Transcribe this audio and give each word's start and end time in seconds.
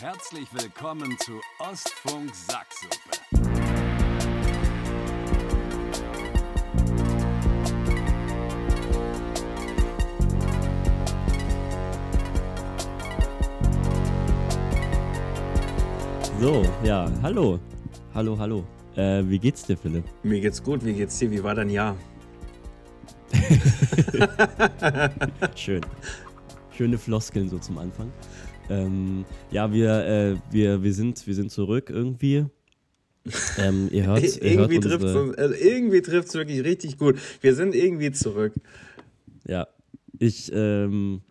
Herzlich 0.00 0.46
willkommen 0.52 1.16
zu 1.18 1.40
Ostfunk 1.58 2.32
Sacksuppe. 2.32 2.96
So, 16.40 16.64
ja, 16.84 17.10
hallo. 17.22 17.58
Hallo, 18.14 18.38
hallo. 18.38 18.64
Äh, 18.94 19.24
wie 19.28 19.40
geht's 19.40 19.64
dir, 19.64 19.76
Philipp? 19.76 20.04
Mir 20.22 20.40
geht's 20.40 20.62
gut, 20.62 20.84
wie 20.84 20.92
geht's 20.92 21.18
dir? 21.18 21.28
Wie 21.32 21.42
war 21.42 21.56
dein 21.56 21.70
Jahr? 21.70 21.96
Schön. 25.56 25.80
Schöne 26.70 26.98
Floskeln 26.98 27.48
so 27.48 27.58
zum 27.58 27.78
Anfang. 27.78 28.12
Ähm, 28.70 29.24
ja, 29.50 29.72
wir, 29.72 30.04
äh, 30.04 30.36
wir, 30.50 30.82
wir, 30.82 30.92
sind, 30.92 31.26
wir 31.26 31.34
sind 31.34 31.50
zurück 31.50 31.90
irgendwie. 31.90 32.46
Ähm, 33.58 33.88
ihr 33.90 34.06
hört, 34.06 34.22
ihr 34.22 34.42
irgendwie 34.42 34.74
hört 34.74 34.84
trifft 34.84 35.04
es 35.04 35.38
also 35.38 35.54
irgendwie 35.54 36.02
trifft's 36.02 36.34
wirklich 36.34 36.64
richtig 36.64 36.98
gut. 36.98 37.18
Wir 37.40 37.54
sind 37.54 37.74
irgendwie 37.74 38.10
zurück. 38.12 38.52
Ja, 39.46 39.66
ich, 40.18 40.50
ähm, 40.52 41.22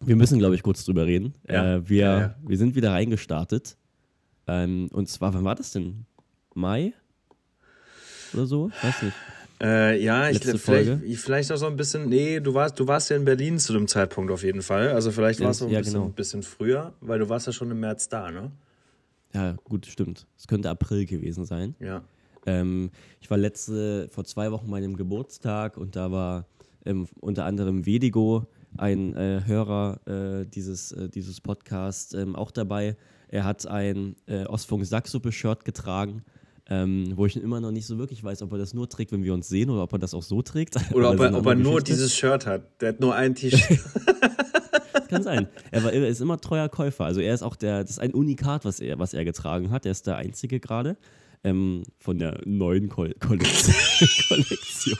wir 0.00 0.16
müssen, 0.16 0.38
glaube 0.38 0.54
ich, 0.54 0.62
kurz 0.62 0.84
drüber 0.84 1.06
reden. 1.06 1.34
Ja. 1.48 1.76
Äh, 1.76 1.88
wir, 1.88 1.98
Ja, 1.98 2.20
ja. 2.20 2.36
wir 2.46 2.58
sind 2.58 2.74
wieder 2.74 2.92
reingestartet. 2.92 3.76
Ähm, 4.46 4.88
und 4.92 5.08
zwar, 5.08 5.34
wann 5.34 5.44
war 5.44 5.54
das 5.54 5.72
denn? 5.72 6.06
Mai? 6.54 6.92
Oder 8.32 8.46
so? 8.46 8.70
Weiß 8.82 9.02
nicht. 9.02 9.16
Äh, 9.60 10.02
ja, 10.02 10.28
ich 10.28 10.40
vielleicht, 10.40 11.20
vielleicht 11.20 11.52
auch 11.52 11.56
so 11.56 11.66
ein 11.66 11.76
bisschen. 11.76 12.08
Nee, 12.08 12.40
du 12.40 12.52
warst, 12.52 12.78
du 12.78 12.86
warst 12.86 13.08
ja 13.10 13.16
in 13.16 13.24
Berlin 13.24 13.58
zu 13.58 13.72
dem 13.72 13.88
Zeitpunkt 13.88 14.30
auf 14.30 14.42
jeden 14.42 14.62
Fall. 14.62 14.90
Also 14.90 15.10
vielleicht 15.10 15.40
warst 15.40 15.62
du 15.62 15.66
ein 15.66 15.70
ja, 15.70 15.78
bisschen, 15.78 15.94
genau. 15.94 16.06
ein 16.06 16.12
bisschen 16.12 16.42
früher, 16.42 16.92
weil 17.00 17.18
du 17.18 17.28
warst 17.28 17.46
ja 17.46 17.52
schon 17.52 17.70
im 17.70 17.80
März 17.80 18.08
da, 18.08 18.30
ne? 18.30 18.52
Ja, 19.32 19.56
gut, 19.64 19.86
stimmt. 19.86 20.26
Es 20.36 20.46
könnte 20.46 20.70
April 20.70 21.06
gewesen 21.06 21.44
sein. 21.44 21.74
Ja. 21.80 22.02
Ähm, 22.46 22.90
ich 23.20 23.30
war 23.30 23.38
letzte, 23.38 24.08
vor 24.10 24.24
zwei 24.24 24.52
Wochen 24.52 24.70
meinem 24.70 24.96
Geburtstag 24.96 25.76
und 25.76 25.96
da 25.96 26.12
war 26.12 26.46
ähm, 26.84 27.06
unter 27.20 27.44
anderem 27.44 27.84
Vedigo, 27.86 28.46
ein 28.76 29.16
äh, 29.16 29.42
Hörer 29.44 30.00
äh, 30.06 30.46
dieses, 30.46 30.92
äh, 30.92 31.08
dieses 31.08 31.40
Podcasts, 31.40 32.14
ähm, 32.14 32.36
auch 32.36 32.50
dabei. 32.50 32.96
Er 33.28 33.44
hat 33.44 33.66
ein 33.66 34.16
äh, 34.26 34.44
Ostfunk 34.44 34.84
Sacksuppe-Shirt 34.86 35.64
getragen, 35.64 36.22
ähm, 36.68 37.12
wo 37.14 37.26
ich 37.26 37.36
immer 37.36 37.60
noch 37.60 37.70
nicht 37.70 37.86
so 37.86 37.98
wirklich 37.98 38.22
weiß, 38.24 38.42
ob 38.42 38.52
er 38.52 38.58
das 38.58 38.74
nur 38.74 38.88
trägt, 38.88 39.12
wenn 39.12 39.22
wir 39.22 39.32
uns 39.34 39.48
sehen 39.48 39.70
oder 39.70 39.82
ob 39.82 39.92
er 39.92 39.98
das 39.98 40.14
auch 40.14 40.22
so 40.22 40.42
trägt. 40.42 40.76
Oder 40.92 41.10
ob 41.10 41.20
er, 41.20 41.34
ob 41.36 41.46
er 41.46 41.54
nur 41.54 41.80
dieses 41.80 42.14
Shirt 42.14 42.46
hat. 42.46 42.80
Der 42.80 42.88
hat 42.90 43.00
nur 43.00 43.14
ein 43.14 43.34
T-Shirt. 43.36 43.78
Kann 45.08 45.22
sein. 45.22 45.46
Er, 45.70 45.84
war, 45.84 45.92
er 45.92 46.08
ist 46.08 46.20
immer 46.20 46.40
treuer 46.40 46.68
Käufer. 46.68 47.04
Also 47.04 47.20
er 47.20 47.32
ist 47.32 47.42
auch 47.42 47.54
der, 47.54 47.82
das 47.82 47.90
ist 47.92 47.98
ein 48.00 48.12
Unikat, 48.12 48.64
was 48.64 48.80
er, 48.80 48.98
was 48.98 49.14
er 49.14 49.24
getragen 49.24 49.70
hat. 49.70 49.86
Er 49.86 49.92
ist 49.92 50.06
der 50.08 50.16
Einzige 50.16 50.58
gerade. 50.58 50.96
Ähm, 51.44 51.84
von 52.00 52.18
der 52.18 52.40
neuen 52.44 52.88
Kol 52.88 53.14
Kollektion. 53.20 53.74
Kollektion. 54.28 54.98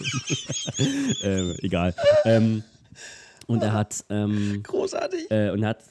ähm, 1.22 1.54
egal. 1.62 1.94
Ähm, 2.24 2.62
und 3.48 3.62
er 3.62 3.72
hat, 3.72 4.04
ähm, 4.10 4.60
Großartig. 4.62 5.30
äh, 5.30 5.50
und 5.50 5.62
er 5.64 5.70
hat, 5.70 5.82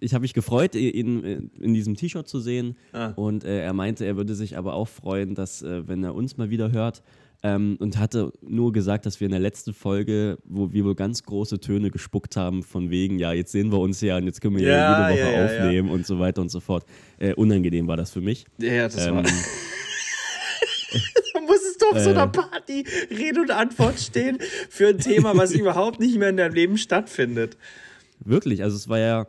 ich 0.00 0.14
habe 0.14 0.22
mich 0.22 0.34
gefreut, 0.34 0.74
ihn 0.74 1.22
in, 1.24 1.50
in 1.60 1.74
diesem 1.74 1.94
T-Shirt 1.96 2.28
zu 2.28 2.40
sehen. 2.40 2.76
Ah. 2.92 3.12
Und 3.16 3.44
äh, 3.44 3.60
er 3.62 3.72
meinte, 3.72 4.04
er 4.04 4.16
würde 4.16 4.34
sich 4.34 4.56
aber 4.56 4.74
auch 4.74 4.88
freuen, 4.88 5.34
dass, 5.34 5.62
äh, 5.62 5.86
wenn 5.88 6.02
er 6.04 6.14
uns 6.14 6.36
mal 6.36 6.50
wieder 6.50 6.70
hört, 6.72 7.02
ähm, 7.44 7.76
und 7.78 7.98
hatte 7.98 8.32
nur 8.42 8.72
gesagt, 8.72 9.06
dass 9.06 9.20
wir 9.20 9.26
in 9.26 9.30
der 9.30 9.38
letzten 9.40 9.72
Folge, 9.72 10.38
wo 10.44 10.72
wir 10.72 10.84
wohl 10.84 10.96
ganz 10.96 11.22
große 11.22 11.60
Töne 11.60 11.90
gespuckt 11.92 12.36
haben, 12.36 12.64
von 12.64 12.90
wegen, 12.90 13.20
ja, 13.20 13.32
jetzt 13.32 13.52
sehen 13.52 13.70
wir 13.70 13.78
uns 13.78 14.00
ja 14.00 14.16
und 14.16 14.24
jetzt 14.24 14.40
können 14.40 14.56
wir 14.56 14.64
ja, 14.64 14.70
Ja, 14.70 15.10
jede 15.10 15.22
Woche 15.22 15.32
ja, 15.32 15.38
ja, 15.38 15.44
aufnehmen 15.64 15.88
und 15.90 16.04
so 16.04 16.18
weiter 16.18 16.40
und 16.40 16.48
so 16.48 16.58
fort. 16.58 16.84
Äh, 17.18 17.34
unangenehm 17.34 17.86
war 17.86 17.96
das 17.96 18.10
für 18.10 18.20
mich. 18.20 18.44
Ja, 18.58 18.84
das 18.88 19.06
Ähm, 19.06 19.14
war. 19.16 19.24
Da 21.34 21.40
muss 21.42 21.60
es 21.70 21.76
doch 21.78 21.92
auf 21.92 22.00
so 22.00 22.10
einer 22.10 22.24
Äh. 22.24 22.28
Party 22.28 22.84
Rede 23.10 23.40
und 23.42 23.50
Antwort 23.50 24.00
stehen 24.00 24.38
für 24.70 24.88
ein 24.88 24.98
Thema, 24.98 25.36
was 25.36 25.52
überhaupt 25.54 26.00
nicht 26.00 26.18
mehr 26.18 26.30
in 26.30 26.36
deinem 26.38 26.54
Leben 26.54 26.78
stattfindet. 26.78 27.56
Wirklich, 28.24 28.62
also 28.62 28.76
es 28.76 28.88
war 28.88 28.98
ja, 28.98 29.26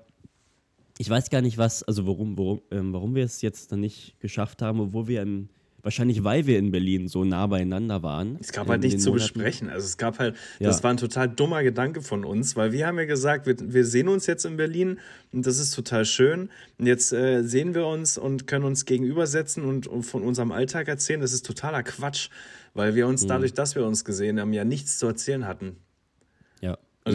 ich 1.01 1.09
weiß 1.09 1.29
gar 1.31 1.41
nicht 1.41 1.57
was, 1.57 1.81
also 1.83 2.05
warum, 2.05 2.37
warum, 2.37 2.61
ähm, 2.71 2.93
warum 2.93 3.15
wir 3.15 3.23
es 3.23 3.41
jetzt 3.41 3.71
dann 3.71 3.79
nicht 3.79 4.19
geschafft 4.19 4.61
haben, 4.61 4.81
obwohl 4.81 5.07
wir 5.07 5.21
in, 5.21 5.47
wahrscheinlich 5.81 6.25
weil 6.25 6.45
wir 6.45 6.59
in 6.59 6.71
Berlin 6.71 7.07
so 7.07 7.23
nah 7.23 7.47
beieinander 7.47 8.03
waren. 8.03 8.35
Es 8.41 8.51
gab 8.51 8.67
halt 8.67 8.83
den 8.83 8.89
nichts 8.89 9.03
zu 9.05 9.11
Monaten. 9.11 9.33
besprechen. 9.33 9.69
Also 9.69 9.85
es 9.85 9.97
gab 9.97 10.19
halt, 10.19 10.35
Ja. 10.59 10.67
das 10.67 10.83
war 10.83 10.91
ein 10.91 10.97
total 10.97 11.29
dummer 11.29 11.63
Gedanke 11.63 12.01
von 12.01 12.25
uns, 12.25 12.57
weil 12.57 12.73
wir 12.73 12.85
haben 12.85 12.97
ja 12.99 13.05
gesagt, 13.05 13.45
wir, 13.47 13.55
wir 13.73 13.85
sehen 13.85 14.09
uns 14.09 14.27
jetzt 14.27 14.43
in 14.43 14.57
Berlin 14.57 14.99
und 15.31 15.47
das 15.47 15.57
ist 15.57 15.71
total 15.73 16.03
schön. 16.03 16.49
Und 16.77 16.85
jetzt 16.85 17.13
äh, 17.13 17.43
sehen 17.43 17.73
wir 17.75 17.87
uns 17.87 18.17
und 18.17 18.45
können 18.45 18.65
uns 18.65 18.83
gegenübersetzen 18.83 19.63
und, 19.63 19.87
und 19.87 20.03
von 20.03 20.21
unserem 20.23 20.51
Alltag 20.51 20.89
erzählen. 20.89 21.21
Das 21.21 21.31
ist 21.31 21.45
totaler 21.45 21.81
Quatsch, 21.83 22.29
weil 22.73 22.93
wir 22.95 23.05
Mhm. 23.05 23.11
uns 23.11 23.25
dadurch, 23.25 23.53
dass 23.53 23.73
wir 23.75 23.85
uns 23.85 24.03
gesehen 24.03 24.37
haben, 24.37 24.51
ja 24.51 24.65
nichts 24.65 24.99
zu 24.99 25.07
erzählen 25.07 25.47
hatten. 25.47 25.77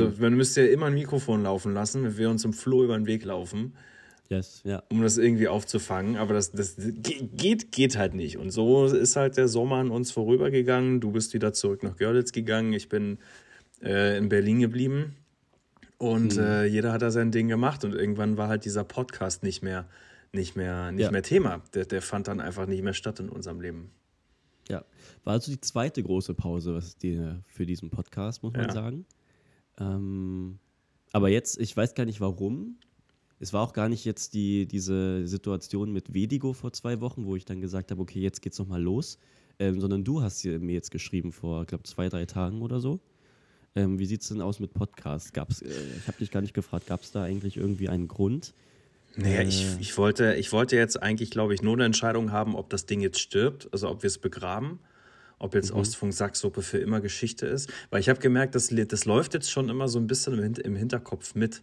Also 0.01 0.13
man 0.21 0.35
müsste 0.35 0.63
ja 0.63 0.73
immer 0.73 0.87
ein 0.87 0.95
Mikrofon 0.95 1.43
laufen 1.43 1.73
lassen, 1.75 2.03
wenn 2.05 2.17
wir 2.17 2.31
uns 2.31 2.45
im 2.45 2.53
Floh 2.53 2.85
über 2.85 2.97
den 2.97 3.07
Weg 3.07 3.25
laufen. 3.25 3.75
Yes, 4.31 4.63
ja. 4.65 4.83
um 4.89 5.03
das 5.03 5.19
irgendwie 5.19 5.49
aufzufangen, 5.49 6.17
aber 6.17 6.33
das, 6.33 6.51
das 6.51 6.77
ge- 6.77 7.29
geht, 7.37 7.73
geht 7.73 7.97
halt 7.99 8.15
nicht. 8.15 8.39
Und 8.39 8.51
so 8.53 8.87
ist 8.87 9.17
halt 9.17 9.37
der 9.37 9.49
Sommer 9.49 9.77
an 9.77 9.91
uns 9.91 10.11
vorübergegangen. 10.13 11.01
Du 11.01 11.13
bist 11.13 11.35
wieder 11.35 11.53
zurück 11.53 11.83
nach 11.83 11.97
Görlitz 11.97 12.33
gegangen. 12.33 12.73
Ich 12.73 12.89
bin 12.89 13.19
äh, 13.83 14.17
in 14.17 14.31
Berlin 14.31 14.61
geblieben. 14.61 15.15
Und 15.99 16.39
äh, 16.39 16.65
jeder 16.65 16.93
hat 16.93 17.03
da 17.03 17.11
sein 17.11 17.33
Ding 17.33 17.49
gemacht. 17.49 17.85
Und 17.85 17.95
irgendwann 17.95 18.37
war 18.39 18.49
halt 18.49 18.65
dieser 18.65 18.83
Podcast 18.83 19.43
nicht 19.43 19.63
mehr, 19.63 19.87
nicht 20.33 20.57
mehr, 20.57 20.91
nicht 20.91 21.05
Ja. 21.05 21.11
mehr 21.11 21.23
Thema. 21.23 21.61
Der, 21.75 21.85
der 21.85 22.01
fand 22.01 22.27
dann 22.27 22.41
einfach 22.41 22.67
nicht 22.67 22.83
mehr 22.83 22.95
statt 22.95 23.21
in 23.21 23.29
unserem 23.29 23.61
Leben. 23.61 23.91
Ja, 24.71 24.85
war 25.25 25.35
also 25.35 25.53
die 25.53 25.61
zweite 25.61 26.03
große 26.03 26.33
Pause 26.33 26.75
was 26.75 26.97
die, 26.97 27.21
für 27.47 27.67
diesen 27.67 27.91
Podcast, 27.91 28.43
muss 28.43 28.55
man 28.55 28.69
Ja. 28.69 28.73
sagen. 28.73 29.05
Ähm, 29.79 30.59
aber 31.13 31.29
jetzt, 31.29 31.59
ich 31.61 31.77
weiß 31.77 31.95
gar 31.95 32.05
nicht 32.05 32.21
warum. 32.21 32.77
Es 33.41 33.53
war 33.53 33.63
auch 33.63 33.73
gar 33.73 33.89
nicht 33.89 34.05
jetzt 34.05 34.35
die, 34.35 34.67
diese 34.67 35.27
Situation 35.27 35.93
mit 35.93 36.15
Vedigo 36.15 36.53
vor 36.53 36.73
zwei 36.73 37.01
Wochen, 37.01 37.27
wo 37.27 37.37
ich 37.37 37.45
dann 37.45 37.61
gesagt 37.61 37.91
habe, 37.91 38.01
okay, 38.01 38.21
jetzt 38.21 38.43
geht's 38.43 38.59
nochmal 38.59 38.83
los. 38.83 39.19
Ähm, 39.59 39.81
sondern 39.81 40.03
du 40.03 40.23
hast 40.23 40.45
mir 40.45 40.73
jetzt 40.73 40.91
geschrieben 40.91 41.31
vor, 41.33 41.63
ich 41.63 41.69
glaube, 41.69 41.85
zwei, 41.85 42.09
drei 42.09 42.27
Tagen 42.27 42.63
oder 42.63 42.81
so. 42.81 43.01
Ähm, 43.77 43.99
wie 43.99 44.07
sieht's 44.07 44.29
denn 44.29 44.41
aus 44.41 44.61
mit 44.61 44.73
Podcast? 44.73 45.33
Gab's, 45.35 45.63
äh, 45.63 45.69
ich 45.99 46.07
habe 46.09 46.19
dich 46.19 46.31
gar 46.31 46.41
nicht 46.41 46.55
gefragt, 46.55 46.87
gab 46.87 47.03
es 47.03 47.13
da 47.13 47.23
eigentlich 47.23 47.57
irgendwie 47.57 47.89
einen 47.89 48.09
Grund? 48.09 48.55
Naja, 49.17 49.41
Äh. 49.41 49.49
ich, 49.49 49.77
ich, 49.81 49.97
wollte, 49.99 50.35
ich 50.35 50.51
wollte 50.53 50.77
jetzt 50.77 51.01
eigentlich, 51.03 51.31
glaube 51.31 51.55
ich, 51.55 51.63
nur 51.63 51.75
eine 51.75 51.85
Entscheidung 51.85 52.33
haben, 52.33 52.57
ob 52.57 52.69
das 52.71 52.87
Ding 52.87 53.01
jetzt 53.01 53.21
stirbt, 53.21 53.69
also 53.73 53.89
ob 53.89 54.03
wir 54.03 54.09
es 54.09 54.19
begraben, 54.19 54.79
ob 55.39 55.55
jetzt 55.55 55.73
Ostfunk 55.73 56.15
Sacksuppe 56.15 56.63
für 56.63 56.79
immer 56.79 57.01
Geschichte 57.01 57.47
ist. 57.47 57.71
Weil 57.91 58.01
ich 58.01 58.09
habe 58.09 58.21
gemerkt, 58.21 58.55
das, 58.55 58.69
das 58.71 59.05
läuft 59.05 59.35
jetzt 59.35 59.51
schon 59.51 59.69
immer 59.69 59.89
so 59.89 59.99
ein 59.99 60.07
bisschen 60.07 60.55
im 60.57 60.77
Hinterkopf 60.77 61.35
mit. 61.35 61.63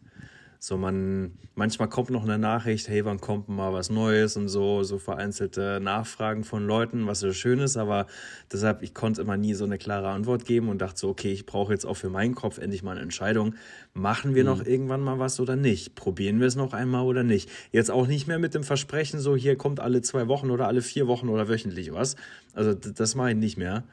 So, 0.64 0.78
man, 0.78 1.32
manchmal 1.56 1.90
kommt 1.90 2.12
noch 2.12 2.24
eine 2.24 2.38
Nachricht, 2.38 2.88
hey, 2.88 3.04
wann 3.04 3.20
kommt 3.20 3.50
mal 3.50 3.74
was 3.74 3.90
Neues 3.90 4.38
und 4.38 4.48
so, 4.48 4.84
so 4.84 5.00
vereinzelte 5.00 5.80
Nachfragen 5.82 6.44
von 6.44 6.68
Leuten, 6.68 7.08
was 7.08 7.20
so 7.22 7.34
schön 7.34 7.58
ist, 7.58 7.78
aber 7.78 8.06
deshalb, 8.54 8.84
ich 8.84 8.94
konnte 8.94 9.22
immer 9.22 9.38
nie 9.38 9.56
so 9.56 9.66
eine 9.66 9.80
klare 9.80 10.10
Antwort 10.10 10.46
geben 10.46 10.70
und 10.70 10.80
dachte 10.80 11.00
so, 11.00 11.10
okay, 11.10 11.32
ich 11.32 11.48
brauche 11.48 11.74
jetzt 11.74 11.84
auch 11.84 11.96
für 11.96 12.12
meinen 12.12 12.36
Kopf 12.36 12.60
endlich 12.60 12.84
mal 12.84 12.92
eine 12.92 13.02
Entscheidung. 13.02 13.56
Machen 13.96 14.36
wir 14.36 14.44
noch 14.44 14.64
irgendwann 14.64 15.02
mal 15.02 15.18
was 15.18 15.40
oder 15.40 15.56
nicht? 15.56 15.96
Probieren 15.96 16.40
wir 16.40 16.46
es 16.46 16.56
noch 16.56 16.74
einmal 16.74 17.06
oder 17.06 17.24
nicht? 17.24 17.50
Jetzt 17.72 17.90
auch 17.90 18.06
nicht 18.06 18.28
mehr 18.28 18.38
mit 18.38 18.54
dem 18.54 18.64
Versprechen, 18.64 19.20
so 19.20 19.36
hier 19.36 19.56
kommt 19.56 19.80
alle 19.80 20.04
zwei 20.04 20.28
Wochen 20.28 20.52
oder 20.52 20.68
alle 20.68 20.84
vier 20.84 21.08
Wochen 21.08 21.30
oder 21.30 21.50
wöchentlich 21.50 21.92
was. 21.92 22.18
Also 22.54 22.76
das 22.76 23.16
mache 23.16 23.32
ich 23.32 23.36
nicht 23.38 23.58
mehr. 23.58 23.84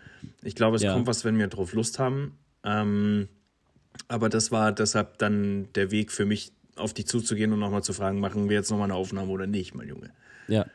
Ich 0.43 0.55
glaube, 0.55 0.77
es 0.77 0.83
Ja. 0.83 0.93
kommt 0.93 1.07
was, 1.07 1.25
wenn 1.25 1.39
wir 1.39 1.47
drauf 1.47 1.73
Lust 1.73 1.99
haben. 1.99 2.37
Ähm, 2.63 3.29
aber 4.07 4.29
das 4.29 4.53
war 4.53 4.71
deshalb 4.73 5.17
dann 5.19 5.69
der 5.75 5.91
Weg 5.91 6.13
für 6.13 6.27
mich, 6.27 6.53
auf 6.79 6.95
dich 6.95 7.07
zuzugehen 7.07 7.53
und 7.53 7.59
nochmal 7.59 7.83
zu 7.83 7.93
fragen, 7.93 8.21
machen 8.21 8.49
wir 8.49 8.57
jetzt 8.57 8.71
nochmal 8.71 8.87
eine 8.87 8.95
Aufnahme 8.95 9.31
oder 9.31 9.47
nicht, 9.47 9.75
mein 9.75 9.89
Junge. 9.89 10.11
Ja. 10.49 10.67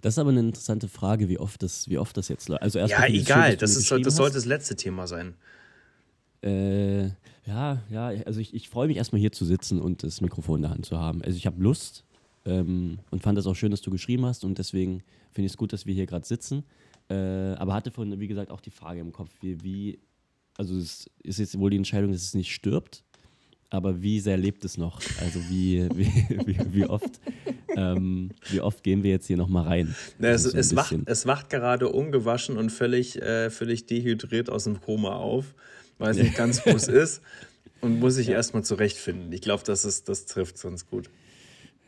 Das 0.00 0.14
ist 0.14 0.18
aber 0.18 0.30
eine 0.30 0.40
interessante 0.40 0.88
Frage, 0.88 1.28
wie 1.28 1.38
oft 1.38 1.62
das, 1.62 1.88
wie 1.88 1.98
oft 1.98 2.16
das 2.16 2.28
jetzt 2.28 2.48
läuft. 2.48 2.62
Also 2.62 2.80
Ja, 2.80 3.06
egal, 3.06 3.56
das, 3.56 3.76
ist, 3.76 3.90
das 3.90 4.16
sollte 4.16 4.34
das 4.34 4.46
letzte 4.46 4.74
Thema 4.74 5.06
sein. 5.06 5.34
Äh, 6.42 7.04
ja, 7.46 7.82
ja, 7.88 8.06
also 8.26 8.40
ich, 8.40 8.52
ich 8.52 8.68
freue 8.68 8.88
mich 8.88 8.96
erstmal 8.96 9.20
hier 9.20 9.30
zu 9.30 9.44
sitzen 9.44 9.80
und 9.80 10.02
das 10.02 10.20
Mikrofon 10.20 10.56
in 10.56 10.62
der 10.62 10.70
Hand 10.72 10.86
zu 10.86 10.98
haben. 10.98 11.22
Also 11.22 11.36
ich 11.36 11.46
habe 11.46 11.62
Lust 11.62 12.04
ähm, 12.44 12.98
und 13.10 13.22
fand 13.22 13.38
das 13.38 13.46
auch 13.46 13.54
schön, 13.54 13.70
dass 13.70 13.80
du 13.80 13.92
geschrieben 13.92 14.26
hast 14.26 14.44
und 14.44 14.58
deswegen 14.58 15.04
finde 15.30 15.46
ich 15.46 15.52
es 15.52 15.56
gut, 15.56 15.72
dass 15.72 15.86
wir 15.86 15.94
hier 15.94 16.06
gerade 16.06 16.26
sitzen. 16.26 16.64
Äh, 17.08 17.14
aber 17.54 17.74
hatte 17.74 17.92
von, 17.92 18.18
wie 18.18 18.26
gesagt, 18.26 18.50
auch 18.50 18.60
die 18.60 18.70
Frage 18.70 19.00
im 19.00 19.12
Kopf, 19.12 19.30
wie, 19.40 19.62
wie 19.62 20.00
also 20.56 20.76
es 20.76 21.08
ist 21.22 21.38
jetzt 21.38 21.58
wohl 21.58 21.70
die 21.70 21.76
Entscheidung, 21.76 22.12
dass 22.12 22.22
es 22.22 22.34
nicht 22.34 22.52
stirbt, 22.52 23.04
aber 23.72 24.02
wie 24.02 24.20
sehr 24.20 24.36
lebt 24.36 24.64
es 24.64 24.76
noch? 24.76 25.00
Also 25.20 25.40
wie, 25.48 25.88
wie, 25.94 26.46
wie, 26.46 26.58
wie 26.74 26.84
oft, 26.84 27.20
ähm, 27.76 28.30
wie 28.50 28.60
oft 28.60 28.82
gehen 28.82 29.02
wir 29.02 29.10
jetzt 29.10 29.26
hier 29.26 29.36
nochmal 29.36 29.66
rein? 29.66 29.94
Ja, 30.18 30.28
es, 30.30 30.44
Also 30.44 30.50
so 30.50 30.58
es, 30.58 30.76
wacht, 30.76 30.94
es 31.06 31.26
wacht 31.26 31.50
gerade 31.50 31.88
ungewaschen 31.88 32.56
und 32.58 32.70
völlig, 32.70 33.20
äh, 33.20 33.50
völlig 33.50 33.86
dehydriert 33.86 34.50
aus 34.50 34.64
dem 34.64 34.80
Koma 34.80 35.16
auf. 35.16 35.54
Weiß 35.98 36.16
nicht 36.16 36.34
ganz, 36.34 36.64
wo 36.66 36.70
es 36.70 36.88
ist 36.88 37.22
und 37.80 37.98
muss 37.98 38.14
sich 38.14 38.28
erstmal 38.28 38.62
zurechtfinden. 38.64 39.32
Ich 39.32 39.40
glaube, 39.40 39.62
das, 39.64 39.84
ist- 39.84 40.08
das 40.08 40.26
trifft 40.26 40.58
sonst 40.58 40.90
gut. 40.90 41.08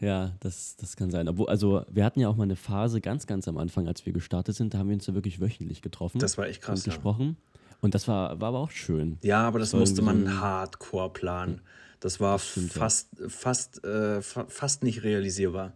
Ja, 0.01 0.33
das, 0.41 0.77
das 0.77 0.97
kann 0.97 1.11
sein. 1.11 1.29
Obwohl, 1.29 1.49
also 1.49 1.83
wir 1.91 2.05
hatten 2.05 2.21
ja 2.21 2.29
auch 2.29 2.37
mal 2.37 2.43
eine 2.45 2.57
Phase 2.57 3.01
ganz, 3.01 3.27
ganz 3.27 3.47
am 3.49 3.57
Anfang, 3.57 3.87
als 3.89 4.05
wir 4.05 4.13
gestartet 4.13 4.55
sind, 4.57 4.75
da 4.75 4.79
haben 4.79 4.89
wir 4.89 4.95
uns 4.95 5.07
ja 5.07 5.15
wirklich 5.15 5.41
wöchentlich 5.41 5.83
getroffen. 5.83 6.19
Das 6.19 6.37
war 6.37 6.47
echt 6.47 6.63
krass, 6.63 6.81
Und 6.81 6.93
ja. 6.93 6.99
Und 7.85 7.95
das 7.95 8.09
war, 8.09 8.41
war 8.41 8.49
aber 8.49 8.61
auch 8.61 8.71
schön. 8.71 9.19
Ja, 9.23 9.47
aber 9.47 9.59
das 9.59 9.75
war 9.75 9.81
musste 9.81 10.01
man 10.01 10.25
so 10.25 10.41
hardcore 10.41 11.13
planen. 11.13 11.61
Das 12.01 12.19
war 12.19 12.39
stimmt, 12.39 12.75
ja. 12.75 12.81
fast, 12.81 13.11
fast, 13.29 13.85
äh, 13.85 14.23
fa 14.23 14.47
fast 14.49 14.83
nicht 14.83 15.03
realisierbar. 15.03 15.75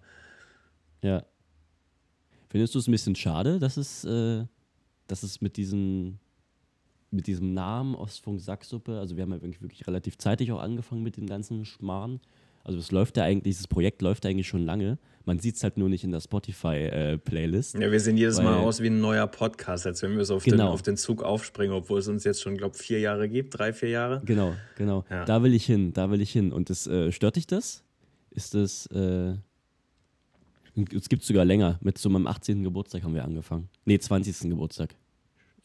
Ja. 1.02 1.26
Findest 2.48 2.74
du 2.74 2.78
es 2.78 2.88
ein 2.88 2.92
bisschen 2.92 3.14
schade, 3.14 3.58
dass 3.58 3.76
es, 3.76 4.04
äh, 4.04 4.46
dass 5.06 5.22
es 5.22 5.42
mit 5.42 5.58
diesem, 5.58 6.18
mit 7.10 7.26
diesem 7.26 7.52
Namen 7.52 7.94
Ostfunk 7.94 8.40
Sacksuppe, 8.40 8.98
also 8.98 9.14
wir 9.16 9.24
haben 9.24 9.32
ja 9.32 9.42
wirklich, 9.42 9.60
wirklich 9.60 9.86
relativ 9.86 10.16
zeitig 10.16 10.50
auch 10.50 10.60
angefangen 10.60 11.02
mit 11.02 11.18
dem 11.18 11.26
ganzen 11.26 11.66
Schmarrn. 11.66 12.20
Also 12.68 12.80
es 12.80 12.92
läuft 12.92 13.16
ja 13.16 13.24
eigentlich, 13.24 13.44
dieses 13.44 13.66
Projekt 13.66 14.02
läuft 14.02 14.24
ja 14.24 14.30
eigentlich 14.30 14.46
schon 14.46 14.66
lange. 14.66 14.98
Man 15.24 15.38
sieht 15.38 15.56
es 15.56 15.62
halt 15.62 15.78
nur 15.78 15.88
nicht 15.88 16.04
in 16.04 16.10
der 16.12 16.20
Spotify-Playlist. 16.20 17.78
Ja, 17.78 17.90
wir 17.90 17.98
sehen 17.98 18.18
jedes 18.18 18.42
Mal 18.42 18.56
aus 18.56 18.82
wie 18.82 18.88
ein 18.88 19.00
neuer 19.00 19.26
Podcast, 19.26 19.86
als 19.86 20.02
wenn 20.02 20.18
wir 20.18 20.24
so 20.26 20.36
auf, 20.36 20.44
den, 20.44 20.50
Genau. 20.52 20.68
auf 20.70 20.82
den 20.82 20.98
Zug 20.98 21.22
aufspringen, 21.22 21.74
obwohl 21.74 22.00
es 22.00 22.08
uns 22.08 22.24
jetzt 22.24 22.42
schon, 22.42 22.58
glaube 22.58 22.76
vier 22.76 23.00
Jahre 23.00 23.26
gibt, 23.30 23.58
drei, 23.58 23.72
vier 23.72 23.88
Jahre. 23.88 24.20
Genau, 24.26 24.54
genau. 24.76 25.06
Ja. 25.08 25.24
Da 25.24 25.42
will 25.42 25.54
ich 25.54 25.64
hin, 25.64 25.94
da 25.94 26.10
will 26.10 26.20
ich 26.20 26.30
hin. 26.30 26.52
Und 26.52 26.68
das, 26.68 26.86
äh, 26.86 27.10
stört 27.10 27.36
dich 27.36 27.46
das? 27.46 27.82
Ist 28.30 28.52
das, 28.54 28.84
äh, 28.88 29.32
es 30.94 31.08
gibt 31.08 31.24
sogar 31.24 31.46
länger. 31.46 31.78
Mit 31.82 31.96
so 31.96 32.10
meinem 32.10 32.26
18. 32.26 32.62
Geburtstag 32.64 33.02
haben 33.02 33.14
wir 33.14 33.24
angefangen. 33.24 33.70
Nee, 33.86 33.98
20. 33.98 34.50
Geburtstag. 34.50 34.94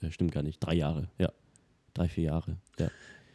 Äh, 0.02 0.10
stimmt 0.10 0.32
gar 0.32 0.44
nicht. 0.44 0.60
Drei 0.60 0.76
Jahre, 0.76 1.10
ja. 1.20 1.32
Drei, 1.94 2.08
vier 2.08 2.24
Jahre, 2.24 2.56
ja. 2.80 2.88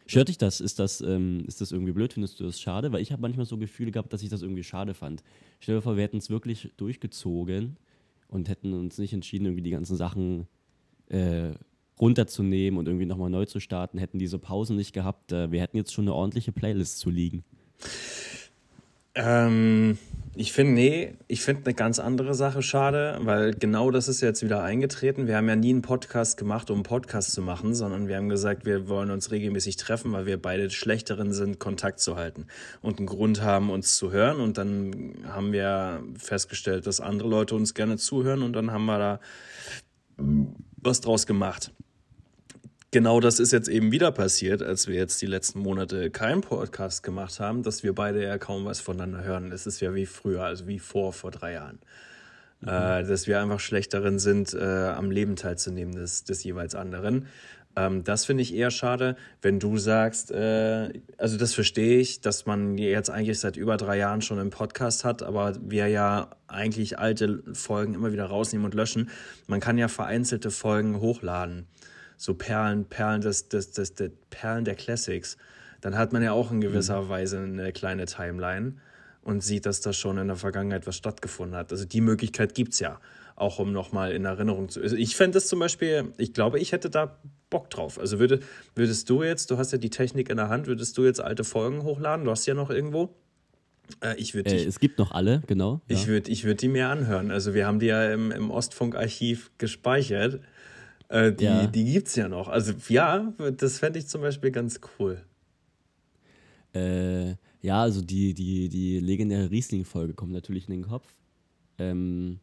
Stört 0.09 0.29
dich 0.29 0.39
das? 0.39 0.59
Ist 0.59 0.79
das, 0.79 1.01
ähm, 1.01 1.43
ist 1.47 1.61
das 1.61 1.71
irgendwie 1.71 1.91
blöd? 1.91 2.13
Findest 2.13 2.39
du 2.39 2.43
das 2.43 2.59
schade? 2.59 2.91
Weil 2.91 3.03
ich 3.03 3.11
habe 3.11 3.21
manchmal 3.21 3.45
so 3.45 3.59
Gefühle 3.59 3.91
gehabt, 3.91 4.11
dass 4.11 4.23
ich 4.23 4.29
das 4.29 4.41
irgendwie 4.41 4.63
schade 4.63 4.95
fand. 4.95 5.21
Stell 5.59 5.75
dir 5.75 5.81
vor, 5.83 5.97
wir 5.97 6.03
hätten 6.03 6.17
es 6.17 6.31
wirklich 6.31 6.71
durchgezogen 6.77 7.77
und 8.27 8.49
hätten 8.49 8.73
uns 8.73 8.97
nicht 8.97 9.13
entschieden, 9.13 9.45
irgendwie 9.45 9.61
die 9.61 9.69
ganzen 9.69 9.95
Sachen 9.95 10.47
äh, 11.09 11.51
runterzunehmen 11.99 12.79
und 12.79 12.87
irgendwie 12.87 13.05
nochmal 13.05 13.29
neu 13.29 13.45
zu 13.45 13.59
starten, 13.59 13.99
hätten 13.99 14.17
diese 14.17 14.39
Pausen 14.39 14.77
nicht 14.77 14.93
gehabt. 14.93 15.31
Äh, 15.31 15.51
wir 15.51 15.61
hätten 15.61 15.77
jetzt 15.77 15.93
schon 15.93 16.05
eine 16.05 16.15
ordentliche 16.15 16.51
Playlist 16.51 16.97
zu 16.97 17.11
liegen. 17.11 17.43
Ähm, 19.13 19.99
ich 20.35 20.53
finde, 20.53 20.73
nee, 20.73 21.17
ich 21.27 21.41
finde 21.41 21.65
eine 21.65 21.73
ganz 21.73 21.99
andere 21.99 22.33
Sache 22.33 22.61
schade, 22.61 23.19
weil 23.21 23.53
genau 23.53 23.91
das 23.91 24.07
ist 24.07 24.21
jetzt 24.21 24.43
wieder 24.43 24.63
eingetreten. 24.63 25.27
Wir 25.27 25.35
haben 25.35 25.49
ja 25.49 25.55
nie 25.55 25.71
einen 25.71 25.81
Podcast 25.81 26.37
gemacht, 26.37 26.69
um 26.69 26.77
einen 26.77 26.83
Podcast 26.83 27.33
zu 27.33 27.41
machen, 27.41 27.73
sondern 27.73 28.07
wir 28.07 28.17
haben 28.17 28.29
gesagt, 28.29 28.65
wir 28.65 28.87
wollen 28.87 29.11
uns 29.11 29.31
regelmäßig 29.31 29.77
treffen, 29.77 30.11
weil 30.11 30.25
wir 30.25 30.41
beide 30.41 30.69
Schlechteren 30.69 31.33
sind, 31.33 31.59
Kontakt 31.59 31.99
zu 31.99 32.15
halten 32.15 32.45
und 32.81 32.99
einen 32.99 33.07
Grund 33.07 33.41
haben, 33.41 33.69
uns 33.69 33.97
zu 33.97 34.11
hören. 34.11 34.39
Und 34.39 34.57
dann 34.57 35.15
haben 35.27 35.51
wir 35.51 36.03
festgestellt, 36.17 36.87
dass 36.87 37.01
andere 37.01 37.27
Leute 37.27 37.55
uns 37.55 37.73
gerne 37.73 37.97
zuhören 37.97 38.43
und 38.43 38.53
dann 38.53 38.71
haben 38.71 38.85
wir 38.85 38.99
da 38.99 39.19
was 40.77 41.01
draus 41.01 41.25
gemacht. 41.25 41.71
Genau 42.91 43.19
das 43.19 43.39
ist 43.39 43.51
jetzt 43.51 43.69
eben 43.69 43.91
wieder 43.91 44.11
passiert, 44.11 44.63
als 44.63 44.87
wir 44.87 44.95
jetzt 44.95 45.21
die 45.21 45.27
letzten 45.27 45.59
Monate 45.59 46.09
keinen 46.09 46.41
Podcast 46.41 47.03
gemacht 47.03 47.39
haben, 47.39 47.61
dass 47.61 47.83
wir 47.83 47.93
beide 47.93 48.23
ja 48.23 48.39
kaum 48.39 48.65
was 48.65 48.79
voneinander 48.79 49.23
hören. 49.23 49.51
Es 49.51 49.67
ist 49.67 49.79
ja 49.79 49.93
wie 49.93 50.07
früher, 50.07 50.43
also 50.43 50.65
wie 50.65 50.79
vor, 50.79 51.13
vor 51.13 51.29
drei 51.29 51.53
Jahren. 51.53 51.77
Äh, 52.63 53.03
dass 53.05 53.27
wir 53.27 53.39
einfach 53.39 53.59
schlecht 53.59 53.93
darin 53.93 54.17
sind, 54.17 54.53
äh, 54.53 54.63
am 54.63 55.11
Leben 55.11 55.35
teilzunehmen 55.35 55.93
des, 55.93 56.23
des 56.23 56.43
jeweils 56.43 56.73
anderen. 56.73 57.27
Ähm, 57.75 58.03
das 58.03 58.25
finde 58.25 58.41
ich 58.41 58.55
eher 58.55 58.71
schade, 58.71 59.15
wenn 59.43 59.59
du 59.59 59.77
sagst, 59.77 60.31
äh, 60.31 60.91
also 61.17 61.37
das 61.37 61.53
verstehe 61.53 61.99
ich, 61.99 62.21
dass 62.21 62.47
man 62.47 62.77
jetzt 62.77 63.11
eigentlich 63.11 63.39
seit 63.39 63.55
über 63.55 63.77
drei 63.77 63.97
Jahren 63.97 64.21
schon 64.21 64.39
einen 64.39 64.49
Podcast 64.49 65.05
hat, 65.05 65.21
aber 65.21 65.55
wir 65.61 65.87
ja 65.87 66.31
eigentlich 66.47 66.97
alte 66.97 67.43
Folgen 67.53 67.93
immer 67.93 68.11
wieder 68.11 68.25
rausnehmen 68.25 68.65
und 68.65 68.73
löschen. 68.73 69.09
Man 69.47 69.59
kann 69.59 69.77
ja 69.77 69.87
vereinzelte 69.87 70.49
Folgen 70.49 70.99
hochladen 70.99 71.67
so 72.19 72.33
Perlen, 72.33 72.83
Perlen 72.83 73.21
des, 73.21 73.47
des, 73.47 73.71
des, 73.71 73.95
des 73.95 74.11
Perlen 74.29 74.65
der 74.65 74.75
Classics, 74.75 75.37
dann 75.79 75.97
hat 75.97 76.11
man 76.11 76.21
ja 76.21 76.33
auch 76.33 76.51
in 76.51 76.59
gewisser 76.59 77.07
Weise 77.07 77.39
eine 77.39 77.71
kleine 77.71 78.05
Timeline 78.05 78.73
und 79.21 79.41
sieht, 79.41 79.65
dass 79.65 79.79
da 79.79 79.93
schon 79.93 80.17
in 80.17 80.27
der 80.27 80.35
Vergangenheit 80.35 80.85
was 80.85 80.97
stattgefunden 80.97 81.55
hat. 81.55 81.71
Also 81.71 81.85
die 81.85 82.01
Möglichkeit 82.01 82.55
gibt 82.55 82.73
es 82.73 82.79
ja, 82.79 82.99
auch 83.37 83.57
um 83.59 83.71
nochmal 83.71 84.11
in 84.11 84.25
Erinnerung 84.25 84.67
zu. 84.67 84.81
Also 84.81 84.97
ich 84.97 85.15
fände 85.15 85.37
es 85.37 85.47
zum 85.47 85.59
Beispiel, 85.59 86.11
ich 86.17 86.33
glaube, 86.33 86.59
ich 86.59 86.73
hätte 86.73 86.89
da 86.89 87.17
Bock 87.49 87.69
drauf. 87.69 87.97
Also 87.97 88.19
würde, 88.19 88.41
würdest 88.75 89.09
du 89.09 89.23
jetzt, 89.23 89.49
du 89.49 89.57
hast 89.57 89.71
ja 89.71 89.77
die 89.77 89.89
Technik 89.89 90.29
in 90.29 90.35
der 90.35 90.49
Hand, 90.49 90.67
würdest 90.67 90.97
du 90.97 91.05
jetzt 91.05 91.21
alte 91.21 91.45
Folgen 91.45 91.83
hochladen? 91.83 92.25
Du 92.25 92.31
hast 92.31 92.45
ja 92.45 92.53
noch 92.53 92.69
irgendwo. 92.69 93.15
Äh, 94.01 94.15
ich 94.17 94.33
würde 94.33 94.51
Äh, 94.51 94.65
es 94.65 94.79
gibt 94.79 94.99
noch 94.99 95.11
alle, 95.11 95.41
genau. 95.47 95.79
ich 95.87 96.01
ja. 96.01 96.07
würde 96.09 96.29
ich 96.29 96.43
würd 96.43 96.61
die 96.61 96.67
mir 96.67 96.89
anhören. 96.89 97.31
Also 97.31 97.53
wir 97.53 97.65
haben 97.65 97.79
die 97.79 97.87
ja 97.87 98.11
im, 98.11 98.33
im 98.33 98.51
Ostfunk-Archiv 98.51 99.51
gespeichert. 99.57 100.41
Äh, 101.09 101.33
die 101.33 101.43
Ja. 101.43 101.67
die 101.67 101.83
gibt 101.85 102.07
es 102.07 102.15
ja 102.15 102.29
noch. 102.29 102.47
Also 102.47 102.73
ja, 102.87 103.33
das 103.57 103.79
fände 103.79 103.99
ich 103.99 104.07
zum 104.07 104.21
Beispiel 104.21 104.51
ganz 104.51 104.79
cool. 104.99 105.21
Äh, 106.73 107.31
ja, 107.61 107.81
also 107.81 108.01
die, 108.01 108.33
die, 108.33 108.69
die 108.69 108.99
legendäre 108.99 109.49
Riesling-Folge 109.51 110.13
kommt 110.13 110.31
natürlich 110.31 110.67
in 110.69 110.75
den 110.75 110.83
Kopf. 110.83 111.07
Ähm, 111.77 112.39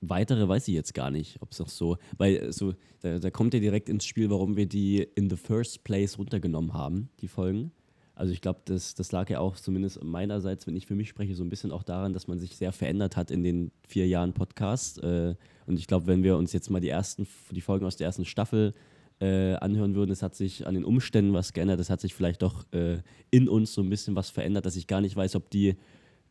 weitere 0.00 0.48
weiß 0.48 0.68
ich 0.68 0.74
jetzt 0.74 0.94
gar 0.94 1.10
nicht, 1.10 1.40
ob 1.42 1.52
es 1.52 1.58
noch 1.58 1.68
so, 1.68 1.98
weil 2.16 2.52
so, 2.52 2.74
da, 3.00 3.18
da 3.18 3.30
kommt 3.30 3.54
ja 3.54 3.60
direkt 3.60 3.88
ins 3.88 4.04
Spiel, 4.06 4.30
warum 4.30 4.56
wir 4.56 4.66
die 4.66 5.06
in 5.14 5.28
the 5.28 5.36
first 5.36 5.84
place 5.84 6.18
runtergenommen 6.18 6.72
haben, 6.72 7.10
die 7.20 7.28
Folgen. 7.28 7.72
Also 8.14 8.32
ich 8.32 8.40
glaube, 8.40 8.60
das, 8.66 8.94
das 8.94 9.10
lag 9.12 9.30
ja 9.30 9.40
auch 9.40 9.56
zumindest 9.56 10.02
meinerseits, 10.02 10.66
wenn 10.66 10.76
ich 10.76 10.86
für 10.86 10.94
mich 10.94 11.08
spreche, 11.08 11.34
so 11.34 11.42
ein 11.42 11.48
bisschen 11.48 11.72
auch 11.72 11.82
daran, 11.82 12.12
dass 12.12 12.28
man 12.28 12.38
sich 12.38 12.56
sehr 12.56 12.72
verändert 12.72 13.16
hat 13.16 13.30
in 13.30 13.42
den 13.42 13.72
vier 13.86 14.06
Jahren 14.06 14.34
Podcast. 14.34 15.02
Äh, 15.02 15.34
und 15.66 15.78
ich 15.78 15.86
glaube, 15.86 16.06
wenn 16.06 16.22
wir 16.22 16.36
uns 16.36 16.52
jetzt 16.52 16.70
mal 16.70 16.80
die 16.80 16.90
ersten, 16.90 17.26
die 17.50 17.60
Folgen 17.60 17.86
aus 17.86 17.96
der 17.96 18.06
ersten 18.06 18.24
Staffel 18.24 18.74
äh, 19.20 19.54
anhören 19.54 19.94
würden, 19.94 20.10
es 20.10 20.22
hat 20.22 20.34
sich 20.34 20.66
an 20.66 20.74
den 20.74 20.84
Umständen 20.84 21.32
was 21.32 21.52
geändert, 21.52 21.80
es 21.80 21.90
hat 21.90 22.00
sich 22.00 22.14
vielleicht 22.14 22.42
doch 22.42 22.70
äh, 22.72 22.98
in 23.30 23.48
uns 23.48 23.72
so 23.72 23.82
ein 23.82 23.88
bisschen 23.88 24.14
was 24.14 24.30
verändert, 24.30 24.66
dass 24.66 24.76
ich 24.76 24.86
gar 24.86 25.00
nicht 25.00 25.16
weiß, 25.16 25.36
ob 25.36 25.48
die 25.50 25.76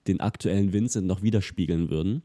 den 0.07 0.19
aktuellen 0.19 0.73
Vincent 0.73 1.07
noch 1.07 1.21
widerspiegeln 1.23 1.89
würden. 1.89 2.21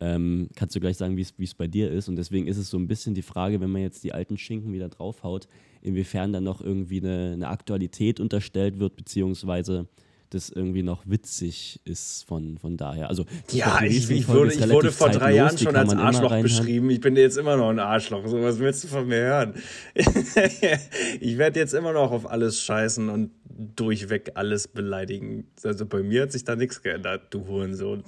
Ähm, 0.00 0.48
kannst 0.56 0.74
du 0.74 0.80
gleich 0.80 0.96
sagen, 0.96 1.16
wie 1.16 1.22
es 1.22 1.54
bei 1.54 1.66
dir 1.66 1.90
ist. 1.90 2.08
Und 2.08 2.16
deswegen 2.16 2.46
ist 2.46 2.58
es 2.58 2.68
so 2.68 2.78
ein 2.78 2.88
bisschen 2.88 3.14
die 3.14 3.22
Frage, 3.22 3.60
wenn 3.60 3.70
man 3.70 3.82
jetzt 3.82 4.04
die 4.04 4.12
alten 4.12 4.36
Schinken 4.36 4.72
wieder 4.72 4.88
draufhaut, 4.88 5.48
inwiefern 5.84 6.32
dann 6.32 6.44
noch 6.44 6.60
irgendwie 6.60 7.00
eine, 7.00 7.32
eine 7.34 7.48
Aktualität 7.48 8.18
unterstellt 8.18 8.80
wird, 8.80 8.96
beziehungsweise 8.96 9.86
das 10.30 10.50
irgendwie 10.50 10.82
noch 10.82 11.04
witzig 11.06 11.80
ist 11.84 12.24
von, 12.26 12.58
von 12.58 12.76
daher. 12.76 13.08
Also 13.08 13.24
Ja, 13.52 13.82
ich, 13.82 14.10
ich, 14.10 14.26
wurde, 14.26 14.52
ich 14.52 14.68
wurde 14.68 14.90
vor 14.90 15.08
drei 15.08 15.18
zeitlos, 15.18 15.36
Jahren 15.36 15.58
schon 15.58 15.76
als 15.76 15.94
Arschloch 15.94 16.40
beschrieben. 16.40 16.90
Ich 16.90 17.00
bin 17.00 17.16
jetzt 17.16 17.38
immer 17.38 17.56
noch 17.56 17.70
ein 17.70 17.78
Arschloch. 17.78 18.26
So 18.26 18.42
was 18.42 18.58
willst 18.58 18.84
du 18.84 18.88
von 18.88 19.06
mir 19.06 19.18
hören? 19.18 19.54
ich 19.94 21.38
werde 21.38 21.60
jetzt 21.60 21.72
immer 21.72 21.92
noch 21.92 22.10
auf 22.10 22.28
alles 22.28 22.60
scheißen 22.62 23.08
und 23.08 23.30
durchweg 23.76 24.32
alles 24.34 24.66
beleidigen. 24.66 25.46
Also 25.62 25.86
bei 25.86 26.02
mir 26.02 26.22
hat 26.22 26.32
sich 26.32 26.44
da 26.44 26.56
nichts 26.56 26.82
geändert, 26.82 27.28
du 27.30 27.46
Hurensohn. 27.46 28.02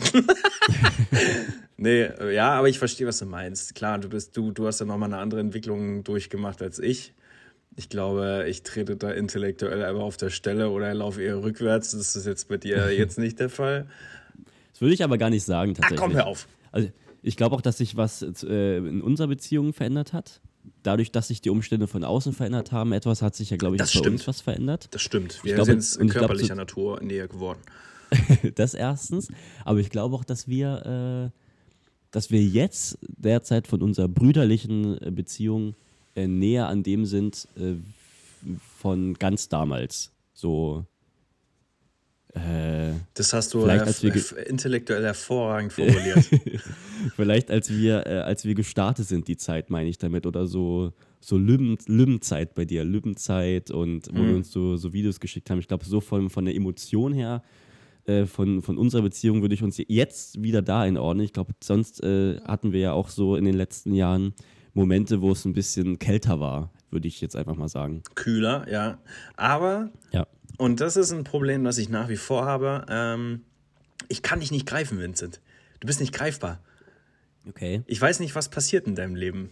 nee, 1.77 2.09
ja, 2.33 2.51
aber 2.53 2.69
ich 2.69 2.79
verstehe, 2.79 3.07
was 3.07 3.19
du 3.19 3.27
meinst. 3.27 3.75
Klar, 3.77 3.99
du 3.99 4.09
bist 4.09 4.37
du, 4.37 4.51
du 4.51 4.67
hast 4.67 4.81
ja 4.81 4.87
nochmal 4.87 5.13
eine 5.13 5.19
andere 5.19 5.41
Entwicklung 5.41 6.03
durchgemacht 6.03 6.61
als 6.61 6.81
ich. 6.81 7.15
Ich 7.77 7.89
glaube, 7.91 8.47
ich 8.49 8.63
trete 8.63 8.97
da 8.97 9.11
intellektuell 9.11 9.85
einfach 9.85 10.03
auf 10.03 10.17
der 10.17 10.31
Stelle 10.31 10.71
oder 10.71 10.93
laufe 10.95 11.23
eher 11.23 11.43
rückwärts. 11.43 11.91
Das 11.93 12.17
ist 12.17 12.27
jetzt 12.27 12.49
bei 12.49 12.57
dir 12.57 12.91
jetzt 12.97 13.19
nicht 13.19 13.39
der 13.39 13.51
Fall. 13.51 13.87
Das 14.73 14.81
würde 14.81 14.95
ich 14.95 15.05
aber 15.05 15.19
gar 15.19 15.31
nicht 15.31 15.45
sagen 15.45 15.73
Ach 15.73 15.81
tatsächlich. 15.81 16.01
komm, 16.01 16.15
hör 16.15 16.27
auf. 16.27 16.49
Also 16.73 16.89
ich 17.23 17.37
glaube 17.37 17.55
auch, 17.57 17.61
dass 17.61 17.79
sich 17.79 17.97
was 17.97 18.23
äh, 18.45 18.77
in 18.79 19.03
unserer 19.03 19.29
Beziehung 19.29 19.73
verändert 19.73 20.13
hat. 20.13 20.41
Dadurch, 20.83 21.13
dass 21.13 21.29
sich 21.29 21.41
die 21.41 21.51
Umstände 21.51 21.87
von 21.87 22.03
außen 22.03 22.33
verändert 22.33 22.73
haben, 22.73 22.93
etwas 22.93 23.23
hat 23.23 23.35
sich 23.37 23.51
ja, 23.51 23.57
glaube 23.57 23.77
ich, 23.77 23.79
Das 23.79 23.93
bei 23.93 23.99
stimmt. 24.01 24.15
uns 24.17 24.27
was 24.27 24.41
verändert. 24.41 24.89
Das 24.91 25.03
stimmt. 25.03 25.43
Wir 25.45 25.55
glaube, 25.55 25.73
sind 25.81 25.83
ich 25.83 25.97
glaube, 26.11 26.13
körperlicher 26.27 26.55
so- 26.55 26.61
Natur 26.61 27.01
näher 27.03 27.29
geworden. 27.29 27.59
das 28.55 28.75
erstens. 28.75 29.29
Aber 29.65 29.79
ich 29.81 29.91
glaube 29.91 30.15
auch, 30.17 30.25
dass 30.25 30.49
wir, 30.49 31.31
äh, 31.35 31.41
dass 32.11 32.31
wir 32.31 32.43
jetzt 32.43 32.99
derzeit 33.03 33.67
von 33.67 33.83
unserer 33.83 34.09
brüderlichen 34.09 35.01
äh, 35.03 35.11
Beziehung 35.11 35.75
äh, 36.17 36.27
näher 36.27 36.67
an 36.69 36.83
dem 36.83 37.05
sind 37.07 37.47
äh, 37.57 37.75
von 38.79 39.15
ganz 39.15 39.49
damals. 39.49 40.11
So. 40.35 40.85
Äh, 42.35 42.93
Das 43.15 43.33
hast 43.33 43.55
du 43.55 43.65
als 43.65 44.03
wir 44.03 44.47
intellektuell 44.47 45.03
hervorragend 45.05 45.73
formuliert. 45.73 46.29
Vielleicht 47.17 47.51
als 47.51 47.71
wir, 47.71 48.07
äh, 48.07 48.19
als 48.21 48.45
wir 48.45 48.55
gestartet 48.55 49.07
sind, 49.07 49.27
die 49.29 49.37
Zeit 49.37 49.71
meine 49.71 49.89
ich 49.89 49.97
damit, 49.99 50.27
oder 50.27 50.47
so, 50.47 50.93
so 51.21 51.39
Lübben, 51.39 51.79
Lübbenzeit 51.87 52.55
bei 52.55 52.65
dir, 52.67 52.85
Lübbenzeit 52.85 53.71
und 53.71 54.09
wo 54.13 54.23
Mhm. 54.23 54.29
wir 54.29 54.37
uns 54.37 54.51
so, 54.53 54.77
so 54.77 54.93
Videos 54.93 55.19
geschickt 55.21 55.49
haben. 55.51 55.61
Ich 55.61 55.69
glaube, 55.69 55.85
so 55.87 56.01
von, 56.01 56.29
von 56.29 56.45
der 56.45 56.55
Emotion 56.55 57.15
her, 57.15 57.43
äh, 58.05 58.27
von, 58.27 58.61
von 58.61 58.77
unserer 58.77 59.03
Beziehung 59.03 59.41
würde 59.41 59.55
ich 59.55 59.63
uns 59.63 59.81
jetzt 59.89 60.43
wieder 60.43 60.61
da 60.61 60.83
einordnen. 60.83 61.25
Ich 61.25 61.33
glaube, 61.33 61.55
sonst 61.65 62.03
äh, 62.03 62.39
hatten 62.43 62.73
wir 62.73 62.81
ja 62.81 62.93
auch 62.93 63.09
so 63.09 63.37
in 63.37 63.47
den 63.47 63.55
letzten 63.55 63.95
Jahren 63.95 64.35
Momente, 64.77 65.23
wo 65.23 65.33
es 65.33 65.45
ein 65.47 65.55
bisschen 65.55 65.99
kälter 65.99 66.39
war, 66.39 66.71
würde 66.91 67.09
ich 67.09 67.21
jetzt 67.21 67.35
einfach 67.35 67.57
mal 67.57 67.69
sagen. 67.69 68.03
Kühler, 68.15 68.67
ja. 68.71 68.99
Aber, 69.37 69.91
Ja. 70.13 70.27
und 70.59 70.81
das 70.81 70.97
ist 70.97 71.11
ein 71.13 71.25
Problem, 71.25 71.65
das 71.65 71.79
ich 71.79 71.89
nach 71.89 72.09
wie 72.09 72.17
vor 72.17 72.45
habe, 72.45 72.85
ähm, 72.89 73.43
Ich 74.09 74.23
kann 74.23 74.39
dich 74.39 74.53
nicht 74.53 74.67
greifen, 74.67 75.01
Vincent. 75.01 75.41
Du 75.81 75.87
bist 75.87 75.99
nicht 76.01 76.13
greifbar. 76.13 76.61
Okay. 77.49 77.83
Ich 77.87 78.01
weiß 78.01 78.21
nicht, 78.21 78.35
was 78.37 78.51
passiert 78.51 78.87
in 78.87 78.95
deinem 78.95 79.17
Leben. 79.17 79.51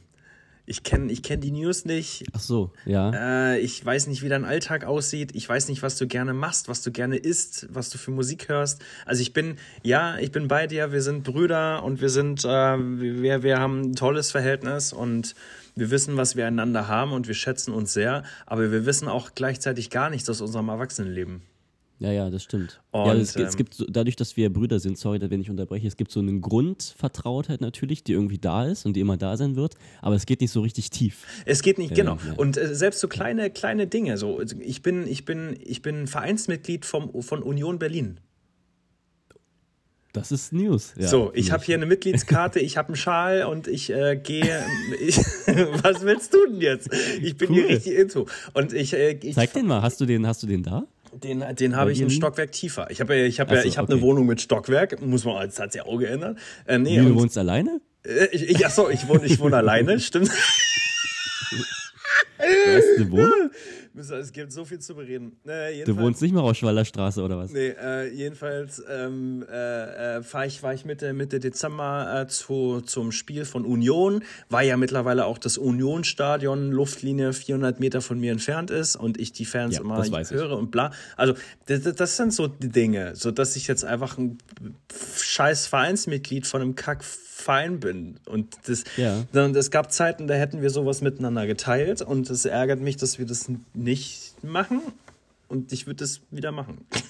Ich 0.67 0.83
kenne 0.83 1.13
ich 1.13 1.23
kenn 1.23 1.41
die 1.41 1.51
News 1.51 1.85
nicht. 1.85 2.25
Ach 2.33 2.41
so, 2.41 2.73
ja. 2.87 3.11
Äh, 3.53 3.59
ich 3.59 3.85
weiß 3.85 4.07
nicht, 4.07 4.23
wie 4.23 4.31
dein 4.31 4.47
Alltag 4.47 4.85
aussieht. 4.85 5.35
Ich 5.35 5.47
weiß 5.47 5.69
nicht, 5.69 5.83
was 5.83 5.99
du 5.99 6.07
gerne 6.07 6.33
machst, 6.33 6.69
was 6.69 6.83
du 6.83 6.91
gerne 6.91 7.17
isst, 7.17 7.67
was 7.71 7.91
du 7.91 7.99
für 7.99 8.11
Musik 8.11 8.49
hörst. 8.49 8.83
Also 9.05 9.21
ich 9.21 9.35
bin, 9.35 9.59
ja, 9.83 10.17
ich 10.19 10.33
bin 10.33 10.49
bei 10.49 10.67
dir. 10.67 10.91
Wir 10.91 11.03
sind 11.03 11.23
Brüder 11.23 11.83
und 11.83 12.01
wir 12.01 12.09
sind, 12.09 12.45
äh, 12.45 12.49
wir, 12.49 13.43
wir 13.43 13.59
haben 13.59 13.83
ein 13.83 13.95
tolles 13.95 14.31
Verhältnis 14.31 14.95
und 14.95 15.35
wir 15.75 15.91
wissen, 15.91 16.17
was 16.17 16.35
wir 16.35 16.47
einander 16.47 16.89
haben 16.89 17.13
und 17.13 17.29
wir 17.29 17.35
schätzen 17.35 17.75
uns 17.75 17.93
sehr. 17.93 18.23
Aber 18.47 18.73
wir 18.73 18.87
wissen 18.87 19.07
auch 19.07 19.33
gleichzeitig 19.35 19.91
gar 19.91 20.09
nichts 20.09 20.31
aus 20.31 20.41
unserem 20.41 20.71
Erwachsenenleben. 20.71 21.43
Ja, 22.01 22.11
ja, 22.11 22.29
das 22.29 22.43
stimmt. 22.43 22.81
Und, 22.91 23.07
ja, 23.07 23.15
es, 23.15 23.37
ähm, 23.37 23.45
es 23.45 23.57
gibt 23.57 23.85
dadurch, 23.89 24.17
dass 24.17 24.37
wir 24.37 24.53
Brüder 24.53 24.81
sind, 24.81 24.99
sorry, 24.99 25.21
wenn 25.31 25.41
ich 25.41 25.49
unterbreche, 25.49 25.87
es 25.87 25.97
gibt 25.97 26.11
so 26.11 26.21
eine 26.21 26.39
Grundvertrautheit 26.41 27.61
natürlich, 27.61 28.03
die 28.03 28.13
irgendwie 28.13 28.39
da 28.39 28.67
ist 28.67 28.85
und 28.85 28.95
die 28.95 29.01
immer 29.01 29.17
da 29.17 29.37
sein 29.37 29.55
wird, 29.55 29.75
aber 30.03 30.17
es 30.17 30.27
geht 30.27 30.41
nicht 30.41 30.51
so 30.51 30.61
richtig 30.61 30.91
tief. 30.91 31.25
Es 31.47 31.63
geht 31.63 31.79
nicht, 31.79 31.91
Ja, 31.91 31.97
genau. 31.97 32.19
ja. 32.27 32.35
Und 32.35 32.57
äh, 32.57 32.75
selbst 32.75 33.01
so 33.01 33.07
kleine, 33.09 33.49
kleine 33.51 33.87
Dinge. 33.87 34.19
So, 34.19 34.39
also 34.39 34.57
ich 34.61 34.83
bin, 34.83 35.07
ich 35.07 35.25
bin, 35.25 35.57
ich 35.63 35.83
bin 35.83 36.07
Vereinsmitglied 36.09 36.85
vom, 36.85 37.23
von 37.23 37.43
Union 37.43 37.79
Berlin. 37.79 38.19
Das 40.13 40.31
ist 40.31 40.53
News. 40.53 40.95
Ja, 40.97 41.09
so, 41.09 41.33
ich 41.35 41.51
habe 41.51 41.65
hier 41.65 41.75
eine 41.75 41.87
Mitgliedskarte, 41.87 42.61
ich 42.61 42.77
habe 42.77 42.89
einen 42.89 42.97
Schal 42.97 43.45
und 43.47 43.67
ich 43.67 43.91
äh, 43.91 44.17
gehe. 44.17 44.65
Ich, 45.01 45.17
was 45.83 46.03
willst 46.03 46.33
du 46.35 46.47
denn 46.47 46.61
jetzt? 46.61 46.89
Ich 47.21 47.37
bin 47.37 47.53
hier 47.53 47.65
Cool. 47.65 47.73
richtig 47.73 47.95
into. 47.95 48.27
Und 48.53 48.73
ich, 48.73 48.93
äh, 48.95 49.19
ich 49.21 49.35
Zeig 49.35 49.53
den 49.55 49.67
mal, 49.67 49.83
hast 49.83 50.01
du 50.01 50.07
den, 50.07 50.25
hast 50.27 50.43
du 50.43 50.47
den 50.47 50.63
da? 50.63 50.87
Den, 51.23 51.45
den 51.57 51.77
habe 51.77 51.93
ich 51.93 52.03
ein? 52.03 52.11
Stockwerk 52.11 52.53
tiefer. 52.53 52.91
Ich 52.91 53.01
habe, 53.01 53.17
ja- 53.17 53.25
ich 53.25 53.41
habe, 53.41 53.55
ja, 53.55 53.63
so, 53.63 53.69
ich 53.69 53.79
habe 53.79 53.87
okay. 53.87 53.95
eine 53.95 54.03
Wohnung 54.03 54.27
mit 54.27 54.41
Stockwerk. 54.41 55.01
Muss 55.01 55.25
man, 55.25 55.47
das 55.47 55.59
hat 55.59 55.73
sich 55.73 55.83
auch 55.83 55.99
geändert. 55.99 56.39
Äh, 56.67 56.79
nee, 56.79 57.01
Wie, 57.01 57.05
du 57.05 57.15
wohnst 57.15 57.39
alleine? 57.39 57.81
äh, 58.05 58.27
ich, 58.33 58.51
ich, 58.51 58.67
ach 58.67 58.71
so, 58.71 58.91
ich 58.91 59.07
wohne, 59.09 59.25
ich 59.27 59.39
wohne 59.39 59.57
alleine, 59.57 60.01
stimmt. 60.01 60.31
Du 62.39 62.77
hast 62.77 62.85
eine 62.99 63.11
Wohnung? 63.11 63.51
Es 63.97 64.33
gibt 64.33 64.51
so 64.51 64.65
viel 64.65 64.81
zu 64.81 64.97
bereden. 64.97 65.37
Äh, 65.47 65.85
Du 65.85 65.97
wohnst 65.97 66.21
nicht 66.21 66.35
mal 66.35 66.41
auf 66.41 66.57
Schwallerstraße 66.57 67.23
oder 67.23 67.39
was? 67.39 67.53
Nee, 67.53 67.69
äh, 67.81 68.13
jedenfalls 68.13 68.83
ähm, 68.91 69.47
äh, 69.49 70.17
äh, 70.17 70.23
fahr 70.25 70.47
ich, 70.47 70.65
war 70.65 70.75
ich 70.75 70.85
Mitte, 70.85 71.13
Mitte 71.13 71.39
Dezember 71.39 72.23
äh, 72.23 72.27
zu, 72.27 72.81
zum 72.81 73.13
Spiel 73.13 73.45
von 73.45 73.65
Union, 73.65 74.25
weil 74.51 74.67
ja 74.67 74.77
mittlerweile 74.77 75.27
auch 75.27 75.39
das 75.39 75.59
Union-Stadion 75.59 76.73
Luftlinie 76.73 77.33
400 77.33 77.79
Meter 77.79 78.01
von 78.01 78.19
mir 78.19 78.33
entfernt 78.33 78.73
ist 78.73 78.97
und 78.97 79.21
ich 79.21 79.31
die 79.31 79.45
Fans 79.45 79.77
Ja, 79.77 79.83
immer 79.83 80.05
höre 80.05 80.59
und 80.59 80.73
bla. 80.73 80.91
Also 81.17 81.35
das, 81.67 81.83
das- 81.83 82.17
sind 82.17 82.33
so 82.35 82.49
die 82.49 82.71
Dinge, 82.71 83.15
so 83.15 83.31
dass 83.31 83.55
ich 83.55 83.69
jetzt 83.69 83.85
einfach 83.85 84.19
ein 84.19 84.39
scheiß 85.23 85.69
Vereinsmitglied 85.69 86.49
von 86.49 86.63
einem 86.63 86.75
Kackverein 87.45 87.81
bin 87.81 88.17
und 88.27 88.57
das, 88.67 88.85
Ja. 88.97 89.25
und 89.33 89.57
es 89.57 89.71
gab 89.71 89.93
Zeiten, 89.93 90.27
da 90.27 90.35
hätten 90.35 90.63
wir 90.63 90.71
sowas 90.71 91.01
miteinander 91.01 91.47
geteilt 91.47 92.03
und 92.03 92.29
es 92.31 92.45
ärgert 92.45 92.81
mich, 92.81 92.97
dass 92.97 93.19
wir 93.19 93.27
das 93.27 93.51
nicht 93.75 94.43
machen 94.43 94.81
und 95.49 95.73
ich 95.73 95.87
würde 95.87 95.99
das 95.99 96.21
wieder 96.31 96.53
machen. 96.53 96.87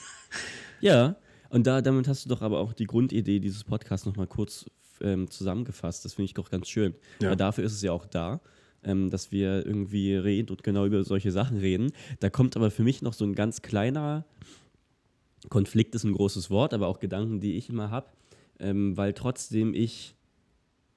Ja, 0.81 1.17
und 1.49 1.67
da, 1.67 1.81
damit 1.81 2.09
hast 2.09 2.27
du 2.27 2.29
doch 2.29 2.43
aber 2.43 2.59
auch 2.59 2.75
die 2.75 2.85
Grundidee 2.85 3.39
dieses 3.39 3.65
Podcasts 3.65 4.05
nochmal 4.05 4.27
kurz 4.27 4.67
ähm, 5.01 5.31
zusammengefasst. 5.31 6.05
Das 6.05 6.13
finde 6.13 6.27
ich 6.27 6.35
doch 6.35 6.51
ganz 6.51 6.69
schön. 6.69 6.95
Ja. 7.23 7.31
Weil 7.31 7.37
dafür 7.37 7.65
ist 7.65 7.73
es 7.73 7.81
ja 7.81 7.93
auch 7.93 8.05
da, 8.05 8.41
ähm, 8.83 9.09
dass 9.09 9.33
wir 9.33 9.65
irgendwie 9.65 10.15
reden 10.15 10.51
und 10.51 10.63
genau 10.63 10.85
über 10.85 11.03
solche 11.05 11.33
Sachen 11.33 11.57
reden. 11.57 11.93
Da 12.21 12.29
kommt 12.29 12.55
aber 12.57 12.71
für 12.71 12.83
mich 12.83 13.01
noch 13.01 13.15
so 13.15 13.25
ein 13.25 13.35
ganz 13.35 13.63
kleiner 13.63 14.27
Konflikt, 15.49 15.95
ist 15.95 16.05
ein 16.05 16.13
großes 16.13 16.51
Wort, 16.51 16.75
aber 16.75 16.87
auch 16.89 17.01
Gedanken, 17.01 17.41
die 17.41 17.57
ich 17.57 17.71
immer 17.71 17.91
habe, 17.91 18.09
ähm, 18.59 18.95
weil 18.99 19.15
trotzdem 19.15 19.73
ich 19.73 20.17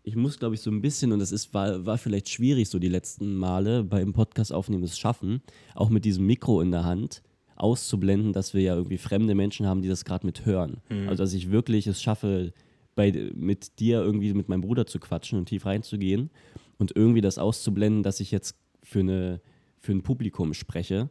ich 0.08 0.16
muss, 0.16 0.40
glaube 0.40 0.56
ich, 0.56 0.62
so 0.62 0.72
ein 0.72 0.82
bisschen, 0.82 1.12
und 1.12 1.20
das 1.20 1.34
ist, 1.34 1.54
war, 1.54 1.86
war 1.86 1.98
vielleicht 1.98 2.30
schwierig, 2.30 2.70
so 2.70 2.80
die 2.80 2.88
letzten 2.88 3.36
Male 3.36 3.84
beim 3.84 4.14
Podcast 4.14 4.54
aufnehmen, 4.54 4.84
es 4.84 4.98
schaffen, 4.98 5.42
auch 5.76 5.90
mit 5.90 6.06
diesem 6.06 6.26
Mikro 6.26 6.62
in 6.62 6.72
der 6.72 6.86
Hand 6.86 7.22
auszublenden, 7.58 8.32
dass 8.32 8.54
wir 8.54 8.62
ja 8.62 8.74
irgendwie 8.74 8.98
fremde 8.98 9.36
Menschen 9.36 9.66
haben, 9.66 9.82
die 9.82 9.90
das 9.90 10.06
gerade 10.06 10.26
mit 10.26 10.46
hören. 10.46 10.78
Also, 11.10 11.24
dass 11.24 11.34
ich 11.34 11.52
wirklich 11.52 11.88
es 11.88 12.02
schaffe, 12.02 12.54
bei, 12.96 13.32
mit 13.36 13.80
dir 13.80 14.02
irgendwie 14.02 14.34
mit 14.34 14.48
meinem 14.48 14.62
Bruder 14.62 14.86
zu 14.86 14.98
quatschen 14.98 15.40
und 15.40 15.48
tief 15.48 15.66
reinzugehen 15.66 16.30
und 16.78 16.96
irgendwie 16.96 17.20
das 17.20 17.38
auszublenden, 17.38 18.02
dass 18.02 18.22
ich 18.22 18.32
jetzt 18.32 18.56
für, 18.84 19.02
eine, 19.02 19.42
für 19.78 19.92
ein 19.92 20.04
Publikum 20.04 20.54
spreche. 20.54 21.10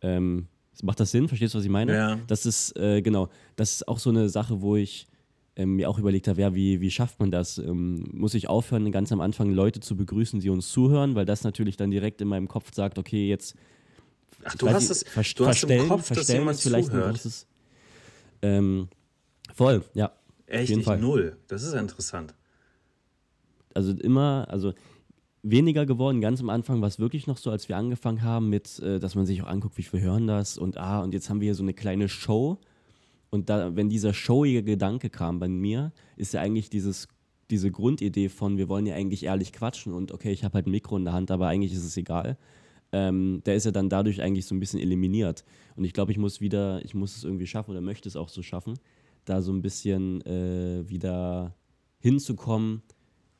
Ähm, 0.00 0.48
macht 0.82 0.98
das 0.98 1.12
Sinn? 1.12 1.28
Verstehst 1.28 1.54
du, 1.54 1.58
was 1.58 1.64
ich 1.64 1.70
meine? 1.70 1.94
Ja. 1.94 2.18
Das 2.26 2.46
ist, 2.46 2.76
äh, 2.76 3.00
genau, 3.00 3.28
das 3.54 3.74
ist 3.74 3.86
auch 3.86 4.00
so 4.00 4.10
eine 4.10 4.28
Sache, 4.28 4.60
wo 4.60 4.74
ich 4.74 5.06
ähm, 5.56 5.76
mir 5.76 5.88
auch 5.88 5.98
überlegt 5.98 6.28
habe, 6.28 6.40
ja, 6.40 6.54
wie, 6.54 6.80
wie 6.80 6.90
schafft 6.90 7.20
man 7.20 7.30
das? 7.30 7.58
Ähm, 7.58 8.04
muss 8.12 8.34
ich 8.34 8.48
aufhören, 8.48 8.90
ganz 8.92 9.12
am 9.12 9.20
Anfang 9.20 9.50
Leute 9.50 9.80
zu 9.80 9.96
begrüßen, 9.96 10.40
die 10.40 10.50
uns 10.50 10.68
zuhören, 10.70 11.14
weil 11.14 11.24
das 11.24 11.44
natürlich 11.44 11.76
dann 11.76 11.90
direkt 11.90 12.20
in 12.20 12.28
meinem 12.28 12.48
Kopf 12.48 12.72
sagt, 12.74 12.98
okay, 12.98 13.28
jetzt 13.28 13.54
Ach, 14.44 14.54
du 14.56 14.68
hast 14.68 14.84
ich, 14.84 14.90
es, 14.90 15.02
ver 15.04 15.22
du 15.36 15.46
hast 15.46 15.64
im 15.64 15.88
Kopf, 15.88 16.08
dass 16.10 16.28
jemand 16.28 16.58
vielleicht 16.58 16.88
ein 16.88 16.92
zuhört. 16.92 17.10
großes. 17.12 17.46
Ähm, 18.42 18.88
voll, 19.54 19.84
ja. 19.94 20.12
Echt, 20.46 20.68
jeden 20.68 20.82
Fall. 20.82 20.98
null. 20.98 21.36
Das 21.48 21.62
ist 21.62 21.72
ja 21.72 21.80
interessant. 21.80 22.34
Also 23.72 23.92
immer, 23.92 24.46
also 24.50 24.74
weniger 25.42 25.86
geworden. 25.86 26.20
Ganz 26.20 26.40
am 26.40 26.50
Anfang 26.50 26.80
war 26.80 26.88
es 26.88 26.98
wirklich 26.98 27.26
noch 27.26 27.38
so, 27.38 27.50
als 27.50 27.68
wir 27.68 27.76
angefangen 27.76 28.22
haben 28.22 28.50
mit, 28.50 28.78
äh, 28.80 28.98
dass 28.98 29.14
man 29.14 29.26
sich 29.26 29.42
auch 29.42 29.46
anguckt, 29.46 29.78
wie 29.78 29.82
viel 29.82 30.00
hören 30.00 30.26
das 30.26 30.58
und 30.58 30.76
ah, 30.76 31.00
und 31.00 31.14
jetzt 31.14 31.30
haben 31.30 31.40
wir 31.40 31.46
hier 31.46 31.54
so 31.54 31.62
eine 31.62 31.74
kleine 31.74 32.08
Show. 32.08 32.58
Und 33.34 33.50
da, 33.50 33.74
wenn 33.74 33.88
dieser 33.88 34.14
showige 34.14 34.62
Gedanke 34.62 35.10
kam 35.10 35.40
bei 35.40 35.48
mir, 35.48 35.90
ist 36.16 36.34
ja 36.34 36.40
eigentlich 36.40 36.70
dieses, 36.70 37.08
diese 37.50 37.72
Grundidee 37.72 38.28
von, 38.28 38.58
wir 38.58 38.68
wollen 38.68 38.86
ja 38.86 38.94
eigentlich 38.94 39.24
ehrlich 39.24 39.52
quatschen 39.52 39.92
und 39.92 40.12
okay, 40.12 40.30
ich 40.30 40.44
habe 40.44 40.54
halt 40.54 40.68
ein 40.68 40.70
Mikro 40.70 40.96
in 40.96 41.04
der 41.04 41.14
Hand, 41.14 41.32
aber 41.32 41.48
eigentlich 41.48 41.72
ist 41.72 41.82
es 41.82 41.96
egal. 41.96 42.38
Ähm, 42.92 43.42
der 43.44 43.56
ist 43.56 43.64
ja 43.64 43.72
dann 43.72 43.88
dadurch 43.88 44.22
eigentlich 44.22 44.46
so 44.46 44.54
ein 44.54 44.60
bisschen 44.60 44.78
eliminiert. 44.78 45.44
Und 45.74 45.82
ich 45.82 45.92
glaube, 45.92 46.12
ich 46.12 46.18
muss 46.18 46.40
wieder, 46.40 46.84
ich 46.84 46.94
muss 46.94 47.16
es 47.16 47.24
irgendwie 47.24 47.48
schaffen 47.48 47.72
oder 47.72 47.80
möchte 47.80 48.08
es 48.08 48.14
auch 48.14 48.28
so 48.28 48.40
schaffen, 48.40 48.74
da 49.24 49.42
so 49.42 49.52
ein 49.52 49.62
bisschen 49.62 50.24
äh, 50.26 50.88
wieder 50.88 51.56
hinzukommen, 51.98 52.82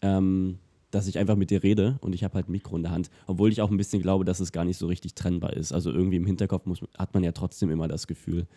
ähm, 0.03 0.59
dass 0.91 1.07
ich 1.07 1.19
einfach 1.19 1.37
mit 1.37 1.51
dir 1.51 1.63
rede 1.63 1.99
und 2.01 2.17
ich 2.17 2.25
habe 2.25 2.35
halt 2.35 2.49
ein 2.49 2.53
Mikro 2.53 2.75
in 2.75 2.83
der 2.83 2.91
Hand. 2.91 3.11
Obwohl 3.29 3.53
ich 3.53 3.63
auch 3.63 3.71
ein 3.71 3.77
bisschen 3.77 4.03
glaube, 4.03 4.25
dass 4.25 4.41
es 4.41 4.51
gar 4.51 4.65
nicht 4.65 4.79
so 4.79 4.89
richtig 4.89 5.15
trennbar 5.15 5.53
ist. 5.53 5.73
Also 5.73 5.93
irgendwie 5.93 6.17
im 6.17 6.27
Hinterkopf 6.27 6.67
muss, 6.67 6.81
hat 6.99 7.15
man 7.15 7.23
ja 7.23 7.31
trotzdem 7.31 7.71
immer 7.71 7.87
das 7.87 8.09
Gefühl, 8.09 8.49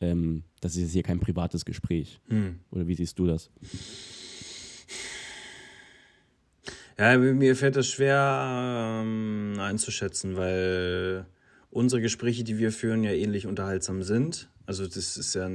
ähm, 0.00 0.44
das 0.60 0.72
ist 0.76 0.82
jetzt 0.82 0.92
hier 0.92 1.02
kein 1.02 1.20
privates 1.20 1.64
Gespräch. 1.64 2.20
Oder 2.70 2.86
wie 2.86 2.94
siehst 2.94 3.18
du 3.18 3.26
das? 3.26 3.50
Ja, 6.98 7.18
mir 7.18 7.56
fällt 7.56 7.76
das 7.76 7.88
schwer 7.88 9.02
ähm, 9.02 9.56
einzuschätzen, 9.58 10.36
weil 10.36 11.26
unsere 11.70 12.00
Gespräche, 12.00 12.42
die 12.42 12.58
wir 12.58 12.72
führen, 12.72 13.04
ja 13.04 13.12
ähnlich 13.12 13.46
unterhaltsam 13.46 14.02
sind. 14.02 14.48
Also 14.66 14.84
das 14.86 15.16
ist 15.16 15.34
ja 15.34 15.48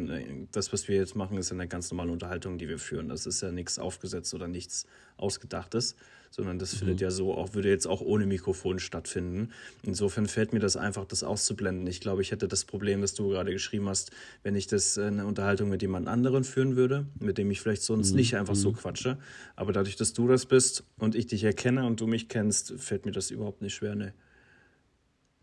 das, 0.53 0.71
was 0.71 0.87
wir 0.87 0.95
jetzt 0.95 1.15
machen, 1.15 1.37
ist 1.37 1.49
ja 1.49 1.55
eine 1.55 1.67
ganz 1.67 1.91
normale 1.91 2.11
Unterhaltung, 2.11 2.57
die 2.57 2.69
wir 2.69 2.79
führen. 2.79 3.09
Das 3.09 3.25
ist 3.25 3.41
ja 3.41 3.51
nichts 3.51 3.77
aufgesetzt 3.77 4.33
oder 4.33 4.47
nichts 4.47 4.85
ausgedachtes, 5.17 5.95
sondern 6.29 6.59
das 6.59 6.73
findet 6.73 7.01
ja 7.01 7.11
so 7.11 7.33
auch 7.33 7.53
würde 7.53 7.69
jetzt 7.69 7.87
auch 7.87 7.99
ohne 7.99 8.25
Mikrofon 8.25 8.79
stattfinden. 8.79 9.51
Insofern 9.83 10.27
fällt 10.27 10.53
mir 10.53 10.59
das 10.59 10.77
einfach, 10.77 11.03
das 11.03 11.23
auszublenden. 11.23 11.85
Ich 11.87 11.99
glaube, 11.99 12.21
ich 12.21 12.31
hätte 12.31 12.47
das 12.47 12.63
Problem, 12.63 13.01
das 13.01 13.13
du 13.13 13.27
gerade 13.27 13.51
geschrieben 13.51 13.89
hast, 13.89 14.11
wenn 14.43 14.55
ich 14.55 14.67
das 14.67 14.95
äh, 14.95 15.03
eine 15.03 15.25
Unterhaltung 15.25 15.69
mit 15.69 15.81
jemand 15.81 16.07
anderen 16.07 16.45
führen 16.45 16.77
würde, 16.77 17.05
mit 17.19 17.37
dem 17.37 17.51
ich 17.51 17.59
vielleicht 17.59 17.83
sonst 17.83 18.13
nicht 18.13 18.37
einfach 18.37 18.55
so 18.55 18.71
quatsche. 18.71 19.17
Aber 19.57 19.73
dadurch, 19.73 19.97
dass 19.97 20.13
du 20.13 20.29
das 20.29 20.45
bist 20.45 20.85
und 20.97 21.15
ich 21.15 21.27
dich 21.27 21.43
erkenne 21.43 21.85
und 21.85 21.99
du 21.99 22.07
mich 22.07 22.29
kennst, 22.29 22.73
fällt 22.77 23.05
mir 23.05 23.11
das 23.11 23.29
überhaupt 23.29 23.61
nicht 23.61 23.75
schwer. 23.75 23.95
Ne? 23.95 24.13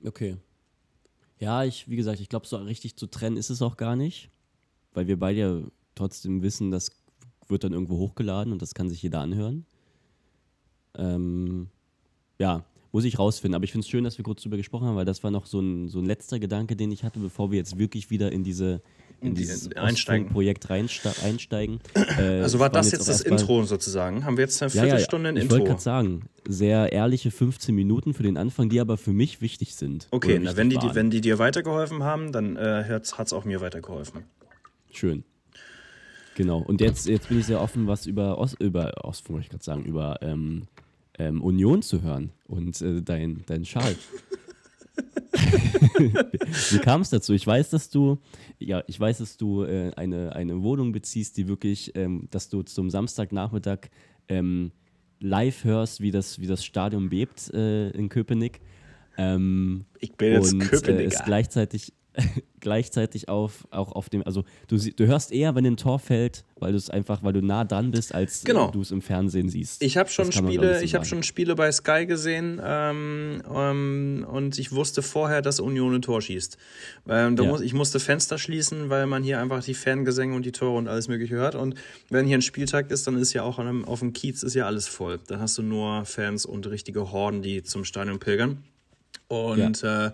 Okay. 0.02 0.38
Ja, 1.40 1.64
ich, 1.64 1.88
wie 1.88 1.96
gesagt, 1.96 2.20
ich 2.20 2.28
glaube, 2.28 2.46
so 2.46 2.56
richtig 2.56 2.96
zu 2.96 3.06
trennen 3.06 3.36
ist 3.36 3.50
es 3.50 3.62
auch 3.62 3.76
gar 3.76 3.96
nicht, 3.96 4.30
weil 4.92 5.06
wir 5.06 5.18
beide 5.18 5.38
ja 5.38 5.60
trotzdem 5.94 6.42
wissen, 6.42 6.70
das 6.70 6.90
wird 7.48 7.64
dann 7.64 7.72
irgendwo 7.72 7.98
hochgeladen 7.98 8.52
und 8.52 8.60
das 8.62 8.74
kann 8.74 8.88
sich 8.88 9.02
jeder 9.02 9.20
anhören. 9.20 9.64
Ähm, 10.96 11.68
ja, 12.38 12.64
muss 12.92 13.04
ich 13.04 13.18
rausfinden. 13.18 13.54
Aber 13.54 13.64
ich 13.64 13.72
finde 13.72 13.84
es 13.84 13.88
schön, 13.88 14.04
dass 14.04 14.18
wir 14.18 14.24
kurz 14.24 14.42
drüber 14.42 14.56
gesprochen 14.56 14.86
haben, 14.86 14.96
weil 14.96 15.04
das 15.04 15.22
war 15.22 15.30
noch 15.30 15.46
so 15.46 15.60
ein, 15.60 15.88
so 15.88 15.98
ein 15.98 16.06
letzter 16.06 16.38
Gedanke, 16.38 16.76
den 16.76 16.90
ich 16.90 17.04
hatte, 17.04 17.20
bevor 17.20 17.50
wir 17.50 17.58
jetzt 17.58 17.78
wirklich 17.78 18.10
wieder 18.10 18.32
in 18.32 18.44
diese 18.44 18.82
in 19.20 19.34
Die- 19.34 19.40
dieses 19.40 19.74
einsteigen. 19.76 20.28
Projekt 20.28 20.70
einsteigen. 20.70 21.80
Äh, 21.94 22.40
Also 22.40 22.58
war 22.60 22.70
das 22.70 22.92
jetzt 22.92 23.08
das 23.08 23.20
Intro 23.22 23.64
sozusagen? 23.64 24.24
Haben 24.24 24.36
wir 24.36 24.44
jetzt 24.44 24.62
eine 24.62 24.70
Ja, 24.70 24.76
ja, 24.76 24.82
Viertelstunde 24.84 25.30
ein 25.30 25.36
ich 25.36 25.42
wollte 25.44 25.54
Intro? 25.56 25.66
gerade 25.70 25.82
sagen, 25.82 26.22
sehr 26.46 26.92
ehrliche 26.92 27.30
15 27.30 27.74
Minuten 27.74 28.14
für 28.14 28.22
den 28.22 28.36
Anfang, 28.36 28.68
die 28.68 28.78
aber 28.80 28.96
für 28.96 29.12
mich 29.12 29.40
wichtig 29.40 29.74
sind. 29.74 30.06
Okay, 30.12 30.38
na, 30.42 30.56
wenn, 30.56 30.70
die, 30.70 30.78
die, 30.78 30.94
wenn 30.94 31.10
die 31.10 31.20
dir 31.20 31.38
weitergeholfen 31.38 32.04
haben, 32.04 32.32
dann 32.32 32.56
äh, 32.56 32.84
hat 32.88 33.26
es 33.26 33.32
auch 33.32 33.44
mir 33.44 33.60
weitergeholfen. 33.60 34.22
Schön. 34.92 35.24
Genau. 36.36 36.58
Und 36.60 36.80
jetzt, 36.80 37.08
jetzt 37.08 37.28
bin 37.28 37.40
ich 37.40 37.46
sehr 37.46 37.60
offen, 37.60 37.88
was 37.88 38.06
über 38.06 38.38
Ost, 38.38 38.56
über 38.60 39.04
Ostfunk, 39.04 39.34
wollte 39.34 39.44
ich 39.46 39.50
gerade 39.50 39.64
sagen, 39.64 39.84
über 39.84 40.18
ähm, 40.22 40.62
ähm, 41.18 41.42
Union 41.42 41.82
zu 41.82 42.02
hören 42.02 42.30
und 42.46 42.80
äh, 42.80 43.02
dein, 43.02 43.42
dein 43.46 43.64
Schal. 43.64 43.96
wie 46.70 46.78
kam 46.78 47.00
es 47.00 47.10
dazu? 47.10 47.32
Ich 47.32 47.46
weiß, 47.46 47.70
dass 47.70 47.90
du, 47.90 48.18
ja, 48.58 48.82
ich 48.86 48.98
weiß, 48.98 49.18
dass 49.18 49.36
du 49.36 49.64
äh, 49.64 49.92
eine, 49.96 50.34
eine 50.34 50.62
Wohnung 50.62 50.92
beziehst, 50.92 51.36
die 51.36 51.48
wirklich, 51.48 51.92
ähm, 51.96 52.28
dass 52.30 52.48
du 52.48 52.62
zum 52.62 52.90
Samstagnachmittag 52.90 53.90
ähm, 54.28 54.72
live 55.20 55.64
hörst, 55.64 56.00
wie 56.00 56.10
das, 56.10 56.40
wie 56.40 56.46
das 56.46 56.64
Stadion 56.64 57.08
bebt 57.08 57.52
äh, 57.52 57.90
in 57.90 58.08
Köpenick. 58.08 58.60
Ähm, 59.16 59.86
ich 59.98 60.12
bin 60.12 60.32
jetzt 60.32 60.52
und, 60.52 60.60
Köpenicker. 60.60 61.02
Äh, 61.02 61.06
es 61.06 61.24
gleichzeitig 61.24 61.92
gleichzeitig 62.60 63.28
auf, 63.28 63.66
auch 63.70 63.92
auf 63.92 64.08
dem, 64.08 64.24
also 64.26 64.44
du, 64.66 64.76
du 64.78 65.06
hörst 65.06 65.32
eher, 65.32 65.54
wenn 65.54 65.64
ein 65.64 65.76
Tor 65.76 65.98
fällt, 65.98 66.44
weil 66.56 66.72
du 66.72 66.78
es 66.78 66.90
einfach, 66.90 67.22
weil 67.22 67.32
du 67.32 67.40
nah 67.40 67.64
dran 67.64 67.90
bist, 67.92 68.14
als 68.14 68.44
Genau. 68.44 68.68
äh, 68.68 68.72
du 68.72 68.80
es 68.80 68.90
im 68.90 69.00
Fernsehen 69.00 69.48
siehst. 69.48 69.82
Ich 69.82 69.96
habe 69.96 70.08
schon 70.08 70.26
man, 70.26 70.32
Spiele, 70.32 70.78
so 70.78 70.84
ich 70.84 70.94
habe 70.94 71.04
schon 71.04 71.22
Spiele 71.22 71.54
bei 71.54 71.70
Sky 71.70 72.06
gesehen 72.06 72.60
ähm, 72.62 73.42
ähm, 73.54 74.26
und 74.28 74.58
ich 74.58 74.72
wusste 74.72 75.02
vorher, 75.02 75.40
dass 75.42 75.60
Union 75.60 75.94
ein 75.94 76.02
Tor 76.02 76.20
schießt. 76.20 76.58
Ähm, 77.08 77.36
Ja. 77.36 77.44
muss, 77.44 77.60
ich 77.60 77.74
musste 77.74 78.00
Fenster 78.00 78.38
schließen, 78.38 78.90
weil 78.90 79.06
man 79.06 79.22
hier 79.22 79.40
einfach 79.40 79.62
die 79.62 79.74
Fangesänge 79.74 80.34
und 80.34 80.44
die 80.44 80.52
Tore 80.52 80.76
und 80.76 80.88
alles 80.88 81.08
mögliche 81.08 81.36
hört. 81.36 81.54
Und 81.54 81.74
wenn 82.10 82.26
hier 82.26 82.38
ein 82.38 82.42
Spieltag 82.42 82.90
ist, 82.90 83.06
dann 83.06 83.16
ist 83.16 83.32
ja 83.32 83.42
auch 83.44 83.58
einem, 83.58 83.84
auf 83.84 84.00
dem 84.00 84.12
Kiez 84.12 84.42
ist 84.42 84.54
ja 84.54 84.66
alles 84.66 84.88
voll. 84.88 85.20
Dann 85.28 85.40
hast 85.40 85.56
du 85.58 85.62
nur 85.62 86.04
Fans 86.04 86.44
und 86.44 86.66
richtige 86.66 87.12
Horden, 87.12 87.42
die 87.42 87.62
zum 87.62 87.84
Stadion 87.84 88.18
pilgern. 88.18 88.64
Und 89.28 89.82
äh, 89.84 90.10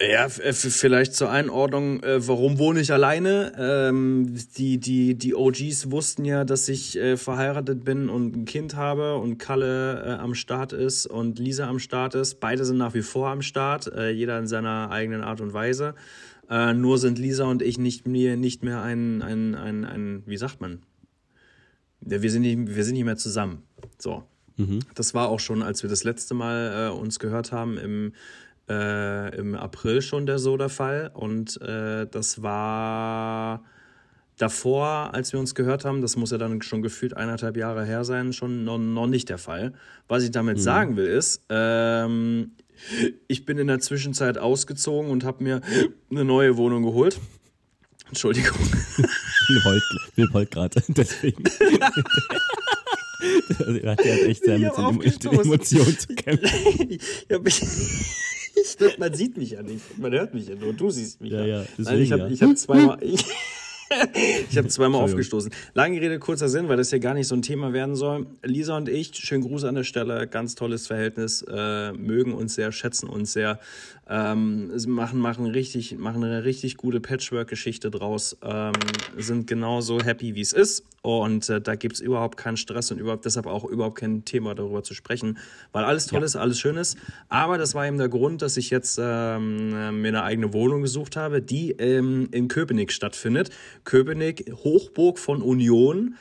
ja, 0.00 0.26
f- 0.26 0.40
vielleicht 0.56 1.14
zur 1.14 1.30
Einordnung, 1.30 2.02
äh, 2.02 2.26
warum 2.26 2.58
wohne 2.58 2.80
ich 2.80 2.92
alleine? 2.92 3.52
Ähm, 3.58 4.34
die, 4.56 4.78
die, 4.78 5.14
die 5.14 5.34
OGs 5.34 5.90
wussten 5.90 6.24
ja, 6.24 6.44
dass 6.44 6.68
ich 6.68 6.96
äh, 6.96 7.16
verheiratet 7.16 7.84
bin 7.84 8.08
und 8.08 8.34
ein 8.36 8.44
Kind 8.46 8.76
habe 8.76 9.16
und 9.16 9.38
Kalle 9.38 10.02
äh, 10.04 10.10
am 10.12 10.34
Start 10.34 10.72
ist 10.72 11.06
und 11.06 11.38
Lisa 11.38 11.68
am 11.68 11.78
Start 11.78 12.14
ist. 12.14 12.40
Beide 12.40 12.64
sind 12.64 12.78
nach 12.78 12.94
wie 12.94 13.02
vor 13.02 13.28
am 13.28 13.42
Start, 13.42 13.92
äh, 13.92 14.10
jeder 14.10 14.38
in 14.38 14.46
seiner 14.46 14.90
eigenen 14.90 15.22
Art 15.22 15.40
und 15.40 15.52
Weise. 15.52 15.94
Äh, 16.48 16.72
nur 16.74 16.98
sind 16.98 17.18
Lisa 17.18 17.44
und 17.44 17.60
ich 17.60 17.78
nicht 17.78 18.08
mehr, 18.08 18.36
nicht 18.36 18.64
mehr 18.64 18.82
ein, 18.82 19.20
ein, 19.22 19.54
ein, 19.54 19.84
ein, 19.84 20.22
wie 20.26 20.36
sagt 20.38 20.60
man? 20.60 20.82
Wir, 22.00 22.30
sind 22.30 22.42
nicht, 22.42 22.74
wir 22.74 22.84
sind 22.84 22.94
nicht 22.94 23.04
mehr 23.04 23.16
zusammen. 23.18 23.64
So. 23.98 24.24
Das 24.94 25.14
war 25.14 25.28
auch 25.28 25.40
schon, 25.40 25.62
als 25.62 25.82
wir 25.82 25.88
das 25.90 26.04
letzte 26.04 26.34
Mal 26.34 26.88
äh, 26.88 26.90
uns 26.92 27.18
gehört 27.18 27.50
haben, 27.52 27.78
im, 27.78 28.12
äh, 28.70 29.36
im 29.36 29.54
April 29.54 30.00
schon 30.00 30.26
der 30.26 30.38
so 30.38 30.56
der 30.56 30.68
Fall. 30.68 31.10
Und 31.12 31.60
äh, 31.60 32.06
das 32.06 32.42
war 32.42 33.64
davor, 34.38 35.10
als 35.12 35.32
wir 35.32 35.40
uns 35.40 35.54
gehört 35.54 35.84
haben, 35.84 36.00
das 36.00 36.16
muss 36.16 36.30
ja 36.30 36.38
dann 36.38 36.62
schon 36.62 36.80
gefühlt 36.80 37.16
eineinhalb 37.16 37.56
Jahre 37.56 37.84
her 37.84 38.04
sein, 38.04 38.32
schon 38.32 38.64
noch, 38.64 38.78
noch 38.78 39.06
nicht 39.06 39.28
der 39.28 39.38
Fall. 39.38 39.74
Was 40.08 40.22
ich 40.22 40.30
damit 40.30 40.60
sagen 40.60 40.96
will, 40.96 41.06
ist, 41.06 41.42
ähm, 41.50 42.52
ich 43.28 43.44
bin 43.44 43.58
in 43.58 43.66
der 43.66 43.80
Zwischenzeit 43.80 44.38
ausgezogen 44.38 45.10
und 45.10 45.24
habe 45.24 45.44
mir 45.44 45.60
eine 46.10 46.24
neue 46.24 46.56
Wohnung 46.56 46.82
geholt. 46.82 47.18
Entschuldigung. 48.08 48.58
Philipp 50.14 50.32
heult, 50.32 50.50
gerade, 50.50 50.82
deswegen. 50.88 51.44
Also, 53.58 53.74
er 53.74 53.92
hat 53.92 54.00
echt 54.00 54.44
sehr 54.44 54.58
mit 54.58 54.72
den 55.22 55.32
Emotionen 55.32 55.98
zu 55.98 56.14
kämpfen. 56.14 56.48
ich 56.88 57.00
ich 57.28 58.39
glaub, 58.78 58.98
man 58.98 59.14
sieht 59.14 59.36
mich 59.36 59.52
ja 59.52 59.62
nicht. 59.62 59.98
Man 59.98 60.12
hört 60.12 60.34
mich 60.34 60.48
ja 60.48 60.54
nur. 60.54 60.72
Du 60.72 60.90
siehst 60.90 61.20
mich 61.20 61.32
Ja, 61.32 61.44
ja. 61.44 61.46
ja, 61.46 61.64
Nein, 61.78 61.98
ich 62.00 62.08
deswegen, 62.08 62.22
habe 62.22 62.34
ja. 62.34 62.48
hab 62.48 62.58
zweimal. 62.58 62.98
Ich, 64.14 64.50
ich 64.50 64.56
habe 64.56 64.68
zweimal 64.68 65.02
aufgestoßen. 65.02 65.50
Lange 65.74 66.00
Rede, 66.00 66.18
kurzer 66.18 66.48
Sinn, 66.48 66.68
weil 66.68 66.76
das 66.76 66.90
ja 66.90 66.98
gar 66.98 67.14
nicht 67.14 67.26
so 67.26 67.34
ein 67.34 67.42
Thema 67.42 67.72
werden 67.72 67.96
soll. 67.96 68.26
Lisa 68.42 68.76
und 68.76 68.88
ich, 68.88 69.14
schönen 69.14 69.42
Gruß 69.42 69.64
an 69.64 69.74
der 69.74 69.84
Stelle, 69.84 70.28
ganz 70.28 70.54
tolles 70.54 70.86
Verhältnis, 70.86 71.44
äh, 71.48 71.92
mögen 71.92 72.32
uns 72.32 72.54
sehr, 72.54 72.70
schätzen 72.72 73.08
uns 73.08 73.32
sehr, 73.32 73.58
ähm, 74.08 74.76
sie 74.76 74.88
machen, 74.88 75.20
machen, 75.20 75.46
richtig, 75.46 75.96
machen 75.96 76.24
eine 76.24 76.44
richtig 76.44 76.76
gute 76.76 77.00
Patchwork-Geschichte 77.00 77.90
draus, 77.90 78.36
ähm, 78.42 78.72
sind 79.16 79.46
genauso 79.46 80.00
happy, 80.00 80.34
wie 80.34 80.40
es 80.40 80.52
ist. 80.52 80.84
Und 81.02 81.48
äh, 81.48 81.60
da 81.60 81.76
gibt's 81.76 82.00
überhaupt 82.00 82.36
keinen 82.36 82.56
Stress 82.56 82.90
und 82.90 82.98
überhaupt, 82.98 83.24
deshalb 83.24 83.46
auch 83.46 83.64
überhaupt 83.64 83.98
kein 83.98 84.24
Thema 84.24 84.54
darüber 84.54 84.82
zu 84.82 84.94
sprechen, 84.94 85.38
weil 85.72 85.84
alles 85.84 86.06
toll 86.06 86.22
ist, 86.24 86.34
alles 86.34 86.58
schön 86.58 86.76
ist. 86.76 86.98
Aber 87.28 87.56
das 87.56 87.74
war 87.74 87.86
eben 87.86 87.98
der 87.98 88.08
Grund, 88.08 88.42
dass 88.42 88.56
ich 88.56 88.70
jetzt 88.70 88.98
ähm, 89.00 89.72
äh, 89.74 89.92
mir 89.92 90.08
eine 90.08 90.24
eigene 90.24 90.52
Wohnung 90.52 90.82
gesucht 90.82 91.16
habe, 91.16 91.40
die 91.40 91.70
ähm, 91.72 92.28
in 92.32 92.48
Köpenick 92.48 92.92
stattfindet. 92.92 93.50
Köpenick, 93.84 94.52
Hochburg 94.64 95.18
von 95.18 95.40
Union, 95.40 96.16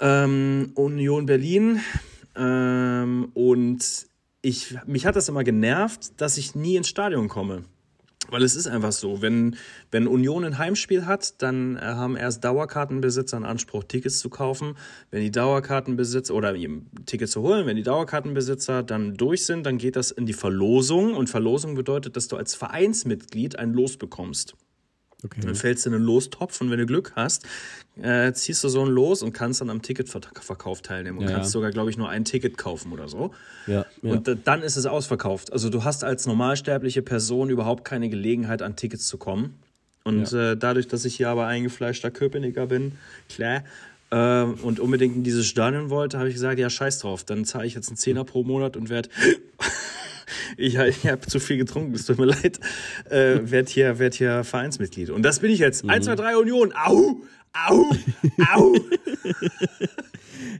ähm, 0.00 0.72
Union 0.74 1.26
Berlin. 1.26 1.80
Ähm, 2.36 3.30
und 3.34 4.05
ich, 4.46 4.76
mich 4.86 5.06
hat 5.06 5.16
das 5.16 5.28
immer 5.28 5.42
genervt, 5.42 6.20
dass 6.20 6.38
ich 6.38 6.54
nie 6.54 6.76
ins 6.76 6.88
Stadion 6.88 7.28
komme. 7.28 7.64
Weil 8.28 8.42
es 8.42 8.54
ist 8.56 8.66
einfach 8.66 8.92
so, 8.92 9.20
wenn, 9.22 9.56
wenn 9.90 10.06
Union 10.06 10.44
ein 10.44 10.58
Heimspiel 10.58 11.06
hat, 11.06 11.42
dann 11.42 11.76
äh, 11.76 11.80
haben 11.80 12.16
erst 12.16 12.44
Dauerkartenbesitzer 12.44 13.36
einen 13.36 13.46
Anspruch, 13.46 13.84
Tickets 13.84 14.20
zu 14.20 14.30
kaufen. 14.30 14.76
Wenn 15.10 15.22
die 15.22 15.30
Dauerkartenbesitzer 15.30 16.34
oder 16.34 16.54
Tickets 17.06 17.32
zu 17.32 17.42
holen, 17.42 17.66
wenn 17.66 17.76
die 17.76 17.82
Dauerkartenbesitzer 17.82 18.82
dann 18.82 19.14
durch 19.14 19.46
sind, 19.46 19.66
dann 19.66 19.78
geht 19.78 19.96
das 19.96 20.12
in 20.12 20.26
die 20.26 20.32
Verlosung. 20.32 21.14
Und 21.14 21.28
Verlosung 21.28 21.74
bedeutet, 21.74 22.16
dass 22.16 22.28
du 22.28 22.36
als 22.36 22.54
Vereinsmitglied 22.54 23.58
ein 23.58 23.72
Los 23.74 23.96
bekommst. 23.96 24.54
Okay. 25.24 25.40
Dann 25.40 25.54
fällst 25.54 25.84
du 25.84 25.90
in 25.90 25.96
einen 25.96 26.04
Lostopf 26.04 26.60
und 26.60 26.70
wenn 26.70 26.78
du 26.78 26.86
Glück 26.86 27.12
hast, 27.16 27.46
äh, 28.00 28.32
ziehst 28.32 28.62
du 28.62 28.68
so 28.68 28.84
ein 28.84 28.88
Los 28.88 29.22
und 29.22 29.32
kannst 29.32 29.60
dann 29.62 29.70
am 29.70 29.80
Ticketverkauf 29.80 30.82
teilnehmen 30.82 31.18
und 31.18 31.24
Ja, 31.24 31.30
kannst 31.32 31.48
ja. 31.48 31.52
sogar, 31.52 31.70
glaube 31.70 31.90
ich, 31.90 31.96
nur 31.96 32.08
ein 32.10 32.24
Ticket 32.24 32.58
kaufen 32.58 32.92
oder 32.92 33.08
so. 33.08 33.32
Ja. 33.66 33.86
Und 34.02 34.30
dann 34.44 34.62
ist 34.62 34.76
es 34.76 34.84
ausverkauft. 34.84 35.52
Also 35.52 35.70
du 35.70 35.84
hast 35.84 36.04
als 36.04 36.26
normalsterbliche 36.26 37.00
Person 37.02 37.48
überhaupt 37.48 37.84
keine 37.84 38.10
Gelegenheit, 38.10 38.60
an 38.60 38.76
Tickets 38.76 39.06
zu 39.06 39.16
kommen. 39.16 39.54
Und 40.04 40.32
äh, 40.32 40.56
dadurch, 40.56 40.86
dass 40.86 41.04
ich 41.04 41.16
hier 41.16 41.30
aber 41.30 41.46
eingefleischter 41.46 42.10
Köpenicker 42.12 42.66
bin, 42.66 42.92
klar, 43.28 43.64
äh, 44.10 44.42
und 44.42 44.78
unbedingt 44.78 45.16
in 45.16 45.24
dieses 45.24 45.46
Stadion 45.46 45.90
wollte, 45.90 46.18
habe 46.18 46.28
ich 46.28 46.34
gesagt, 46.34 46.60
ja, 46.60 46.70
scheiß 46.70 47.00
drauf, 47.00 47.24
dann 47.24 47.44
zahle 47.44 47.66
ich 47.66 47.74
jetzt 47.74 47.88
einen 47.88 47.96
Zehner 47.96 48.24
pro 48.24 48.44
Monat 48.44 48.76
und 48.76 48.88
werde 48.88 49.08
ich, 50.56 50.74
ich 50.76 51.06
habe 51.06 51.20
zu 51.26 51.38
viel 51.40 51.56
getrunken, 51.58 51.94
es 51.94 52.06
tut 52.06 52.18
mir 52.18 52.26
leid, 52.26 52.58
äh, 53.10 53.38
werd 53.42 53.68
hier, 53.68 53.98
werd 53.98 54.14
hier 54.14 54.44
Vereinsmitglied. 54.44 55.10
Und 55.10 55.22
das 55.22 55.40
bin 55.40 55.50
ich 55.50 55.58
jetzt. 55.60 55.88
1, 55.88 56.04
2, 56.06 56.14
3 56.16 56.36
Union. 56.36 56.72
Au! 56.74 57.20
Au! 57.52 57.84
Au! 58.54 58.74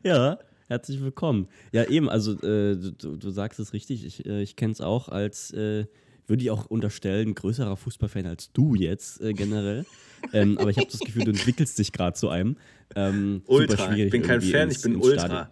Ja, 0.02 0.38
herzlich 0.68 1.00
willkommen. 1.02 1.48
Ja, 1.72 1.84
eben, 1.84 2.08
also 2.08 2.32
äh, 2.42 2.76
du, 2.76 3.16
du 3.16 3.30
sagst 3.30 3.58
es 3.60 3.72
richtig, 3.72 4.04
ich, 4.04 4.26
äh, 4.26 4.42
ich 4.42 4.56
kenne 4.56 4.72
es 4.72 4.80
auch 4.80 5.08
als, 5.08 5.52
äh, 5.52 5.86
würde 6.26 6.42
ich 6.42 6.50
auch 6.50 6.66
unterstellen, 6.66 7.34
größerer 7.34 7.76
Fußballfan 7.76 8.26
als 8.26 8.52
du 8.52 8.74
jetzt 8.74 9.20
äh, 9.20 9.32
generell. 9.32 9.84
ähm, 10.32 10.58
aber 10.58 10.70
ich 10.70 10.78
habe 10.78 10.88
das 10.90 11.00
Gefühl, 11.00 11.24
du 11.24 11.30
entwickelst 11.30 11.78
dich 11.78 11.92
gerade 11.92 12.14
zu 12.16 12.28
einem. 12.28 12.56
Ähm, 12.94 13.42
Ultra. 13.46 13.86
schwierig 13.88 14.06
Ich 14.06 14.10
bin 14.10 14.22
kein 14.22 14.40
Fan, 14.40 14.68
ins- 14.68 14.76
ich 14.78 14.82
bin 14.82 14.96
Ultra. 14.96 15.18
Stadion. 15.26 15.46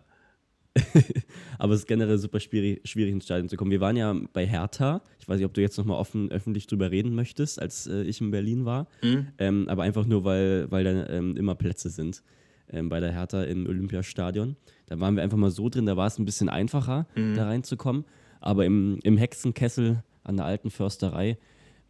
Aber 1.59 1.75
es 1.75 1.81
ist 1.81 1.87
generell 1.87 2.19
super 2.19 2.41
schwierig, 2.41 2.81
schwierig 2.89 3.13
ins 3.13 3.25
Stadion 3.25 3.49
zu 3.49 3.57
kommen. 3.57 3.71
Wir 3.71 3.81
waren 3.81 3.97
ja 3.97 4.15
bei 4.33 4.47
Hertha. 4.47 5.03
Ich 5.21 5.29
weiß 5.29 5.37
nicht, 5.39 5.47
ob 5.47 5.55
du 5.55 5.61
jetzt 5.61 5.79
nochmal 5.79 5.99
offen 5.99 6.31
öffentlich 6.31 6.67
drüber 6.67 6.91
reden 6.91 7.15
möchtest, 7.15 7.61
als 7.61 7.87
äh, 7.87 8.03
ich 8.03 8.21
in 8.21 8.31
Berlin 8.31 8.65
war. 8.65 8.89
Mhm. 9.03 9.29
Ähm, 9.39 9.69
aber 9.69 9.83
einfach 9.85 10.07
nur, 10.07 10.25
weil, 10.25 10.71
weil 10.71 10.85
da 10.85 11.07
ähm, 11.09 11.37
immer 11.37 11.55
Plätze 11.55 11.91
sind 11.91 12.23
ähm, 12.71 12.89
bei 12.89 13.01
der 13.01 13.13
Hertha 13.13 13.43
im 13.45 13.67
Olympiastadion. 13.67 14.57
Da 14.87 14.99
waren 15.01 15.17
wir 15.17 15.23
einfach 15.23 15.39
mal 15.39 15.51
so 15.51 15.69
drin, 15.69 15.87
da 15.87 15.97
war 15.97 16.07
es 16.07 16.19
ein 16.19 16.25
bisschen 16.25 16.49
einfacher, 16.49 17.07
Mhm. 17.15 17.35
da 17.35 17.45
reinzukommen. 17.47 18.05
Aber 18.41 18.65
im, 18.67 18.99
im 19.05 19.17
Hexenkessel 19.17 20.03
an 20.25 20.37
der 20.37 20.47
alten 20.47 20.71
Försterei 20.71 21.39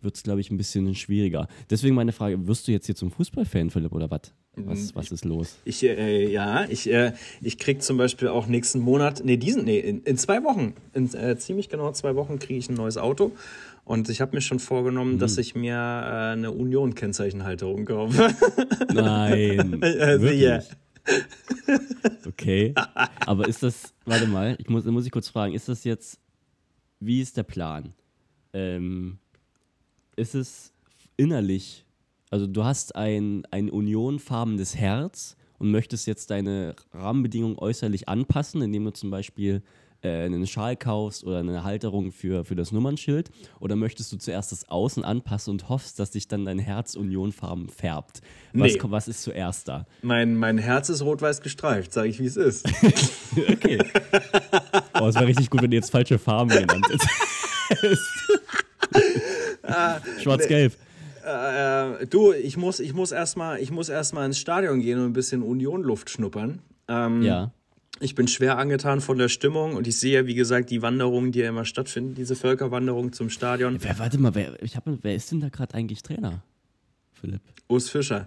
wird 0.02 0.16
es, 0.16 0.22
glaube 0.22 0.40
ich, 0.40 0.50
ein 0.50 0.56
bisschen 0.58 0.94
schwieriger. 0.94 1.48
Deswegen 1.70 1.94
meine 1.94 2.12
Frage: 2.12 2.46
Wirst 2.46 2.68
du 2.68 2.72
jetzt 2.72 2.86
hier 2.86 2.94
zum 2.94 3.10
Fußballfan, 3.10 3.70
Philipp, 3.70 3.92
oder 3.92 4.10
wat? 4.10 4.34
Mhm. 4.56 4.66
was? 4.66 4.94
Was 4.94 5.10
ist 5.10 5.24
los? 5.24 5.56
Ich, 5.64 5.82
äh, 5.82 6.30
ja, 6.30 6.64
ich, 6.68 6.90
äh, 6.90 7.12
ich 7.40 7.58
krieg 7.58 7.82
zum 7.82 7.96
Beispiel 7.96 8.28
auch 8.28 8.46
nächsten 8.46 8.80
Monat, 8.80 9.22
nee, 9.24 9.36
diesen, 9.36 9.64
nee, 9.64 9.78
in, 9.78 10.02
in 10.02 10.16
zwei 10.16 10.44
Wochen, 10.44 10.74
in 10.92 11.12
äh, 11.14 11.36
ziemlich 11.36 11.68
genau 11.68 11.92
zwei 11.92 12.14
Wochen 12.16 12.38
kriege 12.38 12.58
ich 12.58 12.68
ein 12.68 12.74
neues 12.74 12.96
Auto. 12.96 13.32
Und 13.84 14.08
ich 14.08 14.22
habe 14.22 14.34
mir 14.34 14.40
schon 14.40 14.60
vorgenommen, 14.60 15.18
dass 15.18 15.36
ich 15.36 15.54
mir 15.54 15.74
äh, 15.74 16.32
eine 16.32 16.52
Union-Kennzeichenhalterung 16.52 17.84
kaufe. 17.84 18.34
Nein. 18.94 19.82
Also, 19.82 20.26
ja. 20.28 20.60
Okay. 22.26 22.74
Aber 23.26 23.46
ist 23.46 23.62
das, 23.62 23.92
warte 24.06 24.26
mal, 24.26 24.56
ich 24.58 24.70
muss, 24.70 24.84
muss 24.86 25.04
ich 25.04 25.12
kurz 25.12 25.28
fragen, 25.28 25.52
ist 25.52 25.68
das 25.68 25.84
jetzt, 25.84 26.18
wie 26.98 27.20
ist 27.20 27.36
der 27.36 27.42
Plan? 27.42 27.92
Ähm, 28.54 29.18
ist 30.16 30.34
es 30.34 30.72
innerlich, 31.18 31.83
also 32.34 32.48
du 32.48 32.64
hast 32.64 32.96
ein, 32.96 33.44
ein 33.52 33.70
unionfarbenes 33.70 34.74
Herz 34.74 35.36
und 35.60 35.70
möchtest 35.70 36.08
jetzt 36.08 36.30
deine 36.32 36.74
Rahmenbedingungen 36.92 37.56
äußerlich 37.56 38.08
anpassen, 38.08 38.60
indem 38.60 38.86
du 38.86 38.90
zum 38.92 39.12
Beispiel 39.12 39.62
äh, 40.02 40.24
einen 40.24 40.44
Schal 40.48 40.74
kaufst 40.74 41.22
oder 41.22 41.38
eine 41.38 41.62
Halterung 41.62 42.10
für, 42.10 42.44
für 42.44 42.56
das 42.56 42.72
Nummernschild? 42.72 43.30
Oder 43.60 43.76
möchtest 43.76 44.10
du 44.10 44.16
zuerst 44.16 44.50
das 44.50 44.68
Außen 44.68 45.04
anpassen 45.04 45.52
und 45.52 45.68
hoffst, 45.68 46.00
dass 46.00 46.12
sich 46.12 46.26
dann 46.26 46.44
dein 46.44 46.58
Herz 46.58 46.96
unionfarben 46.96 47.68
färbt? 47.68 48.20
Was, 48.52 48.72
Nee. 48.72 48.80
was 48.82 49.06
ist 49.06 49.22
zuerst 49.22 49.68
da? 49.68 49.86
Mein, 50.02 50.34
mein 50.34 50.58
Herz 50.58 50.88
ist 50.88 51.02
rot-weiß 51.02 51.40
gestreift, 51.40 51.92
sage 51.92 52.08
ich, 52.08 52.18
wie 52.18 52.26
es 52.26 52.36
ist. 52.36 52.66
Okay. 53.48 53.78
Oh, 55.00 55.06
es 55.06 55.14
wäre 55.14 55.28
richtig 55.28 55.50
gut, 55.50 55.62
wenn 55.62 55.70
du 55.70 55.76
jetzt 55.76 55.92
falsche 55.92 56.18
Farben 56.18 56.50
genannt 56.50 56.84
hättest. 57.70 58.00
Schwarz-Gelb. 60.20 60.72
Äh, 61.24 62.06
du, 62.06 62.32
ich 62.32 62.56
muss, 62.56 62.80
ich 62.80 62.92
muss 62.94 63.12
erstmal 63.12 63.58
erst 63.60 64.14
ins 64.14 64.38
Stadion 64.38 64.80
gehen 64.80 64.98
und 64.98 65.06
ein 65.06 65.12
bisschen 65.12 65.42
Union-Luft 65.42 66.10
schnuppern. 66.10 66.60
Ähm, 66.88 67.22
Ja. 67.22 67.52
Ich 68.00 68.16
bin 68.16 68.26
schwer 68.26 68.58
angetan 68.58 69.00
von 69.00 69.18
der 69.18 69.28
Stimmung 69.28 69.76
und 69.76 69.86
ich 69.86 69.98
sehe, 70.00 70.26
wie 70.26 70.34
gesagt, 70.34 70.70
die 70.70 70.82
Wanderungen, 70.82 71.30
die 71.30 71.38
ja 71.38 71.48
immer 71.48 71.64
stattfinden, 71.64 72.16
diese 72.16 72.34
Völkerwanderung 72.34 73.12
zum 73.12 73.30
Stadion. 73.30 73.76
Wer, 73.80 74.00
warte 74.00 74.18
mal, 74.18 74.34
wer, 74.34 74.60
ich 74.62 74.74
hab, 74.74 74.82
wer 74.84 75.14
ist 75.14 75.30
denn 75.30 75.40
da 75.40 75.48
gerade 75.48 75.74
eigentlich 75.74 76.02
Trainer? 76.02 76.42
Philipp. 77.12 77.40
Urs 77.68 77.88
Fischer. 77.88 78.26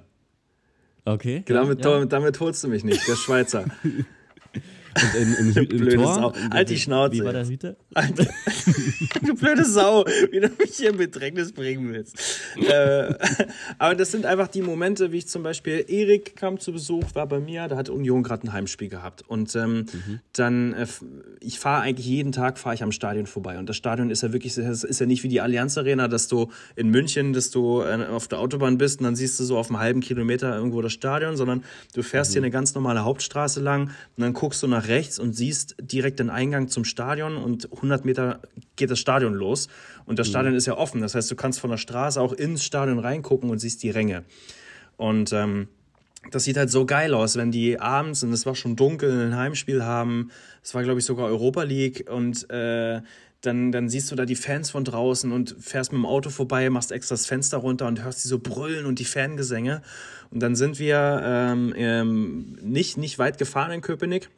Okay. 1.04 1.44
Damit, 1.46 1.84
ja, 1.84 2.00
ja. 2.00 2.06
damit 2.06 2.40
holst 2.40 2.64
du 2.64 2.70
mich 2.70 2.86
nicht, 2.86 3.06
der 3.08 3.16
Schweizer. 3.16 3.66
Und 4.98 5.16
im, 5.22 5.36
im, 5.36 5.58
im 5.58 5.68
Blöde 5.68 5.96
Tor? 5.96 6.14
Sau. 6.14 6.34
Halt 6.52 6.70
die 6.70 6.78
Schnauze 6.78 7.14
Wie 7.14 7.24
war 7.24 7.34
der? 7.34 7.46
Alter, 7.94 8.26
du 9.26 9.36
blöde 9.36 9.66
Sau, 9.66 10.06
wie 10.32 10.40
du 10.40 10.50
mich 10.60 10.76
hier 10.76 10.92
in 10.92 10.98
Bedrängnis 10.98 11.52
bringen 11.52 11.92
willst. 11.92 12.18
äh, 12.58 13.14
aber 13.78 13.96
das 13.96 14.12
sind 14.12 14.26
einfach 14.26 14.48
die 14.48 14.62
Momente, 14.62 15.12
wie 15.12 15.18
ich 15.18 15.28
zum 15.28 15.44
Beispiel, 15.44 15.86
Erik 15.88 16.36
kam 16.36 16.60
zu 16.60 16.72
Besuch, 16.72 17.04
war 17.14 17.28
bei 17.28 17.40
mir, 17.40 17.68
da 17.68 17.78
hat 17.78 17.90
Union 17.90 18.24
gerade 18.24 18.48
ein 18.48 18.54
Heimspiel 18.54 18.90
gehabt. 18.90 19.24
Und 19.28 19.56
ähm, 19.56 19.86
dann, 20.34 20.74
äh, 20.74 20.88
ich 21.40 21.60
fahre 21.60 21.82
eigentlich 21.84 22.08
jeden 22.08 22.32
Tag, 22.32 22.58
fahre 22.58 22.76
ich 22.76 22.84
am 22.84 22.92
Stadion 22.92 23.26
vorbei. 23.28 23.58
Und 23.58 23.68
das 23.70 23.78
Stadion 23.78 24.10
ist 24.10 24.24
ja 24.24 24.34
wirklich, 24.34 24.56
das 24.56 24.84
ist 24.84 25.00
ja 25.00 25.06
nicht 25.06 25.24
wie 25.24 25.30
die 25.30 25.42
Allianz 25.42 25.78
Arena, 25.78 26.08
dass 26.08 26.28
du 26.28 26.52
in 26.76 26.90
München, 26.90 27.34
dass 27.34 27.50
du 27.50 27.82
äh, 27.82 28.06
auf 28.06 28.28
der 28.28 28.40
Autobahn 28.40 28.78
bist 28.78 29.00
und 29.00 29.06
dann 29.06 29.16
siehst 29.16 29.40
du 29.40 29.44
so 29.44 29.58
auf 29.58 29.70
einem 29.70 29.80
halben 29.80 30.02
Kilometer 30.02 30.56
irgendwo 30.56 30.82
das 30.82 30.94
Stadion, 30.94 31.38
sondern 31.38 31.64
du 31.94 32.04
fährst 32.04 32.34
hier 32.34 32.42
eine 32.42 32.52
ganz 32.52 32.74
normale 32.76 33.04
Hauptstraße 33.04 33.62
lang 33.62 33.90
und 34.18 34.24
dann 34.24 34.34
guckst 34.34 34.62
du 34.64 34.68
nach 34.68 34.87
rechts 34.88 35.20
und 35.20 35.34
siehst 35.34 35.76
direkt 35.80 36.20
den 36.20 36.30
Eingang 36.30 36.68
zum 36.68 36.84
Stadion 36.84 37.38
und 37.38 37.72
100 37.74 38.06
Meter 38.06 38.42
geht 38.76 38.92
das 38.92 39.00
Stadion 39.00 39.34
los. 39.34 39.68
Und 40.06 40.20
das 40.20 40.28
Stadion 40.28 40.56
ist 40.56 40.66
ja 40.66 40.78
offen, 40.78 41.02
das 41.02 41.16
heißt, 41.16 41.30
du 41.30 41.36
kannst 41.36 41.60
von 41.60 41.70
der 41.70 41.78
Straße 41.78 42.20
auch 42.20 42.34
ins 42.34 42.64
Stadion 42.64 43.00
reingucken 43.00 43.50
und 43.50 43.60
siehst 43.60 43.84
die 43.84 43.90
Ränge. 43.90 44.24
Und 44.98 45.34
ähm, 45.34 45.68
das 46.32 46.44
sieht 46.44 46.58
halt 46.58 46.70
so 46.70 46.86
geil 46.86 47.14
aus, 47.14 47.38
wenn 47.38 47.52
die 47.52 47.80
abends, 47.80 48.24
und 48.24 48.34
es 48.34 48.46
war 48.46 48.56
schon 48.56 48.76
dunkel, 48.76 49.28
ein 49.28 49.36
Heimspiel 49.36 49.84
haben. 49.84 50.32
Es 50.64 50.74
war, 50.74 50.84
glaube 50.84 51.00
ich, 51.00 51.06
sogar 51.06 51.28
Europa 51.28 51.64
League. 51.64 52.10
Und 52.10 52.50
äh, 52.50 53.02
dann, 53.42 53.72
dann 53.72 53.88
siehst 53.88 54.12
du 54.12 54.16
da 54.16 54.26
die 54.26 54.36
Fans 54.36 54.72
von 54.72 54.84
draußen 54.84 55.32
und 55.32 55.56
fährst 55.60 55.92
mit 55.92 56.00
dem 56.00 56.06
Auto 56.06 56.30
vorbei, 56.30 56.70
machst 56.70 56.92
extra 56.92 57.14
das 57.14 57.26
Fenster 57.26 57.58
runter 57.58 57.88
und 57.88 58.04
hörst 58.04 58.24
die 58.24 58.28
so 58.28 58.40
brüllen 58.40 58.86
und 58.86 59.00
die 59.00 59.06
Fangesänge. 59.06 59.82
Und 60.32 60.42
dann 60.42 60.56
sind 60.56 60.80
wir 60.80 61.22
ähm, 61.24 61.74
ähm, 61.78 62.58
nicht, 62.62 62.98
nicht 62.98 63.20
weit 63.20 63.38
gefahren 63.38 63.72
in 63.72 63.82
Köpenick, 63.82 64.30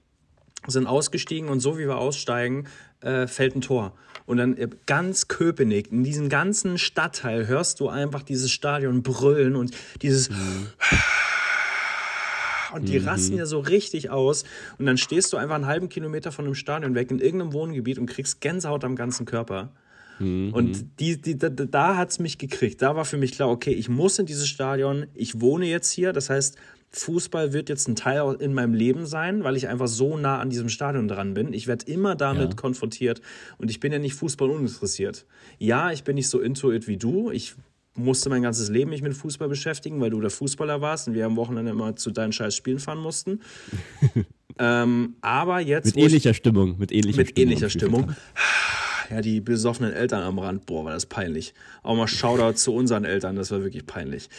sind 0.67 0.87
ausgestiegen 0.87 1.49
und 1.49 1.59
so 1.59 1.77
wie 1.77 1.87
wir 1.87 1.97
aussteigen, 1.97 2.67
äh, 3.01 3.27
fällt 3.27 3.55
ein 3.55 3.61
Tor. 3.61 3.93
Und 4.25 4.37
dann 4.37 4.57
äh, 4.57 4.67
ganz 4.85 5.27
Köpenick, 5.27 5.91
in 5.91 6.03
diesem 6.03 6.29
ganzen 6.29 6.77
Stadtteil 6.77 7.47
hörst 7.47 7.79
du 7.79 7.89
einfach 7.89 8.23
dieses 8.23 8.51
Stadion 8.51 9.03
brüllen 9.03 9.55
und 9.55 9.71
dieses 10.01 10.29
und 12.73 12.87
die 12.87 12.97
rasten 12.97 13.37
ja 13.37 13.45
so 13.45 13.59
richtig 13.59 14.09
aus. 14.09 14.43
Und 14.77 14.85
dann 14.85 14.97
stehst 14.97 15.33
du 15.33 15.37
einfach 15.37 15.55
einen 15.55 15.65
halben 15.65 15.89
Kilometer 15.89 16.31
von 16.31 16.45
einem 16.45 16.55
Stadion 16.55 16.95
weg 16.95 17.11
in 17.11 17.19
irgendeinem 17.19 17.53
Wohngebiet 17.53 17.97
und 17.97 18.05
kriegst 18.05 18.41
Gänsehaut 18.41 18.83
am 18.83 18.95
ganzen 18.95 19.25
Körper. 19.25 19.71
Und 20.51 20.99
die, 20.99 21.21
die, 21.21 21.37
da, 21.37 21.47
da 21.47 21.95
hat 21.95 22.09
es 22.09 22.19
mich 22.19 22.37
gekriegt. 22.37 22.81
Da 22.81 22.95
war 22.95 23.05
für 23.05 23.15
mich 23.15 23.31
klar, 23.31 23.49
okay, 23.49 23.71
ich 23.71 23.87
muss 23.87 24.19
in 24.19 24.25
dieses 24.25 24.49
Stadion, 24.49 25.07
ich 25.13 25.39
wohne 25.39 25.65
jetzt 25.65 25.91
hier. 25.91 26.11
Das 26.11 26.29
heißt, 26.29 26.57
Fußball 26.91 27.53
wird 27.53 27.69
jetzt 27.69 27.87
ein 27.87 27.95
Teil 27.95 28.35
in 28.39 28.53
meinem 28.53 28.73
Leben 28.73 29.05
sein, 29.05 29.43
weil 29.43 29.55
ich 29.55 29.67
einfach 29.67 29.87
so 29.87 30.17
nah 30.17 30.39
an 30.39 30.49
diesem 30.49 30.69
Stadion 30.69 31.07
dran 31.07 31.33
bin. 31.35 31.53
Ich 31.53 31.67
werde 31.67 31.85
immer 31.85 32.15
damit 32.15 32.49
Ja. 32.49 32.55
konfrontiert. 32.55 33.21
Und 33.59 33.69
ich 33.69 33.79
bin 33.79 33.91
ja 33.91 33.99
nicht 33.99 34.15
Fußball 34.15 34.49
uninteressiert. 34.49 35.25
Ja, 35.59 35.91
ich 35.91 36.03
bin 36.03 36.15
nicht 36.15 36.29
so 36.29 36.39
into 36.39 36.71
it 36.71 36.87
wie 36.87 36.97
du. 36.97 37.29
Ich 37.29 37.53
musste 37.95 38.29
mein 38.29 38.41
ganzes 38.41 38.69
Leben 38.69 38.89
mich 38.89 39.01
mit 39.01 39.13
Fußball 39.13 39.49
beschäftigen, 39.49 39.99
weil 40.01 40.09
du 40.09 40.19
der 40.21 40.29
Fußballer 40.31 40.81
warst 40.81 41.07
und 41.07 41.13
wir 41.13 41.25
am 41.25 41.35
Wochenende 41.35 41.71
immer 41.71 41.95
zu 41.95 42.11
deinen 42.11 42.31
scheiß 42.31 42.55
Spielen 42.55 42.79
fahren 42.79 42.99
mussten. 42.99 43.41
ähm, 44.57 45.15
aber 45.21 45.59
jetzt. 45.59 45.85
Mit 45.87 45.95
wo 45.95 45.99
ich- 45.99 46.05
ähnlicher 46.05 46.33
Stimmung. 46.33 46.77
Mit 46.79 46.91
ähnlicher 46.91 47.17
mit 47.17 47.29
Stimmung. 47.29 47.43
ähnlicher. 47.51 47.69
Stimmung. 47.69 48.15
Ja, 49.09 49.21
die 49.21 49.41
besoffenen 49.41 49.91
Eltern 49.91 50.21
am 50.21 50.37
Rand, 50.37 50.67
boah, 50.67 50.85
war 50.85 50.93
das 50.93 51.07
peinlich. 51.07 51.53
Auch 51.81 51.95
mal 51.95 52.07
Shoutout 52.07 52.57
zu 52.57 52.73
unseren 52.73 53.05
Eltern, 53.05 53.35
das 53.35 53.49
war 53.49 53.63
wirklich 53.63 53.87
peinlich. 53.87 54.29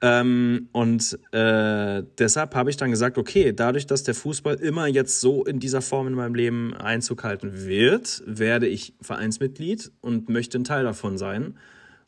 Ähm, 0.00 0.68
und 0.72 1.18
äh, 1.32 2.02
deshalb 2.18 2.54
habe 2.54 2.70
ich 2.70 2.76
dann 2.76 2.90
gesagt, 2.90 3.18
okay, 3.18 3.52
dadurch, 3.52 3.86
dass 3.86 4.02
der 4.02 4.14
Fußball 4.14 4.54
immer 4.56 4.86
jetzt 4.86 5.20
so 5.20 5.44
in 5.44 5.60
dieser 5.60 5.82
Form 5.82 6.06
in 6.06 6.14
meinem 6.14 6.34
Leben 6.34 6.74
Einzug 6.74 7.22
halten 7.22 7.66
wird, 7.66 8.22
werde 8.26 8.66
ich 8.66 8.94
Vereinsmitglied 9.02 9.92
und 10.00 10.30
möchte 10.30 10.58
ein 10.58 10.64
Teil 10.64 10.84
davon 10.84 11.18
sein. 11.18 11.58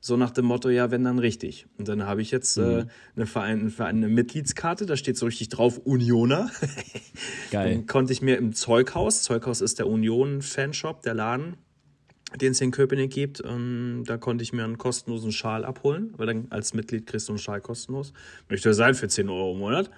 So 0.00 0.16
nach 0.16 0.30
dem 0.30 0.44
Motto, 0.44 0.68
ja, 0.68 0.90
wenn 0.90 1.04
dann 1.04 1.18
richtig. 1.18 1.66
Und 1.78 1.88
dann 1.88 2.06
habe 2.06 2.22
ich 2.22 2.30
jetzt 2.30 2.56
äh, 2.58 2.84
eine, 3.16 3.26
Verein, 3.26 3.72
eine 3.78 4.08
Mitgliedskarte, 4.08 4.86
da 4.86 4.96
steht 4.96 5.16
so 5.18 5.26
richtig 5.26 5.48
drauf 5.48 5.78
Unioner. 5.78 6.50
Geil. 7.50 7.70
Dann 7.74 7.86
konnte 7.86 8.12
ich 8.12 8.22
mir 8.22 8.36
im 8.36 8.52
Zeughaus, 8.52 9.22
Zeughaus 9.22 9.60
ist 9.60 9.80
der 9.80 9.88
Union-Fanshop, 9.88 11.02
der 11.02 11.14
Laden, 11.14 11.56
den 12.36 12.52
es 12.52 12.60
in 12.60 12.70
Köpenick 12.70 13.12
gibt, 13.12 13.42
ähm, 13.44 14.04
da 14.06 14.16
konnte 14.16 14.42
ich 14.42 14.52
mir 14.52 14.64
einen 14.64 14.78
kostenlosen 14.78 15.32
Schal 15.32 15.64
abholen, 15.64 16.12
weil 16.16 16.26
dann 16.26 16.46
als 16.50 16.74
Mitglied 16.74 17.06
kriegst 17.06 17.28
du 17.28 17.32
einen 17.32 17.38
Schal 17.38 17.60
kostenlos. 17.60 18.12
Möchte 18.48 18.72
sein 18.74 18.94
für 18.94 19.08
10 19.08 19.28
Euro 19.28 19.52
im 19.52 19.58
Monat. 19.58 19.90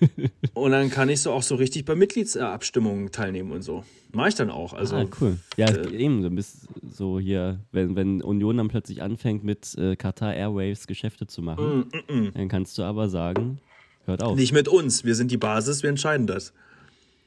und 0.54 0.72
dann 0.72 0.90
kann 0.90 1.08
ich 1.08 1.20
so 1.20 1.32
auch 1.32 1.42
so 1.42 1.54
richtig 1.54 1.84
bei 1.84 1.94
Mitgliedsabstimmungen 1.94 3.12
teilnehmen 3.12 3.52
und 3.52 3.62
so. 3.62 3.84
Mache 4.12 4.30
ich 4.30 4.34
dann 4.34 4.50
auch. 4.50 4.72
Also 4.72 4.96
Ah, 4.96 5.06
cool. 5.20 5.38
Ja, 5.56 5.66
äh, 5.68 5.94
eben, 5.96 6.22
du 6.22 6.30
bist 6.30 6.66
so 6.90 7.20
hier, 7.20 7.60
wenn, 7.72 7.94
wenn 7.94 8.22
Union 8.22 8.56
dann 8.56 8.68
plötzlich 8.68 9.02
anfängt, 9.02 9.44
mit 9.44 9.76
äh, 9.76 9.96
Qatar 9.96 10.34
Airways 10.34 10.86
Geschäfte 10.86 11.26
zu 11.26 11.42
machen, 11.42 11.86
dann 12.34 12.48
kannst 12.48 12.78
du 12.78 12.82
aber 12.82 13.08
sagen, 13.08 13.60
hört 14.06 14.22
auf. 14.22 14.36
nicht 14.36 14.52
mit 14.52 14.68
uns. 14.68 15.04
Wir 15.04 15.14
sind 15.14 15.30
die 15.30 15.36
Basis, 15.36 15.82
wir 15.82 15.90
entscheiden 15.90 16.26
das. 16.26 16.52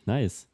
Nice. 0.05 0.47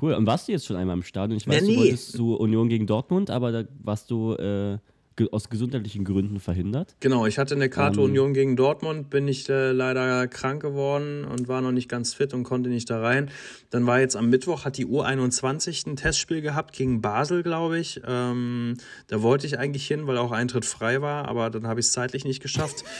Cool. 0.00 0.14
Und 0.14 0.26
warst 0.26 0.48
du 0.48 0.52
jetzt 0.52 0.66
schon 0.66 0.76
einmal 0.76 0.96
im 0.96 1.02
Stadion? 1.02 1.36
Ich 1.36 1.46
weiß, 1.46 1.54
Ja, 1.54 1.60
du 1.60 1.66
nee. 1.66 1.76
wolltest 1.76 2.12
zu 2.12 2.36
Union 2.36 2.68
gegen 2.68 2.86
Dortmund, 2.86 3.30
aber 3.30 3.52
da 3.52 3.64
warst 3.82 4.10
du 4.10 4.34
äh, 4.34 4.78
ge 5.16 5.28
aus 5.32 5.50
gesundheitlichen 5.50 6.04
Gründen 6.04 6.40
verhindert. 6.40 6.94
Genau, 7.00 7.26
ich 7.26 7.38
hatte 7.38 7.54
eine 7.54 7.68
Karte 7.68 7.98
Ähm. 8.00 8.06
Union 8.06 8.32
gegen 8.32 8.56
Dortmund, 8.56 9.10
bin 9.10 9.28
ich 9.28 9.48
äh, 9.48 9.72
leider 9.72 10.26
krank 10.28 10.62
geworden 10.62 11.24
und 11.24 11.48
war 11.48 11.60
noch 11.60 11.72
nicht 11.72 11.88
ganz 11.88 12.14
fit 12.14 12.32
und 12.32 12.44
konnte 12.44 12.70
nicht 12.70 12.88
da 12.88 13.00
rein. 13.00 13.30
Dann 13.70 13.86
war 13.86 14.00
jetzt 14.00 14.16
am 14.16 14.30
Mittwoch, 14.30 14.64
hat 14.64 14.78
die 14.78 14.86
U21 14.86 15.86
ein 15.88 15.96
Testspiel 15.96 16.40
gehabt 16.40 16.74
gegen 16.74 17.02
Basel, 17.02 17.42
glaube 17.42 17.78
ich. 17.78 18.00
Ähm, 18.06 18.76
da 19.08 19.20
wollte 19.22 19.46
ich 19.46 19.58
eigentlich 19.58 19.86
hin, 19.86 20.06
weil 20.06 20.16
auch 20.16 20.30
Eintritt 20.32 20.64
frei 20.64 21.02
war, 21.02 21.28
aber 21.28 21.50
dann 21.50 21.66
habe 21.66 21.80
ich 21.80 21.86
es 21.86 21.92
zeitlich 21.92 22.24
nicht 22.24 22.40
geschafft. 22.40 22.84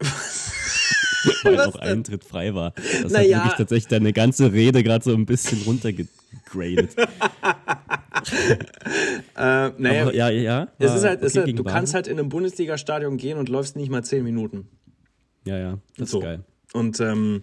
weil 1.42 1.56
Was 1.56 1.68
auch 1.68 1.72
denn? 1.80 1.88
Eintritt 1.98 2.24
frei 2.24 2.54
war. 2.54 2.72
Das 3.02 3.12
Naja. 3.12 3.38
hat 3.38 3.44
wirklich 3.44 3.58
tatsächlich 3.58 3.88
deine 3.88 4.12
ganze 4.12 4.52
Rede 4.52 4.82
gerade 4.82 5.04
so 5.04 5.12
ein 5.14 5.26
bisschen 5.26 5.62
runtergegradet. 5.62 6.96
Äh, 9.36 9.70
naja, 9.78 10.02
Aber, 10.02 10.14
ja, 10.14 10.28
ja. 10.28 10.68
es 10.78 10.94
ist 10.94 11.04
halt, 11.04 11.20
es 11.22 11.28
ist 11.32 11.38
okay 11.38 11.46
halt 11.52 11.58
du 11.58 11.64
kannst 11.64 11.94
halt 11.94 12.06
in 12.06 12.18
einem 12.18 12.28
Bundesliga-Stadion 12.28 13.16
gehen 13.16 13.38
und 13.38 13.48
läufst 13.48 13.76
nicht 13.76 13.90
mal 13.90 14.04
zehn 14.04 14.24
Minuten. 14.24 14.68
Ja, 15.46 15.56
ja, 15.58 15.78
das 15.96 16.10
So. 16.10 16.18
ist 16.18 16.24
geil. 16.24 16.44
Und 16.74 17.00
ähm, 17.00 17.42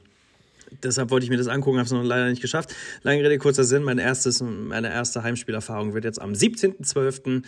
deshalb 0.84 1.10
wollte 1.10 1.24
ich 1.24 1.30
mir 1.30 1.38
das 1.38 1.48
angucken, 1.48 1.78
habe 1.78 1.86
es 1.88 1.92
noch 1.92 2.04
leider 2.04 2.30
nicht 2.30 2.42
geschafft. 2.42 2.74
Lange 3.02 3.24
Rede, 3.24 3.38
kurzer 3.40 3.63
Sinn, 3.63 3.84
mein 3.84 3.98
erstes, 3.98 4.42
meine 4.42 4.90
erste 4.90 5.24
Heimspielerfahrung 5.24 5.94
wird 5.94 6.04
jetzt 6.06 6.22
am 6.22 6.34
17.12. 6.34 7.44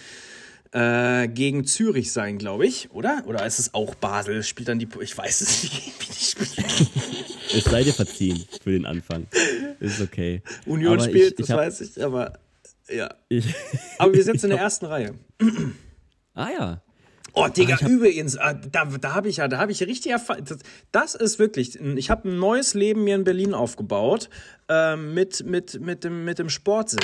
Äh, 0.71 1.27
gegen 1.29 1.65
Zürich 1.65 2.12
sein, 2.12 2.38
glaube 2.38 2.67
ich, 2.67 2.91
oder? 2.91 3.23
Oder 3.25 3.43
ist 3.45 3.58
es 3.58 3.73
auch 3.73 3.95
Basel? 3.95 4.43
Spielt 4.43 4.69
dann 4.69 4.77
die. 4.77 4.88
Ich 5.01 5.17
weiß 5.17 5.41
es 5.41 5.63
nicht, 5.63 5.93
wie 5.99 6.05
die 6.05 6.23
spielen. 6.23 6.88
Es 7.55 7.63
sei 7.63 7.84
dir 7.84 7.93
verziehen 7.93 8.45
für 8.62 8.71
den 8.71 8.86
Anfang. 8.86 9.25
Ist 9.79 9.99
okay. 9.99 10.43
Union 10.67 10.99
Aber 10.99 11.10
spielt, 11.10 11.32
ich, 11.32 11.36
das 11.38 11.47
ich 11.47 11.51
hab, 11.51 11.60
weiß 11.60 11.82
ich, 11.82 12.03
aber 12.03 12.38
ja. 12.88 13.10
ich, 13.29 13.45
Aber 13.97 14.13
wir 14.13 14.23
sitzen 14.23 14.45
in 14.45 14.51
der 14.51 14.60
ersten 14.65 14.86
Reihe. 14.86 15.15
Ah 16.36 16.49
ja. 16.51 16.82
Oh, 17.34 17.48
Digga, 17.48 17.76
ich 17.76 17.82
hab- 17.84 17.89
übrigens, 17.89 18.36
äh, 18.36 18.56
da, 18.72 18.86
da 18.86 19.13
habe 19.13 19.30
ich 19.30 19.38
ja, 19.38 19.48
da 19.48 19.58
habe 19.60 19.72
ich 19.72 19.82
richtig 19.84 20.12
erfahren. 20.12 20.44
Das, 20.46 20.60
das 20.92 21.15
ist 21.15 21.39
wirklich, 21.39 21.80
ich 21.80 22.10
habe 22.10 22.30
ein 22.30 22.39
neues 22.39 22.74
Leben 22.74 23.04
mir 23.04 23.15
in 23.15 23.24
Berlin 23.24 23.54
aufgebaut 23.54 24.30
ähm, 24.68 25.13
mit, 25.13 25.46
mit, 25.46 25.80
mit, 25.82 26.04
dem, 26.04 26.26
mit 26.26 26.39
dem 26.39 26.50
Sportsinn. 26.50 27.00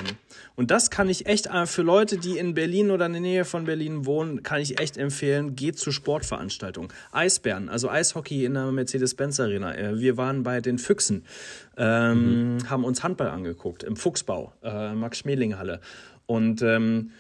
Und 0.56 0.72
das 0.72 0.90
kann 0.90 1.10
ich 1.10 1.26
echt 1.26 1.48
äh, 1.48 1.66
für 1.66 1.82
Leute, 1.82 2.18
die 2.18 2.38
in 2.38 2.54
Berlin 2.54 2.92
oder 2.92 3.06
in 3.08 3.14
der 3.14 3.22
Nähe 3.22 3.46
von 3.46 3.66
Berlin 3.66 4.06
wohnen, 4.06 4.44
kann 4.44 4.62
ich 4.62 4.80
echt 4.80 4.98
empfehlen, 4.98 5.56
geht 5.56 5.78
zu 5.80 5.92
Sportveranstaltungen. 5.92 6.92
Eisbären, 7.12 7.70
also 7.70 7.90
Eishockey 7.90 8.46
in 8.46 8.54
der 8.56 8.72
Mercedes-Benz 8.72 9.40
Arena. 9.40 9.76
Äh, 9.76 10.00
wir 10.00 10.18
waren 10.18 10.44
bei 10.44 10.62
den 10.62 10.78
Füchsen, 10.78 11.24
ähm, 11.78 12.58
haben 12.70 12.84
uns 12.84 13.04
Handball 13.04 13.30
angeguckt 13.30 13.84
im 13.84 13.96
Fuchsbau, 13.96 14.54
äh, 14.64 14.94
Max-Schmeling-Halle. 14.94 15.80
Und 16.28 16.62
ähm, 16.62 17.12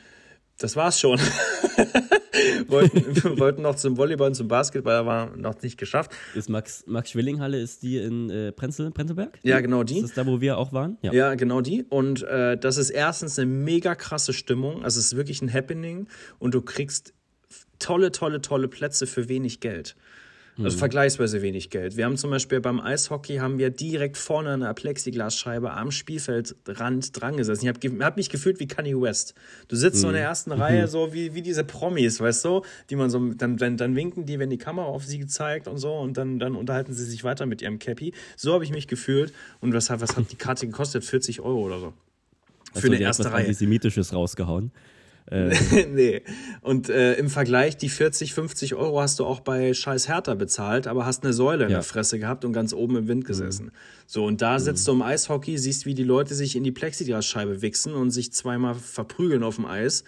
Das 0.58 0.76
war's 0.76 1.00
schon. 1.00 1.20
wollten, 2.68 3.39
wollten 3.39 3.62
noch 3.62 3.76
zum 3.76 3.98
Volleyball 3.98 4.28
und 4.28 4.36
zum 4.36 4.48
Basketball, 4.48 4.96
aber 4.96 5.32
noch 5.36 5.62
nicht 5.62 5.78
geschafft. 5.78 6.12
Ist 6.34 6.50
Max, 6.50 6.84
Max 6.88 7.12
Schwilling-Halle, 7.12 7.60
ist 7.60 7.84
die 7.84 7.98
in 7.98 8.30
äh, 8.30 8.52
Prenzel, 8.52 8.91
Prenzlberg? 8.91 9.38
Ja, 9.44 9.60
genau 9.60 9.84
die. 9.84 9.96
Ist 9.96 10.04
das 10.04 10.13
da, 10.13 10.26
wo 10.26 10.41
wir 10.41 10.58
auch 10.58 10.74
waren? 10.74 10.98
Ja, 11.02 11.13
ja 11.13 11.36
genau 11.36 11.62
die. 11.62 11.84
Und 11.89 12.24
äh, 12.24 12.58
das 12.58 12.78
ist 12.78 12.89
erstens 12.89 13.38
eine 13.39 13.50
mega 13.50 13.96
krasse 13.96 14.34
Stimmung. 14.34 14.84
Also 14.84 15.00
es 15.00 15.08
ist 15.08 15.15
wirklich 15.15 15.41
ein 15.41 15.54
Happening 15.54 16.08
und 16.39 16.54
du 16.54 16.62
kriegst 16.62 17.13
tolle, 17.80 18.12
tolle, 18.12 18.41
tolle 18.41 18.68
Plätze 18.68 19.08
für 19.08 19.30
wenig 19.30 19.60
Geld. 19.60 19.96
Also 20.58 20.78
mhm. 20.78 20.80
vergleichsweise 20.80 21.41
wenig 21.41 21.70
Geld. 21.70 21.98
Wir 21.98 22.06
haben 22.06 22.15
zum 22.15 22.30
Beispiel 22.30 22.62
beim 22.62 22.80
Eishockey 22.80 23.38
haben 23.38 23.58
wir 23.58 23.72
direkt 23.72 24.15
vorne 24.15 24.52
an 24.52 24.62
der 24.62 24.74
Plexiglasscheibe 24.74 25.72
am 25.72 25.91
Spielfeldrand 25.91 27.20
dran 27.20 27.36
gesessen. 27.36 27.68
Ich 27.68 27.70
habe 27.70 28.06
hab 28.06 28.15
mich 28.15 28.30
gefühlt 28.30 28.62
wie 28.62 28.68
Kanye 28.68 29.00
West. 29.02 29.34
Du 29.68 29.76
sitzt 29.76 29.98
mhm. 29.98 30.02
so 30.02 30.08
in 30.08 30.13
der 30.13 30.24
mhm. 30.24 30.30
ersten 30.30 30.52
Reihe, 30.54 30.84
mhm. 30.84 30.88
so 30.88 31.13
wie, 31.13 31.34
wie 31.34 31.41
diese 31.41 31.65
Promis, 31.65 32.22
weißt 32.22 32.46
du, 32.46 32.62
die 32.89 32.96
man 32.96 33.10
so, 33.10 33.20
dann, 33.34 33.58
dann, 33.58 33.76
dann 33.76 33.96
winken 33.98 34.26
die, 34.26 34.39
wenn 34.39 34.50
die 34.50 34.58
Kamera 34.58 34.86
auf 34.86 35.04
sie 35.04 35.26
zeigt 35.28 35.68
und 35.68 35.78
so 35.78 35.94
und 35.94 36.15
dann, 36.15 36.39
dann 36.39 36.56
unterhalten 36.56 36.94
sie 36.94 37.04
sich 37.04 37.26
weiter 37.26 37.46
mit 37.46 37.62
ihrem 37.62 37.78
Cappy. 37.78 38.13
So 38.38 38.54
habe 38.54 38.63
ich 38.63 38.72
mich 38.72 38.88
gefühlt. 38.88 39.34
Und 39.60 39.74
was, 39.74 39.89
was 39.89 40.15
hat 40.15 40.32
die 40.32 40.38
Karte 40.38 40.68
gekostet? 40.68 41.04
40 41.04 41.41
Euro 41.41 41.65
oder 41.65 41.80
so. 41.80 41.94
Für 42.74 42.76
also, 42.76 42.88
eine 42.88 43.00
erste 43.00 43.32
Reihe. 43.32 43.41
Antisemitisches 43.41 44.13
rausgehauen. 44.13 44.72
Äh. 45.28 45.86
nee. 45.92 46.22
Und 46.62 46.90
äh, 46.90 47.14
im 47.16 47.30
Vergleich, 47.30 47.78
die 47.78 47.90
40, 47.90 48.34
50 48.34 48.76
Euro 48.76 49.02
hast 49.02 49.20
du 49.20 49.26
auch 49.26 49.40
bei 49.40 49.74
Scheiß 49.74 50.08
Hertha 50.08 50.36
bezahlt, 50.36 50.88
aber 50.88 51.06
hast 51.06 51.24
eine 51.24 51.34
Säule 51.34 51.66
in 51.66 51.72
der 51.72 51.84
Fresse 51.84 52.20
gehabt 52.20 52.46
und 52.46 52.54
ganz 52.54 52.74
oben 52.74 52.96
im 52.98 53.08
Wind 53.08 53.24
mhm. 53.24 53.28
gesessen. 53.28 53.66
Mhm. 53.68 53.72
So, 54.06 54.26
und 54.26 54.42
da 54.42 54.60
sitzt 54.60 54.88
mhm. 54.88 54.92
du 54.92 54.96
im 54.98 55.02
Eishockey, 55.04 55.58
siehst, 55.58 55.86
wie 55.86 55.94
die 55.94 56.04
Leute 56.04 56.36
sich 56.36 56.56
in 56.56 56.64
die 56.64 56.72
Plexiglasscheibe 56.72 57.62
wichsen 57.62 57.94
und 57.94 58.12
sich 58.12 58.32
zweimal 58.34 58.76
verprügeln 58.76 59.44
auf 59.44 59.56
dem 59.56 59.66
Eis. 59.66 60.04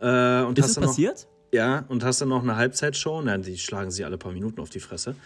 Äh, 0.00 0.42
und 0.42 0.58
Ist 0.58 0.64
hast 0.64 0.76
das 0.76 0.84
passiert? 0.84 1.16
Noch, 1.16 1.58
ja, 1.58 1.84
und 1.88 2.04
hast 2.04 2.20
dann 2.20 2.28
noch 2.28 2.42
eine 2.42 2.56
Halbzeitshow. 2.56 3.20
Na, 3.22 3.38
die 3.38 3.58
schlagen 3.58 3.90
sie 3.90 4.04
alle 4.04 4.16
paar 4.16 4.32
Minuten 4.32 4.60
auf 4.60 4.70
die 4.70 4.80
Fresse 4.80 5.16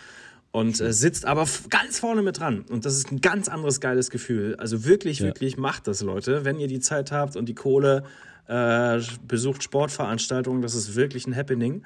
und 0.57 0.81
äh, 0.81 0.90
sitzt 0.90 1.27
aber 1.27 1.46
ganz 1.68 1.99
vorne 1.99 2.22
mit 2.22 2.38
dran. 2.40 2.64
Und 2.70 2.87
das 2.87 2.96
ist 2.96 3.12
ein 3.12 3.20
ganz 3.20 3.46
anderes 3.46 3.79
geiles 3.79 4.09
Gefühl. 4.09 4.57
Also 4.57 4.87
wirklich, 4.87 5.18
ja. 5.18 5.27
wirklich 5.27 5.59
macht 5.59 5.87
das, 5.87 6.01
Leute. 6.01 6.46
Wenn 6.46 6.59
ihr 6.59 6.66
die 6.66 6.81
Zeit 6.81 7.12
habt 7.12 7.37
und 7.37 7.46
die 7.46 7.55
Kohle, 7.55 8.05
äh, 8.48 9.00
besucht 9.26 9.62
Sportveranstaltungen, 9.62 10.62
das 10.62 10.74
ist 10.74 10.94
wirklich 10.94 11.26
ein 11.26 11.37
Happening. 11.37 11.82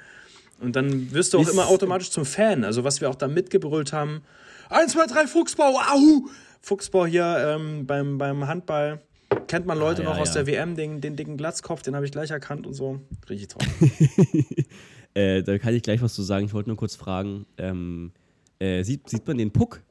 Und 0.61 0.77
dann 0.77 1.13
wirst 1.13 1.33
du 1.33 1.39
auch 1.39 1.43
ist 1.43 1.53
immer 1.53 1.69
automatisch 1.69 2.11
zum 2.11 2.25
Fan. 2.25 2.65
Also 2.65 2.85
was 2.85 3.01
wir 3.01 3.09
auch 3.09 3.15
da 3.15 3.29
mitgebrüllt 3.29 3.93
haben. 3.93 4.23
1, 4.69 4.93
2, 4.93 5.07
3, 5.07 5.27
Fuchsbau, 5.27 5.79
ahu! 5.79 6.29
Fuchsbau 6.61 7.07
hier 7.07 7.57
ähm, 7.57 7.87
beim, 7.87 8.19
beim 8.19 8.47
Handball. 8.47 9.01
Kennt 9.47 9.65
man 9.65 9.79
Leute 9.79 10.03
ah, 10.03 10.05
ja, 10.05 10.11
noch 10.11 10.19
aus 10.21 10.35
ja. 10.35 10.43
der 10.43 10.47
WM, 10.47 10.77
den, 10.77 11.01
den 11.01 11.17
dicken 11.17 11.37
Glatzkopf, 11.37 11.83
den 11.83 11.97
habe 11.97 12.05
ich 12.05 12.13
gleich 12.13 12.31
erkannt 12.31 12.67
und 12.67 12.75
so. 12.75 13.01
Richtig 13.29 13.49
toll. 13.49 13.67
äh, 15.15 15.43
da 15.43 15.57
kann 15.59 15.75
ich 15.75 15.83
gleich 15.83 16.03
was 16.03 16.15
zu 16.15 16.23
sagen. 16.23 16.47
Ich 16.47 16.53
wollte 16.53 16.69
nur 16.69 16.77
kurz 16.77 16.97
fragen, 16.97 17.47
ähm, 17.57 18.13
äh, 18.59 18.83
sieht, 18.83 19.09
sieht 19.09 19.27
man 19.27 19.39
den 19.39 19.53
Puck, 19.53 19.83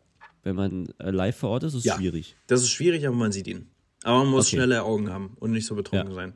wenn 0.43 0.55
man 0.55 0.89
äh, 0.99 1.09
live 1.09 1.35
vor 1.35 1.49
Ort 1.49 1.63
ist? 1.63 1.73
Das 1.73 1.79
ist 1.79 1.85
ja, 1.85 1.95
schwierig. 1.95 2.35
Das 2.47 2.61
ist 2.61 2.69
schwierig, 2.69 3.07
aber 3.07 3.15
man 3.15 3.31
sieht 3.31 3.47
ihn. 3.47 3.69
Aber 4.03 4.19
man 4.19 4.27
muss 4.27 4.47
okay. 4.47 4.57
schnelle 4.57 4.83
Augen 4.83 5.09
haben 5.09 5.35
und 5.39 5.51
nicht 5.51 5.65
so 5.65 5.73
betrunken 5.73 6.13
sein 6.13 6.33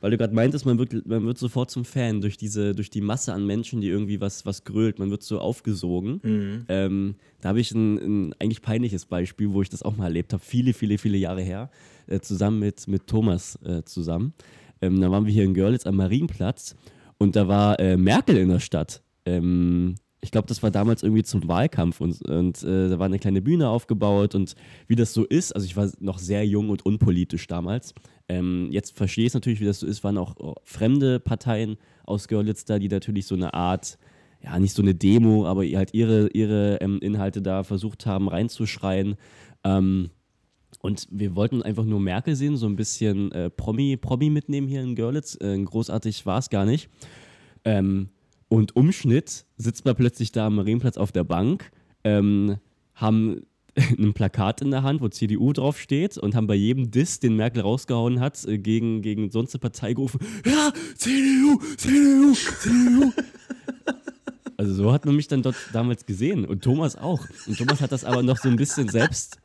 weil 0.00 0.10
du 0.10 0.18
gerade 0.18 0.34
meintest, 0.34 0.66
man 0.66 0.78
wird, 0.78 1.06
man 1.06 1.24
wird 1.24 1.38
sofort 1.38 1.70
zum 1.70 1.84
Fan 1.84 2.20
durch 2.20 2.36
diese, 2.36 2.74
durch 2.74 2.90
die 2.90 3.00
Masse 3.00 3.32
an 3.32 3.46
Menschen, 3.46 3.80
die 3.80 3.88
irgendwie 3.88 4.20
was, 4.20 4.46
was 4.46 4.64
grölt. 4.64 4.98
Man 4.98 5.10
wird 5.10 5.22
so 5.22 5.40
aufgesogen. 5.40 6.20
Mhm. 6.22 6.64
Ähm, 6.68 7.14
da 7.40 7.50
habe 7.50 7.60
ich 7.60 7.72
ein, 7.72 7.96
ein, 7.96 8.34
eigentlich 8.38 8.62
peinliches 8.62 9.06
Beispiel, 9.06 9.52
wo 9.52 9.62
ich 9.62 9.68
das 9.68 9.82
auch 9.82 9.96
mal 9.96 10.04
erlebt 10.04 10.32
habe, 10.32 10.42
viele, 10.44 10.72
viele, 10.72 10.98
viele 10.98 11.18
Jahre 11.18 11.42
her, 11.42 11.70
äh, 12.06 12.20
zusammen 12.20 12.60
mit, 12.60 12.86
mit 12.88 13.06
Thomas 13.06 13.58
äh, 13.64 13.82
zusammen. 13.84 14.34
Ähm, 14.80 15.00
da 15.00 15.10
waren 15.10 15.26
wir 15.26 15.32
hier 15.32 15.44
in 15.44 15.54
Görlitz 15.54 15.86
am 15.86 15.96
Marienplatz 15.96 16.76
und 17.18 17.36
da 17.36 17.48
war 17.48 17.78
äh, 17.80 17.96
Merkel 17.96 18.36
in 18.36 18.48
der 18.48 18.60
Stadt. 18.60 19.02
Ähm, 19.24 19.96
ich 20.20 20.30
glaube, 20.30 20.48
das 20.48 20.62
war 20.62 20.70
damals 20.70 21.02
irgendwie 21.02 21.22
zum 21.22 21.46
Wahlkampf 21.46 22.00
und, 22.00 22.22
und 22.28 22.62
äh, 22.64 22.88
da 22.88 22.98
war 22.98 23.06
eine 23.06 23.18
kleine 23.18 23.40
Bühne 23.40 23.68
aufgebaut 23.68 24.34
und 24.34 24.56
wie 24.88 24.96
das 24.96 25.12
so 25.12 25.24
ist, 25.24 25.52
also 25.52 25.64
ich 25.64 25.76
war 25.76 25.88
noch 26.00 26.18
sehr 26.18 26.44
jung 26.46 26.70
und 26.70 26.84
unpolitisch 26.84 27.46
damals. 27.46 27.94
Ähm, 28.28 28.68
jetzt 28.70 28.96
verstehe 28.96 29.24
ich 29.24 29.30
es 29.30 29.34
natürlich, 29.34 29.60
wie 29.60 29.64
das 29.64 29.80
so 29.80 29.86
ist, 29.86 30.04
waren 30.04 30.18
auch 30.18 30.36
oh, 30.38 30.54
fremde 30.64 31.18
Parteien 31.18 31.76
aus 32.04 32.28
Görlitz 32.28 32.64
da, 32.64 32.78
die 32.78 32.88
natürlich 32.88 33.26
so 33.26 33.34
eine 33.34 33.54
Art, 33.54 33.98
ja, 34.42 34.58
nicht 34.58 34.74
so 34.74 34.82
eine 34.82 34.94
Demo, 34.94 35.46
aber 35.46 35.64
halt 35.64 35.94
ihre, 35.94 36.28
ihre 36.28 36.76
ähm, 36.80 36.98
Inhalte 37.00 37.42
da 37.42 37.64
versucht 37.64 38.06
haben 38.06 38.28
reinzuschreien. 38.28 39.16
Ähm, 39.64 40.10
und 40.80 41.08
wir 41.10 41.34
wollten 41.34 41.62
einfach 41.62 41.84
nur 41.84 42.00
Merkel 42.00 42.36
sehen, 42.36 42.56
so 42.56 42.66
ein 42.66 42.76
bisschen 42.76 43.32
äh, 43.32 43.50
Promi, 43.50 43.96
Promi 43.96 44.30
mitnehmen 44.30 44.68
hier 44.68 44.82
in 44.82 44.94
Görlitz. 44.94 45.36
Äh, 45.40 45.58
großartig 45.62 46.24
war 46.26 46.38
es 46.38 46.50
gar 46.50 46.64
nicht. 46.64 46.88
Ähm, 47.64 48.10
und 48.48 48.76
Umschnitt 48.76 49.44
sitzt 49.56 49.84
man 49.84 49.96
plötzlich 49.96 50.32
da 50.32 50.46
am 50.46 50.56
Marienplatz 50.56 50.96
auf 50.96 51.12
der 51.12 51.24
Bank, 51.24 51.70
ähm, 52.04 52.58
haben 52.94 53.42
ein 53.98 54.12
Plakat 54.12 54.62
in 54.62 54.70
der 54.70 54.82
Hand, 54.82 55.00
wo 55.00 55.08
CDU 55.08 55.52
draufsteht 55.52 56.18
und 56.18 56.34
haben 56.34 56.46
bei 56.46 56.54
jedem 56.54 56.90
Diss, 56.90 57.20
den 57.20 57.36
Merkel 57.36 57.62
rausgehauen 57.62 58.20
hat, 58.20 58.44
äh, 58.46 58.58
gegen, 58.58 59.02
gegen 59.02 59.30
sonst 59.30 59.54
eine 59.54 59.60
Partei 59.60 59.94
gerufen, 59.94 60.20
ja, 60.44 60.72
CDU, 60.96 61.60
CDU, 61.76 62.34
CDU. 62.34 63.12
Also 64.60 64.74
so 64.74 64.92
hat 64.92 65.06
man 65.06 65.14
mich 65.14 65.28
dann 65.28 65.42
dort 65.42 65.54
damals 65.72 66.04
gesehen 66.04 66.44
und 66.44 66.64
Thomas 66.64 66.96
auch. 66.96 67.24
Und 67.46 67.56
Thomas 67.56 67.80
hat 67.80 67.92
das 67.92 68.02
aber 68.02 68.24
noch 68.24 68.38
so 68.38 68.48
ein 68.48 68.56
bisschen 68.56 68.88
selbst 68.88 69.40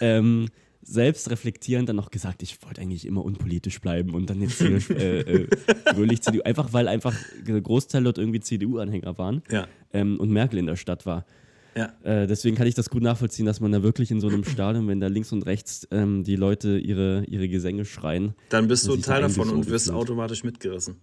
ähm, 0.00 0.48
selbst 0.82 1.30
reflektierend 1.30 1.88
dann 1.88 1.96
noch 1.96 2.10
gesagt, 2.10 2.42
ich 2.42 2.60
wollte 2.62 2.80
eigentlich 2.80 3.06
immer 3.06 3.24
unpolitisch 3.24 3.80
bleiben 3.80 4.14
und 4.14 4.30
dann 4.30 4.40
jetzt 4.40 4.58
hier 4.58 4.78
äh, 4.90 5.20
äh, 5.20 5.48
fröhlich 5.94 6.22
CDU. 6.22 6.42
Einfach 6.42 6.72
weil 6.72 6.88
einfach 6.88 7.14
der 7.46 7.60
Großteil 7.60 8.04
dort 8.04 8.18
irgendwie 8.18 8.40
CDU-Anhänger 8.40 9.18
waren 9.18 9.42
ja. 9.50 9.66
ähm, 9.92 10.18
und 10.18 10.30
Merkel 10.30 10.58
in 10.58 10.66
der 10.66 10.76
Stadt 10.76 11.06
war. 11.06 11.24
Ja. 11.76 11.92
Äh, 12.02 12.26
deswegen 12.26 12.56
kann 12.56 12.66
ich 12.66 12.74
das 12.74 12.88
gut 12.88 13.02
nachvollziehen, 13.02 13.44
dass 13.44 13.60
man 13.60 13.70
da 13.70 13.82
wirklich 13.82 14.10
in 14.10 14.20
so 14.20 14.28
einem 14.28 14.44
Stadion, 14.44 14.88
wenn 14.88 14.98
da 14.98 15.08
links 15.08 15.30
und 15.32 15.42
rechts 15.42 15.86
ähm, 15.90 16.24
die 16.24 16.36
Leute 16.36 16.78
ihre, 16.78 17.24
ihre 17.26 17.48
Gesänge 17.48 17.84
schreien. 17.84 18.34
Dann 18.48 18.66
bist 18.66 18.86
du 18.86 18.96
Teil 18.96 19.20
davon 19.22 19.50
und 19.50 19.68
wirst 19.68 19.90
automatisch 19.90 20.42
mitgerissen. 20.42 20.96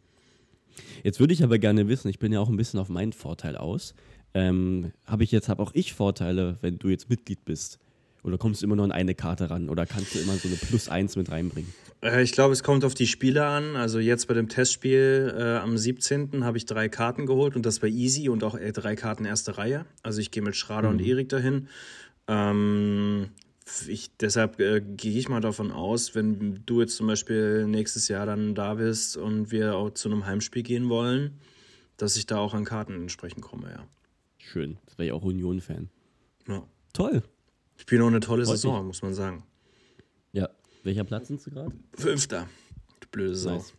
Jetzt 1.04 1.20
würde 1.20 1.34
ich 1.34 1.44
aber 1.44 1.60
gerne 1.60 1.88
wissen, 1.88 2.08
ich 2.08 2.18
bin 2.18 2.32
ja 2.32 2.40
auch 2.40 2.50
ein 2.50 2.58
bisschen 2.58 2.80
auf 2.80 2.90
meinen 2.90 3.14
Vorteil 3.14 3.56
aus. 3.56 3.94
Ähm, 4.34 4.92
habe 5.06 5.24
ich 5.24 5.32
jetzt, 5.32 5.48
habe 5.48 5.62
auch 5.62 5.72
ich 5.76 5.94
Vorteile, 5.94 6.58
wenn 6.62 6.80
du 6.80 6.90
jetzt 6.90 7.10
Mitglied 7.10 7.46
bist? 7.46 7.80
Oder 8.24 8.38
kommst 8.38 8.62
du 8.62 8.66
immer 8.66 8.78
nur 8.78 8.86
an 8.86 8.92
eine 8.92 9.16
Karte 9.16 9.50
ran? 9.50 9.70
Oder 9.70 9.86
kannst 9.86 10.16
du 10.16 10.20
immer 10.20 10.34
so 10.34 10.48
eine 10.48 10.58
Plus 10.58 10.88
1 10.88 11.18
mit 11.18 11.30
reinbringen? 11.30 11.74
Äh, 12.02 12.24
ich 12.24 12.32
glaube, 12.32 12.54
es 12.54 12.64
kommt 12.64 12.86
auf 12.86 12.94
die 12.94 13.08
Spiele 13.08 13.46
an. 13.46 13.76
Also 13.76 14.00
jetzt 14.00 14.28
bei 14.28 14.34
dem 14.34 14.48
Testspiel 14.48 15.34
äh, 15.38 15.58
am 15.58 15.78
17. 15.78 16.46
habe 16.46 16.58
ich 16.58 16.66
drei 16.66 16.88
Karten 16.88 17.26
geholt 17.26 17.56
und 17.56 17.66
das 17.66 17.82
war 17.82 17.90
easy 17.90 18.30
und 18.30 18.44
auch 18.44 18.56
äh, 18.56 18.72
drei 18.72 18.96
Karten 18.96 19.26
erste 19.26 19.58
Reihe. 19.58 19.86
Also 20.04 20.22
ich 20.22 20.32
gehe 20.32 20.42
mit 20.42 20.56
Schrader 20.56 20.90
mhm. 20.90 21.00
und 21.00 21.06
Erik 21.06 21.30
dahin. 21.30 21.68
Ähm, 22.28 23.30
ich, 23.88 24.16
deshalb 24.18 24.60
äh, 24.60 24.82
gehe 24.82 25.18
ich 25.18 25.28
mal 25.28 25.42
davon 25.42 25.72
aus, 25.72 26.16
wenn 26.16 26.64
du 26.66 26.82
jetzt 26.82 26.96
zum 26.96 27.08
Beispiel 27.08 27.66
nächstes 27.66 28.08
Jahr 28.08 28.26
dann 28.26 28.56
da 28.56 28.76
bist 28.76 29.18
und 29.18 29.52
wir 29.52 29.76
auch 29.76 29.92
zu 29.92 30.10
einem 30.10 30.26
Heimspiel 30.26 30.64
gehen 30.64 30.90
wollen, 30.90 31.40
dass 31.98 32.18
ich 32.18 32.26
da 32.26 32.38
auch 32.38 32.54
an 32.54 32.66
Karten 32.66 32.94
entsprechend 32.94 33.42
komme, 33.42 33.72
ja. 33.72 33.88
Schön. 34.38 34.78
Das 34.86 34.98
wäre 34.98 35.08
ich 35.08 35.12
auch 35.14 35.24
Union-Fan. 35.24 35.90
Ja. 36.48 36.64
Toll. 36.92 37.24
Spielen 37.84 38.02
auch 38.02 38.08
eine 38.08 38.22
tolle 38.22 38.46
Freut 38.46 38.56
Saison, 38.56 38.78
mich. 38.78 38.86
muss 38.88 39.02
man 39.02 39.13
sagen. 39.13 39.43
Ja. 40.32 40.48
Welcher 40.84 41.04
Platz 41.04 41.28
sind 41.28 41.41
Sie 41.41 41.52
gerade? 41.52 41.74
Fünfter. 41.98 42.48
Du 43.02 43.10
blöde 43.12 43.36
Sau. 43.36 43.58
Nice. 43.58 43.74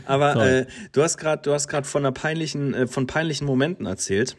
Aber 0.07 0.47
äh, 0.47 0.67
du 0.93 1.03
hast 1.03 1.19
gerade, 1.19 1.43
du 1.43 1.53
hast 1.53 1.69
gerade 1.69 1.87
von 1.87 2.11
peinlichen, 2.15 2.73
äh, 2.73 2.87
von 2.87 3.07
peinlichen 3.07 3.47
Momenten 3.47 3.85
erzählt. 3.85 4.39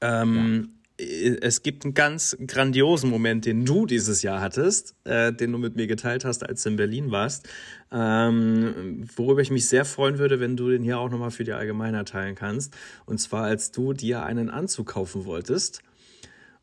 Ähm, 0.00 0.70
ja. 0.72 0.77
Es 1.00 1.62
gibt 1.62 1.84
einen 1.84 1.94
ganz 1.94 2.36
grandiosen 2.44 3.08
Moment, 3.08 3.46
den 3.46 3.64
du 3.64 3.86
dieses 3.86 4.22
Jahr 4.22 4.40
hattest, 4.40 4.96
äh, 5.04 5.32
den 5.32 5.52
du 5.52 5.58
mit 5.58 5.76
mir 5.76 5.86
geteilt 5.86 6.24
hast, 6.24 6.44
als 6.44 6.64
du 6.64 6.70
in 6.70 6.76
Berlin 6.76 7.12
warst, 7.12 7.48
ähm, 7.92 9.08
worüber 9.14 9.40
ich 9.40 9.52
mich 9.52 9.68
sehr 9.68 9.84
freuen 9.84 10.18
würde, 10.18 10.40
wenn 10.40 10.56
du 10.56 10.70
den 10.70 10.82
hier 10.82 10.98
auch 10.98 11.08
nochmal 11.08 11.30
für 11.30 11.44
die 11.44 11.52
Allgemeinheit 11.52 12.08
teilen 12.08 12.34
kannst. 12.34 12.76
Und 13.06 13.18
zwar, 13.18 13.44
als 13.44 13.70
du 13.70 13.92
dir 13.92 14.24
einen 14.24 14.50
Anzug 14.50 14.88
kaufen 14.88 15.24
wolltest 15.24 15.82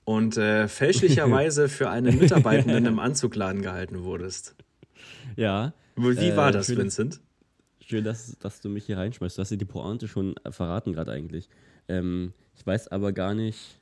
und 0.04 0.36
äh, 0.36 0.68
fälschlicherweise 0.68 1.70
für 1.70 1.90
einen 1.90 2.20
Mitarbeitenden 2.20 2.86
im 2.86 3.00
Anzugladen 3.00 3.62
gehalten 3.62 4.04
wurdest. 4.04 4.56
Ja. 5.38 5.74
Wie 5.96 6.36
war 6.36 6.50
äh, 6.50 6.52
das, 6.52 6.68
schön, 6.68 6.78
Vincent? 6.78 7.22
Schön, 7.80 8.04
dass, 8.04 8.38
dass 8.40 8.60
du 8.60 8.68
mich 8.68 8.86
hier 8.86 8.98
reinschmeißt. 8.98 9.38
Du 9.38 9.42
hast 9.42 9.50
dir 9.50 9.58
die 9.58 9.66
Pointe 9.66 10.08
schon 10.08 10.36
verraten 10.50 10.92
gerade 10.92 11.12
eigentlich. 11.12 11.48
Ähm, 11.88 12.34
ich 12.56 12.66
weiß 12.66 12.90
aber 12.90 13.14
gar 13.14 13.34
nicht. 13.34 13.80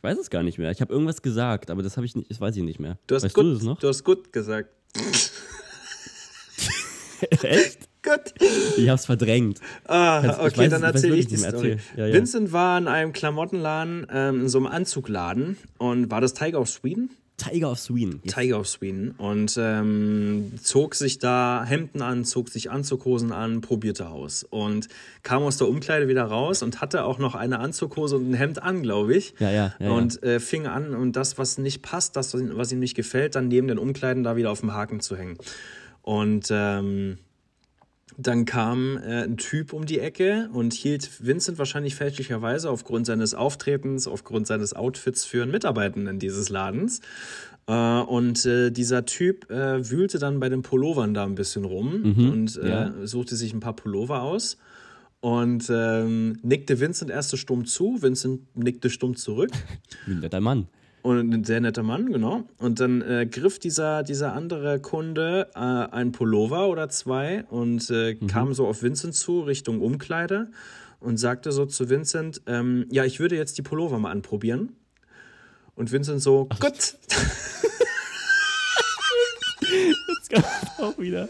Ich 0.00 0.04
weiß 0.04 0.16
es 0.16 0.30
gar 0.30 0.42
nicht 0.42 0.56
mehr. 0.56 0.70
Ich 0.70 0.80
habe 0.80 0.90
irgendwas 0.90 1.20
gesagt, 1.20 1.70
aber 1.70 1.82
das 1.82 1.98
habe 1.98 2.06
ich 2.06 2.16
nicht, 2.16 2.30
das 2.30 2.40
weiß 2.40 2.56
ich 2.56 2.62
nicht 2.62 2.80
mehr. 2.80 2.96
Du 3.06 3.16
hast 3.16 3.22
weißt 3.22 3.34
gut, 3.34 3.44
du 3.44 3.52
das 3.52 3.62
noch? 3.64 3.78
Du 3.78 3.86
hast 3.86 4.02
gut 4.02 4.32
gesagt. 4.32 4.70
Echt? 7.42 7.86
Gut. 8.02 8.32
Ich 8.78 8.88
hab's 8.88 9.04
verdrängt. 9.04 9.60
Ah, 9.84 10.22
Kannst, 10.22 10.40
okay, 10.40 10.56
weiß, 10.56 10.70
dann 10.70 10.84
erzähle 10.84 11.16
ich 11.16 11.26
die 11.26 11.36
Story. 11.36 11.76
Ja, 11.98 12.06
ja. 12.06 12.14
Vincent 12.14 12.50
war 12.50 12.78
in 12.78 12.88
einem 12.88 13.12
Klamottenladen, 13.12 14.06
ähm, 14.10 14.40
in 14.40 14.48
so 14.48 14.56
einem 14.56 14.68
Anzugladen 14.68 15.58
und 15.76 16.10
war 16.10 16.22
das 16.22 16.32
Tiger 16.32 16.62
of 16.62 16.70
Sweden? 16.70 17.10
Tiger 17.40 17.70
of 17.70 17.78
Sweden. 17.78 18.22
Tiger 18.22 18.60
of 18.60 18.68
Sweden. 18.68 19.12
Und 19.12 19.56
ähm, 19.58 20.52
zog 20.62 20.94
sich 20.94 21.18
da 21.18 21.64
Hemden 21.64 22.02
an, 22.02 22.24
zog 22.24 22.48
sich 22.48 22.70
Anzughosen 22.70 23.32
an, 23.32 23.60
probierte 23.60 24.08
aus. 24.08 24.44
Und 24.44 24.88
kam 25.22 25.42
aus 25.42 25.56
der 25.56 25.68
Umkleide 25.68 26.08
wieder 26.08 26.24
raus 26.24 26.62
und 26.62 26.80
hatte 26.80 27.04
auch 27.04 27.18
noch 27.18 27.34
eine 27.34 27.60
Anzughose 27.60 28.16
und 28.16 28.30
ein 28.30 28.34
Hemd 28.34 28.62
an, 28.62 28.82
glaube 28.82 29.14
ich. 29.14 29.34
Ja, 29.38 29.50
ja, 29.50 29.74
ja, 29.78 29.90
und 29.90 30.22
äh, 30.22 30.40
fing 30.40 30.66
an, 30.66 30.94
und 30.94 31.16
das, 31.16 31.38
was 31.38 31.58
nicht 31.58 31.82
passt, 31.82 32.16
das, 32.16 32.34
was 32.34 32.72
ihm 32.72 32.78
nicht 32.78 32.94
gefällt, 32.94 33.34
dann 33.34 33.48
neben 33.48 33.68
den 33.68 33.78
Umkleiden 33.78 34.22
da 34.22 34.36
wieder 34.36 34.50
auf 34.50 34.60
dem 34.60 34.72
Haken 34.74 35.00
zu 35.00 35.16
hängen. 35.16 35.38
Und 36.02 36.48
ähm, 36.50 37.18
dann 38.16 38.44
kam 38.44 38.96
äh, 38.98 39.24
ein 39.24 39.36
Typ 39.36 39.72
um 39.72 39.86
die 39.86 39.98
Ecke 39.98 40.48
und 40.52 40.72
hielt 40.74 41.24
Vincent 41.24 41.58
wahrscheinlich 41.58 41.94
fälschlicherweise 41.94 42.70
aufgrund 42.70 43.06
seines 43.06 43.34
Auftretens, 43.34 44.06
aufgrund 44.06 44.46
seines 44.46 44.74
Outfits 44.74 45.24
für 45.24 45.42
einen 45.42 45.52
Mitarbeitenden 45.52 46.18
dieses 46.18 46.48
Ladens. 46.48 47.00
Äh, 47.66 47.72
und 47.72 48.44
äh, 48.46 48.70
dieser 48.70 49.06
Typ 49.06 49.50
äh, 49.50 49.88
wühlte 49.90 50.18
dann 50.18 50.40
bei 50.40 50.48
den 50.48 50.62
Pullovern 50.62 51.14
da 51.14 51.24
ein 51.24 51.34
bisschen 51.34 51.64
rum 51.64 52.02
Mhm, 52.02 52.30
und 52.30 52.56
äh, 52.56 52.68
ja. 52.68 52.94
suchte 53.04 53.36
sich 53.36 53.52
ein 53.52 53.60
paar 53.60 53.74
Pullover 53.76 54.22
aus. 54.22 54.56
Und 55.20 55.70
ähm, 55.70 56.38
nickte 56.42 56.80
Vincent 56.80 57.10
erst 57.10 57.28
so 57.28 57.36
stumm 57.36 57.66
zu, 57.66 58.00
Vincent 58.00 58.56
nickte 58.56 58.88
stumm 58.88 59.16
zurück. 59.16 59.50
Wie 60.06 60.14
ein 60.14 60.20
netter 60.20 60.40
Mann. 60.40 60.66
Und 61.02 61.32
ein 61.32 61.44
sehr 61.44 61.60
netter 61.60 61.82
Mann, 61.82 62.12
genau. 62.12 62.44
Und 62.58 62.80
dann 62.80 63.00
äh, 63.00 63.26
griff 63.26 63.58
dieser, 63.58 64.02
dieser 64.02 64.34
andere 64.34 64.80
Kunde 64.80 65.48
äh, 65.54 65.58
ein 65.58 66.12
Pullover 66.12 66.68
oder 66.68 66.90
zwei 66.90 67.44
und 67.44 67.88
äh, 67.90 68.14
kam 68.14 68.52
so 68.52 68.66
auf 68.66 68.82
Vincent 68.82 69.14
zu, 69.14 69.40
Richtung 69.40 69.80
Umkleide 69.80 70.50
und 70.98 71.16
sagte 71.16 71.52
so 71.52 71.64
zu 71.64 71.88
Vincent, 71.88 72.42
ähm, 72.46 72.86
ja, 72.90 73.04
ich 73.04 73.18
würde 73.18 73.36
jetzt 73.36 73.56
die 73.56 73.62
Pullover 73.62 73.98
mal 73.98 74.10
anprobieren. 74.10 74.76
Und 75.74 75.90
Vincent 75.90 76.20
so, 76.20 76.48
gut. 76.60 76.96
Jetzt 79.70 80.30
kommt 80.30 80.44
auch 80.78 80.98
wieder. 80.98 81.28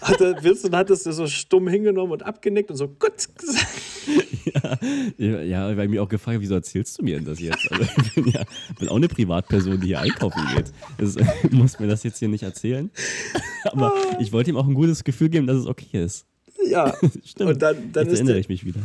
Hatte, 0.00 0.36
Vincent 0.40 0.74
hat 0.74 0.90
es 0.90 1.02
so 1.04 1.26
stumm 1.26 1.66
hingenommen 1.66 2.12
und 2.12 2.22
abgenickt 2.22 2.70
und 2.70 2.76
so, 2.76 2.86
gut 2.86 3.28
gesagt. 3.36 3.89
Ja, 5.18 5.42
ja, 5.42 5.76
weil 5.76 5.88
mir 5.88 6.02
auch 6.02 6.08
gefragt, 6.08 6.40
wieso 6.40 6.54
erzählst 6.54 6.98
du 6.98 7.02
mir 7.04 7.16
denn 7.16 7.24
das 7.26 7.38
jetzt? 7.40 7.70
Also, 7.70 7.84
ich 7.84 8.14
bin 8.14 8.26
ja 8.32 8.42
bin 8.78 8.88
auch 8.88 8.96
eine 8.96 9.08
Privatperson, 9.08 9.80
die 9.80 9.88
hier 9.88 10.00
einkaufen 10.00 10.42
geht. 10.56 10.72
Das, 10.98 11.16
muss 11.50 11.78
mir 11.78 11.86
das 11.86 12.02
jetzt 12.02 12.18
hier 12.18 12.28
nicht 12.28 12.42
erzählen. 12.42 12.90
Aber 13.64 13.92
ich 14.18 14.32
wollte 14.32 14.50
ihm 14.50 14.56
auch 14.56 14.66
ein 14.66 14.74
gutes 14.74 15.04
Gefühl 15.04 15.28
geben, 15.28 15.46
dass 15.46 15.56
es 15.58 15.66
okay 15.66 16.02
ist. 16.04 16.26
Ja, 16.66 16.94
Stimmt. 17.24 17.50
Und 17.50 17.62
dann, 17.62 17.92
dann, 17.92 18.06
jetzt 18.06 18.14
erinnere 18.16 18.38
ich 18.38 18.48
mich 18.48 18.64
wieder. 18.64 18.80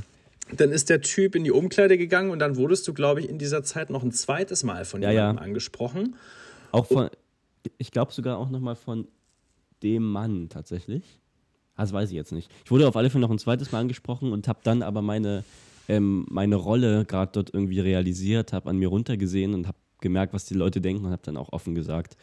dann 0.56 0.71
ist 0.71 0.89
der 0.89 1.01
Typ 1.01 1.36
in 1.36 1.43
die 1.43 1.51
Umkleide 1.51 1.97
gegangen 1.97 2.30
und 2.32 2.39
dann 2.39 2.58
wurdest 2.58 2.88
du, 2.88 2.93
glaube 2.93 3.21
ich, 3.21 3.30
in 3.30 3.38
dieser 3.39 3.63
Zeit 3.63 3.89
noch 3.89 4.04
ein 4.04 4.12
zweites 4.12 4.63
Mal 4.63 4.86
von 4.86 5.01
Ja, 5.01 5.12
jemandem 5.12 5.38
ja. 5.38 5.43
angesprochen. 5.43 6.15
Auch 6.71 6.86
von, 6.86 7.10
ich 7.78 7.91
glaube 7.91 8.12
sogar 8.13 8.38
auch 8.38 8.49
nochmal 8.49 8.75
von 8.75 9.08
dem 9.84 10.04
Mann 10.04 10.49
tatsächlich. 10.49 11.04
Das 11.77 11.91
weiß 11.91 12.09
ich 12.09 12.15
jetzt 12.15 12.31
nicht. 12.31 12.49
Ich 12.63 12.71
wurde 12.71 12.88
auf 12.88 12.95
alle 12.95 13.09
Fälle 13.09 13.21
noch 13.21 13.31
ein 13.31 13.39
zweites 13.39 13.71
Mal 13.71 13.79
angesprochen 13.79 14.31
und 14.31 14.47
habe 14.47 14.59
dann 14.63 14.81
aber 14.81 15.01
meine, 15.01 15.43
ähm, 15.88 16.25
meine 16.29 16.55
Rolle 16.55 17.05
gerade 17.05 17.31
dort 17.33 17.53
irgendwie 17.53 17.79
realisiert, 17.79 18.53
habe 18.53 18.69
an 18.69 18.77
mir 18.77 18.88
runtergesehen 18.88 19.53
und 19.53 19.67
habe 19.67 19.77
gemerkt, 20.01 20.33
was 20.33 20.45
die 20.45 20.53
Leute 20.53 20.81
denken 20.81 21.05
und 21.05 21.11
habe 21.11 21.23
dann 21.25 21.38
auch 21.38 21.51
offen 21.51 21.75
gesagt, 21.75 22.15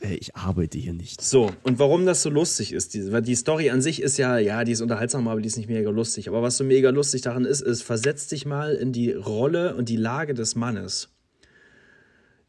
äh, 0.00 0.14
ich 0.14 0.36
arbeite 0.36 0.78
hier 0.78 0.92
nicht. 0.92 1.20
So, 1.20 1.50
und 1.62 1.78
warum 1.78 2.06
das 2.06 2.22
so 2.22 2.30
lustig 2.30 2.72
ist, 2.72 2.94
die, 2.94 3.12
weil 3.12 3.22
die 3.22 3.34
Story 3.34 3.70
an 3.70 3.80
sich 3.80 4.02
ist 4.02 4.18
ja, 4.18 4.38
ja, 4.38 4.64
die 4.64 4.72
ist 4.72 4.80
unterhaltsam, 4.80 5.26
aber 5.28 5.40
die 5.40 5.48
ist 5.48 5.56
nicht 5.56 5.68
mega 5.68 5.90
lustig. 5.90 6.28
Aber 6.28 6.42
was 6.42 6.56
so 6.56 6.64
mega 6.64 6.90
lustig 6.90 7.22
daran 7.22 7.44
ist, 7.44 7.60
ist, 7.60 7.82
versetz 7.82 8.28
dich 8.28 8.46
mal 8.46 8.74
in 8.74 8.92
die 8.92 9.12
Rolle 9.12 9.74
und 9.74 9.88
die 9.88 9.96
Lage 9.96 10.34
des 10.34 10.54
Mannes. 10.54 11.08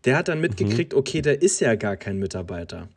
Der 0.05 0.17
hat 0.17 0.27
dann 0.27 0.39
mitgekriegt, 0.39 0.93
okay, 0.93 1.21
der 1.21 1.41
ist 1.41 1.59
ja 1.59 1.75
gar 1.75 1.97
kein 1.97 2.17
Mitarbeiter. 2.17 2.89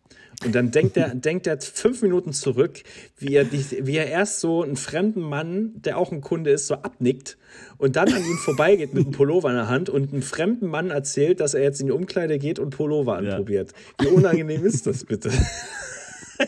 Und 0.45 0.55
dann 0.55 0.71
denkt 0.71 0.97
er, 0.97 1.15
denkt 1.15 1.47
er 1.47 1.61
fünf 1.61 2.01
Minuten 2.01 2.33
zurück, 2.33 2.83
wie 3.19 3.35
er, 3.35 3.53
wie 3.53 3.97
er 3.97 4.07
erst 4.07 4.41
so 4.41 4.63
einen 4.63 4.77
fremden 4.77 5.21
Mann, 5.21 5.73
der 5.75 5.99
auch 5.99 6.13
ein 6.13 6.23
Kunde 6.23 6.51
ist, 6.51 6.67
so 6.67 6.75
abnickt 6.77 7.37
und 7.77 7.97
dann 7.97 8.11
an 8.11 8.25
ihm 8.25 8.39
vorbeigeht 8.39 8.95
mit 8.95 9.05
einem 9.05 9.13
Pullover 9.13 9.51
in 9.51 9.57
der 9.57 9.69
Hand 9.69 9.91
und 9.91 10.13
einem 10.13 10.23
fremden 10.23 10.69
Mann 10.69 10.91
erzählt, 10.91 11.41
dass 11.41 11.53
er 11.53 11.63
jetzt 11.63 11.81
in 11.81 11.89
die 11.89 11.93
Umkleide 11.93 12.39
geht 12.39 12.59
und 12.59 12.71
Pullover 12.71 13.21
Ja. 13.23 13.31
anprobiert. 13.33 13.73
Wie 14.01 14.07
unangenehm 14.09 14.65
ist 14.65 14.87
das 14.87 15.05
bitte? 15.05 15.31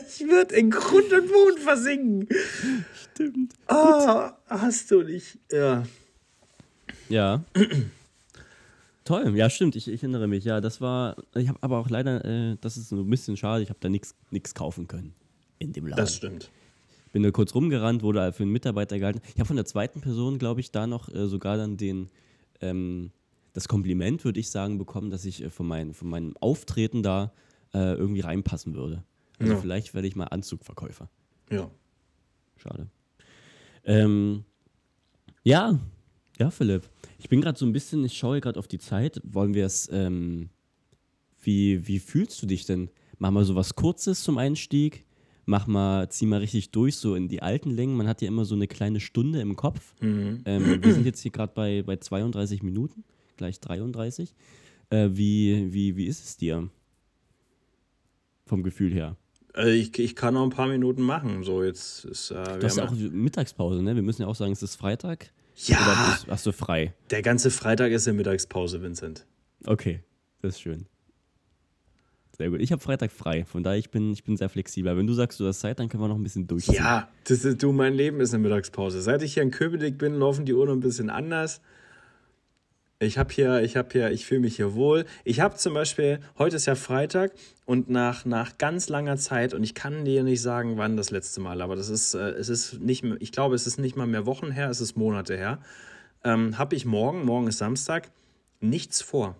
Ich 0.08 0.26
würde 0.26 0.54
in 0.54 0.70
Grund 0.70 1.12
und 1.12 1.30
Boden 1.30 1.58
versinken. 1.62 2.26
Stimmt. 3.12 3.52
Ah, 3.66 4.32
hast 4.48 4.90
du 4.90 5.02
nicht. 5.02 5.36
Ja. 5.50 5.82
Ja. 7.10 7.44
Toll, 9.04 9.36
ja, 9.36 9.50
stimmt, 9.50 9.74
ich, 9.76 9.88
ich 9.88 10.02
erinnere 10.02 10.28
mich. 10.28 10.44
Ja, 10.44 10.60
das 10.60 10.80
war, 10.80 11.16
ich 11.34 11.48
habe 11.48 11.58
aber 11.60 11.78
auch 11.78 11.90
leider, 11.90 12.24
äh, 12.24 12.56
das 12.60 12.76
ist 12.76 12.88
so 12.88 12.96
ein 12.96 13.10
bisschen 13.10 13.36
schade, 13.36 13.62
ich 13.62 13.68
habe 13.68 13.80
da 13.80 13.88
nichts 13.88 14.54
kaufen 14.54 14.86
können 14.86 15.14
in 15.58 15.72
dem 15.72 15.86
Laden. 15.86 15.96
Das 15.96 16.14
stimmt. 16.14 16.50
bin 17.12 17.22
da 17.22 17.30
kurz 17.32 17.54
rumgerannt, 17.54 18.02
wurde 18.02 18.32
für 18.32 18.42
einen 18.44 18.52
Mitarbeiter 18.52 18.98
gehalten. 18.98 19.20
Ich 19.34 19.38
habe 19.40 19.46
von 19.46 19.56
der 19.56 19.64
zweiten 19.64 20.00
Person, 20.00 20.38
glaube 20.38 20.60
ich, 20.60 20.70
da 20.70 20.86
noch 20.86 21.08
äh, 21.12 21.26
sogar 21.26 21.56
dann 21.56 21.76
den, 21.76 22.10
ähm, 22.60 23.10
das 23.54 23.66
Kompliment, 23.68 24.24
würde 24.24 24.38
ich 24.40 24.50
sagen, 24.50 24.78
bekommen, 24.78 25.10
dass 25.10 25.24
ich 25.24 25.42
äh, 25.42 25.50
von, 25.50 25.66
mein, 25.66 25.94
von 25.94 26.08
meinem 26.08 26.36
Auftreten 26.38 27.02
da 27.02 27.32
äh, 27.74 27.94
irgendwie 27.94 28.20
reinpassen 28.20 28.74
würde. 28.74 29.02
Also 29.40 29.54
Ja. 29.54 29.58
vielleicht 29.60 29.94
werde 29.94 30.06
ich 30.06 30.14
mal 30.14 30.26
Anzugverkäufer. 30.26 31.08
Ja. 31.50 31.68
Schade. 32.56 32.86
Ähm, 33.84 34.44
ja, 35.42 35.78
ja, 36.38 36.50
Philipp. 36.50 36.88
Ich 37.18 37.28
bin 37.28 37.40
gerade 37.40 37.58
so 37.58 37.66
ein 37.66 37.72
bisschen, 37.72 38.04
ich 38.04 38.16
schaue 38.16 38.40
gerade 38.40 38.58
auf 38.58 38.68
die 38.68 38.78
Zeit. 38.78 39.20
Wollen 39.24 39.54
wir 39.54 39.66
es, 39.66 39.88
ähm, 39.92 40.48
wie, 41.40 41.86
wie 41.86 41.98
fühlst 41.98 42.42
du 42.42 42.46
dich 42.46 42.64
denn? 42.66 42.90
Mach 43.18 43.30
mal 43.30 43.44
so 43.44 43.54
was 43.54 43.74
Kurzes 43.74 44.22
zum 44.22 44.38
Einstieg. 44.38 45.04
Mach 45.44 45.66
mal, 45.66 46.08
zieh 46.08 46.26
mal 46.26 46.38
richtig 46.38 46.70
durch, 46.70 46.96
so 46.96 47.14
in 47.16 47.28
die 47.28 47.42
alten 47.42 47.70
Längen. 47.70 47.96
Man 47.96 48.06
hat 48.06 48.22
ja 48.22 48.28
immer 48.28 48.44
so 48.44 48.54
eine 48.54 48.68
kleine 48.68 49.00
Stunde 49.00 49.40
im 49.40 49.56
Kopf. 49.56 49.94
Ähm, 50.00 50.82
wir 50.82 50.94
sind 50.94 51.04
jetzt 51.04 51.20
hier 51.20 51.32
gerade 51.32 51.52
bei, 51.54 51.82
bei 51.82 51.96
32 51.96 52.62
Minuten, 52.62 53.04
gleich 53.36 53.58
33. 53.60 54.34
Äh, 54.90 55.10
wie, 55.12 55.72
wie, 55.72 55.96
wie 55.96 56.06
ist 56.06 56.24
es 56.24 56.36
dir? 56.36 56.68
Vom 58.46 58.62
Gefühl 58.62 58.92
her. 58.92 59.16
Also 59.52 59.70
ich, 59.70 59.98
ich 59.98 60.14
kann 60.16 60.34
noch 60.34 60.44
ein 60.44 60.50
paar 60.50 60.68
Minuten 60.68 61.02
machen. 61.02 61.42
So, 61.42 61.62
jetzt 61.62 62.04
ist. 62.04 62.30
Äh, 62.30 62.58
Du 62.58 62.64
hast 62.66 62.76
ja 62.76 62.86
auch 62.86 62.92
Mittagspause, 62.92 63.82
ne? 63.82 63.94
Wir 63.94 64.02
müssen 64.02 64.22
ja 64.22 64.28
auch 64.28 64.34
sagen, 64.34 64.52
es 64.52 64.62
ist 64.62 64.76
Freitag. 64.76 65.32
Ja. 65.56 65.76
Oder 65.82 66.32
hast 66.32 66.46
du 66.46 66.52
frei? 66.52 66.94
der 67.10 67.22
ganze 67.22 67.50
Freitag 67.50 67.92
ist 67.92 68.06
ja 68.06 68.12
Mittagspause, 68.12 68.82
Vincent. 68.82 69.26
Okay, 69.66 70.00
das 70.40 70.54
ist 70.54 70.60
schön. 70.62 70.86
Sehr 72.36 72.48
gut. 72.50 72.60
Ich 72.60 72.72
habe 72.72 72.82
Freitag 72.82 73.12
frei, 73.12 73.44
von 73.44 73.62
daher 73.62 73.78
ich 73.78 73.90
bin 73.90 74.12
ich 74.12 74.24
bin 74.24 74.36
sehr 74.36 74.48
flexibel. 74.48 74.96
Wenn 74.96 75.06
du 75.06 75.12
sagst, 75.12 75.38
du 75.38 75.46
hast 75.46 75.60
Zeit, 75.60 75.78
dann 75.78 75.88
können 75.88 76.02
wir 76.02 76.08
noch 76.08 76.16
ein 76.16 76.22
bisschen 76.22 76.46
durchziehen. 76.46 76.76
Ja, 76.76 77.08
das 77.24 77.44
ist, 77.44 77.62
du, 77.62 77.72
mein 77.72 77.92
Leben 77.92 78.20
ist 78.20 78.32
eine 78.32 78.42
Mittagspause. 78.42 79.02
Seit 79.02 79.22
ich 79.22 79.34
hier 79.34 79.42
in 79.42 79.50
Köpenick 79.50 79.98
bin, 79.98 80.14
laufen 80.14 80.46
die 80.46 80.54
Uhren 80.54 80.70
ein 80.70 80.80
bisschen 80.80 81.10
anders. 81.10 81.60
Ich 83.02 83.18
habe 83.18 83.34
hier, 83.34 83.62
ich 83.62 83.76
habe 83.76 83.88
hier, 83.90 84.12
ich 84.12 84.26
fühle 84.26 84.42
mich 84.42 84.54
hier 84.54 84.74
wohl. 84.74 85.06
Ich 85.24 85.40
habe 85.40 85.56
zum 85.56 85.74
Beispiel, 85.74 86.20
heute 86.38 86.54
ist 86.54 86.66
ja 86.66 86.76
Freitag 86.76 87.32
und 87.64 87.90
nach, 87.90 88.24
nach 88.24 88.58
ganz 88.58 88.88
langer 88.88 89.16
Zeit, 89.16 89.54
und 89.54 89.64
ich 89.64 89.74
kann 89.74 90.04
dir 90.04 90.22
nicht 90.22 90.40
sagen, 90.40 90.78
wann 90.78 90.96
das 90.96 91.10
letzte 91.10 91.40
Mal, 91.40 91.62
aber 91.62 91.74
das 91.74 91.88
ist, 91.88 92.14
äh, 92.14 92.30
es 92.30 92.48
ist 92.48 92.80
nicht 92.80 93.02
mehr, 93.02 93.16
ich 93.18 93.32
glaube, 93.32 93.56
es 93.56 93.66
ist 93.66 93.78
nicht 93.78 93.96
mal 93.96 94.06
mehr 94.06 94.24
Wochen 94.24 94.52
her, 94.52 94.70
es 94.70 94.80
ist 94.80 94.96
Monate 94.96 95.36
her, 95.36 95.58
ähm, 96.22 96.58
habe 96.58 96.76
ich 96.76 96.84
morgen, 96.84 97.24
morgen 97.24 97.48
ist 97.48 97.58
Samstag, 97.58 98.12
nichts 98.60 99.02
vor. 99.02 99.36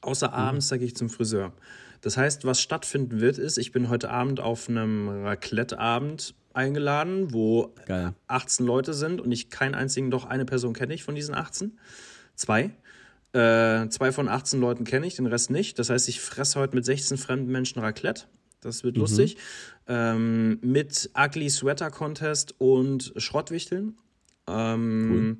Außer 0.00 0.32
abends, 0.32 0.68
da 0.68 0.76
gehe 0.76 0.86
ich 0.86 0.94
zum 0.94 1.10
Friseur. 1.10 1.52
Das 2.02 2.16
heißt, 2.16 2.44
was 2.44 2.60
stattfinden 2.60 3.20
wird, 3.20 3.38
ist, 3.38 3.58
ich 3.58 3.72
bin 3.72 3.88
heute 3.88 4.10
Abend 4.10 4.38
auf 4.38 4.68
einem 4.68 5.08
Raclette-Abend 5.08 6.36
eingeladen, 6.52 7.32
wo 7.32 7.74
Geil. 7.86 8.14
18 8.28 8.64
Leute 8.64 8.94
sind 8.94 9.20
und 9.20 9.32
ich 9.32 9.50
keinen 9.50 9.74
einzigen, 9.74 10.12
doch 10.12 10.24
eine 10.24 10.44
Person 10.44 10.72
kenne 10.72 10.94
ich 10.94 11.02
von 11.02 11.16
diesen 11.16 11.34
18. 11.34 11.76
Zwei. 12.36 12.70
Äh, 13.32 13.88
zwei 13.88 14.12
von 14.12 14.28
18 14.28 14.60
Leuten 14.60 14.84
kenne 14.84 15.06
ich, 15.06 15.16
den 15.16 15.26
Rest 15.26 15.50
nicht. 15.50 15.78
Das 15.78 15.90
heißt, 15.90 16.08
ich 16.08 16.20
fresse 16.20 16.58
heute 16.60 16.74
mit 16.76 16.84
16 16.84 17.18
fremden 17.18 17.50
Menschen 17.50 17.80
Raclette. 17.80 18.24
Das 18.60 18.82
wird 18.84 18.96
lustig. 18.96 19.36
Ähm, 19.88 20.58
mit 20.62 21.10
Ugly 21.16 21.50
Sweater 21.50 21.90
Contest 21.90 22.54
und 22.58 23.12
Schrottwichteln. 23.16 23.98
Ähm, 24.48 25.38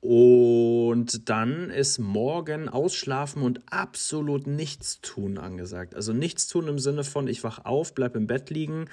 Und 0.00 1.28
dann 1.30 1.70
ist 1.70 1.98
morgen 1.98 2.68
Ausschlafen 2.68 3.42
und 3.42 3.60
absolut 3.72 4.46
nichts 4.46 5.00
tun 5.00 5.38
angesagt. 5.38 5.94
Also 5.94 6.12
nichts 6.12 6.46
tun 6.46 6.68
im 6.68 6.78
Sinne 6.78 7.04
von, 7.04 7.26
ich 7.26 7.42
wach 7.42 7.64
auf, 7.64 7.94
bleib 7.94 8.14
im 8.14 8.26
Bett 8.26 8.50
liegen, 8.50 8.84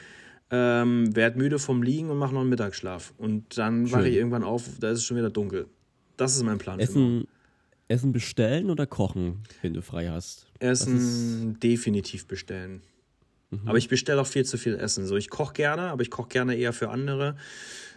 ähm, 0.52 1.14
werd 1.16 1.36
müde 1.36 1.60
vom 1.60 1.84
Liegen 1.84 2.10
und 2.10 2.18
mache 2.18 2.34
noch 2.34 2.42
einen 2.42 2.50
Mittagsschlaf. 2.50 3.14
Und 3.18 3.58
dann 3.58 3.92
wache 3.92 4.08
ich 4.08 4.16
irgendwann 4.16 4.44
auf, 4.44 4.64
da 4.80 4.90
ist 4.92 5.00
es 5.00 5.04
schon 5.06 5.18
wieder 5.18 5.30
dunkel. 5.30 5.68
Das 6.22 6.36
ist 6.36 6.44
mein 6.44 6.60
Plan. 6.60 6.80
Essen, 6.80 7.28
Essen 7.88 8.12
bestellen 8.12 8.70
oder 8.70 8.86
kochen, 8.86 9.42
wenn 9.64 9.74
du 9.74 9.82
frei 9.82 10.08
hast? 10.08 10.46
Essen 10.60 11.60
definitiv 11.60 12.28
bestellen. 12.28 12.84
Aber 13.66 13.80
ich 13.80 13.90
bestelle 13.90 14.22
auch 14.22 14.28
viel 14.28 14.46
zu 14.46 14.60
viel 14.60 14.76
Essen. 14.76 15.08
So, 15.08 15.18
ich 15.18 15.32
koche 15.32 15.54
gerne, 15.54 15.90
aber 15.90 16.04
ich 16.04 16.12
koche 16.12 16.30
gerne 16.30 16.56
eher 16.56 16.74
für 16.74 16.92
andere. 16.92 17.36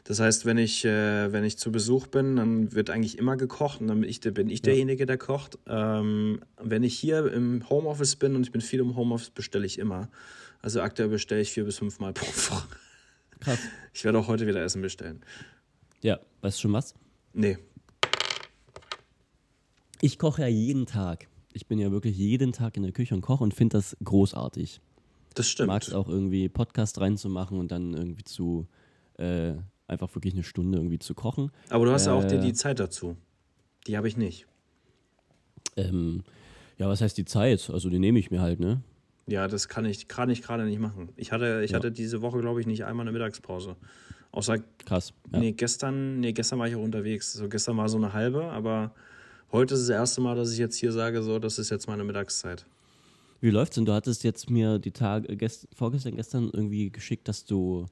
Das 0.04 0.20
heißt, 0.20 0.46
wenn 0.46 0.56
ich, 0.56 0.86
äh, 0.86 1.32
wenn 1.32 1.44
ich 1.44 1.58
zu 1.58 1.70
Besuch 1.70 2.06
bin, 2.06 2.36
dann 2.36 2.72
wird 2.72 2.88
eigentlich 2.88 3.18
immer 3.18 3.36
gekocht 3.36 3.82
und 3.82 3.88
dann 3.88 4.00
bin 4.00 4.08
ich, 4.08 4.22
bin 4.22 4.48
ich 4.48 4.62
derjenige, 4.62 5.04
der 5.04 5.18
kocht. 5.18 5.58
Ähm, 5.66 6.40
wenn 6.58 6.82
ich 6.82 6.98
hier 6.98 7.30
im 7.30 7.68
Homeoffice 7.68 8.16
bin 8.16 8.36
und 8.36 8.42
ich 8.44 8.52
bin 8.52 8.62
viel 8.62 8.80
im 8.80 8.96
Homeoffice, 8.96 9.30
bestelle 9.30 9.66
ich 9.66 9.78
immer. 9.78 10.08
Also 10.62 10.80
aktuell 10.80 11.10
bestelle 11.10 11.42
ich 11.42 11.52
vier 11.52 11.64
bis 11.64 11.76
fünf 11.76 12.00
Mal 12.00 12.14
pro 12.14 12.24
Woche. 12.24 12.68
Krass. 13.40 13.58
Ich 13.92 14.02
werde 14.02 14.18
auch 14.18 14.28
heute 14.28 14.46
wieder 14.46 14.62
Essen 14.62 14.80
bestellen. 14.80 15.20
Ja, 16.00 16.18
weißt 16.40 16.56
du 16.56 16.62
schon 16.62 16.72
was? 16.72 16.94
Nee. 17.34 17.58
Ich 20.04 20.18
koche 20.18 20.42
ja 20.42 20.48
jeden 20.48 20.84
Tag. 20.84 21.28
Ich 21.54 21.66
bin 21.66 21.78
ja 21.78 21.90
wirklich 21.90 22.14
jeden 22.18 22.52
Tag 22.52 22.76
in 22.76 22.82
der 22.82 22.92
Küche 22.92 23.14
und 23.14 23.22
koche 23.22 23.42
und 23.42 23.54
finde 23.54 23.78
das 23.78 23.96
großartig. 24.04 24.82
Das 25.34 25.48
stimmt. 25.48 25.68
mag 25.68 25.82
es 25.82 25.94
auch 25.94 26.08
irgendwie 26.10 26.50
Podcast 26.50 27.00
reinzumachen 27.00 27.58
und 27.58 27.72
dann 27.72 27.94
irgendwie 27.94 28.22
zu 28.24 28.66
äh, 29.16 29.54
einfach 29.86 30.14
wirklich 30.14 30.34
eine 30.34 30.42
Stunde 30.42 30.76
irgendwie 30.76 30.98
zu 30.98 31.14
kochen. 31.14 31.50
Aber 31.70 31.86
du 31.86 31.90
hast 31.92 32.04
ja 32.06 32.12
auch 32.12 32.24
die, 32.24 32.34
Äh, 32.34 32.40
die 32.40 32.52
Zeit 32.52 32.80
dazu. 32.80 33.16
Die 33.86 33.96
habe 33.96 34.06
ich 34.06 34.18
nicht. 34.18 34.46
Ähm, 35.76 36.22
ja, 36.76 36.86
was 36.86 37.00
heißt 37.00 37.16
die 37.16 37.24
Zeit? 37.24 37.70
Also 37.70 37.88
die 37.88 37.98
nehme 37.98 38.18
ich 38.18 38.30
mir 38.30 38.42
halt, 38.42 38.60
ne? 38.60 38.82
Ja, 39.26 39.48
das 39.48 39.68
kann 39.68 39.86
ich, 39.86 40.06
kann 40.06 40.28
ich 40.28 40.42
gerade 40.42 40.66
nicht 40.66 40.80
machen. 40.80 41.08
Ich 41.16 41.32
hatte, 41.32 41.62
ich 41.64 41.70
Ja. 41.70 41.78
hatte 41.78 41.90
diese 41.90 42.20
Woche, 42.20 42.40
glaube 42.40 42.60
ich, 42.60 42.66
nicht 42.66 42.84
einmal 42.84 43.04
eine 43.04 43.12
Mittagspause. 43.12 43.76
Außer, 44.32 44.58
Krass. 44.84 45.14
Ja. 45.32 45.38
nee, 45.38 45.52
gestern, 45.52 46.20
nee, 46.20 46.32
gestern 46.34 46.58
war 46.58 46.68
ich 46.68 46.76
auch 46.76 46.82
unterwegs. 46.82 47.32
So, 47.32 47.48
gestern 47.48 47.78
war 47.78 47.88
so 47.88 47.96
eine 47.96 48.12
halbe, 48.12 48.44
aber 48.52 48.94
heute 49.54 49.74
ist 49.74 49.82
das 49.82 49.88
erste 49.88 50.20
Mal, 50.20 50.36
dass 50.36 50.52
ich 50.52 50.58
jetzt 50.58 50.76
hier 50.76 50.92
sage, 50.92 51.22
so, 51.22 51.38
das 51.38 51.58
ist 51.58 51.70
jetzt 51.70 51.88
meine 51.88 52.04
Mittagszeit. 52.04 52.66
Wie 53.40 53.50
läuft's 53.50 53.76
denn? 53.76 53.84
Du 53.84 53.92
hattest 53.92 54.24
jetzt 54.24 54.50
mir 54.50 54.78
die 54.78 54.90
Tage, 54.90 55.36
gest, 55.36 55.68
vorgestern, 55.74 56.16
gestern 56.16 56.50
irgendwie 56.52 56.90
geschickt, 56.90 57.28
dass 57.28 57.44
du 57.44 57.86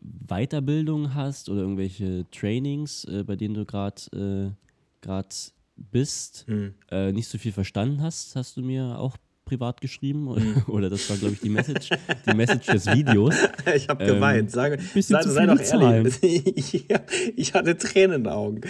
Weiterbildung 0.00 1.14
hast 1.14 1.48
oder 1.48 1.62
irgendwelche 1.62 2.24
Trainings, 2.30 3.04
äh, 3.04 3.24
bei 3.24 3.36
denen 3.36 3.54
du 3.54 3.64
gerade 3.64 4.54
äh, 4.54 5.04
grad 5.04 5.52
bist, 5.76 6.44
Hm. 6.46 6.74
äh, 6.90 7.12
nicht 7.12 7.28
so 7.28 7.38
viel 7.38 7.52
verstanden 7.52 8.02
hast, 8.02 8.36
hast 8.36 8.56
du 8.56 8.62
mir 8.62 8.98
auch 8.98 9.16
privat 9.48 9.80
geschrieben. 9.80 10.28
Oder 10.66 10.90
das 10.90 11.08
war, 11.10 11.16
glaube 11.16 11.34
ich, 11.34 11.40
die 11.40 11.48
Message, 11.48 11.90
die 12.30 12.34
Message 12.34 12.66
des 12.66 12.86
Videos. 12.86 13.34
Ich 13.74 13.88
habe 13.88 14.04
Ähm, 14.04 14.14
geweint. 14.14 14.50
Sage, 14.50 14.78
bisschen 14.94 15.22
sei, 15.22 15.28
sei 15.28 15.46
doch 15.46 15.60
ehrlich. 15.60 16.18
ich, 17.36 17.54
hatte 17.54 17.76
Tränen 17.76 18.16
in 18.16 18.24
den 18.24 18.32
Augen. 18.32 18.60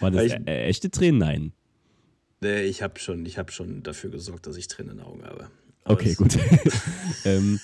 War 0.00 0.10
das 0.10 0.24
ich- 0.24 0.32
äh, 0.46 0.64
echte 0.66 0.90
Tränen? 0.90 1.18
Nein. 1.18 1.52
Nee, 2.40 2.62
ich 2.64 2.82
habe 2.82 2.98
schon, 2.98 3.24
ich 3.24 3.38
hab 3.38 3.50
schon 3.50 3.82
dafür 3.82 4.10
gesorgt, 4.10 4.46
dass 4.46 4.56
ich 4.56 4.68
Tränen 4.68 4.92
in 4.92 4.98
den 4.98 5.06
Augen 5.06 5.24
habe. 5.24 5.48
Aber 5.84 5.94
Okay, 5.94 6.14
gut. 6.14 6.36
ähm, 7.24 7.58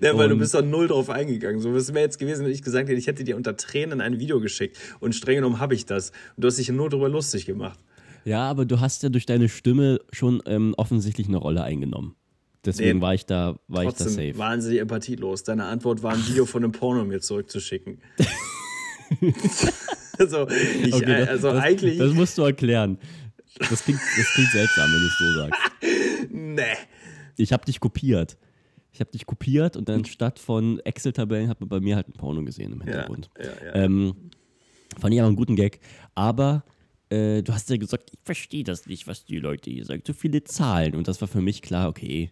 Ja, 0.00 0.16
weil 0.16 0.28
du 0.28 0.36
bist 0.36 0.54
doch 0.54 0.62
null 0.62 0.88
drauf 0.88 1.10
eingegangen. 1.10 1.60
So, 1.60 1.72
wäre 1.74 2.00
jetzt 2.00 2.18
gewesen, 2.18 2.44
wenn 2.44 2.52
ich 2.52 2.62
gesagt 2.62 2.88
hätte, 2.88 2.98
ich 2.98 3.06
hätte 3.06 3.24
dir 3.24 3.36
unter 3.36 3.56
Tränen 3.56 4.00
ein 4.00 4.18
Video 4.18 4.40
geschickt 4.40 4.76
und 5.00 5.14
streng 5.14 5.36
genommen 5.36 5.58
habe 5.60 5.74
ich 5.74 5.86
das. 5.86 6.10
Und 6.36 6.42
du 6.44 6.48
hast 6.48 6.58
dich 6.58 6.68
nur 6.70 6.88
darüber 6.88 7.08
lustig 7.08 7.46
gemacht. 7.46 7.78
Ja, 8.26 8.42
aber 8.50 8.66
du 8.66 8.80
hast 8.80 9.02
ja 9.02 9.08
durch 9.08 9.24
deine 9.24 9.48
Stimme 9.48 10.00
schon 10.12 10.42
ähm, 10.46 10.74
offensichtlich 10.76 11.28
eine 11.28 11.38
Rolle 11.38 11.62
eingenommen. 11.62 12.16
Deswegen 12.64 12.98
Nee, 12.98 13.02
war 13.02 13.14
ich 13.14 13.24
da, 13.26 13.58
war 13.68 13.84
ich 13.84 13.94
da 13.94 14.08
safe. 14.08 14.36
wahnsinnig 14.36 14.80
empathielos. 14.80 15.44
Deine 15.44 15.66
Antwort 15.66 16.02
war 16.02 16.12
ein 16.12 16.26
Video 16.26 16.44
von 16.46 16.64
einem 16.64 16.72
Porno 16.72 17.04
mir 17.04 17.20
zurückzuschicken. 17.20 18.00
also, 20.18 20.48
ich, 20.48 20.94
Okay, 20.94 21.04
das, 21.20 21.28
also 21.28 21.52
das, 21.52 21.62
eigentlich. 21.62 21.98
Das 21.98 22.12
musst 22.12 22.36
du 22.38 22.42
erklären. 22.42 22.98
Das 23.58 23.84
klingt, 23.84 24.00
das 24.18 24.26
klingt 24.34 24.50
seltsam, 24.50 24.90
wenn 24.92 25.00
du 25.00 25.06
es 25.06 25.18
so 25.18 25.32
sagst. 25.34 25.60
nee. 26.30 26.62
Ich 27.36 27.52
habe 27.52 27.64
dich 27.64 27.80
kopiert. 27.80 28.36
Ich 28.92 29.00
habe 29.00 29.10
dich 29.10 29.26
kopiert 29.26 29.76
und 29.76 29.88
dann 29.88 30.04
statt 30.04 30.38
von 30.38 30.78
Excel-Tabellen 30.80 31.48
hat 31.48 31.60
man 31.60 31.68
bei 31.68 31.80
mir 31.80 31.96
halt 31.96 32.08
ein 32.08 32.12
Porno 32.14 32.42
gesehen 32.44 32.72
im 32.72 32.78
Ja, 32.80 32.84
Hintergrund. 32.86 33.30
ja, 33.38 33.44
ja. 33.66 33.74
Ähm, 33.74 34.14
fand 34.98 35.14
ich 35.14 35.20
aber 35.20 35.28
einen 35.28 35.36
guten 35.36 35.56
Gag. 35.56 35.80
Aber 36.14 36.64
äh, 37.10 37.42
du 37.42 37.52
hast 37.52 37.68
ja 37.70 37.76
gesagt, 37.76 38.10
ich 38.12 38.18
verstehe 38.24 38.64
das 38.64 38.86
nicht, 38.86 39.06
was 39.06 39.24
die 39.24 39.38
Leute 39.38 39.70
hier 39.70 39.84
sagen. 39.84 40.02
Zu 40.04 40.12
viele 40.14 40.42
Zahlen. 40.44 40.94
Und 40.94 41.08
das 41.08 41.20
war 41.20 41.28
für 41.28 41.40
mich 41.40 41.62
klar, 41.62 41.88
okay, 41.88 42.30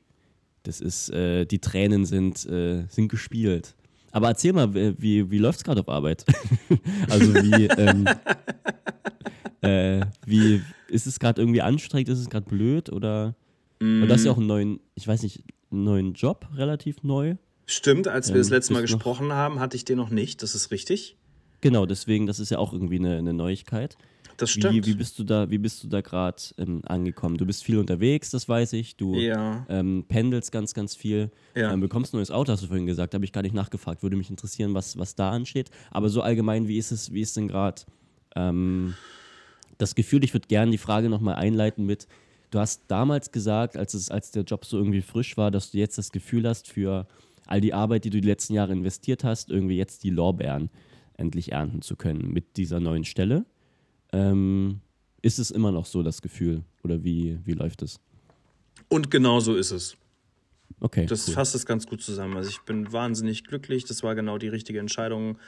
das 0.64 0.80
ist, 0.80 1.10
äh, 1.10 1.44
die 1.44 1.58
Tränen 1.60 2.04
sind, 2.04 2.44
äh, 2.46 2.84
sind 2.88 3.08
gespielt. 3.08 3.74
Aber 4.12 4.28
erzähl 4.28 4.52
mal, 4.52 4.72
wie, 4.74 5.30
wie, 5.30 5.38
läuft 5.38 5.58
es 5.58 5.64
gerade 5.64 5.80
auf 5.80 5.88
Arbeit? 5.88 6.24
also 7.08 7.34
wie, 7.34 7.64
ähm, 7.66 8.06
äh, 9.60 10.06
wie, 10.26 10.62
ist 10.88 11.06
es 11.06 11.18
gerade 11.18 11.40
irgendwie 11.42 11.62
anstrengend, 11.62 12.08
ist 12.08 12.18
es 12.20 12.30
gerade 12.30 12.46
blöd 12.48 12.90
oder? 12.90 13.34
Und 13.80 14.08
das 14.08 14.20
ist 14.20 14.26
ja 14.26 14.32
Mm. 14.32 14.34
auch 14.34 14.38
einen 14.38 14.46
neuen, 14.46 14.80
ich 14.94 15.06
weiß 15.06 15.22
nicht, 15.22 15.42
einen 15.70 15.84
neuen 15.84 16.14
Job, 16.14 16.48
relativ 16.54 17.02
neu. 17.02 17.34
Stimmt, 17.66 18.08
als 18.08 18.28
wir 18.28 18.36
das 18.38 18.48
Ähm, 18.48 18.54
letzte 18.54 18.72
Mal 18.72 18.82
bist 18.82 18.92
noch- 18.92 18.98
gesprochen 18.98 19.32
haben, 19.32 19.58
hatte 19.60 19.76
ich 19.76 19.84
den 19.84 19.96
noch 19.96 20.10
nicht. 20.10 20.42
Das 20.42 20.54
ist 20.54 20.70
richtig. 20.70 21.16
Genau, 21.60 21.84
deswegen, 21.86 22.26
das 22.26 22.38
ist 22.38 22.50
ja 22.50 22.58
auch 22.58 22.72
irgendwie 22.72 22.98
eine, 22.98 23.16
eine 23.18 23.32
Neuigkeit. 23.32 23.96
Das 24.36 24.50
stimmt. 24.50 24.74
Wie, 24.74 24.86
wie 24.86 24.94
bist 24.94 25.18
du 25.18 25.24
da, 25.24 25.50
wie 25.50 25.58
bist 25.58 25.82
du 25.84 25.88
da 25.88 26.00
gerade 26.00 26.36
ähm, 26.58 26.82
angekommen? 26.86 27.36
Du 27.36 27.46
bist 27.46 27.64
viel 27.64 27.78
unterwegs, 27.78 28.30
das 28.30 28.48
weiß 28.48 28.72
ich. 28.74 28.96
Du 28.96 29.14
Ja. 29.14 29.64
ähm, 29.68 30.04
pendelst 30.08 30.50
ganz, 30.52 30.74
ganz 30.74 30.96
viel. 30.96 31.30
Ja. 31.54 31.72
Ähm, 31.72 31.80
bekommst 31.80 32.12
ein 32.12 32.18
neues 32.18 32.30
Auto, 32.30 32.52
hast 32.52 32.62
du 32.62 32.66
vorhin 32.66 32.86
gesagt. 32.86 33.14
Habe 33.14 33.24
ich 33.24 33.32
gar 33.32 33.42
nicht 33.42 33.54
nachgefragt. 33.54 34.02
Würde 34.02 34.16
mich 34.16 34.30
interessieren, 34.30 34.74
was, 34.74 34.98
was 34.98 35.14
da 35.14 35.30
ansteht. 35.30 35.70
Aber 35.90 36.08
so 36.08 36.22
allgemein, 36.22 36.68
wie 36.68 36.78
ist 36.78 36.90
es, 36.90 37.12
wie 37.12 37.20
ist 37.20 37.36
denn 37.36 37.48
gerade 37.48 37.82
ähm, 38.36 38.94
das 39.78 39.94
Gefühl? 39.94 40.24
Ich 40.24 40.34
würde 40.34 40.48
gerne 40.48 40.70
die 40.70 40.78
Frage 40.78 41.08
nochmal 41.08 41.36
einleiten 41.36 41.86
mit, 41.86 42.06
du 42.50 42.58
hast 42.58 42.82
damals 42.88 43.32
gesagt, 43.32 43.76
als, 43.76 43.94
es, 43.94 44.10
als 44.10 44.30
der 44.30 44.42
Job 44.44 44.64
so 44.64 44.78
irgendwie 44.78 45.02
frisch 45.02 45.36
war, 45.36 45.50
dass 45.50 45.70
du 45.70 45.78
jetzt 45.78 45.98
das 45.98 46.12
Gefühl 46.12 46.48
hast, 46.48 46.68
für 46.70 47.06
all 47.46 47.60
die 47.60 47.74
Arbeit, 47.74 48.04
die 48.04 48.10
du 48.10 48.20
die 48.20 48.26
letzten 48.28 48.54
Jahre 48.54 48.72
investiert 48.72 49.22
hast, 49.22 49.50
irgendwie 49.50 49.76
jetzt 49.76 50.02
die 50.02 50.10
Lorbeeren 50.10 50.70
endlich 51.16 51.52
ernten 51.52 51.82
zu 51.82 51.94
können 51.94 52.32
mit 52.32 52.56
dieser 52.56 52.80
neuen 52.80 53.04
Stelle. 53.04 53.44
Ähm, 54.14 54.80
ist 55.22 55.38
es 55.38 55.50
immer 55.50 55.72
noch 55.72 55.86
so 55.86 56.02
das 56.02 56.22
Gefühl? 56.22 56.62
Oder 56.82 57.02
wie, 57.02 57.40
wie 57.44 57.52
läuft 57.52 57.82
es? 57.82 57.98
Und 58.88 59.10
genau 59.10 59.40
so 59.40 59.56
ist 59.56 59.70
es. 59.70 59.96
Okay. 60.80 61.06
Das 61.06 61.26
cool. 61.28 61.34
fasst 61.34 61.54
es 61.54 61.66
ganz 61.66 61.86
gut 61.86 62.02
zusammen. 62.02 62.36
Also 62.36 62.50
ich 62.50 62.60
bin 62.60 62.92
wahnsinnig 62.92 63.44
glücklich. 63.44 63.84
Das 63.84 64.02
war 64.02 64.14
genau 64.14 64.38
die 64.38 64.48
richtige 64.48 64.78
Entscheidung, 64.78 65.38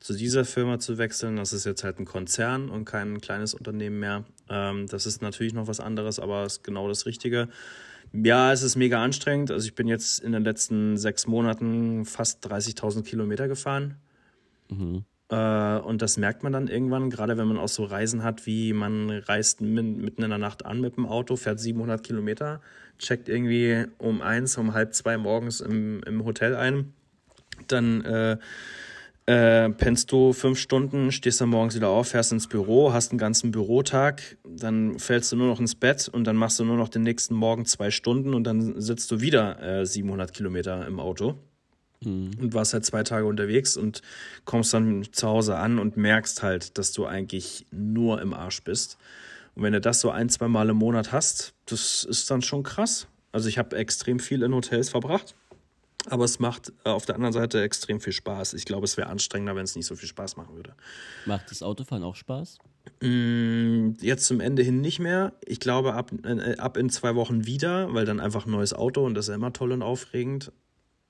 zu 0.00 0.14
dieser 0.14 0.44
Firma 0.44 0.78
zu 0.78 0.98
wechseln. 0.98 1.36
Das 1.36 1.52
ist 1.52 1.64
jetzt 1.64 1.84
halt 1.84 1.98
ein 1.98 2.04
Konzern 2.04 2.68
und 2.68 2.84
kein 2.84 3.20
kleines 3.20 3.54
Unternehmen 3.54 4.00
mehr. 4.00 4.24
Ähm, 4.48 4.86
das 4.88 5.06
ist 5.06 5.22
natürlich 5.22 5.54
noch 5.54 5.66
was 5.66 5.80
anderes, 5.80 6.18
aber 6.18 6.44
es 6.44 6.54
ist 6.54 6.64
genau 6.64 6.88
das 6.88 7.06
Richtige. 7.06 7.48
Ja, 8.12 8.52
es 8.52 8.62
ist 8.62 8.76
mega 8.76 9.02
anstrengend. 9.02 9.50
Also 9.50 9.66
ich 9.66 9.74
bin 9.74 9.88
jetzt 9.88 10.20
in 10.20 10.32
den 10.32 10.44
letzten 10.44 10.96
sechs 10.96 11.26
Monaten 11.26 12.04
fast 12.04 12.46
30.000 12.46 13.04
Kilometer 13.04 13.48
gefahren. 13.48 13.96
Äh, 14.70 15.02
und 15.34 16.02
das 16.02 16.16
merkt 16.18 16.42
man 16.42 16.52
dann 16.52 16.68
irgendwann, 16.68 17.08
gerade 17.08 17.38
wenn 17.38 17.46
man 17.46 17.58
auch 17.58 17.68
so 17.68 17.84
Reisen 17.84 18.22
hat, 18.22 18.46
wie 18.46 18.72
man 18.72 19.10
reist 19.10 19.60
mitten 19.60 20.22
in 20.22 20.28
der 20.28 20.38
Nacht 20.38 20.66
an 20.66 20.80
mit 20.80 20.96
dem 20.96 21.06
Auto, 21.06 21.36
fährt 21.36 21.58
700 21.58 22.02
Kilometer, 22.02 22.60
checkt 22.98 23.28
irgendwie 23.28 23.86
um 23.98 24.20
eins, 24.20 24.58
um 24.58 24.74
halb 24.74 24.94
zwei 24.94 25.16
morgens 25.16 25.60
im, 25.60 26.02
im 26.04 26.24
Hotel 26.24 26.54
ein. 26.54 26.92
Dann 27.68 28.04
äh, 28.04 28.36
äh, 29.26 29.70
pennst 29.70 30.12
du 30.12 30.32
fünf 30.32 30.58
Stunden, 30.58 31.12
stehst 31.12 31.40
dann 31.40 31.48
morgens 31.48 31.76
wieder 31.76 31.88
auf, 31.88 32.08
fährst 32.08 32.32
ins 32.32 32.48
Büro, 32.48 32.92
hast 32.92 33.12
einen 33.12 33.18
ganzen 33.18 33.52
Bürotag, 33.52 34.36
dann 34.44 34.98
fällst 34.98 35.32
du 35.32 35.36
nur 35.36 35.46
noch 35.46 35.60
ins 35.60 35.76
Bett 35.76 36.08
und 36.12 36.24
dann 36.24 36.36
machst 36.36 36.58
du 36.58 36.64
nur 36.64 36.76
noch 36.76 36.88
den 36.88 37.02
nächsten 37.02 37.34
Morgen 37.34 37.64
zwei 37.64 37.90
Stunden 37.90 38.34
und 38.34 38.44
dann 38.44 38.80
sitzt 38.80 39.10
du 39.10 39.20
wieder 39.20 39.80
äh, 39.80 39.86
700 39.86 40.32
Kilometer 40.34 40.86
im 40.86 41.00
Auto 41.00 41.38
und 42.04 42.54
warst 42.54 42.72
halt 42.72 42.84
zwei 42.84 43.02
Tage 43.02 43.26
unterwegs 43.26 43.76
und 43.76 44.02
kommst 44.44 44.74
dann 44.74 45.06
zu 45.12 45.28
Hause 45.28 45.56
an 45.56 45.78
und 45.78 45.96
merkst 45.96 46.42
halt, 46.42 46.78
dass 46.78 46.92
du 46.92 47.06
eigentlich 47.06 47.66
nur 47.70 48.20
im 48.20 48.34
Arsch 48.34 48.62
bist. 48.62 48.98
Und 49.54 49.62
wenn 49.62 49.72
du 49.72 49.80
das 49.80 50.00
so 50.00 50.10
ein, 50.10 50.28
zwei 50.28 50.48
Mal 50.48 50.70
im 50.70 50.76
Monat 50.76 51.12
hast, 51.12 51.54
das 51.66 52.04
ist 52.04 52.30
dann 52.30 52.42
schon 52.42 52.62
krass. 52.62 53.06
Also 53.32 53.48
ich 53.48 53.58
habe 53.58 53.76
extrem 53.76 54.18
viel 54.18 54.42
in 54.42 54.54
Hotels 54.54 54.90
verbracht, 54.90 55.34
aber 56.06 56.24
es 56.24 56.38
macht 56.38 56.72
äh, 56.84 56.88
auf 56.90 57.06
der 57.06 57.14
anderen 57.14 57.32
Seite 57.32 57.62
extrem 57.62 58.00
viel 58.00 58.12
Spaß. 58.12 58.54
Ich 58.54 58.64
glaube, 58.64 58.84
es 58.84 58.96
wäre 58.96 59.08
anstrengender, 59.08 59.54
wenn 59.56 59.64
es 59.64 59.76
nicht 59.76 59.86
so 59.86 59.94
viel 59.96 60.08
Spaß 60.08 60.36
machen 60.36 60.56
würde. 60.56 60.74
Macht 61.26 61.50
das 61.50 61.62
Autofahren 61.62 62.02
auch 62.02 62.16
Spaß? 62.16 62.58
Mm, 63.00 63.90
Jetzt 64.00 64.26
zum 64.26 64.40
Ende 64.40 64.62
hin 64.62 64.80
nicht 64.80 64.98
mehr. 64.98 65.32
Ich 65.46 65.60
glaube, 65.60 65.94
ab, 65.94 66.10
äh, 66.24 66.56
ab 66.56 66.76
in 66.76 66.90
zwei 66.90 67.14
Wochen 67.14 67.46
wieder, 67.46 67.92
weil 67.94 68.04
dann 68.04 68.20
einfach 68.20 68.46
ein 68.46 68.50
neues 68.50 68.72
Auto 68.74 69.04
und 69.04 69.14
das 69.14 69.26
ist 69.26 69.28
ja 69.30 69.34
immer 69.36 69.52
toll 69.52 69.72
und 69.72 69.82
aufregend. 69.82 70.52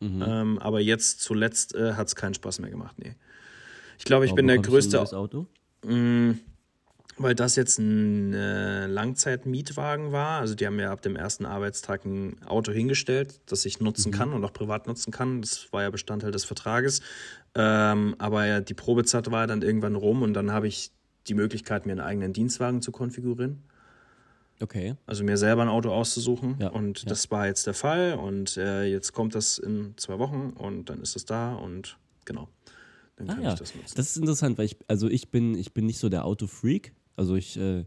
Ähm, 0.03 0.59
aber 0.59 0.81
jetzt 0.81 1.21
zuletzt 1.21 1.75
äh, 1.75 1.95
hat 1.95 2.09
es 2.09 2.17
keinen 2.17 2.35
Spaß 2.35 2.59
mehr 2.61 2.71
gemacht. 2.71 2.97
Nee. 2.99 3.15
Ich 3.99 4.05
glaube, 4.05 4.25
ich 4.25 4.31
Warum 4.31 4.37
bin 4.37 4.47
der 4.49 4.57
du 4.57 4.63
größte, 4.63 4.97
neues 4.97 5.15
Auto? 5.15 5.47
Mm, 5.85 6.33
weil 7.19 7.35
das 7.35 7.57
jetzt 7.57 7.79
ein 7.79 8.33
äh, 8.33 8.87
Langzeitmietwagen 8.87 10.13
war. 10.13 10.41
Also 10.41 10.55
die 10.55 10.67
haben 10.67 10.77
mir 10.77 10.91
ab 10.91 11.03
dem 11.03 11.17
ersten 11.17 11.47
Arbeitstag 11.47 12.05
ein 12.05 12.43
Auto 12.47 12.73
hingestellt, 12.73 13.41
das 13.47 13.65
ich 13.65 13.81
nutzen 13.81 14.13
kann 14.13 14.33
und 14.33 14.45
auch 14.45 14.53
privat 14.53 14.87
nutzen 14.87 15.13
kann. 15.13 15.41
Das 15.41 15.73
war 15.73 15.83
ja 15.83 15.91
Bestandteil 15.91 16.33
des 16.33 16.45
Vertrages. 16.45 17.01
Ähm, 17.55 18.17
aber 18.19 18.47
ja, 18.47 18.61
die 18.61 18.75
Probezeit 18.75 19.31
war 19.31 19.43
ja 19.43 19.47
dann 19.47 19.63
irgendwann 19.63 19.95
rum 19.95 20.23
und 20.23 20.35
dann 20.35 20.53
habe 20.53 20.69
ich 20.69 20.91
die 21.29 21.35
Möglichkeit, 21.35 21.87
mir 21.87 21.93
einen 21.93 22.01
eigenen 22.01 22.33
Dienstwagen 22.33 22.83
zu 22.83 22.91
konfigurieren. 22.91 23.63
Okay. 24.63 24.95
Also 25.07 25.25
mir 25.25 25.37
selber 25.37 25.63
ein 25.63 25.69
Auto 25.69 25.91
auszusuchen. 25.91 26.57
Ja, 26.61 26.69
Und 26.69 27.01
ja. 27.03 27.09
das 27.09 27.31
war 27.31 27.47
jetzt 27.47 27.67
der 27.67 27.75
Fall. 27.75 28.15
Und 28.15 28.57
äh, 28.57 28.85
jetzt 28.85 29.13
kommt 29.13 29.35
das 29.35 29.59
in 29.59 29.95
zwei 29.97 30.19
Wochen 30.19 30.51
und 30.57 30.89
dann 30.89 31.03
ist 31.03 31.17
es 31.17 31.25
da 31.25 31.55
und 31.55 31.99
genau. 32.25 32.49
Dann 33.17 33.29
Ah 33.29 33.35
kann 33.35 33.43
ja, 33.43 33.53
ich 33.53 33.59
das 33.59 33.75
nutzen. 33.75 33.93
das 33.97 34.11
ist 34.11 34.17
interessant, 34.17 34.59
weil 34.59 34.67
ich, 34.67 34.77
also 34.89 35.09
ich 35.09 35.31
bin, 35.31 35.57
ich 35.57 35.73
bin 35.75 35.87
nicht 35.87 35.99
so 35.99 36.09
der 36.09 36.25
Autofreak. 36.25 36.95
Also 37.17 37.35
ich, 37.35 37.59
äh, 37.59 37.85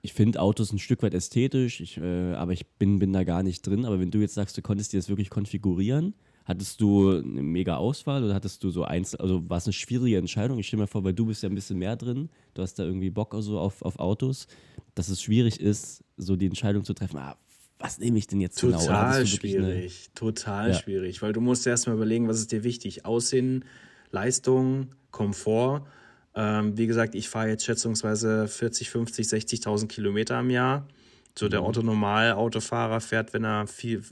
ich 0.00 0.12
finde 0.12 0.40
Autos 0.40 0.72
ein 0.72 0.78
Stück 0.78 1.02
weit 1.02 1.12
ästhetisch, 1.12 1.80
ich, 1.80 1.98
äh, 1.98 2.32
aber 2.34 2.52
ich 2.52 2.66
bin, 2.78 3.00
bin 3.00 3.12
da 3.12 3.24
gar 3.24 3.42
nicht 3.42 3.66
drin. 3.66 3.84
Aber 3.84 3.98
wenn 4.00 4.10
du 4.12 4.18
jetzt 4.20 4.34
sagst, 4.34 4.56
du 4.56 4.62
konntest 4.62 4.92
dir 4.92 4.98
das 4.98 5.08
wirklich 5.08 5.28
konfigurieren, 5.28 6.14
hattest 6.48 6.80
du 6.80 7.10
eine 7.10 7.42
mega 7.42 7.76
Auswahl 7.76 8.24
oder 8.24 8.34
hattest 8.34 8.64
du 8.64 8.70
so 8.70 8.82
einzeln, 8.84 9.20
also 9.20 9.48
war 9.48 9.58
es 9.58 9.66
eine 9.66 9.72
schwierige 9.74 10.16
Entscheidung? 10.16 10.58
Ich 10.58 10.66
stelle 10.66 10.82
mir 10.82 10.86
vor, 10.88 11.04
weil 11.04 11.12
du 11.12 11.26
bist 11.26 11.42
ja 11.42 11.48
ein 11.48 11.54
bisschen 11.54 11.78
mehr 11.78 11.94
drin, 11.94 12.30
du 12.54 12.62
hast 12.62 12.78
da 12.78 12.84
irgendwie 12.84 13.10
Bock 13.10 13.34
also 13.34 13.58
auf, 13.60 13.82
auf 13.82 13.98
Autos, 13.98 14.48
dass 14.94 15.08
es 15.10 15.22
schwierig 15.22 15.60
ist, 15.60 16.02
so 16.16 16.34
die 16.34 16.46
Entscheidung 16.46 16.82
zu 16.84 16.94
treffen, 16.94 17.18
ah, 17.18 17.36
was 17.78 17.98
nehme 18.00 18.18
ich 18.18 18.26
denn 18.26 18.40
jetzt 18.40 18.60
genau? 18.60 18.78
Total 18.80 19.08
hattest 19.18 19.32
du 19.34 19.36
wirklich 19.36 19.56
eine- 19.58 19.72
schwierig, 19.72 20.10
total 20.14 20.68
Ja. 20.70 20.74
schwierig, 20.74 21.22
weil 21.22 21.32
du 21.32 21.40
musst 21.40 21.64
erst 21.66 21.86
mal 21.86 21.92
überlegen, 21.94 22.26
was 22.26 22.38
ist 22.40 22.50
dir 22.50 22.64
wichtig? 22.64 23.04
Aussehen, 23.04 23.64
Leistung, 24.10 24.88
Komfort. 25.10 25.86
Ähm, 26.34 26.76
wie 26.78 26.86
gesagt, 26.86 27.14
ich 27.14 27.28
fahre 27.28 27.48
jetzt 27.48 27.64
schätzungsweise 27.64 28.48
40, 28.48 28.90
50, 28.90 29.26
60.000 29.28 29.86
Kilometer 29.88 30.40
im 30.40 30.50
Jahr. 30.50 30.88
So 31.36 31.46
Mhm. 31.46 31.50
der 31.50 31.64
Otto-Normal-Autofahrer 31.64 33.00
fährt, 33.00 33.32
wenn 33.32 33.44
er 33.44 33.66
viel, 33.66 34.02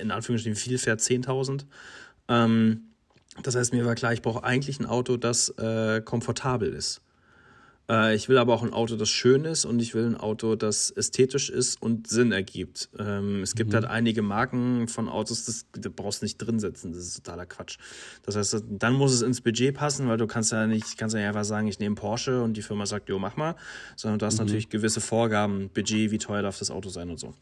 in 0.00 0.10
Anführungsstrichen 0.10 0.56
viel 0.56 0.78
fährt, 0.78 1.00
10.000. 1.00 1.66
Ähm, 2.28 2.82
das 3.42 3.54
heißt, 3.54 3.72
mir 3.72 3.84
war 3.84 3.94
klar, 3.94 4.12
ich 4.12 4.22
brauche 4.22 4.42
eigentlich 4.44 4.80
ein 4.80 4.86
Auto, 4.86 5.16
das 5.16 5.50
äh, 5.58 6.00
komfortabel 6.00 6.72
ist. 6.72 7.00
Äh, 7.88 8.14
ich 8.14 8.28
will 8.28 8.38
aber 8.38 8.54
auch 8.54 8.62
ein 8.62 8.72
Auto, 8.72 8.96
das 8.96 9.08
schön 9.08 9.44
ist 9.44 9.64
und 9.64 9.80
ich 9.80 9.94
will 9.94 10.06
ein 10.06 10.16
Auto, 10.16 10.56
das 10.56 10.90
ästhetisch 10.90 11.50
ist 11.50 11.80
und 11.80 12.06
Sinn 12.08 12.32
ergibt. 12.32 12.90
Ähm, 12.98 13.42
es 13.42 13.54
gibt 13.54 13.74
halt 13.74 13.84
einige 13.84 14.22
Marken 14.22 14.88
von 14.88 15.08
Autos, 15.08 15.44
das, 15.44 15.66
das 15.72 15.92
brauchst 15.94 16.22
du 16.22 16.26
nicht 16.26 16.38
drin 16.38 16.60
setzen. 16.60 16.92
Das 16.92 17.02
ist 17.02 17.24
totaler 17.24 17.46
Quatsch. 17.46 17.78
Das 18.24 18.36
heißt, 18.36 18.64
dann 18.68 18.94
muss 18.94 19.12
es 19.12 19.22
ins 19.22 19.40
Budget 19.40 19.74
passen, 19.74 20.08
weil 20.08 20.18
du 20.18 20.26
kannst 20.26 20.52
ja 20.52 20.66
nicht, 20.66 20.98
kannst 20.98 21.14
ja 21.14 21.20
nicht 21.20 21.28
einfach 21.28 21.44
sagen, 21.44 21.66
ich 21.68 21.78
nehme 21.78 21.94
Porsche 21.94 22.42
und 22.42 22.56
die 22.56 22.62
Firma 22.62 22.86
sagt, 22.86 23.08
jo, 23.08 23.18
mach 23.18 23.36
mal, 23.36 23.56
sondern 23.96 24.18
du 24.18 24.26
hast 24.26 24.38
natürlich 24.38 24.68
gewisse 24.68 25.00
Vorgaben, 25.00 25.70
Budget, 25.70 26.10
wie 26.10 26.18
teuer 26.18 26.42
darf 26.42 26.58
das 26.58 26.70
Auto 26.70 26.88
sein 26.90 27.10
und 27.10 27.18
so. 27.18 27.34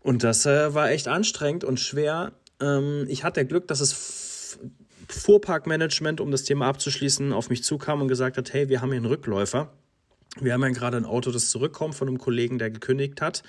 Und 0.00 0.22
das 0.22 0.44
äh, 0.44 0.74
war 0.74 0.90
echt 0.90 1.08
anstrengend 1.08 1.64
und 1.64 1.80
schwer. 1.80 2.32
Ähm, 2.60 3.06
ich 3.08 3.24
hatte 3.24 3.46
Glück, 3.46 3.66
dass 3.68 3.80
es 3.80 4.58
Fuhrparkmanagement, 5.08 6.20
um 6.20 6.30
das 6.30 6.44
Thema 6.44 6.66
abzuschließen, 6.68 7.32
auf 7.32 7.50
mich 7.50 7.64
zukam 7.64 8.02
und 8.02 8.08
gesagt 8.08 8.36
hat, 8.36 8.52
hey, 8.52 8.68
wir 8.68 8.80
haben 8.80 8.90
hier 8.90 8.98
einen 8.98 9.06
Rückläufer. 9.06 9.72
Wir 10.40 10.52
haben 10.52 10.62
ja 10.62 10.70
gerade 10.70 10.96
ein 10.96 11.04
Auto, 11.04 11.30
das 11.30 11.50
zurückkommt 11.50 11.94
von 11.94 12.08
einem 12.08 12.18
Kollegen, 12.18 12.58
der 12.58 12.70
gekündigt 12.70 13.20
hat. 13.20 13.42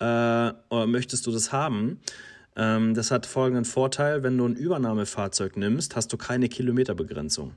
Äh, 0.00 0.52
möchtest 0.86 1.26
du 1.26 1.32
das 1.32 1.52
haben? 1.52 2.00
Ähm, 2.56 2.94
das 2.94 3.10
hat 3.10 3.26
folgenden 3.26 3.64
Vorteil, 3.64 4.22
wenn 4.22 4.36
du 4.36 4.46
ein 4.46 4.54
Übernahmefahrzeug 4.54 5.56
nimmst, 5.56 5.96
hast 5.96 6.12
du 6.12 6.16
keine 6.16 6.48
Kilometerbegrenzung. 6.48 7.52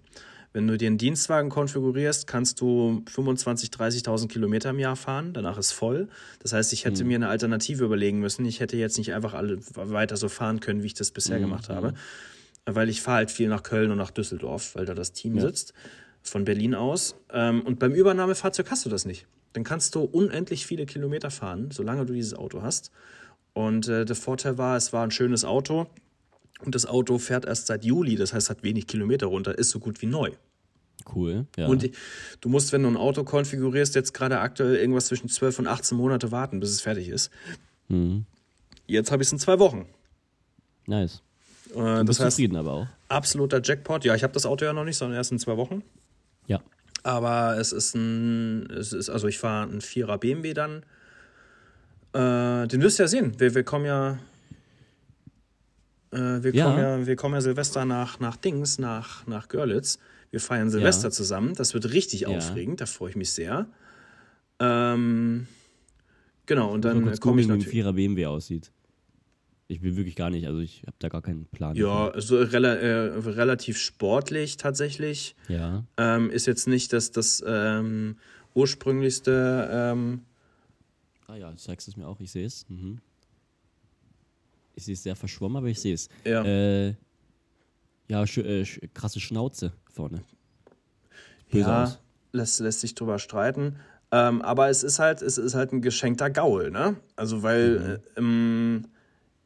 Wenn 0.51 0.67
du 0.67 0.77
dir 0.77 0.87
einen 0.87 0.97
Dienstwagen 0.97 1.49
konfigurierst, 1.49 2.25
kannst 2.25 2.59
du 2.59 3.03
25.000, 3.13 3.71
30.000 3.71 4.27
Kilometer 4.29 4.71
im 4.71 4.79
Jahr 4.79 4.95
fahren. 4.95 5.31
Danach 5.31 5.59
ist 5.59 5.73
voll. 5.73 6.07
Das 6.39 6.53
heißt, 6.53 6.73
ich 6.73 6.85
hätte 6.85 7.03
mir 7.03 7.15
eine 7.15 7.27
Alternative 7.27 7.85
überlegen 7.85 8.19
müssen. 8.19 8.45
Ich 8.45 8.59
hätte 8.59 8.75
jetzt 8.75 8.97
nicht 8.97 9.13
einfach 9.13 9.35
alle 9.35 9.59
weiter 9.75 10.17
so 10.17 10.27
fahren 10.27 10.59
können, 10.59 10.81
wie 10.81 10.87
ich 10.87 10.95
das 10.95 11.11
bisher 11.11 11.39
gemacht 11.39 11.69
habe. 11.69 11.93
Weil 12.75 12.89
ich 12.89 13.01
fahre 13.01 13.17
halt 13.17 13.31
viel 13.31 13.49
nach 13.49 13.63
Köln 13.63 13.91
und 13.91 13.97
nach 13.97 14.11
Düsseldorf, 14.11 14.75
weil 14.75 14.85
da 14.85 14.93
das 14.93 15.13
Team 15.13 15.39
sitzt. 15.39 15.73
Von 16.21 16.45
Berlin 16.45 16.75
aus. 16.75 17.15
Ähm, 17.31 17.61
und 17.61 17.79
beim 17.79 17.93
Übernahmefahrzeug 17.93 18.69
hast 18.71 18.85
du 18.85 18.89
das 18.89 19.05
nicht. 19.05 19.27
Dann 19.53 19.63
kannst 19.63 19.95
du 19.95 20.01
unendlich 20.01 20.65
viele 20.65 20.85
Kilometer 20.85 21.31
fahren, 21.31 21.71
solange 21.71 22.05
du 22.05 22.13
dieses 22.13 22.33
Auto 22.33 22.61
hast. 22.61 22.91
Und 23.53 23.87
äh, 23.87 24.05
der 24.05 24.15
Vorteil 24.15 24.57
war, 24.57 24.77
es 24.77 24.93
war 24.93 25.03
ein 25.03 25.11
schönes 25.11 25.43
Auto. 25.43 25.87
Und 26.63 26.75
das 26.75 26.85
Auto 26.85 27.17
fährt 27.17 27.45
erst 27.45 27.67
seit 27.67 27.85
Juli, 27.85 28.15
das 28.15 28.33
heißt, 28.33 28.49
hat 28.49 28.63
wenig 28.63 28.87
Kilometer 28.87 29.27
runter, 29.27 29.57
ist 29.57 29.69
so 29.69 29.79
gut 29.79 30.01
wie 30.01 30.07
neu. 30.07 30.31
Cool, 31.13 31.47
ja. 31.57 31.67
Und 31.67 31.89
du 32.41 32.49
musst, 32.49 32.73
wenn 32.73 32.83
du 32.83 32.89
ein 32.89 32.97
Auto 32.97 33.23
konfigurierst, 33.23 33.95
jetzt 33.95 34.13
gerade 34.13 34.39
aktuell 34.39 34.75
irgendwas 34.75 35.05
zwischen 35.05 35.29
12 35.29 35.59
und 35.59 35.67
18 35.67 35.97
Monate 35.97 36.31
warten, 36.31 36.59
bis 36.59 36.69
es 36.69 36.81
fertig 36.81 37.07
ist. 37.07 37.31
Mhm. 37.87 38.25
Jetzt 38.85 39.11
habe 39.11 39.23
ich 39.23 39.27
es 39.27 39.31
in 39.31 39.39
zwei 39.39 39.59
Wochen. 39.59 39.87
Nice. 40.85 41.21
Äh, 41.71 41.73
Du 41.73 41.81
das 41.83 42.05
bist 42.05 42.19
heißt, 42.21 42.35
zufrieden 42.37 42.55
aber 42.57 42.71
auch. 42.73 42.87
absoluter 43.07 43.61
Jackpot. 43.63 44.03
Ja, 44.05 44.15
ich 44.15 44.23
habe 44.23 44.33
das 44.33 44.45
Auto 44.45 44.65
ja 44.65 44.73
noch 44.73 44.83
nicht, 44.85 44.97
sondern 44.97 45.17
erst 45.17 45.31
in 45.31 45.39
zwei 45.39 45.57
Wochen. 45.57 45.83
Ja. 46.47 46.61
Aber 47.03 47.57
es 47.57 47.71
ist 47.71 47.95
ein, 47.95 48.69
es 48.71 48.91
ist, 48.93 49.09
also 49.09 49.27
ich 49.27 49.37
fahre 49.39 49.69
einen 49.69 49.81
4er 49.81 50.17
BMW 50.17 50.53
dann. 50.53 50.83
Äh, 52.13 52.67
den 52.67 52.81
wirst 52.81 52.99
du 52.99 53.03
ja 53.03 53.07
sehen. 53.07 53.39
Wir, 53.39 53.53
wir 53.55 53.63
kommen 53.63 53.85
ja, 53.85 54.17
äh, 56.11 56.17
wir 56.43 56.53
Ja. 56.53 56.65
kommen 56.65 56.79
ja, 56.79 57.05
wir 57.05 57.15
kommen 57.15 57.35
ja 57.35 57.41
Silvester 57.41 57.85
nach, 57.85 58.19
nach 58.19 58.35
Dings, 58.35 58.79
nach, 58.79 59.25
nach 59.27 59.47
Görlitz. 59.47 59.99
Wir 60.31 60.39
feiern 60.39 60.69
Silvester 60.69 61.07
Ja. 61.07 61.11
zusammen. 61.11 61.53
Das 61.55 61.73
wird 61.73 61.91
richtig 61.93 62.21
Ja. 62.21 62.29
aufregend. 62.29 62.81
Da 62.81 62.85
freue 62.85 63.11
ich 63.11 63.15
mich 63.15 63.31
sehr. 63.31 63.67
Ähm, 64.59 65.47
genau, 66.45 66.71
und 66.73 66.83
dann 66.83 67.01
komme 67.01 67.13
ich 67.13 67.19
googeln, 67.21 67.37
wie 67.37 67.43
ein 67.43 67.47
natürlich. 67.49 67.67
Vierer 67.69 67.93
BMW 67.93 68.25
aussieht. 68.25 68.71
Ich 69.71 69.83
will 69.83 69.95
wirklich 69.95 70.15
gar 70.15 70.31
nicht, 70.31 70.47
also 70.47 70.59
ich 70.59 70.81
habe 70.87 70.95
da 70.97 71.09
gar 71.09 71.21
keinen 71.21 71.45
Plan. 71.45 71.75
Ja, 71.75 72.11
so 72.19 72.39
rela 72.39 72.73
äh, 72.73 73.19
relativ 73.19 73.77
sportlich 73.77 74.57
tatsächlich. 74.57 75.35
Ja. 75.47 75.85
Ähm, 75.95 76.31
ist 76.31 76.47
jetzt 76.47 76.67
nicht 76.67 76.91
das, 76.91 77.11
das 77.11 77.43
ähm, 77.45 78.17
ursprünglichste. 78.55 79.69
Ähm, 79.71 80.21
Ah 81.27 81.35
ja, 81.35 81.51
du 81.51 81.57
zeigst 81.57 81.87
es 81.87 81.95
mir 81.95 82.07
auch, 82.07 82.19
ich 82.19 82.31
sehe 82.31 82.47
es. 82.47 82.65
Mhm. 82.67 82.97
Ich 84.73 84.85
sehe 84.85 84.95
es 84.95 85.03
sehr 85.03 85.15
verschwommen, 85.15 85.57
aber 85.57 85.67
ich 85.67 85.79
sehe 85.79 85.93
es. 85.93 86.09
ja. 86.25 86.43
Äh, 86.43 86.95
ja, 88.07 88.25
sch 88.25 88.39
äh, 88.39 88.65
sch 88.65 88.79
krasse 88.95 89.19
Schnauze 89.19 89.71
vorne. 89.93 90.23
Böse 91.51 91.69
ja, 91.69 91.83
aus. 91.83 91.99
lässt, 92.31 92.59
lässt 92.59 92.81
sich 92.81 92.95
drüber 92.95 93.19
streiten. 93.19 93.75
Ähm, 94.11 94.41
aber 94.41 94.69
es 94.69 94.81
ist 94.81 94.97
halt, 94.97 95.21
es 95.21 95.37
ist 95.37 95.53
halt 95.53 95.71
ein 95.73 95.83
geschenkter 95.83 96.31
Gaul, 96.31 96.71
ne? 96.71 96.95
Also 97.15 97.43
weil 97.43 98.01
äh, 98.15 98.19
ähm, 98.19 98.87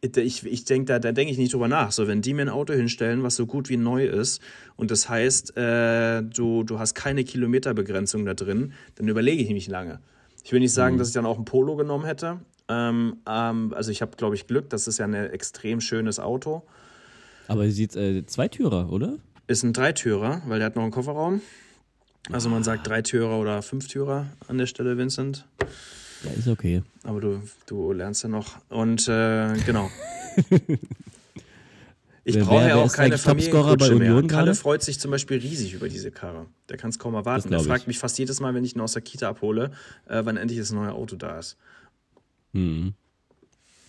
ich, 0.04 0.45
ich 0.45 0.66
denke, 0.66 0.86
da, 0.86 0.99
da 0.99 1.12
denke 1.12 1.32
ich 1.32 1.38
nicht 1.38 1.54
drüber 1.54 1.68
nach. 1.68 1.91
So, 1.91 2.08
wenn 2.08 2.22
die 2.22 2.34
mir 2.34 2.43
ein 2.43 2.49
Auto 2.49 2.74
hinstellen, 2.74 3.24
was 3.24 3.36
so 3.36 3.45
gut 3.45 3.70
wie 3.70 3.78
neu 3.78 4.06
ist, 4.06 4.41
und 4.76 4.91
das 4.91 5.10
heißt, 5.10 5.56
äh, 5.58 6.22
du, 6.22 6.64
du 6.64 6.80
hast 6.80 6.93
keine 6.93 7.24
Kilometerbegrenzung 7.24 8.26
da 8.26 8.34
drin, 8.34 8.74
dann 8.95 9.08
überlege 9.08 9.41
ich 9.41 9.49
nicht 9.49 9.70
lange. 9.70 9.99
Ich 10.43 10.51
will 10.51 10.60
nicht 10.60 10.74
sagen, 10.74 10.97
dass 10.97 11.08
ich 11.08 11.14
dann 11.14 11.26
auch 11.26 11.38
ein 11.38 11.45
Polo 11.45 11.76
genommen 11.76 12.06
hätte. 12.06 12.39
Ähm, 12.68 13.18
ähm, 13.28 13.74
also 13.74 13.91
ich 13.91 14.01
habe, 14.01 14.16
glaube 14.18 14.36
ich, 14.36 14.47
Glück. 14.47 14.70
Das 14.70 14.88
ist 14.88 14.97
ja 14.97 15.06
ein 15.06 15.14
extrem 15.14 15.80
schönes 15.80 16.20
Auto. 16.20 16.64
Aber 17.47 17.64
sie 17.66 17.72
sieht 17.72 17.95
äh, 17.95 18.26
Zweitürer, 18.26 18.91
oder? 18.91 19.18
Ist 19.47 19.64
ein 19.64 19.74
Dreitürer, 19.74 20.41
weil 20.47 20.60
der 20.60 20.68
hat 20.68 20.76
noch 20.76 20.84
einen 20.84 20.91
Kofferraum. 20.91 21.41
Also 22.32 22.49
man 22.49 22.64
sagt 22.64 22.88
Dreitürer 22.88 23.38
oder 23.38 23.62
Fünftürer 23.62 24.28
an 24.47 24.58
der 24.58 24.66
Stelle, 24.66 24.97
Vincent. 24.97 25.45
Ja, 26.24 26.32
ist 26.32 26.48
okay. 26.48 26.82
Aber 27.04 27.22
du, 27.22 27.42
du 27.66 27.92
lernst 27.92 28.24
ja 28.24 28.30
noch. 28.30 28.58
Und 28.70 29.08
äh, 29.08 29.54
genau. 29.66 29.90
Ich 32.26 32.40
brauche 32.40 32.68
ja 32.68 32.76
auch 32.76 32.92
keine 32.92 33.18
Familienkutsche 33.18 33.96
mehr. 33.96 34.14
Kalle 34.14 34.28
gerade? 34.28 34.56
freut 34.56 34.82
sich 34.82 35.00
zum 35.00 35.12
Beispiel 35.12 35.40
riesig 35.40 35.74
über 35.74 35.90
diese 35.90 36.10
Karre. 36.10 36.46
Der 36.70 36.78
kann 36.78 36.90
es 36.90 36.98
kaum 36.98 37.16
erwarten. 37.16 37.50
Glaub 37.50 37.66
fragt 37.66 37.82
ich. 37.82 37.88
mich 37.88 38.00
fast 38.00 38.18
jedes 38.18 38.40
Mal, 38.40 38.54
wenn 38.54 38.64
ich 38.64 38.76
ihn 38.76 38.82
aus 38.82 38.94
der 38.94 39.02
Kita 39.02 39.30
abhole, 39.30 39.72
äh, 40.08 40.22
wann 40.24 40.38
endlich 40.38 40.60
das 40.60 40.72
neue 40.72 40.94
Auto 40.94 41.18
da 41.18 41.38
ist. 41.40 41.58
Mhm. 42.54 42.94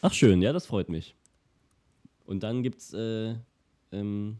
Ach 0.02 0.12
schön, 0.12 0.42
ja, 0.42 0.52
das 0.52 0.66
freut 0.66 0.88
mich. 0.88 1.14
Und 2.26 2.42
dann 2.42 2.62
gibt 2.62 2.80
es, 2.80 2.92
äh, 2.92 3.36
ähm, 3.92 4.38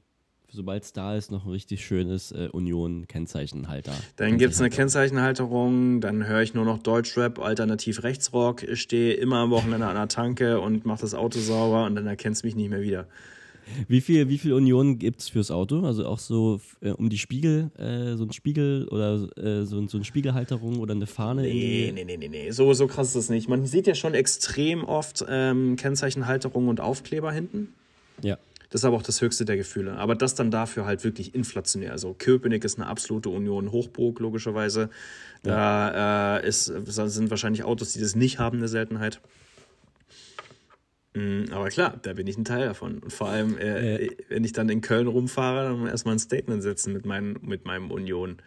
sobald 0.55 0.85
es 0.85 0.93
da 0.93 1.17
ist, 1.17 1.31
noch 1.31 1.45
ein 1.45 1.51
richtig 1.51 1.85
schönes 1.85 2.33
äh, 2.33 2.49
Union-Kennzeichenhalter. 2.53 3.93
Dann 4.17 4.39
gibt 4.39 4.55
es 4.55 4.61
eine 4.61 4.71
Kennzeichenhalterung, 4.71 6.01
dann 6.01 6.27
höre 6.27 6.43
ich 6.43 6.55
nur 6.55 6.65
noch 6.65 6.79
Deutschrap, 6.79 7.39
alternativ 7.41 8.03
Rechtsrock, 8.03 8.63
Ich 8.63 8.81
stehe 8.81 9.15
immer 9.15 9.39
am 9.39 9.51
Wochenende 9.51 9.87
an 9.87 9.97
der 9.97 10.09
Tanke 10.09 10.61
und 10.61 10.87
mache 10.87 11.01
das 11.03 11.15
Auto 11.15 11.39
sauber 11.41 11.85
und 11.85 11.95
dann 11.97 12.07
erkennst 12.07 12.43
du 12.43 12.47
mich 12.47 12.57
nicht 12.57 12.71
mehr 12.71 12.83
wieder. 12.83 13.07
Wie 13.89 14.01
viel, 14.01 14.29
wie 14.29 14.39
viel 14.39 14.53
Union 14.53 14.99
gibt 14.99 15.21
es 15.21 15.29
fürs 15.29 15.51
Auto? 15.51 15.85
Also 15.85 16.07
auch 16.07 16.19
so 16.19 16.61
äh, 16.81 16.91
um 16.91 17.09
die 17.09 17.19
Spiegel, 17.19 17.71
äh, 17.79 18.17
so 18.17 18.25
ein 18.25 18.33
Spiegel 18.33 18.87
oder 18.89 19.29
äh, 19.37 19.65
so, 19.65 19.87
so 19.89 19.97
eine 19.97 20.05
Spiegelhalterung 20.05 20.81
oder 20.81 20.95
eine 20.95 21.07
Fahne? 21.07 21.43
Nee, 21.43 21.91
nee, 21.95 22.05
nee, 22.05 22.17
nee, 22.17 22.29
nee. 22.29 22.51
So, 22.51 22.73
so 22.75 22.87
krass 22.87 23.09
ist 23.09 23.17
das 23.17 23.31
nicht. 23.31 23.49
Man 23.49 23.65
sieht 23.67 23.87
ja 23.87 23.95
schon 23.95 24.15
extrem 24.15 24.85
oft 24.85 25.25
ähm, 25.29 25.77
Kennzeichenhalterung 25.77 26.69
und 26.69 26.81
Aufkleber 26.81 27.33
hinten. 27.33 27.73
Ja. 28.23 28.39
Das 28.75 28.81
ist 28.81 28.87
aber 28.87 28.97
auch 28.97 29.03
das 29.03 29.21
höchste 29.21 29.45
der 29.45 29.57
Gefühle. 29.57 29.97
Aber 29.99 30.17
das 30.17 30.35
dann 30.35 30.51
dafür 30.51 30.85
halt 30.85 31.05
wirklich 31.05 31.33
inflationär. 31.33 31.93
Also 31.93 32.13
Köpenick 32.13 32.65
ist 32.65 32.77
eine 32.77 32.89
absolute 32.89 33.29
Union 33.29 33.71
Hochburg, 33.71 34.19
logischerweise. 34.19 34.91
Da 35.45 36.39
äh, 36.39 36.49
ist, 36.49 36.65
sind 36.65 37.31
wahrscheinlich 37.31 37.63
Autos, 37.63 37.93
die 37.93 38.01
das 38.01 38.17
nicht 38.17 38.41
haben, 38.41 38.59
eine 38.59 38.67
Seltenheit. 38.67 39.21
Mm, 41.15 41.45
Aber 41.53 41.69
klar, 41.69 42.01
da 42.03 42.15
bin 42.15 42.27
ich 42.27 42.37
ein 42.37 42.45
Teil 42.45 42.67
davon. 42.67 42.99
Und 42.99 43.13
vor 43.13 43.29
allem, 43.29 43.57
äh, 43.59 44.07
Äh. 44.07 44.17
wenn 44.29 44.43
ich 44.43 44.53
dann 44.53 44.69
in 44.69 44.81
Köln 44.81 45.07
rumfahre, 45.07 45.67
dann 45.67 45.73
muss 45.75 45.81
man 45.83 45.91
erstmal 45.91 46.17
ein 46.17 46.19
Statement 46.19 46.61
setzen 46.61 46.93
mit, 46.95 47.07
meinen, 47.07 47.39
mit 47.43 47.67
meinem 47.67 47.93
Union. 47.93 48.39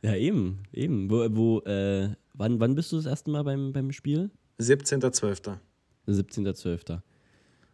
Ja, 0.00 0.16
eben, 0.16 0.60
eben. 0.72 1.10
Wo, 1.10 1.26
wo, 1.36 1.60
äh, 1.66 2.08
wann, 2.32 2.58
wann 2.58 2.74
bist 2.74 2.90
du 2.92 2.96
das 2.96 3.04
erste 3.04 3.30
Mal 3.30 3.44
beim, 3.44 3.74
beim 3.74 3.92
Spiel? 3.92 4.30
17.12. 4.60 5.58
17.12. 6.06 7.02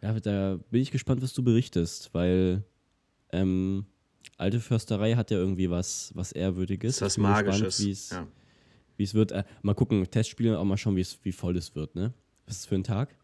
Ja, 0.04 0.12
da 0.20 0.58
bin 0.70 0.82
ich 0.82 0.90
gespannt, 0.90 1.22
was 1.22 1.32
du 1.32 1.42
berichtest, 1.42 2.10
weil 2.12 2.62
ähm, 3.32 3.86
alte 4.36 4.60
Försterei 4.60 5.14
hat 5.14 5.30
ja 5.30 5.38
irgendwie 5.38 5.70
was, 5.70 6.12
was 6.14 6.30
Ehrwürdiges. 6.30 6.98
Das 6.98 7.14
ist 7.14 7.18
was 7.18 7.22
Magisches. 7.22 7.78
Gespannt, 7.78 8.28
ja. 8.28 8.32
wie 8.98 9.02
es 9.02 9.14
wird. 9.14 9.32
Äh, 9.32 9.44
mal 9.62 9.72
gucken, 9.72 10.04
Testspiele, 10.10 10.58
auch 10.58 10.64
mal 10.64 10.76
schauen, 10.76 10.94
wie 10.96 11.32
voll 11.32 11.56
es 11.56 11.74
wird, 11.74 11.94
ne? 11.94 12.12
Was 12.44 12.56
ist 12.56 12.64
das 12.64 12.68
für 12.68 12.74
ein 12.74 12.84
Tag? 12.84 13.16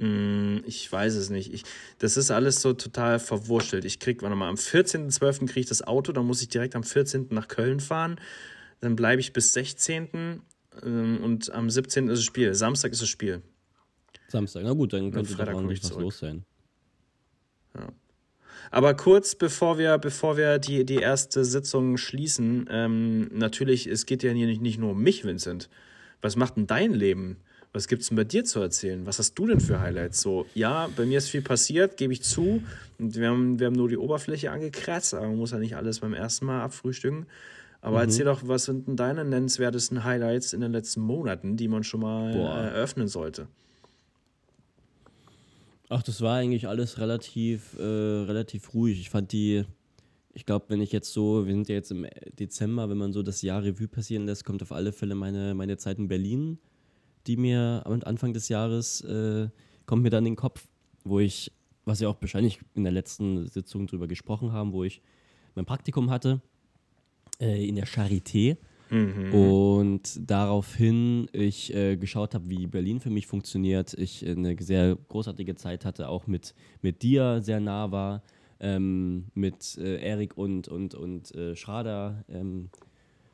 Mm, 0.00 0.58
Ich 0.66 0.90
weiß 0.90 1.14
es 1.14 1.30
nicht. 1.30 1.54
Ich, 1.54 1.62
das 1.98 2.16
ist 2.16 2.32
alles 2.32 2.60
so 2.60 2.72
total 2.72 3.20
verwurschtelt. 3.20 3.84
Ich 3.84 4.00
krieg, 4.00 4.22
warte 4.22 4.34
mal, 4.34 4.48
am 4.48 4.56
14.12. 4.56 5.46
kriege 5.46 5.60
ich 5.60 5.66
das 5.66 5.82
Auto, 5.82 6.10
dann 6.10 6.26
muss 6.26 6.42
ich 6.42 6.48
direkt 6.48 6.74
am 6.74 6.82
14. 6.82 7.28
nach 7.30 7.46
Köln 7.46 7.78
fahren. 7.78 8.18
Dann 8.80 8.96
bleibe 8.96 9.20
ich 9.20 9.32
bis 9.32 9.52
16. 9.52 10.42
ähm, 10.82 11.20
und 11.22 11.52
am 11.52 11.70
17. 11.70 12.08
ist 12.08 12.18
das 12.18 12.24
Spiel. 12.24 12.54
Samstag 12.56 12.90
ist 12.90 13.02
das 13.02 13.08
Spiel. 13.08 13.40
Samstag. 14.28 14.62
Na 14.64 14.72
gut, 14.72 14.92
dann 14.92 15.10
könnte 15.10 15.34
komm 15.34 15.54
ordentlich 15.54 15.80
ich 15.82 15.90
was 15.90 15.98
los 15.98 16.18
sein. 16.18 16.44
Aber 18.70 18.94
kurz 18.94 19.34
bevor 19.34 19.78
wir, 19.78 19.98
bevor 19.98 20.36
wir 20.36 20.58
die, 20.58 20.84
die 20.84 20.96
erste 20.96 21.44
Sitzung 21.44 21.96
schließen, 21.96 22.68
ähm, 22.70 23.28
natürlich, 23.32 23.86
es 23.86 24.06
geht 24.06 24.22
ja 24.22 24.32
hier 24.32 24.46
nicht, 24.46 24.60
nicht 24.60 24.78
nur 24.78 24.92
um 24.92 25.02
mich, 25.02 25.24
Vincent. 25.24 25.68
Was 26.20 26.36
macht 26.36 26.56
denn 26.56 26.66
dein 26.66 26.92
Leben? 26.92 27.36
Was 27.72 27.88
gibt's 27.88 28.08
denn 28.08 28.16
bei 28.16 28.24
dir 28.24 28.44
zu 28.44 28.60
erzählen? 28.60 29.04
Was 29.04 29.18
hast 29.18 29.34
du 29.34 29.46
denn 29.46 29.60
für 29.60 29.80
Highlights? 29.80 30.22
So, 30.22 30.46
ja, 30.54 30.88
bei 30.96 31.04
mir 31.04 31.18
ist 31.18 31.28
viel 31.28 31.42
passiert, 31.42 31.98
gebe 31.98 32.12
ich 32.12 32.22
zu. 32.22 32.62
Und 32.98 33.16
wir 33.16 33.28
haben, 33.28 33.60
wir 33.60 33.66
haben 33.66 33.74
nur 33.74 33.88
die 33.88 33.98
Oberfläche 33.98 34.50
angekratzt, 34.50 35.12
aber 35.12 35.26
man 35.26 35.36
muss 35.36 35.50
ja 35.50 35.58
nicht 35.58 35.76
alles 35.76 36.00
beim 36.00 36.14
ersten 36.14 36.46
Mal 36.46 36.62
abfrühstücken. 36.62 37.26
Aber 37.82 38.00
erzähl 38.00 38.24
doch, 38.24 38.40
was 38.48 38.64
sind 38.64 38.88
denn 38.88 38.96
deine 38.96 39.24
nennenswertesten 39.24 40.02
Highlights 40.02 40.54
in 40.54 40.60
den 40.60 40.72
letzten 40.72 41.02
Monaten, 41.02 41.56
die 41.56 41.68
man 41.68 41.84
schon 41.84 42.00
mal 42.00 42.32
Boah. 42.32 42.56
eröffnen 42.56 43.06
sollte? 43.06 43.46
Ach, 45.88 46.02
das 46.02 46.20
war 46.20 46.36
eigentlich 46.36 46.66
alles 46.66 46.98
relativ, 46.98 47.78
äh, 47.78 47.82
relativ 47.82 48.74
ruhig. 48.74 49.00
Ich 49.00 49.10
fand 49.10 49.30
die, 49.30 49.64
ich 50.34 50.44
glaube, 50.44 50.66
wenn 50.68 50.80
ich 50.80 50.90
jetzt 50.90 51.12
so, 51.12 51.46
wir 51.46 51.52
sind 51.52 51.68
ja 51.68 51.76
jetzt 51.76 51.92
im 51.92 52.06
Dezember, 52.38 52.90
wenn 52.90 52.98
man 52.98 53.12
so 53.12 53.22
das 53.22 53.40
Jahr 53.42 53.62
Revue 53.62 53.86
passieren 53.86 54.26
lässt, 54.26 54.44
kommt 54.44 54.62
auf 54.62 54.72
alle 54.72 54.92
Fälle 54.92 55.14
meine, 55.14 55.54
meine 55.54 55.76
Zeit 55.76 55.98
in 55.98 56.08
Berlin, 56.08 56.58
die 57.28 57.36
mir 57.36 57.82
am 57.84 58.00
Anfang 58.04 58.32
des 58.32 58.48
Jahres, 58.48 59.00
äh, 59.02 59.48
kommt 59.86 60.02
mir 60.02 60.10
dann 60.10 60.26
in 60.26 60.32
den 60.32 60.36
Kopf, 60.36 60.66
wo 61.04 61.20
ich, 61.20 61.52
was 61.84 62.00
wir 62.00 62.10
auch 62.10 62.20
wahrscheinlich 62.20 62.58
in 62.74 62.82
der 62.82 62.92
letzten 62.92 63.46
Sitzung 63.46 63.86
drüber 63.86 64.08
gesprochen 64.08 64.52
haben, 64.52 64.72
wo 64.72 64.82
ich 64.82 65.02
mein 65.54 65.66
Praktikum 65.66 66.10
hatte 66.10 66.40
äh, 67.40 67.64
in 67.64 67.76
der 67.76 67.86
Charité. 67.86 68.56
Und 69.32 70.30
daraufhin 70.30 71.28
ich 71.32 71.74
äh, 71.74 71.96
geschaut 71.96 72.34
habe, 72.34 72.48
wie 72.48 72.66
Berlin 72.66 73.00
für 73.00 73.10
mich 73.10 73.26
funktioniert. 73.26 73.94
Ich 73.94 74.24
äh, 74.24 74.32
eine 74.32 74.56
sehr 74.60 74.96
großartige 75.08 75.56
Zeit 75.56 75.84
hatte, 75.84 76.08
auch 76.08 76.26
mit, 76.26 76.54
mit 76.82 77.02
dir 77.02 77.40
sehr 77.42 77.60
nah 77.60 77.90
war, 77.90 78.22
ähm, 78.60 79.26
mit 79.34 79.76
äh, 79.78 79.96
Erik 80.00 80.38
und, 80.38 80.68
und, 80.68 80.94
und 80.94 81.34
äh, 81.34 81.56
Schrader 81.56 82.24
ähm, 82.28 82.70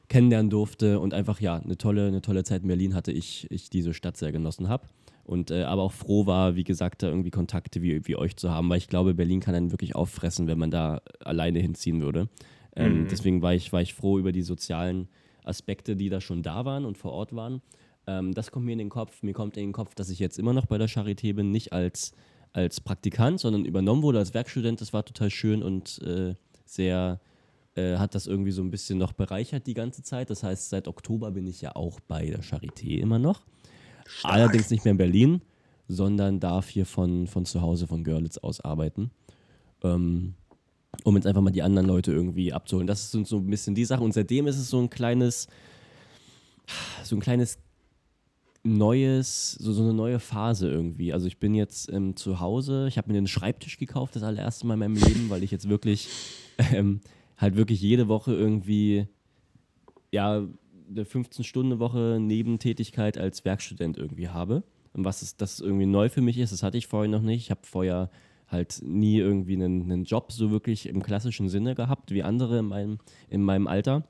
kennenlernen 0.08 0.50
durfte 0.50 1.00
und 1.00 1.14
einfach 1.14 1.40
ja 1.40 1.56
eine 1.56 1.78
tolle, 1.78 2.06
eine 2.08 2.22
tolle 2.22 2.44
Zeit 2.44 2.62
in 2.62 2.68
Berlin 2.68 2.94
hatte, 2.94 3.12
ich, 3.12 3.46
ich 3.50 3.70
diese 3.70 3.94
Stadt 3.94 4.16
sehr 4.16 4.32
genossen 4.32 4.68
habe. 4.68 4.86
Und 5.24 5.50
äh, 5.50 5.62
aber 5.62 5.82
auch 5.82 5.92
froh 5.92 6.26
war, 6.26 6.56
wie 6.56 6.64
gesagt, 6.64 7.02
da 7.02 7.08
irgendwie 7.08 7.30
Kontakte 7.30 7.80
wie, 7.80 8.06
wie 8.06 8.16
euch 8.16 8.36
zu 8.36 8.50
haben, 8.50 8.68
weil 8.68 8.78
ich 8.78 8.88
glaube, 8.88 9.14
Berlin 9.14 9.40
kann 9.40 9.54
einen 9.54 9.70
wirklich 9.70 9.94
auffressen, 9.94 10.48
wenn 10.48 10.58
man 10.58 10.70
da 10.70 11.00
alleine 11.20 11.60
hinziehen 11.60 12.00
würde. 12.00 12.28
Ähm, 12.74 13.06
Deswegen 13.10 13.40
war 13.40 13.54
ich, 13.54 13.72
war 13.72 13.82
ich 13.82 13.94
froh 13.94 14.18
über 14.18 14.32
die 14.32 14.42
sozialen 14.42 15.08
Aspekte, 15.44 15.96
die 15.96 16.08
da 16.08 16.20
schon 16.20 16.42
da 16.42 16.64
waren 16.64 16.84
und 16.84 16.98
vor 16.98 17.12
Ort 17.12 17.34
waren. 17.34 17.62
Ähm, 18.06 18.32
das 18.32 18.50
kommt 18.50 18.66
mir 18.66 18.72
in 18.72 18.78
den 18.78 18.88
Kopf. 18.88 19.22
Mir 19.22 19.32
kommt 19.32 19.56
in 19.56 19.64
den 19.64 19.72
Kopf, 19.72 19.94
dass 19.94 20.10
ich 20.10 20.18
jetzt 20.18 20.38
immer 20.38 20.52
noch 20.52 20.66
bei 20.66 20.78
der 20.78 20.88
Charité 20.88 21.34
bin, 21.34 21.50
nicht 21.50 21.72
als, 21.72 22.12
als 22.52 22.80
Praktikant, 22.80 23.40
sondern 23.40 23.64
übernommen 23.64 24.02
wurde 24.02 24.18
als 24.18 24.34
Werkstudent. 24.34 24.80
Das 24.80 24.92
war 24.92 25.04
total 25.04 25.30
schön 25.30 25.62
und 25.62 26.00
äh, 26.02 26.34
sehr, 26.64 27.20
äh, 27.74 27.96
hat 27.96 28.14
das 28.14 28.26
irgendwie 28.26 28.50
so 28.50 28.62
ein 28.62 28.70
bisschen 28.70 28.98
noch 28.98 29.12
bereichert 29.12 29.66
die 29.66 29.74
ganze 29.74 30.02
Zeit. 30.02 30.30
Das 30.30 30.42
heißt, 30.42 30.70
seit 30.70 30.88
Oktober 30.88 31.30
bin 31.30 31.46
ich 31.46 31.60
ja 31.60 31.76
auch 31.76 32.00
bei 32.00 32.26
der 32.26 32.42
Charité 32.42 32.98
immer 32.98 33.18
noch. 33.18 33.42
Allerdings 34.22 34.70
nicht 34.70 34.84
mehr 34.84 34.92
in 34.92 34.98
Berlin, 34.98 35.42
sondern 35.88 36.40
darf 36.40 36.68
hier 36.68 36.86
von, 36.86 37.26
von 37.26 37.44
zu 37.44 37.60
Hause, 37.60 37.86
von 37.86 38.04
Görlitz 38.04 38.38
aus 38.38 38.60
arbeiten. 38.60 39.10
Ähm, 39.82 40.34
um 41.04 41.16
jetzt 41.16 41.26
einfach 41.26 41.40
mal 41.40 41.50
die 41.50 41.62
anderen 41.62 41.86
Leute 41.86 42.12
irgendwie 42.12 42.52
abzuholen. 42.52 42.86
Das 42.86 43.10
sind 43.10 43.26
so 43.26 43.38
ein 43.38 43.46
bisschen 43.46 43.74
die 43.74 43.84
Sachen. 43.84 44.04
Und 44.04 44.12
seitdem 44.12 44.46
ist 44.46 44.58
es 44.58 44.70
so 44.70 44.80
ein 44.80 44.90
kleines, 44.90 45.48
so 47.02 47.16
ein 47.16 47.20
kleines 47.20 47.58
neues, 48.64 49.52
so, 49.52 49.72
so 49.72 49.82
eine 49.82 49.92
neue 49.92 50.20
Phase 50.20 50.70
irgendwie. 50.70 51.12
Also 51.12 51.26
ich 51.26 51.38
bin 51.38 51.54
jetzt 51.54 51.90
ähm, 51.92 52.14
zu 52.16 52.40
Hause, 52.40 52.86
ich 52.88 52.96
habe 52.98 53.10
mir 53.10 53.18
einen 53.18 53.26
Schreibtisch 53.26 53.78
gekauft, 53.78 54.14
das 54.14 54.22
allererste 54.22 54.66
Mal 54.66 54.74
in 54.74 54.80
meinem 54.80 54.94
Leben, 54.94 55.30
weil 55.30 55.42
ich 55.42 55.50
jetzt 55.50 55.68
wirklich 55.68 56.08
ähm, 56.72 57.00
halt 57.38 57.56
wirklich 57.56 57.80
jede 57.80 58.08
Woche 58.08 58.32
irgendwie 58.32 59.08
ja 60.12 60.46
eine 60.88 61.04
15-Stunden-Woche 61.04 62.18
Nebentätigkeit 62.20 63.18
als 63.18 63.44
Werkstudent 63.44 63.96
irgendwie 63.96 64.28
habe. 64.28 64.62
Und 64.92 65.04
was 65.04 65.22
ist, 65.22 65.40
das 65.40 65.58
irgendwie 65.58 65.86
neu 65.86 66.08
für 66.08 66.20
mich 66.20 66.38
ist, 66.38 66.52
das 66.52 66.62
hatte 66.62 66.76
ich 66.78 66.86
vorher 66.86 67.10
noch 67.10 67.22
nicht. 67.22 67.42
Ich 67.42 67.50
habe 67.50 67.62
vorher 67.64 68.10
halt 68.52 68.80
nie 68.84 69.18
irgendwie 69.18 69.54
einen, 69.54 69.82
einen 69.82 70.04
Job 70.04 70.32
so 70.32 70.50
wirklich 70.50 70.88
im 70.88 71.02
klassischen 71.02 71.48
Sinne 71.48 71.74
gehabt, 71.74 72.10
wie 72.12 72.22
andere 72.22 72.58
in 72.58 72.66
meinem, 72.66 72.98
in 73.28 73.42
meinem 73.42 73.66
Alter. 73.66 74.06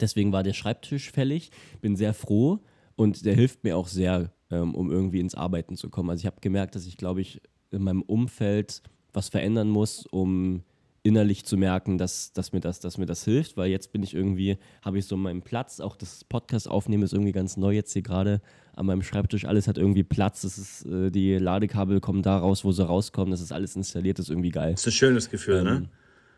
Deswegen 0.00 0.32
war 0.32 0.42
der 0.42 0.52
Schreibtisch 0.52 1.10
fällig. 1.10 1.50
Bin 1.80 1.96
sehr 1.96 2.14
froh 2.14 2.60
und 2.96 3.24
der 3.24 3.34
hilft 3.34 3.64
mir 3.64 3.76
auch 3.76 3.88
sehr, 3.88 4.32
ähm, 4.50 4.74
um 4.74 4.90
irgendwie 4.90 5.20
ins 5.20 5.34
Arbeiten 5.34 5.76
zu 5.76 5.90
kommen. 5.90 6.10
Also 6.10 6.22
ich 6.22 6.26
habe 6.26 6.40
gemerkt, 6.40 6.74
dass 6.74 6.86
ich, 6.86 6.96
glaube 6.96 7.20
ich, 7.20 7.40
in 7.70 7.82
meinem 7.82 8.02
Umfeld 8.02 8.82
was 9.12 9.28
verändern 9.28 9.68
muss, 9.68 10.06
um 10.06 10.62
innerlich 11.04 11.44
zu 11.44 11.58
merken, 11.58 11.98
dass, 11.98 12.32
dass, 12.32 12.52
mir 12.52 12.60
das, 12.60 12.80
dass 12.80 12.96
mir 12.96 13.04
das 13.04 13.24
hilft, 13.24 13.58
weil 13.58 13.70
jetzt 13.70 13.92
bin 13.92 14.02
ich 14.02 14.14
irgendwie, 14.14 14.56
habe 14.82 14.98
ich 14.98 15.04
so 15.04 15.18
meinen 15.18 15.42
Platz, 15.42 15.78
auch 15.78 15.96
das 15.96 16.24
Podcast 16.24 16.68
aufnehmen 16.68 17.02
ist 17.02 17.12
irgendwie 17.12 17.32
ganz 17.32 17.58
neu 17.58 17.74
jetzt 17.74 17.92
hier 17.92 18.02
gerade 18.02 18.40
an 18.74 18.86
meinem 18.86 19.02
Schreibtisch, 19.02 19.44
alles 19.44 19.68
hat 19.68 19.76
irgendwie 19.76 20.02
Platz, 20.02 20.40
das 20.40 20.56
ist, 20.56 20.86
äh, 20.86 21.10
die 21.10 21.36
Ladekabel 21.36 22.00
kommen 22.00 22.22
da 22.22 22.38
raus, 22.38 22.64
wo 22.64 22.72
sie 22.72 22.84
rauskommen, 22.86 23.30
das 23.30 23.42
ist 23.42 23.52
alles 23.52 23.76
installiert, 23.76 24.18
das 24.18 24.26
ist 24.26 24.30
irgendwie 24.30 24.50
geil. 24.50 24.72
Das 24.72 24.80
ist 24.80 24.86
ein 24.86 24.92
schönes 24.92 25.28
Gefühl, 25.28 25.62
ne? 25.62 25.70
Ähm, 25.70 25.88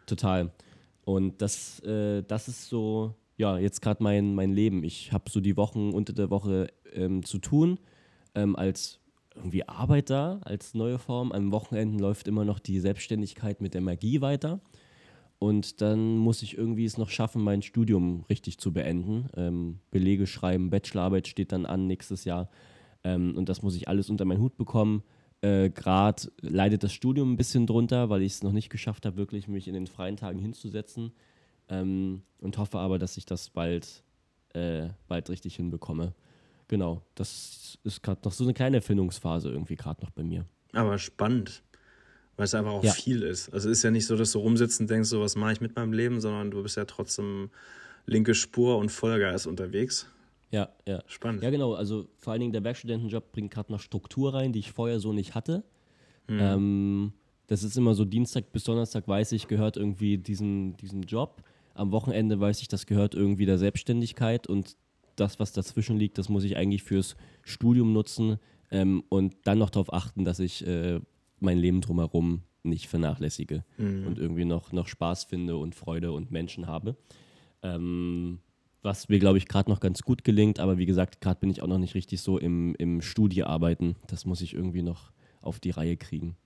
Total. 0.06 0.50
Und 1.04 1.40
das, 1.40 1.78
äh, 1.84 2.24
das 2.24 2.48
ist 2.48 2.68
so, 2.68 3.14
ja, 3.36 3.58
jetzt 3.58 3.80
gerade 3.80 4.02
mein, 4.02 4.34
mein 4.34 4.52
Leben. 4.52 4.82
Ich 4.82 5.12
habe 5.12 5.30
so 5.30 5.40
die 5.40 5.56
Wochen 5.56 5.90
unter 5.90 6.12
der 6.12 6.30
Woche 6.30 6.66
ähm, 6.92 7.24
zu 7.24 7.38
tun, 7.38 7.78
ähm, 8.34 8.56
als 8.56 8.98
irgendwie 9.36 9.68
Arbeit 9.68 10.10
da, 10.10 10.40
als 10.42 10.74
neue 10.74 10.98
Form. 10.98 11.32
Am 11.32 11.52
Wochenenden 11.52 11.98
läuft 11.98 12.28
immer 12.28 12.44
noch 12.44 12.58
die 12.58 12.80
Selbstständigkeit 12.80 13.60
mit 13.60 13.74
der 13.74 13.80
Magie 13.80 14.20
weiter. 14.20 14.60
Und 15.38 15.82
dann 15.82 16.16
muss 16.16 16.42
ich 16.42 16.56
irgendwie 16.56 16.86
es 16.86 16.96
noch 16.96 17.10
schaffen, 17.10 17.42
mein 17.42 17.62
Studium 17.62 18.24
richtig 18.30 18.58
zu 18.58 18.72
beenden. 18.72 19.28
Ähm, 19.36 19.80
Belege 19.90 20.26
schreiben, 20.26 20.70
Bachelorarbeit 20.70 21.28
steht 21.28 21.52
dann 21.52 21.66
an 21.66 21.86
nächstes 21.86 22.24
Jahr. 22.24 22.48
Ähm, 23.04 23.36
und 23.36 23.48
das 23.48 23.62
muss 23.62 23.76
ich 23.76 23.88
alles 23.88 24.08
unter 24.08 24.24
meinen 24.24 24.40
Hut 24.40 24.56
bekommen. 24.56 25.02
Äh, 25.42 25.68
Gerade 25.70 26.32
leidet 26.40 26.82
das 26.82 26.92
Studium 26.92 27.32
ein 27.32 27.36
bisschen 27.36 27.66
drunter, 27.66 28.08
weil 28.08 28.22
ich 28.22 28.32
es 28.32 28.42
noch 28.42 28.52
nicht 28.52 28.70
geschafft 28.70 29.04
habe, 29.04 29.16
wirklich 29.16 29.46
mich 29.46 29.68
in 29.68 29.74
den 29.74 29.86
freien 29.86 30.16
Tagen 30.16 30.38
hinzusetzen. 30.38 31.12
Ähm, 31.68 32.22
und 32.38 32.56
hoffe 32.58 32.78
aber, 32.78 32.98
dass 32.98 33.16
ich 33.16 33.26
das 33.26 33.50
bald, 33.50 34.04
äh, 34.54 34.88
bald 35.06 35.28
richtig 35.28 35.56
hinbekomme. 35.56 36.14
Genau, 36.68 37.02
das 37.14 37.78
ist 37.84 38.02
gerade 38.02 38.20
noch 38.24 38.32
so 38.32 38.44
eine 38.44 38.54
kleine 38.54 38.78
Erfindungsphase 38.78 39.50
irgendwie 39.50 39.76
gerade 39.76 40.02
noch 40.02 40.10
bei 40.10 40.22
mir. 40.24 40.44
Aber 40.72 40.98
spannend, 40.98 41.62
weil 42.36 42.44
es 42.44 42.54
einfach 42.54 42.72
auch 42.72 42.84
Ja. 42.84 42.92
viel 42.92 43.22
ist. 43.22 43.50
Also 43.52 43.70
es 43.70 43.78
ist 43.78 43.82
ja 43.84 43.90
nicht 43.90 44.06
so, 44.06 44.16
dass 44.16 44.32
du 44.32 44.40
rumsitzt 44.40 44.80
und 44.80 44.90
denkst, 44.90 45.08
so 45.08 45.20
was 45.20 45.36
mache 45.36 45.52
ich 45.52 45.60
mit 45.60 45.76
meinem 45.76 45.92
Leben, 45.92 46.20
sondern 46.20 46.50
du 46.50 46.62
bist 46.62 46.76
ja 46.76 46.84
trotzdem 46.84 47.50
linke 48.06 48.34
Spur 48.34 48.78
und 48.78 48.90
Vollgas 48.90 49.46
unterwegs. 49.46 50.06
Ja, 50.50 50.68
ja. 50.86 51.02
Spannend. 51.06 51.42
Ja, 51.42 51.50
genau. 51.50 51.74
Also 51.74 52.08
vor 52.18 52.32
allen 52.32 52.40
Dingen 52.40 52.52
der 52.52 52.62
Werkstudentenjob 52.64 53.32
bringt 53.32 53.52
gerade 53.52 53.72
noch 53.72 53.80
Struktur 53.80 54.34
rein, 54.34 54.52
die 54.52 54.60
ich 54.60 54.72
vorher 54.72 55.00
so 55.00 55.12
nicht 55.12 55.34
hatte. 55.34 55.64
Ähm, 56.28 57.12
das 57.46 57.62
ist 57.62 57.76
immer 57.76 57.94
so 57.94 58.04
Dienstag 58.04 58.50
bis 58.52 58.64
Donnerstag 58.64 59.06
weiß 59.06 59.32
ich, 59.32 59.46
gehört 59.46 59.76
irgendwie 59.76 60.18
diesen, 60.18 60.76
diesen 60.78 61.02
Job. 61.02 61.42
Am 61.74 61.92
Wochenende 61.92 62.40
weiß 62.40 62.60
ich, 62.62 62.68
das 62.68 62.86
gehört 62.86 63.14
irgendwie 63.14 63.46
der 63.46 63.58
Selbstständigkeit 63.58 64.46
und 64.46 64.76
das, 65.16 65.38
was 65.38 65.52
dazwischen 65.52 65.98
liegt, 65.98 66.18
das 66.18 66.28
muss 66.28 66.44
ich 66.44 66.56
eigentlich 66.56 66.82
fürs 66.82 67.16
Studium 67.42 67.92
nutzen 67.92 68.38
ähm, 68.70 69.02
und 69.08 69.34
dann 69.44 69.58
noch 69.58 69.70
darauf 69.70 69.92
achten, 69.92 70.24
dass 70.24 70.38
ich 70.38 70.66
äh, 70.66 71.00
mein 71.40 71.58
Leben 71.58 71.80
drumherum 71.80 72.42
nicht 72.62 72.88
vernachlässige 72.88 73.64
und 74.06 74.18
irgendwie 74.18 74.44
noch, 74.44 74.72
noch 74.72 74.88
Spaß 74.88 75.24
finde 75.24 75.56
und 75.56 75.74
Freude 75.74 76.12
und 76.12 76.30
Menschen 76.30 76.66
habe. 76.66 76.96
Ähm, 77.62 78.40
was 78.82 79.08
mir, 79.08 79.18
glaube 79.18 79.38
ich, 79.38 79.48
gerade 79.48 79.70
noch 79.70 79.80
ganz 79.80 80.02
gut 80.02 80.24
gelingt, 80.24 80.60
aber 80.60 80.78
wie 80.78 80.86
gesagt, 80.86 81.20
gerade 81.20 81.40
bin 81.40 81.50
ich 81.50 81.62
auch 81.62 81.66
noch 81.66 81.78
nicht 81.78 81.94
richtig 81.94 82.20
so 82.20 82.38
im, 82.38 82.74
im 82.76 83.02
Studiearbeiten. 83.02 83.96
Das 84.06 84.24
muss 84.24 84.40
ich 84.40 84.54
irgendwie 84.54 84.82
noch 84.82 85.12
auf 85.40 85.60
die 85.60 85.70
Reihe 85.70 85.96
kriegen. 85.96 86.36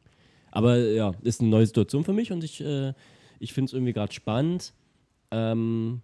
Aber 0.51 0.79
ja, 0.79 1.13
ist 1.23 1.41
eine 1.41 1.51
neue 1.51 1.67
Situation 1.67 2.05
für 2.05 2.13
mich 2.13 2.33
und 2.33 2.43
ich, 2.43 2.61
äh, 2.63 2.93
ich 3.39 3.53
finde 3.53 3.67
es 3.67 3.73
irgendwie 3.73 3.93
gerade 3.93 4.13
spannend. 4.13 4.75
Ähm, 5.31 6.03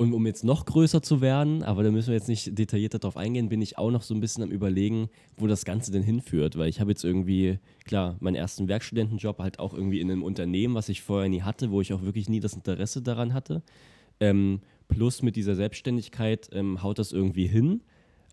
Und 0.00 0.12
um 0.12 0.24
jetzt 0.26 0.44
noch 0.44 0.64
größer 0.64 1.02
zu 1.02 1.20
werden, 1.20 1.64
aber 1.64 1.82
da 1.82 1.90
müssen 1.90 2.10
wir 2.10 2.14
jetzt 2.14 2.28
nicht 2.28 2.56
detaillierter 2.56 3.00
drauf 3.00 3.16
eingehen, 3.16 3.48
bin 3.48 3.60
ich 3.60 3.78
auch 3.78 3.90
noch 3.90 4.02
so 4.02 4.14
ein 4.14 4.20
bisschen 4.20 4.44
am 4.44 4.52
Überlegen, 4.52 5.08
wo 5.36 5.48
das 5.48 5.64
Ganze 5.64 5.90
denn 5.90 6.04
hinführt. 6.04 6.56
Weil 6.56 6.68
ich 6.68 6.78
habe 6.78 6.92
jetzt 6.92 7.02
irgendwie, 7.02 7.58
klar, 7.84 8.16
meinen 8.20 8.36
ersten 8.36 8.68
Werkstudentenjob 8.68 9.40
halt 9.40 9.58
auch 9.58 9.74
irgendwie 9.74 10.00
in 10.00 10.08
einem 10.08 10.22
Unternehmen, 10.22 10.76
was 10.76 10.88
ich 10.88 11.02
vorher 11.02 11.28
nie 11.28 11.42
hatte, 11.42 11.72
wo 11.72 11.80
ich 11.80 11.92
auch 11.92 12.02
wirklich 12.02 12.28
nie 12.28 12.38
das 12.38 12.52
Interesse 12.52 13.02
daran 13.02 13.34
hatte. 13.34 13.60
Ähm, 14.20 14.60
plus 14.86 15.22
mit 15.22 15.34
dieser 15.34 15.56
Selbstständigkeit 15.56 16.48
ähm, 16.52 16.80
haut 16.80 17.00
das 17.00 17.10
irgendwie 17.10 17.48
hin. 17.48 17.82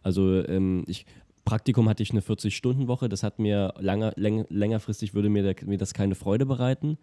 Also 0.03 0.45
ähm, 0.47 0.83
ich, 0.85 1.07
Praktikum 1.45 1.89
hatte 1.89 2.03
ich 2.03 2.11
eine 2.11 2.21
40-Stunden-Woche, 2.21 3.09
das 3.09 3.23
hat 3.23 3.39
mir 3.39 3.73
lange, 3.79 4.13
läng, 4.17 4.45
längerfristig 4.49 5.15
würde 5.15 5.29
mir, 5.29 5.41
der, 5.41 5.55
mir 5.65 5.79
das 5.79 5.95
keine 5.95 6.13
Freude 6.13 6.45
bereiten. 6.45 6.99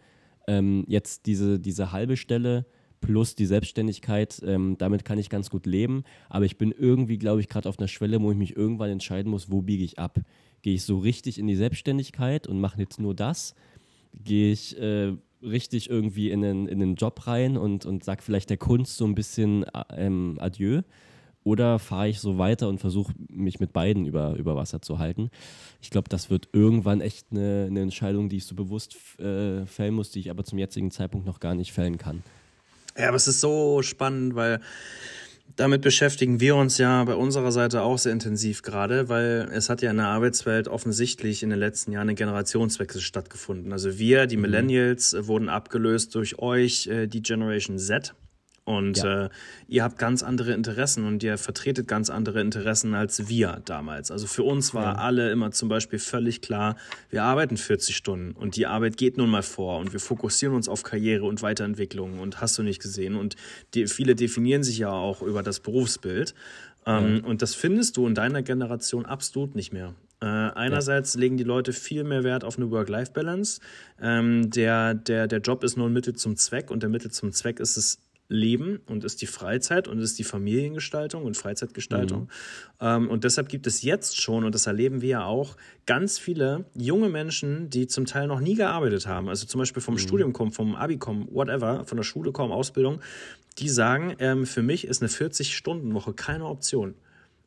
Ähm, 0.46 0.84
jetzt 0.86 1.26
diese, 1.26 1.58
diese 1.58 1.90
halbe 1.90 2.16
Stelle 2.16 2.64
plus 3.02 3.34
die 3.34 3.44
Selbstständigkeit, 3.44 4.40
ähm, 4.46 4.76
damit 4.78 5.04
kann 5.04 5.18
ich 5.18 5.28
ganz 5.28 5.50
gut 5.50 5.66
leben. 5.66 6.04
Aber 6.30 6.46
ich 6.46 6.56
bin 6.56 6.72
irgendwie, 6.72 7.18
glaube 7.18 7.42
ich, 7.42 7.50
gerade 7.50 7.68
auf 7.68 7.78
einer 7.78 7.88
Schwelle, 7.88 8.22
wo 8.22 8.30
ich 8.30 8.38
mich 8.38 8.56
irgendwann 8.56 8.88
entscheiden 8.88 9.30
muss, 9.30 9.50
wo 9.50 9.60
biege 9.60 9.84
ich 9.84 9.98
ab. 9.98 10.18
Gehe 10.62 10.74
ich 10.74 10.84
so 10.84 10.98
richtig 10.98 11.38
in 11.38 11.46
die 11.46 11.56
Selbstständigkeit 11.56 12.46
und 12.46 12.60
mache 12.60 12.80
jetzt 12.80 12.98
nur 12.98 13.14
das? 13.14 13.54
Gehe 14.14 14.52
ich 14.52 14.78
äh, 14.80 15.12
richtig 15.42 15.90
irgendwie 15.90 16.30
in 16.30 16.40
den, 16.40 16.68
in 16.68 16.78
den 16.78 16.94
Job 16.94 17.26
rein 17.26 17.58
und, 17.58 17.84
und 17.84 18.04
sage 18.04 18.22
vielleicht 18.22 18.48
der 18.48 18.56
Kunst 18.56 18.96
so 18.96 19.04
ein 19.04 19.14
bisschen 19.14 19.64
äh, 19.64 19.84
ähm, 19.96 20.38
Adieu? 20.40 20.82
Oder 21.44 21.80
fahre 21.80 22.08
ich 22.08 22.20
so 22.20 22.38
weiter 22.38 22.68
und 22.68 22.78
versuche 22.78 23.12
mich 23.28 23.58
mit 23.58 23.72
beiden 23.72 24.06
über, 24.06 24.36
über 24.36 24.54
Wasser 24.54 24.80
zu 24.80 25.00
halten? 25.00 25.30
Ich 25.80 25.90
glaube, 25.90 26.08
das 26.08 26.30
wird 26.30 26.48
irgendwann 26.52 27.00
echt 27.00 27.26
eine, 27.32 27.66
eine 27.66 27.80
Entscheidung, 27.80 28.28
die 28.28 28.36
ich 28.36 28.46
so 28.46 28.54
bewusst 28.54 28.96
äh, 29.18 29.66
fällen 29.66 29.94
muss, 29.94 30.12
die 30.12 30.20
ich 30.20 30.30
aber 30.30 30.44
zum 30.44 30.58
jetzigen 30.58 30.92
Zeitpunkt 30.92 31.26
noch 31.26 31.40
gar 31.40 31.56
nicht 31.56 31.72
fällen 31.72 31.98
kann. 31.98 32.22
Ja, 32.96 33.08
aber 33.08 33.16
es 33.16 33.28
ist 33.28 33.40
so 33.40 33.82
spannend, 33.82 34.34
weil 34.34 34.60
damit 35.56 35.82
beschäftigen 35.82 36.40
wir 36.40 36.56
uns 36.56 36.78
ja 36.78 37.04
bei 37.04 37.14
unserer 37.14 37.52
Seite 37.52 37.82
auch 37.82 37.98
sehr 37.98 38.12
intensiv 38.12 38.62
gerade, 38.62 39.08
weil 39.08 39.48
es 39.52 39.68
hat 39.68 39.82
ja 39.82 39.90
in 39.90 39.98
der 39.98 40.06
Arbeitswelt 40.06 40.68
offensichtlich 40.68 41.42
in 41.42 41.50
den 41.50 41.58
letzten 41.58 41.92
Jahren 41.92 42.08
ein 42.08 42.16
Generationswechsel 42.16 43.00
stattgefunden. 43.00 43.72
Also 43.72 43.98
wir, 43.98 44.26
die 44.26 44.36
mhm. 44.36 44.42
Millennials, 44.42 45.14
wurden 45.18 45.48
abgelöst 45.48 46.14
durch 46.14 46.38
euch, 46.38 46.86
äh, 46.86 47.06
die 47.06 47.22
Generation 47.22 47.78
Z. 47.78 48.14
Und 48.64 48.98
ja. 48.98 49.24
äh, 49.24 49.28
ihr 49.66 49.82
habt 49.82 49.98
ganz 49.98 50.22
andere 50.22 50.52
Interessen 50.52 51.04
und 51.04 51.22
ihr 51.24 51.36
vertretet 51.36 51.88
ganz 51.88 52.10
andere 52.10 52.40
Interessen 52.40 52.94
als 52.94 53.28
wir 53.28 53.60
damals. 53.64 54.12
Also 54.12 54.28
für 54.28 54.44
uns 54.44 54.72
war 54.72 54.94
ja. 54.94 54.94
alle 54.94 55.32
immer 55.32 55.50
zum 55.50 55.68
Beispiel 55.68 55.98
völlig 55.98 56.42
klar, 56.42 56.76
wir 57.10 57.24
arbeiten 57.24 57.56
40 57.56 57.96
Stunden 57.96 58.32
und 58.32 58.54
die 58.54 58.66
Arbeit 58.66 58.96
geht 58.96 59.16
nun 59.16 59.30
mal 59.30 59.42
vor 59.42 59.80
und 59.80 59.92
wir 59.92 59.98
fokussieren 59.98 60.54
uns 60.54 60.68
auf 60.68 60.84
Karriere 60.84 61.24
und 61.24 61.42
Weiterentwicklung 61.42 62.20
und 62.20 62.40
hast 62.40 62.56
du 62.56 62.62
nicht 62.62 62.80
gesehen. 62.80 63.16
Und 63.16 63.34
die, 63.74 63.88
viele 63.88 64.14
definieren 64.14 64.62
sich 64.62 64.78
ja 64.78 64.90
auch 64.90 65.22
über 65.22 65.42
das 65.42 65.58
Berufsbild. 65.58 66.34
Ähm, 66.86 67.16
ja. 67.16 67.24
Und 67.28 67.42
das 67.42 67.54
findest 67.54 67.96
du 67.96 68.06
in 68.06 68.14
deiner 68.14 68.42
Generation 68.42 69.06
absolut 69.06 69.54
nicht 69.54 69.72
mehr. 69.72 69.94
Äh, 70.20 70.26
einerseits 70.26 71.14
ja. 71.14 71.20
legen 71.20 71.36
die 71.36 71.44
Leute 71.44 71.72
viel 71.72 72.04
mehr 72.04 72.22
Wert 72.22 72.44
auf 72.44 72.56
eine 72.56 72.70
Work-Life-Balance. 72.70 73.60
Ähm, 74.00 74.50
der, 74.50 74.94
der, 74.94 75.26
der 75.26 75.40
Job 75.40 75.64
ist 75.64 75.76
nur 75.76 75.88
ein 75.88 75.92
Mittel 75.92 76.14
zum 76.14 76.36
Zweck 76.36 76.70
und 76.70 76.82
der 76.82 76.90
Mittel 76.90 77.10
zum 77.10 77.32
Zweck 77.32 77.58
ist 77.58 77.76
es, 77.76 77.98
Leben 78.32 78.80
und 78.86 79.04
ist 79.04 79.22
die 79.22 79.26
Freizeit 79.26 79.86
und 79.86 79.98
ist 79.98 80.18
die 80.18 80.24
Familiengestaltung 80.24 81.24
und 81.24 81.36
Freizeitgestaltung. 81.36 82.22
Mhm. 82.22 82.28
Ähm, 82.80 83.10
und 83.10 83.24
deshalb 83.24 83.48
gibt 83.48 83.66
es 83.66 83.82
jetzt 83.82 84.20
schon, 84.20 84.44
und 84.44 84.54
das 84.54 84.66
erleben 84.66 85.00
wir 85.02 85.08
ja 85.08 85.24
auch, 85.24 85.56
ganz 85.86 86.18
viele 86.18 86.64
junge 86.74 87.08
Menschen, 87.08 87.70
die 87.70 87.86
zum 87.86 88.06
Teil 88.06 88.26
noch 88.26 88.40
nie 88.40 88.54
gearbeitet 88.54 89.06
haben, 89.06 89.28
also 89.28 89.46
zum 89.46 89.58
Beispiel 89.58 89.82
vom 89.82 89.94
mhm. 89.94 89.98
Studium 89.98 90.32
kommen, 90.32 90.52
vom 90.52 90.74
Abi 90.74 90.96
kommen, 90.96 91.28
whatever, 91.30 91.84
von 91.84 91.96
der 91.96 92.04
Schule 92.04 92.32
kommen, 92.32 92.52
Ausbildung, 92.52 93.00
die 93.58 93.68
sagen, 93.68 94.16
ähm, 94.18 94.46
für 94.46 94.62
mich 94.62 94.86
ist 94.86 95.02
eine 95.02 95.10
40-Stunden-Woche 95.10 96.14
keine 96.14 96.46
Option. 96.46 96.94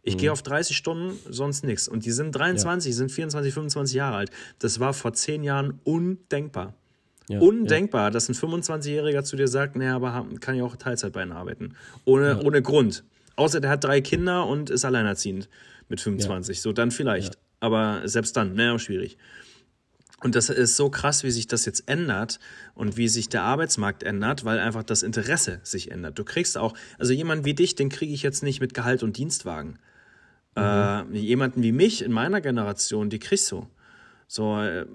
Ich 0.04 0.16
mhm. 0.16 0.20
gehe 0.20 0.32
auf 0.32 0.44
30 0.44 0.78
Stunden, 0.78 1.18
sonst 1.30 1.64
nichts. 1.64 1.88
Und 1.88 2.06
die 2.06 2.12
sind 2.12 2.32
23, 2.32 2.92
ja. 2.92 2.96
sind 2.96 3.12
24, 3.12 3.54
25 3.54 3.96
Jahre 3.96 4.18
alt. 4.18 4.32
Das 4.60 4.80
war 4.80 4.94
vor 4.94 5.14
zehn 5.14 5.44
Jahren 5.44 5.80
undenkbar. 5.84 6.76
Ja, 7.28 7.40
Undenkbar, 7.40 8.06
ja. 8.06 8.10
dass 8.12 8.30
ein 8.30 8.36
25-Jähriger 8.36 9.24
zu 9.24 9.36
dir 9.36 9.48
sagt, 9.48 9.76
naja, 9.76 9.96
aber 9.96 10.28
kann 10.42 10.56
ja 10.56 10.64
auch 10.64 10.76
Teilzeit 10.76 11.14
bei 11.14 11.24
Ihnen 11.24 11.32
arbeiten. 11.32 11.76
Ohne, 12.06 12.30
ja. 12.30 12.42
ohne 12.42 12.62
Grund. 12.62 13.04
Außer 13.36 13.60
der 13.60 13.72
hat 13.72 13.84
drei 13.84 14.02
Kinder 14.02 14.46
und 14.46 14.70
ist 14.70 14.86
alleinerziehend 14.86 15.50
mit 15.90 16.02
25. 16.02 16.62
So, 16.62 16.72
dann 16.72 16.92
vielleicht. 16.92 17.38
Aber 17.60 18.02
selbst 18.06 18.38
dann, 18.38 18.54
naja, 18.54 18.78
schwierig. 18.78 19.18
Und 20.22 20.36
das 20.36 20.50
ist 20.50 20.76
so 20.76 20.90
krass, 20.90 21.24
wie 21.24 21.32
sich 21.32 21.48
das 21.48 21.66
jetzt 21.66 21.88
ändert 21.88 22.40
und 22.74 22.98
wie 22.98 23.08
sich 23.08 23.30
der 23.30 23.44
Arbeitsmarkt 23.44 24.02
ändert, 24.04 24.46
weil 24.46 24.60
einfach 24.60 24.84
das 24.84 25.04
Interesse 25.04 25.60
sich 25.64 25.92
ändert. 25.92 26.18
Du 26.18 26.24
kriegst 26.24 26.58
auch, 26.58 26.74
also 26.98 27.14
jemand 27.14 27.46
wie 27.46 27.54
dich, 27.54 27.76
den 27.76 27.90
kriege 27.90 28.14
ich 28.14 28.24
jetzt 28.24 28.42
nicht 28.42 28.62
mit 28.62 28.74
Gehalt 28.74 29.04
und 29.04 29.18
Dienstwagen. 29.18 29.78
Mhm. 30.56 30.64
Äh, 30.64 31.18
jemanden 31.18 31.64
wie 31.64 31.72
mich 31.72 32.02
in 32.02 32.12
meiner 32.12 32.42
Generation, 32.42 33.10
die 33.10 33.20
kriegst 33.20 33.52
du. 33.52 33.68
So, 34.28 34.60
äh, 34.62 34.86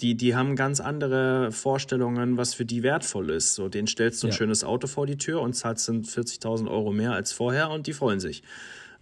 die, 0.00 0.16
die 0.16 0.34
haben 0.34 0.56
ganz 0.56 0.80
andere 0.80 1.52
Vorstellungen, 1.52 2.36
was 2.36 2.54
für 2.54 2.64
die 2.64 2.82
wertvoll 2.82 3.30
ist. 3.30 3.54
So, 3.54 3.68
denen 3.68 3.86
stellst 3.86 4.22
du 4.22 4.26
ein 4.26 4.30
ja. 4.30 4.36
schönes 4.36 4.64
Auto 4.64 4.86
vor 4.86 5.06
die 5.06 5.18
Tür 5.18 5.40
und 5.40 5.54
zahlst 5.54 5.88
dann 5.88 6.02
40.000 6.02 6.68
Euro 6.68 6.92
mehr 6.92 7.12
als 7.12 7.32
vorher 7.32 7.70
und 7.70 7.86
die 7.86 7.92
freuen 7.92 8.20
sich. 8.20 8.42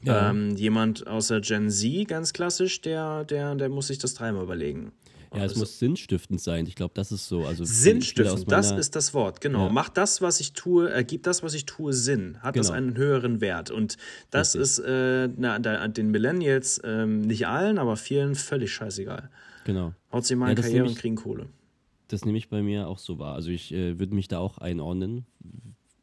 Ja. 0.03 0.31
Ähm, 0.31 0.57
jemand 0.57 1.07
aus 1.07 1.29
der 1.29 1.41
Gen 1.41 1.71
Z, 1.71 2.07
ganz 2.09 2.33
klassisch, 2.33 2.81
der, 2.83 3.25
der, 3.25 3.55
der 3.55 3.69
muss 3.69 3.87
sich 3.87 3.99
das 3.99 4.15
dreimal 4.15 4.43
überlegen. 4.43 4.93
Ja, 5.37 5.45
es 5.45 5.57
muss 5.57 5.79
sinnstiftend 5.79 6.41
sein. 6.41 6.67
Ich 6.67 6.75
glaube, 6.75 6.95
das 6.95 7.13
ist 7.13 7.29
so. 7.29 7.45
Also 7.45 7.65
sinnstiftend, 7.65 8.51
das 8.51 8.71
ist 8.71 8.97
das 8.97 9.15
Wort, 9.15 9.41
genau. 9.41 9.67
Ja. 9.67 9.73
Macht 9.73 9.97
das, 9.97 10.23
was 10.23 10.41
ich 10.41 10.53
tue, 10.53 10.91
ergibt 10.91 11.27
das, 11.27 11.43
was 11.43 11.55
ich 11.55 11.67
tue, 11.67 11.93
Sinn? 11.93 12.39
Hat 12.43 12.55
genau. 12.55 12.67
das 12.67 12.71
einen 12.71 12.97
höheren 12.97 13.41
Wert? 13.41 13.71
Und 13.71 13.97
das 14.31 14.55
Richtig. 14.55 14.63
ist 14.63 14.79
äh, 14.81 15.29
na, 15.37 15.59
den 15.89 16.11
Millennials, 16.11 16.79
äh, 16.79 17.07
nicht 17.07 17.47
allen, 17.47 17.79
aber 17.79 17.97
vielen 17.97 18.35
völlig 18.35 18.73
scheißegal. 18.73 19.31
Genau. 19.65 19.93
Haut 20.13 20.25
sie 20.25 20.37
mal 20.37 20.47
ja, 20.47 20.51
in 20.53 20.63
Karriere 20.63 20.87
und 20.87 20.97
kriegen 20.97 21.17
Kohle. 21.17 21.49
Das 22.09 22.25
nehme 22.25 22.39
ich 22.39 22.49
bei 22.49 22.63
mir 22.63 22.89
auch 22.89 22.99
so 22.99 23.19
wahr. 23.19 23.35
Also 23.35 23.51
ich 23.51 23.73
äh, 23.73 23.99
würde 23.99 24.15
mich 24.15 24.29
da 24.29 24.39
auch 24.39 24.59
einordnen, 24.59 25.27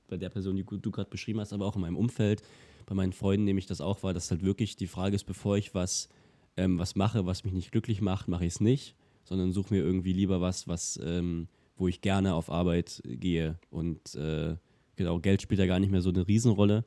bei 0.10 0.18
der 0.18 0.30
Person, 0.30 0.56
die 0.56 0.64
du 0.64 0.92
gerade 0.92 1.10
beschrieben 1.10 1.40
hast, 1.40 1.54
aber 1.54 1.66
auch 1.66 1.76
in 1.76 1.82
meinem 1.82 1.98
Umfeld. 1.98 2.44
Bei 2.86 2.94
meinen 2.94 3.14
Freunden 3.14 3.46
nehme 3.46 3.60
ich 3.60 3.66
das 3.66 3.82
auch 3.82 4.04
wahr, 4.04 4.14
dass 4.14 4.30
halt 4.30 4.44
wirklich 4.44 4.76
die 4.76 4.88
Frage 4.88 5.16
ist, 5.16 5.24
bevor 5.24 5.58
ich 5.58 5.74
was, 5.74 6.10
ähm, 6.58 6.78
was 6.78 6.96
mache, 6.96 7.26
was 7.26 7.44
mich 7.44 7.54
nicht 7.54 7.72
glücklich 7.72 8.02
macht, 8.02 8.28
mache 8.28 8.46
ich 8.46 8.54
es 8.54 8.60
nicht, 8.60 8.96
sondern 9.24 9.52
suche 9.52 9.74
mir 9.74 9.82
irgendwie 9.82 10.14
lieber 10.14 10.42
was, 10.42 10.68
was 10.68 11.00
ähm, 11.04 11.48
wo 11.76 11.88
ich 11.88 12.02
gerne 12.02 12.34
auf 12.34 12.50
Arbeit 12.50 13.02
gehe. 13.06 13.58
Und 13.70 14.16
äh, 14.16 14.56
genau, 14.96 15.20
Geld 15.20 15.42
spielt 15.42 15.60
ja 15.60 15.66
gar 15.66 15.80
nicht 15.80 15.92
mehr 15.92 16.02
so 16.02 16.10
eine 16.10 16.28
Riesenrolle, 16.28 16.86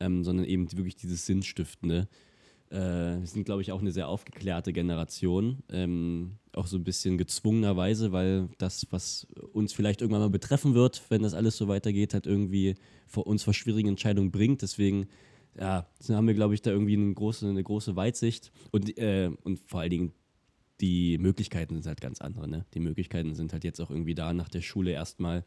ähm, 0.00 0.24
sondern 0.24 0.46
eben 0.46 0.70
wirklich 0.72 0.96
dieses 0.96 1.26
Sinnstiftende. 1.26 2.08
Äh, 2.70 3.18
wir 3.20 3.26
sind, 3.26 3.44
glaube 3.44 3.62
ich, 3.62 3.72
auch 3.72 3.80
eine 3.80 3.92
sehr 3.92 4.08
aufgeklärte 4.08 4.72
Generation. 4.72 5.62
Ähm, 5.70 6.32
auch 6.52 6.66
so 6.66 6.76
ein 6.76 6.84
bisschen 6.84 7.16
gezwungenerweise, 7.16 8.12
weil 8.12 8.48
das, 8.58 8.86
was 8.90 9.26
uns 9.52 9.72
vielleicht 9.72 10.02
irgendwann 10.02 10.22
mal 10.22 10.30
betreffen 10.30 10.74
wird, 10.74 11.02
wenn 11.08 11.22
das 11.22 11.34
alles 11.34 11.56
so 11.56 11.68
weitergeht, 11.68 12.14
halt 12.14 12.26
irgendwie 12.26 12.74
vor 13.06 13.26
uns 13.26 13.42
vor 13.42 13.54
schwierigen 13.54 13.88
Entscheidungen 13.88 14.30
bringt. 14.30 14.62
Deswegen 14.62 15.06
ja, 15.58 15.86
haben 16.08 16.26
wir, 16.26 16.34
glaube 16.34 16.54
ich, 16.54 16.62
da 16.62 16.70
irgendwie 16.70 16.96
eine 16.96 17.14
große, 17.14 17.48
eine 17.48 17.62
große 17.62 17.96
Weitsicht 17.96 18.52
und, 18.70 18.96
äh, 18.98 19.30
und 19.42 19.60
vor 19.66 19.80
allen 19.80 19.90
Dingen 19.90 20.12
die 20.80 21.18
Möglichkeiten 21.18 21.74
sind 21.74 21.86
halt 21.86 22.00
ganz 22.00 22.20
andere. 22.20 22.48
Ne? 22.48 22.64
Die 22.74 22.80
Möglichkeiten 22.80 23.34
sind 23.34 23.52
halt 23.52 23.64
jetzt 23.64 23.80
auch 23.80 23.90
irgendwie 23.90 24.14
da, 24.14 24.32
nach 24.32 24.48
der 24.48 24.60
Schule 24.60 24.92
erstmal 24.92 25.44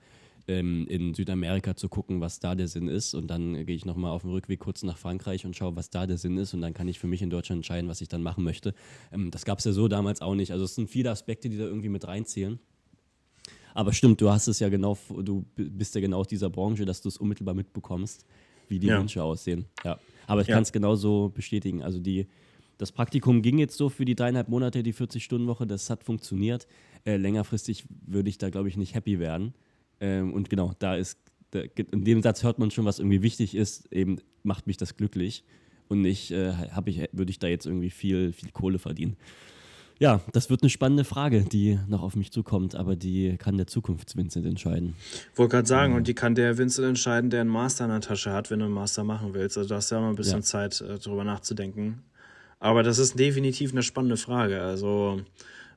ähm, 0.48 0.88
in 0.88 1.14
Südamerika 1.14 1.76
zu 1.76 1.90
gucken, 1.90 2.22
was 2.22 2.40
da 2.40 2.56
der 2.56 2.68
Sinn 2.68 2.88
ist. 2.88 3.14
Und 3.14 3.28
dann 3.28 3.66
gehe 3.66 3.76
ich 3.76 3.86
nochmal 3.86 4.12
auf 4.12 4.22
dem 4.22 4.32
Rückweg 4.32 4.60
kurz 4.60 4.84
nach 4.84 4.98
Frankreich 4.98 5.46
und 5.46 5.56
schaue, 5.56 5.76
was 5.76 5.90
da 5.90 6.06
der 6.06 6.18
Sinn 6.18 6.38
ist. 6.38 6.54
Und 6.54 6.62
dann 6.62 6.74
kann 6.74 6.88
ich 6.88 7.00
für 7.00 7.08
mich 7.08 7.22
in 7.22 7.30
Deutschland 7.30 7.60
entscheiden, 7.60 7.90
was 7.90 8.02
ich 8.02 8.08
dann 8.08 8.24
machen 8.24 8.44
möchte. 8.44 8.74
Ähm, 9.12 9.32
das 9.32 9.46
gab 9.46 9.60
es 9.60 9.66
ja 9.66 9.72
so 9.72 9.88
damals 9.88 10.22
auch 10.22 10.36
nicht. 10.36 10.52
Also 10.52 10.66
es 10.66 10.76
sind 10.76 10.90
viele 10.90 11.12
Aspekte, 11.12 11.50
die 11.50 11.58
da 11.58 11.66
irgendwie 11.66 11.90
mit 11.90 12.08
reinzählen. 12.08 12.60
Aber 13.74 13.94
stimmt, 13.94 14.20
du 14.20 14.30
hast 14.30 14.48
es 14.48 14.60
ja 14.60 14.68
genau, 14.68 14.98
du 15.10 15.46
bist 15.56 15.96
ja 15.96 16.02
genau 16.02 16.20
aus 16.20 16.28
dieser 16.28 16.50
Branche, 16.50 16.84
dass 16.84 17.02
du 17.02 17.08
es 17.08 17.18
unmittelbar 17.18 17.54
mitbekommst, 17.54 18.26
wie 18.68 18.80
die 18.80 18.88
ja. 18.88 19.00
Wünsche 19.00 19.24
aussehen. 19.24 19.66
Ja. 19.86 19.98
Aber 20.28 20.42
ich 20.42 20.48
ja. 20.48 20.56
kann 20.56 20.64
es 20.64 20.74
genauso 20.74 21.30
bestätigen. 21.34 21.82
Also 21.82 22.00
die, 22.00 22.28
das 22.82 22.92
Praktikum 22.92 23.44
ging 23.44 23.60
jetzt 23.60 23.78
so 23.78 23.90
für 23.90 24.06
die 24.06 24.16
dreieinhalb 24.16 24.50
Monate, 24.50 24.82
die 24.82 24.92
40-Stunden-Woche, 24.92 25.68
das 25.68 25.92
hat 25.92 26.04
funktioniert. 26.04 26.66
Äh, 27.06 27.18
längerfristig 27.18 27.86
würde 28.08 28.28
ich 28.28 28.40
da, 28.40 28.50
glaube 28.50 28.70
ich, 28.70 28.76
nicht 28.76 28.96
happy 28.96 29.20
werden. 29.20 29.54
Ähm, 30.00 30.34
und 30.34 30.50
genau, 30.50 30.74
da 30.80 30.96
ist, 30.96 31.20
da, 31.52 31.60
in 31.60 32.04
dem 32.06 32.24
Satz 32.24 32.42
hört 32.42 32.58
man 32.58 32.72
schon, 32.72 32.84
was 32.86 32.98
irgendwie 32.98 33.22
wichtig 33.22 33.54
ist, 33.54 33.94
eben 33.94 34.18
macht 34.42 34.66
mich 34.66 34.78
das 34.78 34.98
glücklich. 34.98 35.44
Und 35.90 36.02
nicht, 36.02 36.32
äh, 36.32 36.54
ich, 36.88 37.08
würde 37.12 37.30
ich 37.30 37.38
da 37.38 37.48
jetzt 37.48 37.68
irgendwie 37.68 37.92
viel, 37.92 38.34
viel 38.34 38.50
Kohle 38.50 38.80
verdienen. 38.80 39.16
Ja, 40.00 40.22
das 40.34 40.50
wird 40.50 40.64
eine 40.64 40.72
spannende 40.72 41.04
Frage, 41.04 41.44
die 41.44 41.78
noch 41.88 42.02
auf 42.02 42.16
mich 42.16 42.32
zukommt, 42.32 42.74
aber 42.74 42.96
die 42.96 43.38
kann 43.38 43.58
der 43.58 43.68
Zukunfts-Vincent 43.68 44.48
entscheiden. 44.48 44.96
Wollte 45.36 45.58
gerade 45.58 45.68
sagen, 45.68 45.92
ja. 45.92 45.98
und 46.00 46.08
die 46.08 46.16
kann 46.16 46.34
der 46.34 46.58
Vincent 46.58 46.88
entscheiden, 46.88 47.30
der 47.30 47.42
einen 47.42 47.52
Master 47.52 47.86
in 47.86 47.92
der 47.92 48.02
Tasche 48.02 48.34
hat, 48.34 48.50
wenn 48.50 48.58
du 48.58 48.66
einen 48.66 48.74
Master 48.74 49.04
machen 49.04 49.36
willst. 49.36 49.60
Also 49.60 49.70
da 49.70 49.76
hast 49.76 49.92
du 49.92 49.96
ja 49.96 50.02
noch 50.02 50.10
ein 50.10 50.16
bisschen 50.16 50.40
ja. 50.40 50.42
Zeit, 50.42 50.82
äh, 50.82 50.98
drüber 50.98 51.24
nachzudenken. 51.24 52.02
Aber 52.62 52.84
das 52.84 53.00
ist 53.00 53.18
definitiv 53.18 53.72
eine 53.72 53.82
spannende 53.82 54.18
Frage. 54.18 54.62
Also 54.62 55.20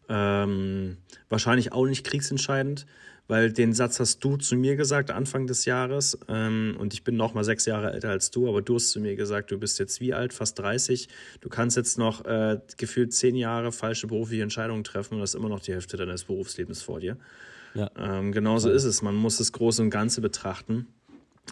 ähm, 0.08 0.98
wahrscheinlich 1.30 1.72
auch 1.72 1.86
nicht 1.86 2.04
kriegsentscheidend, 2.04 2.84
weil 3.26 3.50
den 3.50 3.72
Satz 3.72 3.98
hast 4.00 4.22
du 4.22 4.36
zu 4.36 4.54
mir 4.54 4.76
gesagt 4.76 5.10
Anfang 5.10 5.46
des 5.46 5.64
Jahres 5.64 6.18
ähm, 6.28 6.76
und 6.78 6.92
ich 6.92 7.02
bin 7.02 7.16
noch 7.16 7.32
mal 7.32 7.42
sechs 7.42 7.64
Jahre 7.64 7.90
älter 7.90 8.10
als 8.10 8.30
du, 8.30 8.46
aber 8.50 8.60
du 8.60 8.74
hast 8.74 8.90
zu 8.90 9.00
mir 9.00 9.16
gesagt, 9.16 9.50
du 9.50 9.58
bist 9.58 9.78
jetzt 9.78 10.02
wie 10.02 10.12
alt, 10.12 10.34
fast 10.34 10.58
30, 10.58 11.08
du 11.40 11.48
kannst 11.48 11.78
jetzt 11.78 11.96
noch 11.96 12.26
äh, 12.26 12.60
gefühlt 12.76 13.14
zehn 13.14 13.34
Jahre 13.34 13.72
falsche 13.72 14.06
berufliche 14.06 14.42
Entscheidungen 14.42 14.84
treffen 14.84 15.14
und 15.14 15.22
hast 15.22 15.34
immer 15.34 15.48
noch 15.48 15.60
die 15.60 15.72
Hälfte 15.72 15.96
deines 15.96 16.24
Berufslebens 16.24 16.82
vor 16.82 17.00
dir. 17.00 17.16
Ja. 17.72 17.90
Ähm, 17.96 18.30
genauso 18.30 18.70
ist 18.70 18.84
es, 18.84 19.00
man 19.00 19.14
muss 19.14 19.38
das 19.38 19.52
Große 19.52 19.80
und 19.80 19.88
Ganze 19.88 20.20
betrachten. 20.20 20.86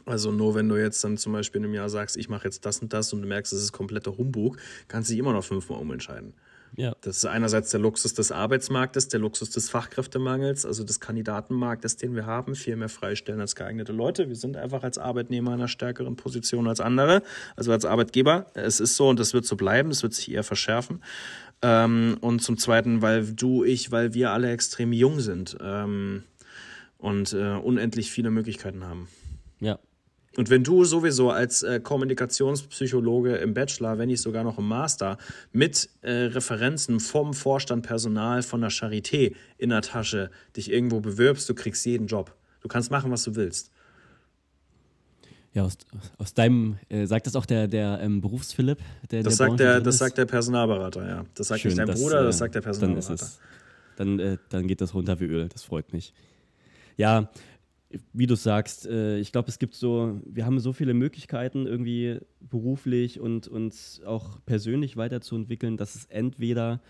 Also 0.07 0.33
nur 0.33 0.55
wenn 0.55 0.69
du 0.69 0.77
jetzt 0.77 1.03
dann 1.05 1.17
zum 1.17 1.33
Beispiel 1.33 1.61
in 1.61 1.67
einem 1.67 1.75
Jahr 1.75 1.89
sagst, 1.89 2.17
ich 2.17 2.29
mache 2.29 2.45
jetzt 2.45 2.65
das 2.65 2.81
und 2.81 2.93
das 2.93 3.13
und 3.13 3.23
du 3.23 3.29
merkst, 3.29 3.53
es 3.53 3.63
ist 3.63 3.73
kompletter 3.73 4.17
Humbug, 4.17 4.57
kannst 4.89 5.11
du 5.11 5.13
dich 5.13 5.21
immer 5.21 5.33
noch 5.33 5.45
fünfmal 5.45 5.81
umentscheiden. 5.81 6.35
Ja. 6.75 6.95
Das 7.03 7.19
ist 7.19 7.27
einerseits 7.27 7.71
der 7.71 7.81
Luxus 7.81 8.15
des 8.15 8.33
Arbeitsmarktes, 8.33 9.09
der 9.09 9.21
Luxus 9.21 9.51
des 9.51 9.69
Fachkräftemangels, 9.69 10.65
also 10.65 10.85
des 10.85 11.01
Kandidatenmarktes, 11.01 11.97
den 11.99 12.15
wir 12.15 12.25
haben, 12.25 12.55
viel 12.55 12.77
mehr 12.77 12.89
freistellen 12.89 13.41
als 13.41 13.55
geeignete 13.55 13.93
Leute. 13.93 14.29
Wir 14.29 14.37
sind 14.37 14.57
einfach 14.57 14.83
als 14.83 14.97
Arbeitnehmer 14.97 15.53
in 15.53 15.59
einer 15.59 15.69
stärkeren 15.69 16.17
Position 16.17 16.67
als 16.67 16.81
andere, 16.81 17.23
also 17.57 17.73
als 17.73 17.85
Arbeitgeber. 17.85 18.47
Es 18.55 18.81
ist 18.81 18.97
so 18.97 19.09
und 19.09 19.21
das 19.21 19.35
wird 19.35 19.45
so 19.45 19.57
bleiben, 19.57 19.91
es 19.91 20.03
wird 20.03 20.15
sich 20.15 20.31
eher 20.31 20.45
verschärfen. 20.45 21.03
Ähm, 21.61 22.17
und 22.23 22.41
zum 22.41 22.57
Zweiten, 22.57 23.03
weil 23.03 23.33
du, 23.33 23.65
ich, 23.65 23.93
weil 23.93 24.15
wir 24.15 24.31
alle 24.31 24.51
extrem 24.51 24.93
jung 24.95 25.21
sind 25.21 25.57
ähm, 25.61 26.23
und 26.97 27.35
äh, 27.35 27.57
unendlich 27.57 28.11
viele 28.11 28.31
Möglichkeiten 28.31 28.85
haben. 28.85 29.09
Ja, 29.63 29.79
und 30.37 30.49
wenn 30.49 30.65
du 30.65 30.85
sowieso 30.85 31.31
als 31.31 31.63
äh, 31.63 31.81
Kommunikationspsychologe 31.81 33.37
im 33.37 33.53
Bachelor, 33.53 33.99
wenn 33.99 34.09
nicht 34.09 34.23
sogar 34.23 34.45
noch 34.45 34.59
im 34.59 34.67
Master, 34.67 35.19
mit 35.53 35.91
äh, 36.01 36.11
Referenzen 36.11 37.01
vom 37.01 37.35
Vorstand 37.35 37.87
Personal 37.87 38.43
von 38.43 38.63
der 38.63 38.71
Charité 38.71 39.35
in 39.59 39.71
der 39.71 39.83
Tasche 39.83 40.31
dich 40.57 40.71
irgendwo 40.71 41.01
bewirbst, 41.01 41.49
du 41.49 41.55
kriegst 41.55 41.85
jeden 41.85 42.07
Job. 42.07 42.35
Du 42.63 42.69
kannst 42.69 42.91
machen, 42.91 43.11
was 43.11 43.25
du 43.25 43.35
willst. 43.35 43.71
Ja, 45.53 45.65
aus, 45.65 45.77
aus 46.17 46.33
deinem, 46.33 46.79
äh, 46.89 47.05
sagt 47.05 47.27
das 47.27 47.37
auch 47.37 47.45
der, 47.45 47.69
der 47.69 47.99
ähm, 48.01 48.23
Berufsphilipp? 48.23 48.79
Der, 49.11 49.23
das, 49.23 49.37
der 49.37 49.47
sagt 49.49 49.61
der, 49.61 49.81
das 49.83 49.99
sagt 49.99 50.17
der 50.17 50.25
Personalberater, 50.25 51.07
ja. 51.07 51.25
Das 51.35 51.49
sagt 51.49 51.61
Schön, 51.61 51.73
nicht 51.73 51.79
dein 51.79 51.89
das, 51.89 52.01
Bruder, 52.01 52.25
das 52.25 52.37
äh, 52.37 52.39
sagt 52.39 52.55
der 52.55 52.63
Personalberater. 52.63 53.17
Dann, 53.17 53.19
es, 53.19 53.41
dann, 53.97 54.19
äh, 54.19 54.39
dann 54.49 54.67
geht 54.67 54.81
das 54.81 54.95
runter 54.95 55.21
wie 55.21 55.27
Öl, 55.27 55.51
das 55.51 55.63
freut 55.63 55.93
mich. 55.93 56.15
Ja, 56.97 57.31
wie 58.13 58.27
du 58.27 58.35
sagst, 58.35 58.87
äh, 58.87 59.19
ich 59.19 59.33
glaube, 59.33 59.49
es 59.49 59.59
gibt 59.59 59.75
so, 59.75 60.21
wir 60.25 60.47
haben 60.47 60.61
so 60.61 60.73
viele 60.73 60.95
Möglichkeiten, 60.95 61.67
irgendwie 61.67 62.19
beruflich 62.41 63.21
und 63.21 63.49
uns 63.49 64.01
auch 64.05 64.39
persönlich 64.47 64.97
weiterzuentwickeln, 64.97 65.77
dass 65.77 65.95
es 65.95 66.07
entweder 66.07 66.81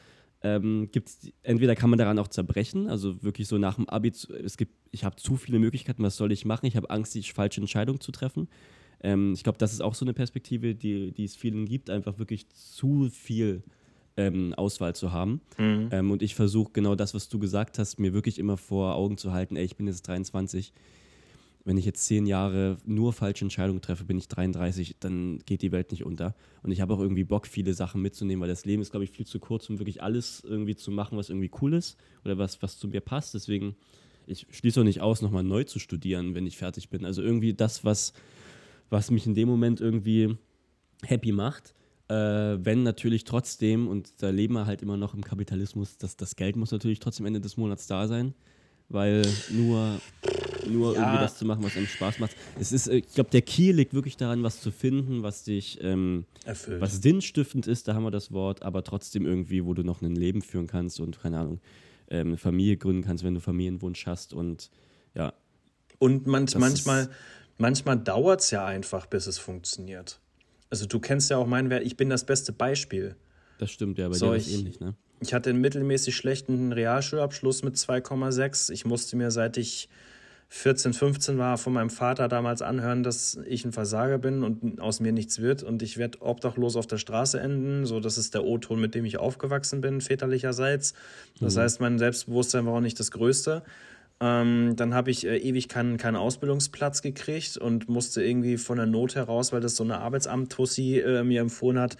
ähm, 0.42 0.88
gibt's, 0.90 1.30
entweder 1.42 1.76
kann 1.76 1.90
man 1.90 1.98
daran 1.98 2.18
auch 2.18 2.28
zerbrechen, 2.28 2.88
also 2.88 3.22
wirklich 3.22 3.46
so 3.46 3.58
nach 3.58 3.76
dem 3.76 3.88
Abi, 3.88 4.08
es 4.08 4.56
gibt, 4.56 4.72
ich 4.90 5.04
habe 5.04 5.16
zu 5.16 5.36
viele 5.36 5.58
Möglichkeiten, 5.58 6.02
was 6.02 6.16
soll 6.16 6.32
ich 6.32 6.44
machen? 6.44 6.66
Ich 6.66 6.76
habe 6.76 6.90
Angst, 6.90 7.14
die 7.14 7.22
falsche 7.22 7.60
Entscheidung 7.60 8.00
zu 8.00 8.10
treffen. 8.12 8.48
Ähm, 9.02 9.32
ich 9.34 9.44
glaube, 9.44 9.58
das 9.58 9.72
ist 9.72 9.80
auch 9.80 9.94
so 9.94 10.04
eine 10.04 10.14
Perspektive, 10.14 10.74
die, 10.74 11.12
die 11.12 11.24
es 11.24 11.36
vielen 11.36 11.66
gibt, 11.66 11.90
einfach 11.90 12.18
wirklich 12.18 12.48
zu 12.48 13.08
viel 13.10 13.62
ähm, 14.16 14.54
Auswahl 14.54 14.94
zu 14.94 15.12
haben. 15.12 15.40
Mhm. 15.58 15.88
Ähm, 15.90 16.10
und 16.10 16.22
ich 16.22 16.34
versuche 16.34 16.72
genau 16.72 16.94
das, 16.94 17.14
was 17.14 17.28
du 17.28 17.38
gesagt 17.38 17.78
hast, 17.78 17.98
mir 17.98 18.12
wirklich 18.12 18.38
immer 18.38 18.56
vor 18.56 18.94
Augen 18.94 19.16
zu 19.16 19.32
halten, 19.32 19.56
ey, 19.56 19.64
ich 19.64 19.76
bin 19.76 19.86
jetzt 19.86 20.02
23. 20.08 20.72
Wenn 21.64 21.76
ich 21.76 21.84
jetzt 21.84 22.04
zehn 22.06 22.26
Jahre 22.26 22.78
nur 22.84 23.12
falsche 23.12 23.44
Entscheidungen 23.44 23.80
treffe, 23.80 24.04
bin 24.04 24.18
ich 24.18 24.26
33, 24.26 24.96
dann 24.98 25.38
geht 25.46 25.62
die 25.62 25.70
Welt 25.70 25.92
nicht 25.92 26.04
unter. 26.04 26.34
Und 26.64 26.72
ich 26.72 26.80
habe 26.80 26.92
auch 26.92 26.98
irgendwie 26.98 27.22
Bock, 27.22 27.46
viele 27.46 27.72
Sachen 27.72 28.02
mitzunehmen, 28.02 28.40
weil 28.40 28.48
das 28.48 28.64
Leben 28.64 28.82
ist, 28.82 28.90
glaube 28.90 29.04
ich, 29.04 29.12
viel 29.12 29.26
zu 29.26 29.38
kurz, 29.38 29.70
um 29.70 29.78
wirklich 29.78 30.02
alles 30.02 30.42
irgendwie 30.44 30.74
zu 30.74 30.90
machen, 30.90 31.16
was 31.16 31.30
irgendwie 31.30 31.52
cool 31.60 31.74
ist 31.74 31.96
oder 32.24 32.36
was, 32.36 32.60
was 32.62 32.78
zu 32.78 32.88
mir 32.88 33.00
passt. 33.00 33.34
Deswegen, 33.34 33.76
ich 34.26 34.46
schließe 34.50 34.80
auch 34.80 34.84
nicht 34.84 35.00
aus, 35.00 35.22
nochmal 35.22 35.44
neu 35.44 35.62
zu 35.62 35.78
studieren, 35.78 36.34
wenn 36.34 36.46
ich 36.46 36.58
fertig 36.58 36.88
bin. 36.88 37.04
Also 37.04 37.22
irgendwie 37.22 37.54
das, 37.54 37.84
was, 37.84 38.12
was 38.90 39.12
mich 39.12 39.26
in 39.26 39.36
dem 39.36 39.48
Moment 39.48 39.80
irgendwie 39.80 40.36
happy 41.04 41.30
macht 41.30 41.74
äh, 42.08 42.14
wenn 42.14 42.82
natürlich 42.82 43.24
trotzdem, 43.24 43.88
und 43.88 44.22
da 44.22 44.30
leben 44.30 44.54
wir 44.54 44.66
halt 44.66 44.82
immer 44.82 44.96
noch 44.96 45.14
im 45.14 45.22
Kapitalismus, 45.22 45.98
dass 45.98 46.16
das 46.16 46.36
Geld 46.36 46.56
muss 46.56 46.70
natürlich 46.70 46.98
trotzdem 46.98 47.26
Ende 47.26 47.40
des 47.40 47.56
Monats 47.56 47.86
da 47.86 48.06
sein, 48.06 48.34
weil 48.88 49.22
nur, 49.50 50.00
nur 50.68 50.94
ja. 50.94 51.00
irgendwie 51.00 51.18
das 51.18 51.38
zu 51.38 51.44
machen, 51.44 51.62
was 51.62 51.76
einem 51.76 51.86
Spaß 51.86 52.18
macht. 52.18 52.36
Es 52.60 52.72
ist, 52.72 52.88
äh, 52.88 52.96
ich 52.96 53.08
glaube, 53.14 53.30
der 53.30 53.42
Kiel 53.42 53.76
liegt 53.76 53.94
wirklich 53.94 54.16
daran, 54.16 54.42
was 54.42 54.60
zu 54.60 54.70
finden, 54.70 55.22
was 55.22 55.44
dich, 55.44 55.78
ähm, 55.82 56.26
was 56.44 57.00
sinnstiftend 57.00 57.66
ist, 57.66 57.88
da 57.88 57.94
haben 57.94 58.04
wir 58.04 58.10
das 58.10 58.32
Wort, 58.32 58.62
aber 58.62 58.84
trotzdem 58.84 59.24
irgendwie, 59.24 59.64
wo 59.64 59.74
du 59.74 59.82
noch 59.82 60.02
ein 60.02 60.14
Leben 60.14 60.42
führen 60.42 60.66
kannst 60.66 61.00
und 61.00 61.20
keine 61.20 61.38
Ahnung, 61.38 61.60
ähm, 62.08 62.28
eine 62.28 62.36
Familie 62.36 62.76
gründen 62.76 63.02
kannst, 63.02 63.24
wenn 63.24 63.34
du 63.34 63.40
Familienwunsch 63.40 64.06
hast 64.06 64.34
und 64.34 64.70
ja. 65.14 65.32
Und 65.98 66.26
manch, 66.26 66.56
manchmal, 66.56 67.08
manchmal 67.58 67.98
dauert 67.98 68.40
es 68.40 68.50
ja 68.50 68.66
einfach, 68.66 69.06
bis 69.06 69.26
es 69.26 69.38
funktioniert. 69.38 70.20
Also 70.72 70.86
du 70.86 71.00
kennst 71.00 71.28
ja 71.28 71.36
auch 71.36 71.46
meinen 71.46 71.68
Wert, 71.68 71.84
ich 71.84 71.98
bin 71.98 72.08
das 72.08 72.24
beste 72.24 72.50
Beispiel. 72.50 73.14
Das 73.58 73.70
stimmt, 73.70 73.98
ja, 73.98 74.08
bei 74.08 74.14
so, 74.14 74.30
dir 74.30 74.38
ist 74.38 74.50
ähnlich, 74.50 74.80
ne? 74.80 74.94
Ich 75.20 75.34
hatte 75.34 75.50
einen 75.50 75.60
mittelmäßig 75.60 76.16
schlechten 76.16 76.72
Realschulabschluss 76.72 77.62
mit 77.62 77.76
2,6. 77.76 78.72
Ich 78.72 78.86
musste 78.86 79.16
mir, 79.16 79.30
seit 79.30 79.58
ich 79.58 79.90
14, 80.48 80.94
15 80.94 81.36
war, 81.36 81.58
von 81.58 81.74
meinem 81.74 81.90
Vater 81.90 82.26
damals 82.26 82.62
anhören, 82.62 83.02
dass 83.02 83.38
ich 83.46 83.66
ein 83.66 83.72
Versager 83.72 84.16
bin 84.16 84.42
und 84.42 84.80
aus 84.80 84.98
mir 84.98 85.12
nichts 85.12 85.42
wird 85.42 85.62
und 85.62 85.82
ich 85.82 85.98
werde 85.98 86.22
obdachlos 86.22 86.76
auf 86.76 86.86
der 86.86 86.96
Straße 86.96 87.38
enden. 87.38 87.84
So, 87.84 88.00
das 88.00 88.16
ist 88.16 88.32
der 88.32 88.44
O-Ton, 88.44 88.80
mit 88.80 88.94
dem 88.94 89.04
ich 89.04 89.18
aufgewachsen 89.18 89.82
bin, 89.82 90.00
väterlicherseits. 90.00 90.94
Das 91.38 91.56
mhm. 91.56 91.60
heißt, 91.60 91.80
mein 91.82 91.98
Selbstbewusstsein 91.98 92.64
war 92.64 92.72
auch 92.72 92.80
nicht 92.80 92.98
das 92.98 93.10
Größte. 93.10 93.62
Ähm, 94.22 94.76
dann 94.76 94.94
habe 94.94 95.10
ich 95.10 95.26
äh, 95.26 95.36
ewig 95.36 95.68
keinen, 95.68 95.96
keinen 95.96 96.14
Ausbildungsplatz 96.14 97.02
gekriegt 97.02 97.56
und 97.56 97.88
musste 97.88 98.22
irgendwie 98.22 98.56
von 98.56 98.76
der 98.76 98.86
Not 98.86 99.16
heraus, 99.16 99.52
weil 99.52 99.60
das 99.60 99.74
so 99.74 99.82
eine 99.82 99.98
Arbeitsamt-Tussi 99.98 101.00
äh, 101.00 101.24
mir 101.24 101.40
empfohlen 101.40 101.80
hat, 101.80 101.96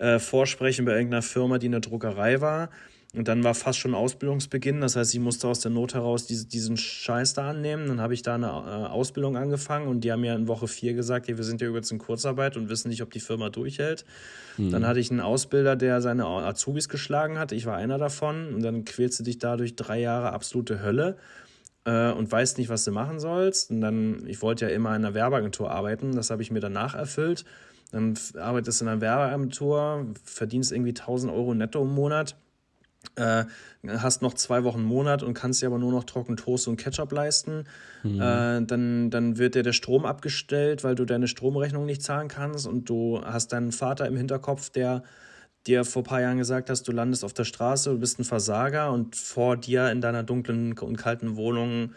äh, 0.00 0.18
vorsprechen 0.18 0.84
bei 0.84 0.92
irgendeiner 0.92 1.22
Firma, 1.22 1.58
die 1.58 1.68
eine 1.68 1.80
Druckerei 1.80 2.40
war. 2.40 2.70
Und 3.14 3.28
dann 3.28 3.44
war 3.44 3.54
fast 3.54 3.78
schon 3.78 3.94
Ausbildungsbeginn. 3.94 4.80
Das 4.80 4.96
heißt, 4.96 5.14
ich 5.14 5.20
musste 5.20 5.46
aus 5.46 5.60
der 5.60 5.70
Not 5.70 5.94
heraus 5.94 6.26
diese, 6.26 6.46
diesen 6.46 6.76
Scheiß 6.76 7.34
da 7.34 7.50
annehmen. 7.50 7.86
Dann 7.86 8.00
habe 8.00 8.14
ich 8.14 8.22
da 8.22 8.34
eine 8.34 8.46
äh, 8.46 8.50
Ausbildung 8.50 9.36
angefangen 9.36 9.86
und 9.86 10.02
die 10.02 10.10
haben 10.10 10.22
mir 10.22 10.34
in 10.34 10.48
Woche 10.48 10.66
vier 10.66 10.94
gesagt, 10.94 11.28
hey, 11.28 11.36
wir 11.36 11.44
sind 11.44 11.60
ja 11.60 11.68
übrigens 11.68 11.92
in 11.92 11.98
Kurzarbeit 11.98 12.56
und 12.56 12.68
wissen 12.68 12.88
nicht, 12.88 13.02
ob 13.02 13.12
die 13.12 13.20
Firma 13.20 13.48
durchhält. 13.48 14.04
Mhm. 14.58 14.70
Dann 14.70 14.86
hatte 14.86 14.98
ich 14.98 15.10
einen 15.12 15.20
Ausbilder, 15.20 15.76
der 15.76 16.00
seine 16.00 16.26
Azubis 16.26 16.88
geschlagen 16.88 17.38
hat. 17.38 17.52
Ich 17.52 17.66
war 17.66 17.76
einer 17.76 17.98
davon. 17.98 18.54
Und 18.54 18.62
dann 18.62 18.84
quälst 18.84 19.20
du 19.20 19.24
dich 19.24 19.38
dadurch 19.38 19.76
drei 19.76 20.00
Jahre 20.00 20.32
absolute 20.32 20.82
Hölle 20.82 21.16
äh, 21.90 22.12
und 22.12 22.30
weißt 22.30 22.58
nicht, 22.58 22.68
was 22.68 22.84
du 22.84 22.92
machen 22.92 23.18
sollst. 23.18 23.70
Und 23.70 23.80
dann, 23.80 24.24
ich 24.26 24.42
wollte 24.42 24.66
ja 24.66 24.74
immer 24.74 24.90
in 24.90 25.04
einer 25.04 25.14
Werbeagentur 25.14 25.70
arbeiten, 25.70 26.14
das 26.14 26.30
habe 26.30 26.42
ich 26.42 26.50
mir 26.50 26.60
danach 26.60 26.94
erfüllt. 26.94 27.44
Dann 27.90 28.16
arbeitest 28.38 28.80
du 28.80 28.84
in 28.84 28.90
einer 28.90 29.00
Werbeagentur, 29.00 30.06
verdienst 30.24 30.70
irgendwie 30.70 30.90
1000 30.90 31.32
Euro 31.32 31.54
netto 31.54 31.82
im 31.82 31.92
Monat, 31.92 32.36
äh, 33.16 33.44
hast 33.88 34.22
noch 34.22 34.34
zwei 34.34 34.62
Wochen 34.62 34.82
Monat 34.82 35.22
und 35.22 35.34
kannst 35.34 35.62
dir 35.62 35.66
aber 35.66 35.78
nur 35.78 35.90
noch 35.90 36.04
trocken 36.04 36.36
Toast 36.36 36.68
und 36.68 36.76
Ketchup 36.76 37.10
leisten. 37.10 37.64
Mhm. 38.04 38.20
Äh, 38.20 38.62
dann, 38.62 39.10
dann 39.10 39.38
wird 39.38 39.56
dir 39.56 39.62
der 39.62 39.72
Strom 39.72 40.04
abgestellt, 40.04 40.84
weil 40.84 40.94
du 40.94 41.04
deine 41.04 41.26
Stromrechnung 41.26 41.86
nicht 41.86 42.02
zahlen 42.02 42.28
kannst 42.28 42.66
und 42.66 42.88
du 42.88 43.20
hast 43.24 43.52
deinen 43.52 43.72
Vater 43.72 44.06
im 44.06 44.16
Hinterkopf, 44.16 44.70
der 44.70 45.02
dir 45.66 45.84
vor 45.84 46.02
ein 46.02 46.06
paar 46.06 46.20
Jahren 46.20 46.38
gesagt 46.38 46.70
hast, 46.70 46.88
du 46.88 46.92
landest 46.92 47.24
auf 47.24 47.32
der 47.32 47.44
Straße, 47.44 47.90
du 47.90 47.98
bist 47.98 48.18
ein 48.18 48.24
Versager 48.24 48.92
und 48.92 49.16
vor 49.16 49.56
dir 49.56 49.90
in 49.90 50.00
deiner 50.00 50.22
dunklen 50.22 50.76
und 50.78 50.96
kalten 50.96 51.36
Wohnung 51.36 51.92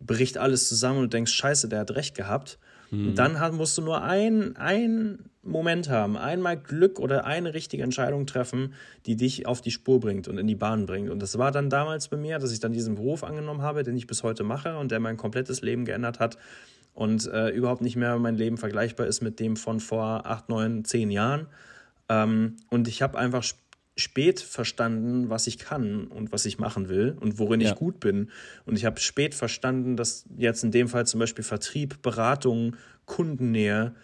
bricht 0.00 0.38
alles 0.38 0.68
zusammen 0.68 0.98
und 0.98 1.04
du 1.04 1.16
denkst, 1.16 1.32
scheiße, 1.32 1.68
der 1.68 1.80
hat 1.80 1.92
recht 1.92 2.16
gehabt. 2.16 2.58
Mhm. 2.90 3.08
Und 3.08 3.18
dann 3.18 3.56
musst 3.56 3.78
du 3.78 3.82
nur 3.82 4.02
ein, 4.02 4.56
ein 4.56 5.18
Moment 5.42 5.88
haben, 5.88 6.16
einmal 6.16 6.56
Glück 6.56 6.98
oder 6.98 7.24
eine 7.24 7.54
richtige 7.54 7.82
Entscheidung 7.82 8.26
treffen, 8.26 8.74
die 9.06 9.16
dich 9.16 9.46
auf 9.46 9.60
die 9.60 9.70
Spur 9.70 10.00
bringt 10.00 10.26
und 10.26 10.38
in 10.38 10.46
die 10.46 10.54
Bahn 10.54 10.86
bringt. 10.86 11.10
Und 11.10 11.20
das 11.20 11.38
war 11.38 11.52
dann 11.52 11.70
damals 11.70 12.08
bei 12.08 12.16
mir, 12.16 12.38
dass 12.38 12.52
ich 12.52 12.60
dann 12.60 12.72
diesen 12.72 12.94
Beruf 12.94 13.24
angenommen 13.24 13.62
habe, 13.62 13.82
den 13.82 13.96
ich 13.96 14.06
bis 14.06 14.22
heute 14.22 14.42
mache 14.42 14.78
und 14.78 14.90
der 14.90 15.00
mein 15.00 15.16
komplettes 15.16 15.62
Leben 15.62 15.84
geändert 15.84 16.18
hat 16.18 16.38
und 16.94 17.26
äh, 17.26 17.50
überhaupt 17.50 17.82
nicht 17.82 17.96
mehr 17.96 18.18
mein 18.18 18.36
Leben 18.36 18.56
vergleichbar 18.56 19.06
ist 19.06 19.20
mit 19.20 19.40
dem 19.40 19.56
von 19.56 19.80
vor 19.80 20.26
acht, 20.26 20.48
neun, 20.48 20.84
zehn 20.84 21.10
Jahren. 21.10 21.46
Ähm, 22.08 22.56
und 22.70 22.88
ich 22.88 23.02
habe 23.02 23.18
einfach 23.18 23.44
spät 23.96 24.40
verstanden, 24.40 25.30
was 25.30 25.46
ich 25.46 25.58
kann 25.58 26.06
und 26.08 26.32
was 26.32 26.46
ich 26.46 26.58
machen 26.58 26.88
will 26.88 27.16
und 27.20 27.38
worin 27.38 27.60
ja. 27.60 27.70
ich 27.70 27.76
gut 27.76 28.00
bin. 28.00 28.30
Und 28.66 28.76
ich 28.76 28.84
habe 28.84 28.98
spät 28.98 29.34
verstanden, 29.34 29.96
dass 29.96 30.24
jetzt 30.36 30.64
in 30.64 30.72
dem 30.72 30.88
Fall 30.88 31.06
zum 31.06 31.20
Beispiel 31.20 31.44
Vertrieb, 31.44 32.02
Beratung, 32.02 32.76
Kundennähe 33.06 33.94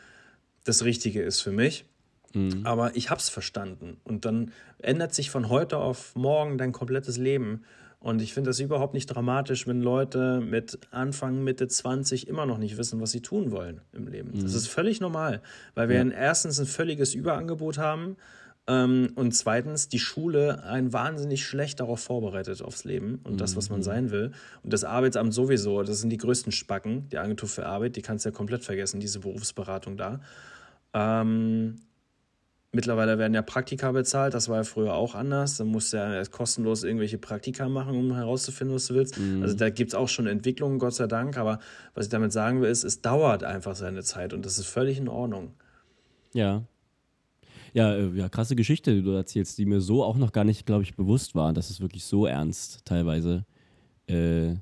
das 0.65 0.85
Richtige 0.85 1.23
ist 1.23 1.41
für 1.41 1.53
mich. 1.53 1.85
Mhm. 2.35 2.65
Aber 2.65 2.95
ich 2.97 3.11
habe 3.11 3.21
es 3.21 3.29
verstanden. 3.29 3.97
Und 4.05 4.25
dann 4.25 4.53
ändert 4.79 5.15
sich 5.15 5.31
von 5.31 5.49
heute 5.49 5.79
auf 5.79 6.15
morgen 6.15 6.59
dein 6.59 6.73
komplettes 6.73 7.17
Leben. 7.17 7.65
Und 8.01 8.23
ich 8.23 8.33
finde 8.33 8.49
das 8.49 8.59
überhaupt 8.61 8.95
nicht 8.95 9.07
dramatisch, 9.07 9.67
wenn 9.67 9.83
Leute 9.83 10.41
mit 10.41 10.79
Anfang, 10.91 11.45
Mitte 11.45 11.69
20 11.69 12.29
immer 12.29 12.47
noch 12.47 12.57
nicht 12.57 12.79
wissen, 12.79 12.99
was 13.01 13.11
sie 13.11 13.21
tun 13.21 13.51
wollen 13.51 13.83
im 13.93 14.09
Leben. 14.09 14.31
Mhm. 14.33 14.43
Das 14.43 14.55
ist 14.55 14.69
völlig 14.69 15.01
normal, 15.01 15.43
weil 15.75 15.91
wir 15.91 16.03
ja. 16.03 16.11
erstens 16.11 16.59
ein 16.59 16.67
völliges 16.67 17.15
Überangebot 17.15 17.79
haben 17.79 18.17
Ähm, 18.69 19.13
und 19.17 19.33
zweitens, 19.33 19.89
die 19.89 19.99
Schule 19.99 20.63
ein 20.65 20.93
wahnsinnig 20.93 21.45
schlecht 21.45 21.81
darauf 21.81 22.01
vorbereitet 22.01 22.63
aufs 22.63 22.85
Leben 22.85 23.21
und 23.25 23.41
das, 23.41 23.57
was 23.57 23.71
man 23.71 23.83
sein 23.83 24.11
will. 24.11 24.33
Und 24.63 24.73
das 24.73 24.85
Arbeitsamt 24.85 25.33
sowieso, 25.35 25.83
das 25.83 26.01
sind 26.01 26.11
die 26.11 26.19
größten 26.19 26.53
Spacken, 26.53 27.09
die 27.09 27.19
Agentur 27.19 27.49
für 27.49 27.67
Arbeit, 27.67 27.97
die 27.97 28.03
kannst 28.03 28.25
du 28.25 28.29
ja 28.29 28.35
komplett 28.35 28.63
vergessen, 28.63 29.01
diese 29.01 29.21
Berufsberatung 29.21 29.97
da. 29.97 30.21
Ähm, 30.93 31.81
mittlerweile 32.73 33.19
werden 33.19 33.35
ja 33.35 33.43
Praktika 33.43 33.93
bezahlt, 33.93 34.35
das 34.35 34.49
war 34.49 34.59
ja 34.59 34.65
früher 34.65 34.95
auch 34.95 35.15
anders. 35.15 35.57
Dann 35.57 35.69
musst 35.69 35.93
du 35.93 35.97
ja 35.97 36.23
kostenlos 36.25 36.85
irgendwelche 36.85 37.19
Praktika 37.19 37.69
machen, 37.69 37.97
um 37.97 38.15
herauszufinden, 38.15 38.75
was 38.75 38.87
du 38.87 38.95
willst. 38.95 39.19
Also 39.43 39.57
da 39.57 39.71
gibt 39.71 39.91
es 39.91 39.95
auch 39.95 40.09
schon 40.09 40.27
Entwicklungen, 40.27 40.79
Gott 40.79 40.95
sei 40.95 41.07
Dank. 41.07 41.37
Aber 41.37 41.59
was 41.95 42.07
ich 42.07 42.11
damit 42.11 42.33
sagen 42.33 42.61
will, 42.61 42.71
ist, 42.71 42.85
es 42.85 43.03
dauert 43.03 43.45
einfach 43.45 43.75
seine 43.75 44.03
Zeit 44.03 44.33
und 44.33 44.47
das 44.47 44.59
ist 44.59 44.67
völlig 44.67 44.99
in 44.99 45.09
Ordnung. 45.09 45.55
Ja. 46.33 46.63
Ja, 47.73 47.95
äh, 47.95 48.09
ja, 48.15 48.29
krasse 48.29 48.57
Geschichte, 48.57 48.95
die 48.95 49.03
du 49.03 49.13
erzählst, 49.13 49.59
die 49.59 49.65
mir 49.65 49.81
so 49.81 50.03
auch 50.03 50.17
noch 50.17 50.33
gar 50.33 50.45
nicht, 50.45 50.67
glaube 50.67 50.83
ich, 50.83 50.97
bewusst 50.97 51.35
war, 51.35 51.53
dass 51.53 51.71
es 51.71 51.81
wirklich 51.81 52.05
so 52.05 52.27
ernst 52.27 52.85
teilweise 52.85 53.45
äh, 54.07 54.55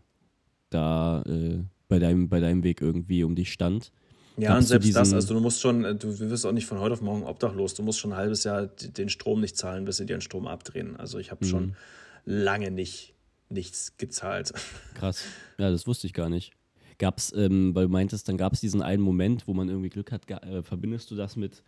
da 0.68 1.22
äh, 1.22 1.64
bei, 1.88 1.98
deinem, 1.98 2.28
bei 2.28 2.40
deinem 2.40 2.62
Weg 2.64 2.82
irgendwie 2.82 3.24
um 3.24 3.34
dich 3.34 3.52
stand. 3.52 3.92
Ja, 4.38 4.56
und 4.56 4.62
selbst 4.62 4.94
das, 4.94 5.12
also 5.12 5.34
du 5.34 5.40
musst 5.40 5.60
schon, 5.60 5.82
du 5.98 6.18
wirst 6.18 6.46
auch 6.46 6.52
nicht 6.52 6.66
von 6.66 6.78
heute 6.78 6.92
auf 6.92 7.00
morgen 7.00 7.24
obdachlos. 7.24 7.74
Du 7.74 7.82
musst 7.82 7.98
schon 7.98 8.12
ein 8.12 8.18
halbes 8.18 8.44
Jahr 8.44 8.66
den 8.66 9.08
Strom 9.08 9.40
nicht 9.40 9.56
zahlen, 9.56 9.84
bis 9.84 9.96
sie 9.96 10.06
dir 10.06 10.16
den 10.16 10.20
Strom 10.20 10.46
abdrehen. 10.46 10.96
Also 10.96 11.18
ich 11.18 11.30
habe 11.30 11.44
mhm. 11.44 11.48
schon 11.48 11.76
lange 12.24 12.70
nicht 12.70 13.14
nichts 13.50 13.96
gezahlt. 13.96 14.52
Krass. 14.94 15.24
Ja, 15.58 15.70
das 15.70 15.86
wusste 15.86 16.06
ich 16.06 16.12
gar 16.12 16.28
nicht. 16.28 16.52
Gab 16.98 17.18
es, 17.18 17.32
ähm, 17.34 17.74
weil 17.74 17.86
du 17.86 17.92
meintest, 17.92 18.28
dann 18.28 18.36
gab 18.36 18.52
es 18.52 18.60
diesen 18.60 18.82
einen 18.82 19.02
Moment, 19.02 19.46
wo 19.46 19.54
man 19.54 19.68
irgendwie 19.68 19.88
Glück 19.88 20.10
hat, 20.12 20.28
äh, 20.30 20.62
verbindest 20.62 21.10
du 21.10 21.14
das 21.14 21.36
mit, 21.36 21.62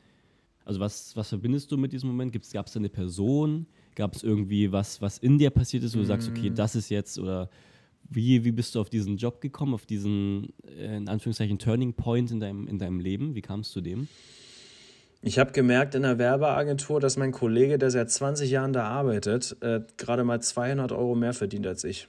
also 0.64 0.80
was, 0.80 1.16
was 1.16 1.28
verbindest 1.28 1.70
du 1.70 1.76
mit 1.76 1.92
diesem 1.92 2.08
Moment? 2.08 2.32
Gab 2.32 2.66
es 2.66 2.72
da 2.72 2.78
eine 2.78 2.88
Person? 2.88 3.66
Gab 3.94 4.14
es 4.14 4.22
irgendwie 4.22 4.72
was, 4.72 5.00
was 5.00 5.18
in 5.18 5.38
dir 5.38 5.50
passiert 5.50 5.84
ist, 5.84 5.94
wo 5.94 6.00
du 6.00 6.04
sagst, 6.04 6.28
okay, 6.28 6.50
mhm. 6.50 6.54
das 6.54 6.74
ist 6.74 6.90
jetzt 6.90 7.18
oder 7.18 7.48
wie, 8.10 8.44
wie 8.44 8.52
bist 8.52 8.74
du 8.74 8.80
auf 8.80 8.90
diesen 8.90 9.16
Job 9.16 9.40
gekommen, 9.40 9.72
auf 9.72 9.86
diesen, 9.86 10.52
äh, 10.66 10.96
in 10.96 11.08
Anführungszeichen, 11.08 11.58
Turning 11.58 11.94
Point 11.94 12.30
in 12.30 12.40
deinem, 12.40 12.66
in 12.66 12.78
deinem 12.78 13.00
Leben? 13.00 13.34
Wie 13.34 13.40
kamst 13.40 13.74
du 13.74 13.80
dem? 13.80 14.08
Ich 15.22 15.38
habe 15.38 15.52
gemerkt 15.52 15.94
in 15.94 16.02
der 16.02 16.18
Werbeagentur, 16.18 16.98
dass 16.98 17.16
mein 17.16 17.30
Kollege, 17.30 17.78
der 17.78 17.90
seit 17.90 18.10
20 18.10 18.50
Jahren 18.50 18.72
da 18.72 18.84
arbeitet, 18.84 19.56
äh, 19.60 19.80
gerade 19.96 20.24
mal 20.24 20.40
200 20.40 20.92
Euro 20.92 21.14
mehr 21.14 21.34
verdient 21.34 21.66
als 21.66 21.84
ich. 21.84 22.08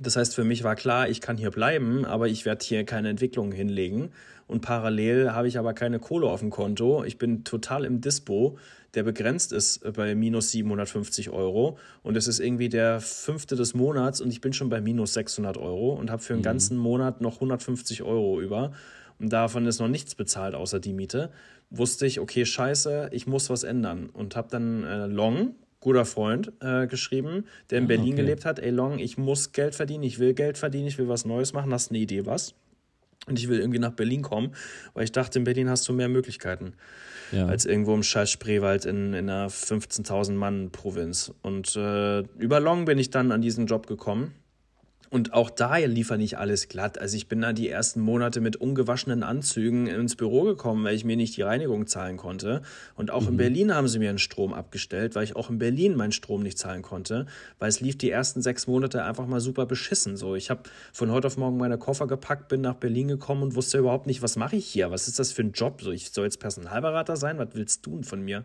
Das 0.00 0.16
heißt, 0.16 0.34
für 0.34 0.44
mich 0.44 0.64
war 0.64 0.76
klar, 0.76 1.08
ich 1.08 1.20
kann 1.20 1.36
hier 1.36 1.50
bleiben, 1.50 2.04
aber 2.04 2.28
ich 2.28 2.44
werde 2.44 2.64
hier 2.64 2.84
keine 2.84 3.08
Entwicklung 3.08 3.52
hinlegen. 3.52 4.10
Und 4.46 4.62
parallel 4.62 5.32
habe 5.32 5.48
ich 5.48 5.58
aber 5.58 5.74
keine 5.74 5.98
Kohle 5.98 6.26
auf 6.28 6.40
dem 6.40 6.50
Konto. 6.50 7.04
Ich 7.04 7.18
bin 7.18 7.44
total 7.44 7.84
im 7.84 8.00
Dispo 8.00 8.56
der 8.94 9.02
begrenzt 9.02 9.52
ist 9.52 9.80
bei 9.94 10.14
minus 10.14 10.50
750 10.50 11.30
Euro. 11.30 11.78
Und 12.02 12.16
es 12.16 12.26
ist 12.26 12.40
irgendwie 12.40 12.68
der 12.68 13.00
fünfte 13.00 13.54
des 13.56 13.74
Monats 13.74 14.20
und 14.20 14.30
ich 14.30 14.40
bin 14.40 14.52
schon 14.52 14.70
bei 14.70 14.80
minus 14.80 15.14
600 15.14 15.56
Euro 15.56 15.92
und 15.92 16.10
habe 16.10 16.22
für 16.22 16.32
den 16.32 16.40
mhm. 16.40 16.44
ganzen 16.44 16.78
Monat 16.78 17.20
noch 17.20 17.34
150 17.34 18.02
Euro 18.02 18.40
über. 18.40 18.72
Und 19.18 19.32
davon 19.32 19.66
ist 19.66 19.80
noch 19.80 19.88
nichts 19.88 20.14
bezahlt 20.14 20.54
außer 20.54 20.80
die 20.80 20.92
Miete. 20.92 21.30
Wusste 21.70 22.06
ich, 22.06 22.20
okay, 22.20 22.46
scheiße, 22.46 23.10
ich 23.12 23.26
muss 23.26 23.50
was 23.50 23.62
ändern. 23.62 24.08
Und 24.10 24.36
habe 24.36 24.48
dann 24.50 24.84
äh, 24.84 25.06
Long, 25.06 25.54
guter 25.80 26.04
Freund, 26.04 26.52
äh, 26.60 26.86
geschrieben, 26.86 27.44
der 27.70 27.78
in 27.78 27.84
ah, 27.84 27.88
Berlin 27.88 28.14
okay. 28.14 28.22
gelebt 28.22 28.44
hat. 28.44 28.58
Ey, 28.58 28.70
Long, 28.70 28.98
ich 28.98 29.18
muss 29.18 29.52
Geld 29.52 29.74
verdienen, 29.74 30.04
ich 30.04 30.18
will 30.18 30.34
Geld 30.34 30.58
verdienen, 30.58 30.86
ich 30.86 30.98
will 30.98 31.08
was 31.08 31.24
Neues 31.24 31.52
machen. 31.52 31.72
Hast 31.72 31.90
du 31.90 31.94
eine 31.94 32.02
Idee, 32.02 32.26
was? 32.26 32.54
Und 33.26 33.38
ich 33.38 33.48
will 33.48 33.58
irgendwie 33.58 33.78
nach 33.78 33.92
Berlin 33.92 34.22
kommen, 34.22 34.52
weil 34.94 35.04
ich 35.04 35.12
dachte, 35.12 35.38
in 35.38 35.44
Berlin 35.44 35.68
hast 35.68 35.86
du 35.88 35.92
mehr 35.92 36.08
Möglichkeiten 36.08 36.72
ja. 37.30 37.46
als 37.46 37.66
irgendwo 37.66 37.94
im 37.94 38.02
scheiß 38.02 38.30
Spreewald 38.30 38.86
in, 38.86 39.12
in 39.12 39.28
einer 39.28 39.48
15.000 39.48 40.32
Mann 40.32 40.70
Provinz. 40.70 41.32
Und 41.42 41.76
äh, 41.76 42.20
über 42.38 42.60
Long 42.60 42.86
bin 42.86 42.98
ich 42.98 43.10
dann 43.10 43.30
an 43.30 43.42
diesen 43.42 43.66
Job 43.66 43.86
gekommen 43.86 44.32
und 45.10 45.32
auch 45.32 45.50
da 45.50 45.76
lief 45.76 46.10
nicht 46.10 46.38
alles 46.38 46.68
glatt. 46.68 46.98
Also 46.98 47.16
ich 47.16 47.28
bin 47.28 47.40
da 47.40 47.52
die 47.52 47.68
ersten 47.68 48.00
Monate 48.00 48.40
mit 48.40 48.56
ungewaschenen 48.56 49.22
Anzügen 49.22 49.86
ins 49.86 50.16
Büro 50.16 50.42
gekommen, 50.42 50.84
weil 50.84 50.94
ich 50.94 51.04
mir 51.04 51.16
nicht 51.16 51.36
die 51.36 51.42
Reinigung 51.42 51.86
zahlen 51.86 52.16
konnte. 52.16 52.62
Und 52.94 53.10
auch 53.10 53.22
mhm. 53.22 53.28
in 53.28 53.36
Berlin 53.36 53.74
haben 53.74 53.88
sie 53.88 53.98
mir 53.98 54.10
einen 54.10 54.18
Strom 54.18 54.52
abgestellt, 54.52 55.14
weil 55.14 55.24
ich 55.24 55.36
auch 55.36 55.50
in 55.50 55.58
Berlin 55.58 55.96
meinen 55.96 56.12
Strom 56.12 56.42
nicht 56.42 56.58
zahlen 56.58 56.82
konnte, 56.82 57.26
weil 57.58 57.68
es 57.68 57.80
lief 57.80 57.96
die 57.96 58.10
ersten 58.10 58.42
sechs 58.42 58.66
Monate 58.66 59.04
einfach 59.04 59.26
mal 59.26 59.40
super 59.40 59.66
beschissen. 59.66 60.16
So, 60.16 60.34
ich 60.34 60.50
habe 60.50 60.62
von 60.92 61.10
heute 61.10 61.26
auf 61.26 61.36
morgen 61.36 61.56
meine 61.56 61.78
Koffer 61.78 62.06
gepackt, 62.06 62.48
bin 62.48 62.60
nach 62.60 62.74
Berlin 62.74 63.08
gekommen 63.08 63.42
und 63.42 63.54
wusste 63.54 63.78
überhaupt 63.78 64.06
nicht, 64.06 64.22
was 64.22 64.36
mache 64.36 64.56
ich 64.56 64.66
hier? 64.66 64.90
Was 64.90 65.08
ist 65.08 65.18
das 65.18 65.32
für 65.32 65.42
ein 65.42 65.52
Job? 65.52 65.80
So, 65.82 65.90
ich 65.90 66.10
soll 66.10 66.24
jetzt 66.24 66.40
Personalberater 66.40 67.16
sein? 67.16 67.38
Was 67.38 67.48
willst 67.54 67.86
du 67.86 67.92
denn 67.92 68.04
von 68.04 68.22
mir? 68.22 68.44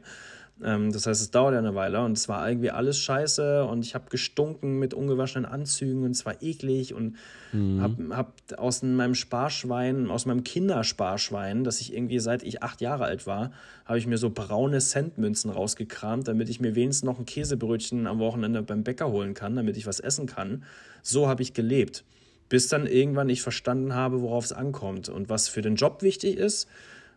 Ähm, 0.63 0.91
das 0.91 1.05
heißt, 1.05 1.21
es 1.21 1.31
dauert 1.31 1.53
ja 1.53 1.59
eine 1.59 1.75
Weile 1.75 2.03
und 2.03 2.17
es 2.17 2.29
war 2.29 2.47
irgendwie 2.47 2.71
alles 2.71 2.97
scheiße 2.99 3.65
und 3.65 3.85
ich 3.85 3.95
habe 3.95 4.09
gestunken 4.09 4.79
mit 4.79 4.93
ungewaschenen 4.93 5.45
Anzügen 5.45 6.03
und 6.03 6.11
es 6.11 6.25
war 6.25 6.41
eklig 6.41 6.93
und 6.93 7.15
mhm. 7.51 7.81
habe 7.81 8.15
hab 8.15 8.33
aus 8.57 8.81
meinem 8.81 9.15
Sparschwein, 9.15 10.09
aus 10.09 10.25
meinem 10.25 10.43
Kindersparschwein, 10.43 11.63
das 11.63 11.81
ich 11.81 11.93
irgendwie 11.93 12.19
seit 12.19 12.43
ich 12.43 12.63
acht 12.63 12.81
Jahre 12.81 13.05
alt 13.05 13.27
war, 13.27 13.51
habe 13.85 13.97
ich 13.97 14.07
mir 14.07 14.17
so 14.17 14.29
braune 14.29 14.79
Centmünzen 14.79 15.51
rausgekramt, 15.51 16.27
damit 16.27 16.49
ich 16.49 16.59
mir 16.59 16.75
wenigstens 16.75 17.05
noch 17.05 17.19
ein 17.19 17.25
Käsebrötchen 17.25 18.07
am 18.07 18.19
Wochenende 18.19 18.61
beim 18.61 18.83
Bäcker 18.83 19.11
holen 19.11 19.33
kann, 19.33 19.55
damit 19.55 19.75
ich 19.77 19.85
was 19.85 19.99
essen 19.99 20.27
kann. 20.27 20.63
So 21.01 21.27
habe 21.27 21.41
ich 21.41 21.53
gelebt. 21.53 22.05
Bis 22.47 22.67
dann 22.67 22.85
irgendwann 22.85 23.29
ich 23.29 23.41
verstanden 23.41 23.93
habe, 23.95 24.21
worauf 24.21 24.45
es 24.45 24.53
ankommt 24.53 25.09
und 25.09 25.29
was 25.29 25.49
für 25.49 25.61
den 25.61 25.75
Job 25.75 26.01
wichtig 26.01 26.37
ist 26.37 26.67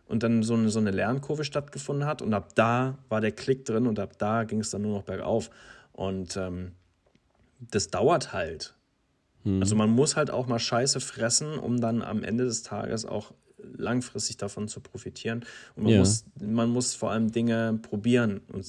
und 0.07 0.23
dann 0.23 0.43
so 0.43 0.53
eine, 0.53 0.69
so 0.69 0.79
eine 0.79 0.91
Lernkurve 0.91 1.43
stattgefunden 1.43 2.07
hat. 2.07 2.21
Und 2.21 2.33
ab 2.33 2.55
da 2.55 2.97
war 3.09 3.21
der 3.21 3.31
Klick 3.31 3.65
drin 3.65 3.87
und 3.87 3.99
ab 3.99 4.17
da 4.17 4.43
ging 4.43 4.59
es 4.59 4.69
dann 4.69 4.81
nur 4.81 4.97
noch 4.97 5.03
bergauf. 5.03 5.49
Und 5.91 6.37
ähm, 6.37 6.71
das 7.59 7.89
dauert 7.89 8.33
halt. 8.33 8.75
Hm. 9.43 9.61
Also 9.61 9.75
man 9.75 9.89
muss 9.89 10.15
halt 10.15 10.31
auch 10.31 10.47
mal 10.47 10.59
Scheiße 10.59 10.99
fressen, 10.99 11.57
um 11.57 11.81
dann 11.81 12.01
am 12.01 12.23
Ende 12.23 12.45
des 12.45 12.63
Tages 12.63 13.05
auch 13.05 13.33
langfristig 13.57 14.37
davon 14.37 14.67
zu 14.67 14.79
profitieren. 14.79 15.43
Und 15.75 15.83
man, 15.83 15.93
ja. 15.93 15.99
muss, 15.99 16.25
man 16.39 16.69
muss 16.69 16.95
vor 16.95 17.11
allem 17.11 17.31
Dinge 17.31 17.79
probieren 17.81 18.41
und 18.51 18.65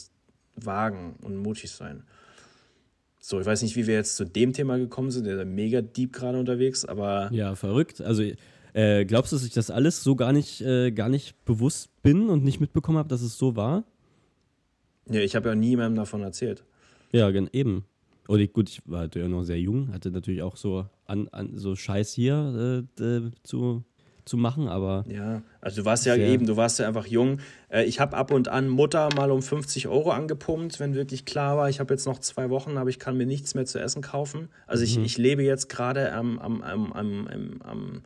wagen 0.56 1.16
und 1.22 1.36
mutig 1.36 1.70
sein. 1.70 2.02
So, 3.20 3.38
ich 3.40 3.46
weiß 3.46 3.62
nicht, 3.62 3.76
wie 3.76 3.86
wir 3.86 3.94
jetzt 3.94 4.16
zu 4.16 4.24
dem 4.24 4.52
Thema 4.52 4.78
gekommen 4.78 5.10
sind, 5.10 5.24
der 5.24 5.38
ist 5.38 5.46
mega 5.46 5.82
deep 5.82 6.12
gerade 6.14 6.38
unterwegs, 6.38 6.84
aber. 6.84 7.28
Ja, 7.32 7.54
verrückt. 7.54 8.00
Also 8.00 8.22
äh, 8.78 9.04
glaubst 9.04 9.32
du, 9.32 9.36
dass 9.36 9.44
ich 9.44 9.52
das 9.52 9.70
alles 9.72 10.04
so 10.04 10.14
gar 10.14 10.32
nicht, 10.32 10.60
äh, 10.60 10.92
gar 10.92 11.08
nicht 11.08 11.44
bewusst 11.44 11.90
bin 12.02 12.28
und 12.28 12.44
nicht 12.44 12.60
mitbekommen 12.60 12.96
habe, 12.96 13.08
dass 13.08 13.22
es 13.22 13.36
so 13.36 13.56
war? 13.56 13.82
Ja, 15.10 15.20
ich 15.20 15.34
habe 15.34 15.48
ja 15.48 15.56
niemandem 15.56 15.96
davon 15.96 16.22
erzählt. 16.22 16.62
Ja, 17.10 17.28
eben. 17.28 17.84
Und 18.28 18.38
ich, 18.38 18.52
gut, 18.52 18.68
ich 18.68 18.82
war 18.84 19.08
ja 19.12 19.26
noch 19.26 19.42
sehr 19.42 19.58
jung, 19.58 19.92
hatte 19.92 20.12
natürlich 20.12 20.42
auch 20.42 20.56
so, 20.56 20.86
an, 21.06 21.26
an 21.32 21.56
so 21.56 21.74
Scheiß 21.74 22.12
hier 22.12 22.86
äh, 23.00 23.02
äh 23.02 23.30
zu, 23.42 23.82
zu 24.24 24.36
machen, 24.36 24.68
aber. 24.68 25.04
Ja, 25.08 25.42
also 25.60 25.80
du 25.80 25.84
warst 25.84 26.06
ja 26.06 26.14
eben, 26.14 26.46
du 26.46 26.56
warst 26.56 26.78
ja 26.78 26.86
einfach 26.86 27.06
jung. 27.06 27.40
Äh, 27.70 27.82
ich 27.84 27.98
habe 27.98 28.16
ab 28.16 28.30
und 28.30 28.46
an 28.46 28.68
Mutter 28.68 29.08
mal 29.16 29.32
um 29.32 29.42
50 29.42 29.88
Euro 29.88 30.12
angepumpt, 30.12 30.78
wenn 30.78 30.94
wirklich 30.94 31.24
klar 31.24 31.56
war, 31.56 31.68
ich 31.68 31.80
habe 31.80 31.92
jetzt 31.94 32.06
noch 32.06 32.20
zwei 32.20 32.48
Wochen, 32.48 32.76
aber 32.76 32.90
ich 32.90 33.00
kann 33.00 33.16
mir 33.16 33.26
nichts 33.26 33.56
mehr 33.56 33.66
zu 33.66 33.80
essen 33.80 34.02
kaufen. 34.02 34.50
Also 34.68 34.84
ich, 34.84 34.98
mhm. 34.98 35.04
ich 35.04 35.18
lebe 35.18 35.42
jetzt 35.42 35.68
gerade 35.68 36.12
am, 36.12 36.38
am, 36.38 36.62
am, 36.62 36.92
am, 36.92 37.26
am 37.26 37.60
am 37.64 38.02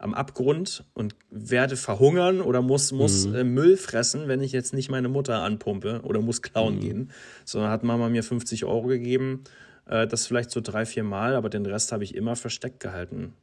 Abgrund 0.00 0.84
und 0.94 1.14
werde 1.30 1.76
verhungern 1.76 2.40
oder 2.40 2.62
muss, 2.62 2.92
muss 2.92 3.26
mhm. 3.26 3.34
äh, 3.34 3.44
Müll 3.44 3.76
fressen, 3.76 4.28
wenn 4.28 4.42
ich 4.42 4.52
jetzt 4.52 4.72
nicht 4.72 4.90
meine 4.90 5.08
Mutter 5.08 5.42
anpumpe 5.42 6.00
oder 6.04 6.20
muss 6.20 6.42
klauen 6.42 6.76
mhm. 6.76 6.80
gehen. 6.80 7.10
Sondern 7.44 7.70
hat 7.70 7.84
Mama 7.84 8.08
mir 8.08 8.22
50 8.22 8.64
Euro 8.64 8.86
gegeben, 8.86 9.44
äh, 9.86 10.06
das 10.06 10.26
vielleicht 10.26 10.50
so 10.50 10.60
drei, 10.60 10.86
vier 10.86 11.04
Mal, 11.04 11.34
aber 11.34 11.50
den 11.50 11.66
Rest 11.66 11.92
habe 11.92 12.04
ich 12.04 12.14
immer 12.14 12.36
versteckt 12.36 12.80
gehalten. 12.80 13.34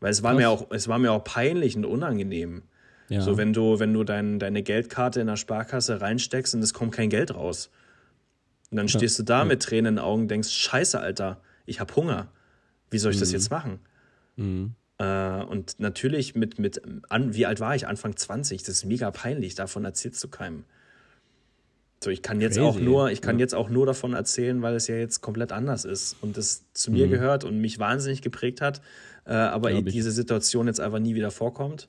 Weil 0.00 0.10
es 0.10 0.22
war 0.22 0.34
mir 0.34 0.50
auch, 0.50 0.66
es 0.70 0.88
war 0.88 0.98
mir 0.98 1.12
auch 1.12 1.24
peinlich 1.24 1.76
und 1.76 1.86
unangenehm. 1.86 2.62
Ja. 3.08 3.20
So, 3.20 3.38
wenn 3.38 3.52
du, 3.52 3.78
wenn 3.78 3.94
du 3.94 4.04
dein, 4.04 4.38
deine 4.38 4.62
Geldkarte 4.62 5.20
in 5.20 5.28
der 5.28 5.36
Sparkasse 5.36 6.00
reinsteckst 6.00 6.54
und 6.54 6.62
es 6.62 6.74
kommt 6.74 6.92
kein 6.92 7.08
Geld 7.08 7.34
raus. 7.34 7.70
Und 8.70 8.78
dann 8.78 8.88
stehst 8.88 9.18
du 9.18 9.22
da 9.22 9.38
ja. 9.38 9.44
mit 9.44 9.62
Tränen 9.62 9.86
in 9.86 9.94
den 9.96 10.04
Augen 10.04 10.22
und 10.22 10.28
denkst, 10.28 10.50
scheiße, 10.50 10.98
Alter, 10.98 11.40
ich 11.66 11.80
habe 11.80 11.94
Hunger. 11.94 12.28
Wie 12.90 12.98
soll 12.98 13.12
ich 13.12 13.18
mhm. 13.18 13.20
das 13.20 13.32
jetzt 13.32 13.50
machen? 13.50 13.78
Mhm. 14.36 14.74
Äh, 14.98 15.42
und 15.44 15.78
natürlich 15.78 16.34
mit, 16.34 16.58
mit 16.58 16.80
an, 17.08 17.34
wie 17.34 17.46
alt 17.46 17.60
war 17.60 17.74
ich? 17.74 17.86
Anfang 17.86 18.16
20. 18.16 18.62
Das 18.62 18.76
ist 18.76 18.84
mega 18.84 19.10
peinlich, 19.10 19.54
davon 19.54 19.84
erzählst 19.84 20.22
du 20.24 20.28
keinem. 20.28 20.64
So, 22.02 22.10
ich 22.10 22.22
kann 22.22 22.40
jetzt 22.40 22.56
Crazy. 22.56 22.68
auch 22.68 22.78
nur, 22.78 23.10
ich 23.10 23.22
kann 23.22 23.38
ja. 23.38 23.44
jetzt 23.44 23.54
auch 23.54 23.70
nur 23.70 23.86
davon 23.86 24.12
erzählen, 24.12 24.60
weil 24.62 24.74
es 24.74 24.86
ja 24.86 24.96
jetzt 24.96 25.22
komplett 25.22 25.50
anders 25.52 25.84
ist 25.84 26.16
und 26.20 26.36
es 26.36 26.64
zu 26.72 26.90
mhm. 26.90 26.96
mir 26.98 27.08
gehört 27.08 27.44
und 27.44 27.60
mich 27.60 27.78
wahnsinnig 27.78 28.22
geprägt 28.22 28.60
hat, 28.60 28.80
äh, 29.24 29.32
aber 29.32 29.70
Glaub 29.70 29.86
diese 29.86 30.12
Situation 30.12 30.66
jetzt 30.66 30.80
einfach 30.80 30.98
nie 30.98 31.14
wieder 31.14 31.30
vorkommt. 31.30 31.88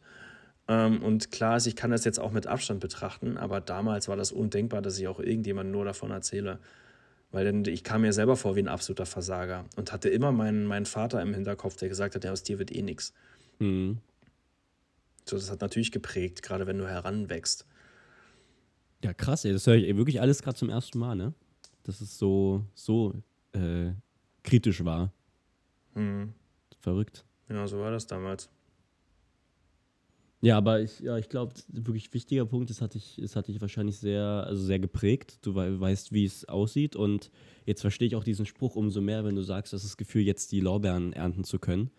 Ähm, 0.70 1.04
und 1.04 1.32
klar 1.32 1.58
ist, 1.58 1.68
ich 1.68 1.76
kann 1.76 1.92
das 1.92 2.04
jetzt 2.06 2.20
auch 2.20 2.32
mit 2.32 2.48
Abstand 2.48 2.80
betrachten, 2.80 3.38
aber 3.38 3.62
damals 3.62 4.08
war 4.08 4.16
das 4.16 4.32
undenkbar, 4.32 4.82
dass 4.82 4.98
ich 4.98 5.08
auch 5.08 5.20
irgendjemand 5.20 5.72
nur 5.72 5.86
davon 5.86 6.12
erzähle. 6.12 6.60
Weil 7.32 7.46
denn 7.46 7.66
ich 7.66 7.84
kam 7.84 8.02
mir 8.02 8.14
selber 8.14 8.36
vor 8.38 8.56
wie 8.56 8.62
ein 8.62 8.68
absoluter 8.68 9.06
Versager 9.06 9.66
und 9.76 9.92
hatte 9.92 10.10
immer 10.10 10.32
meinen, 10.32 10.66
meinen 10.66 10.86
Vater 10.86 11.22
im 11.22 11.34
Hinterkopf, 11.34 11.76
der 11.76 11.90
gesagt 11.90 12.16
hat, 12.16 12.24
ja, 12.24 12.32
aus 12.32 12.44
dir 12.44 12.58
wird 12.58 12.74
eh 12.74 12.82
nichts. 12.82 13.14
Mhm. 13.60 13.98
So, 15.26 15.36
das 15.36 15.52
hat 15.52 15.60
natürlich 15.62 15.92
geprägt, 15.92 16.42
gerade 16.42 16.68
wenn 16.68 16.78
du 16.78 16.88
heranwächst. 16.88 17.66
Ja, 19.04 19.14
krass, 19.14 19.44
ey. 19.46 19.52
Das 19.52 19.68
höre 19.68 19.76
ich 19.76 19.96
wirklich 19.98 20.22
alles 20.22 20.42
gerade 20.42 20.58
zum 20.58 20.70
ersten 20.70 20.98
Mal, 21.00 21.16
ne? 21.16 21.34
Dass 21.84 22.02
es 22.02 22.18
so, 22.18 22.64
so 22.74 23.14
äh, 23.54 23.92
kritisch 24.44 24.84
war. 24.86 25.12
Hm. 25.96 26.34
Verrückt. 26.80 27.26
Ja, 27.50 27.68
so 27.68 27.80
war 27.80 27.92
das 27.92 28.08
damals. 28.08 28.50
Ja, 30.42 30.58
aber 30.58 30.82
ich, 30.82 31.00
ja, 31.00 31.18
ich 31.18 31.30
glaube, 31.30 31.54
wirklich 31.68 32.14
wichtiger 32.14 32.46
Punkt, 32.46 32.70
das 32.70 32.80
hatte 32.82 32.98
ich, 33.00 33.18
das 33.20 33.36
hatte 33.36 33.52
ich 33.52 33.60
wahrscheinlich 33.60 33.98
sehr, 33.98 34.22
also 34.46 34.62
sehr 34.64 34.78
geprägt. 34.78 35.40
Du 35.42 35.56
wei- 35.56 35.80
weißt, 35.80 36.12
wie 36.12 36.26
es 36.26 36.46
aussieht. 36.48 36.96
Und 36.96 37.32
jetzt 37.66 37.82
verstehe 37.82 38.08
ich 38.08 38.16
auch 38.16 38.24
diesen 38.24 38.46
Spruch 38.46 38.76
umso 38.76 39.02
mehr, 39.02 39.26
wenn 39.26 39.36
du 39.36 39.42
sagst, 39.42 39.74
dass 39.74 39.82
das 39.82 39.98
Gefühl, 39.98 40.22
jetzt 40.22 40.52
die 40.52 40.60
Lorbeeren 40.60 41.12
ernten 41.14 41.44
zu 41.44 41.58
können. 41.58 41.90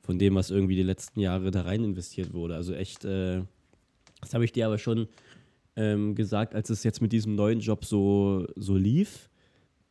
Von 0.00 0.18
dem, 0.18 0.34
was 0.36 0.50
irgendwie 0.50 0.76
die 0.76 0.82
letzten 0.84 1.20
Jahre 1.20 1.50
da 1.50 1.62
rein 1.62 1.82
investiert 1.82 2.32
wurde. 2.32 2.54
Also 2.54 2.72
echt, 2.72 3.04
äh, 3.04 3.42
das 4.20 4.32
habe 4.34 4.44
ich 4.44 4.52
dir 4.52 4.66
aber 4.66 4.78
schon 4.78 5.08
ähm, 5.74 6.14
gesagt, 6.14 6.54
als 6.54 6.70
es 6.70 6.84
jetzt 6.84 7.00
mit 7.02 7.12
diesem 7.12 7.34
neuen 7.34 7.58
Job 7.60 7.84
so, 7.84 8.46
so 8.56 8.76
lief. 8.76 9.28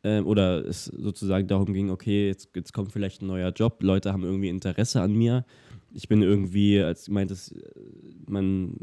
Ähm, 0.04 0.26
oder 0.26 0.64
es 0.66 0.86
sozusagen 0.86 1.46
darum 1.46 1.72
ging, 1.72 1.90
okay, 1.90 2.26
jetzt, 2.26 2.50
jetzt 2.54 2.72
kommt 2.72 2.92
vielleicht 2.92 3.22
ein 3.22 3.28
neuer 3.28 3.50
Job, 3.50 3.82
Leute 3.82 4.12
haben 4.12 4.24
irgendwie 4.24 4.48
Interesse 4.48 5.00
an 5.00 5.14
mir. 5.14 5.44
Ich 5.94 6.08
bin 6.08 6.22
irgendwie, 6.22 6.80
als 6.80 7.08
meintest, 7.08 7.52
äh, 7.52 7.60
man, 8.26 8.76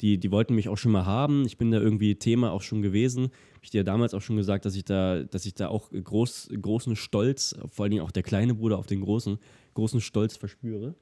die, 0.00 0.18
die 0.18 0.30
wollten 0.30 0.54
mich 0.54 0.68
auch 0.68 0.78
schon 0.78 0.92
mal 0.92 1.06
haben. 1.06 1.44
Ich 1.46 1.56
bin 1.58 1.70
da 1.70 1.80
irgendwie 1.80 2.14
Thema 2.14 2.52
auch 2.52 2.62
schon 2.62 2.82
gewesen. 2.82 3.30
Hab 3.54 3.64
ich 3.64 3.70
dir 3.70 3.84
damals 3.84 4.14
auch 4.14 4.22
schon 4.22 4.36
gesagt, 4.36 4.64
dass 4.64 4.76
ich 4.76 4.84
da, 4.84 5.24
dass 5.24 5.46
ich 5.46 5.54
da 5.54 5.68
auch 5.68 5.90
groß, 5.90 6.50
großen 6.60 6.96
Stolz, 6.96 7.56
vor 7.68 7.84
allen 7.84 7.92
Dingen 7.92 8.04
auch 8.04 8.12
der 8.12 8.22
kleine 8.22 8.54
Bruder 8.54 8.78
auf 8.78 8.86
den 8.86 9.00
großen, 9.00 9.38
großen 9.74 10.00
Stolz 10.00 10.36
verspüre, 10.36 10.94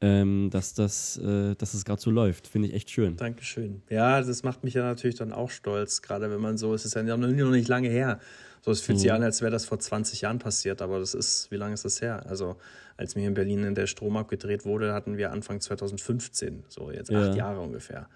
ähm, 0.00 0.48
dass 0.50 0.74
das, 0.74 1.18
äh, 1.18 1.54
dass 1.56 1.72
das 1.72 1.84
gerade 1.84 2.00
so 2.00 2.10
läuft. 2.10 2.46
Finde 2.48 2.68
ich 2.68 2.74
echt 2.74 2.90
schön. 2.90 3.16
Dankeschön. 3.16 3.82
Ja, 3.90 4.20
das 4.22 4.42
macht 4.42 4.64
mich 4.64 4.74
ja 4.74 4.82
natürlich 4.82 5.16
dann 5.16 5.32
auch 5.32 5.50
stolz, 5.50 6.00
gerade 6.02 6.30
wenn 6.30 6.40
man 6.40 6.56
so, 6.56 6.72
es 6.74 6.84
ist 6.84 6.94
ja 6.94 7.02
noch 7.02 7.16
nicht 7.28 7.68
lange 7.68 7.88
her. 7.88 8.18
So, 8.62 8.70
es 8.70 8.80
fühlt 8.82 8.98
sich 8.98 9.10
an, 9.10 9.22
als 9.22 9.40
wäre 9.40 9.50
das 9.50 9.64
vor 9.64 9.78
20 9.78 10.20
Jahren 10.20 10.38
passiert, 10.38 10.82
aber 10.82 10.98
das 10.98 11.14
ist, 11.14 11.50
wie 11.50 11.56
lange 11.56 11.72
ist 11.74 11.84
das 11.86 12.02
her? 12.02 12.26
Also, 12.28 12.56
als 12.98 13.14
mir 13.14 13.26
in 13.26 13.32
Berlin 13.32 13.64
in 13.64 13.74
der 13.74 13.86
Strom 13.86 14.18
abgedreht 14.18 14.66
wurde, 14.66 14.92
hatten 14.92 15.16
wir 15.16 15.32
Anfang 15.32 15.60
2015, 15.60 16.64
so 16.68 16.90
jetzt 16.90 17.10
acht 17.10 17.30
Ja. 17.30 17.34
Jahre 17.36 17.60
ungefähr. 17.60 18.08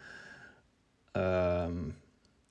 Ähm, 1.15 1.95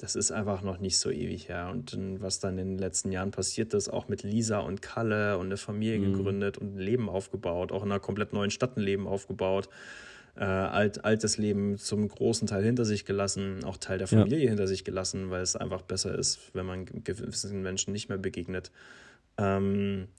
das 0.04 0.18
ist 0.18 0.34
einfach 0.34 0.62
noch 0.64 0.80
nicht 0.80 0.98
so 0.98 1.10
ewig 1.10 1.48
her. 1.48 1.70
Und 1.72 1.98
was 2.22 2.42
dann 2.42 2.58
in 2.58 2.72
den 2.72 2.78
letzten 2.78 3.14
Jahren 3.14 3.32
passiert 3.32 3.74
ist, 3.74 3.88
auch 3.88 4.10
mit 4.10 4.24
Lisa 4.24 4.60
und 4.60 4.82
Kalle 4.82 5.38
und 5.38 5.46
eine 5.46 5.56
Familie 5.56 5.98
gegründet 6.02 6.58
und 6.58 6.76
ein 6.76 6.80
Leben 6.80 7.08
aufgebaut, 7.08 7.72
auch 7.72 7.84
in 7.86 7.90
einer 7.90 8.02
komplett 8.02 8.34
neuen 8.34 8.52
Stadt 8.52 8.76
ein 8.76 8.82
Leben 8.82 9.08
aufgebaut 9.08 9.70
äh, 10.36 10.44
alt, 10.44 11.06
altes 11.06 11.38
Leben 11.38 11.78
zum 11.78 12.06
großen 12.10 12.50
Teil 12.50 12.66
hinter 12.66 12.84
sich 12.84 13.06
gelassen, 13.06 13.64
auch 13.64 13.78
Teil 13.78 13.98
der 13.98 14.10
Ja. 14.10 14.20
Familie 14.20 14.50
hinter 14.50 14.68
sich 14.68 14.84
gelassen, 14.84 15.30
weil 15.30 15.42
es 15.42 15.56
einfach 15.56 15.84
besser 15.84 16.18
ist, 16.18 16.54
wenn 16.54 16.66
man 16.66 16.86
gewissen 16.86 17.62
Menschen 17.62 17.94
nicht 17.94 18.10
mehr 18.10 18.18
begegnet. 18.18 18.72
Ähm, 19.38 20.10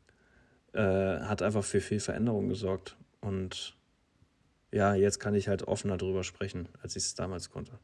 äh, 0.72 0.80
hat 0.80 1.42
einfach 1.42 1.64
für 1.64 1.82
viel 1.82 2.00
Veränderung 2.00 2.48
gesorgt. 2.48 2.96
Und 3.20 3.76
ja, 4.72 4.94
jetzt 4.94 5.20
kann 5.20 5.34
ich 5.34 5.48
halt 5.48 5.64
offener 5.64 5.98
drüber 5.98 6.24
sprechen, 6.24 6.68
als 6.82 6.96
ich 6.96 7.04
es 7.04 7.14
damals 7.14 7.50
konnte. 7.50 7.78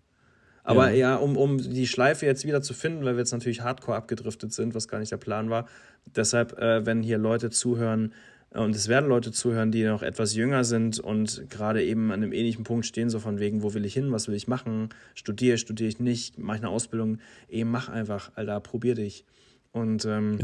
Aber 0.62 0.90
ja, 0.90 1.16
um, 1.16 1.36
um 1.36 1.58
die 1.58 1.86
Schleife 1.86 2.26
jetzt 2.26 2.44
wieder 2.44 2.62
zu 2.62 2.74
finden, 2.74 3.04
weil 3.04 3.14
wir 3.14 3.20
jetzt 3.20 3.32
natürlich 3.32 3.62
hardcore 3.62 3.96
abgedriftet 3.96 4.52
sind, 4.52 4.74
was 4.74 4.88
gar 4.88 4.98
nicht 4.98 5.11
der 5.11 5.16
Plan 5.16 5.50
war. 5.50 5.66
Deshalb, 6.04 6.58
äh, 6.58 6.84
wenn 6.84 7.02
hier 7.02 7.18
Leute 7.18 7.50
zuhören, 7.50 8.12
äh, 8.50 8.58
und 8.58 8.74
es 8.74 8.88
werden 8.88 9.08
Leute 9.08 9.32
zuhören, 9.32 9.72
die 9.72 9.84
noch 9.84 10.02
etwas 10.02 10.34
jünger 10.34 10.64
sind 10.64 10.98
und 10.98 11.48
gerade 11.50 11.82
eben 11.82 12.12
an 12.12 12.22
einem 12.22 12.32
ähnlichen 12.32 12.64
Punkt 12.64 12.86
stehen, 12.86 13.11
so 13.11 13.18
von 13.18 13.38
wegen, 13.38 13.62
wo 13.62 13.74
will 13.74 13.84
ich 13.84 13.94
hin, 13.94 14.12
was 14.12 14.28
will 14.28 14.34
ich 14.34 14.48
machen, 14.48 14.90
studiere, 15.14 15.58
studiere 15.58 15.88
ich 15.88 16.00
nicht, 16.00 16.38
mache 16.38 16.58
ich 16.58 16.62
eine 16.62 16.70
Ausbildung, 16.70 17.18
eh, 17.48 17.64
mach 17.64 17.88
einfach, 17.88 18.32
Alter, 18.34 18.61
probier 18.61 18.94
dich. 18.94 19.24
Und 19.72 20.04
ähm, 20.04 20.38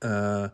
äh, 0.00 0.48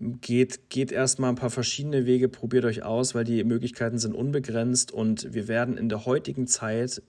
geht, 0.00 0.70
geht 0.70 0.92
erstmal 0.92 1.30
ein 1.30 1.36
paar 1.36 1.50
verschiedene 1.50 2.06
Wege, 2.06 2.28
probiert 2.28 2.64
euch 2.64 2.82
aus, 2.82 3.14
weil 3.14 3.24
die 3.24 3.42
Möglichkeiten 3.44 3.98
sind 3.98 4.14
unbegrenzt 4.14 4.92
und 4.92 5.34
wir 5.34 5.48
werden 5.48 5.76
in 5.76 5.88
der 5.88 6.06
heutigen 6.06 6.46
Zeit 6.46 7.02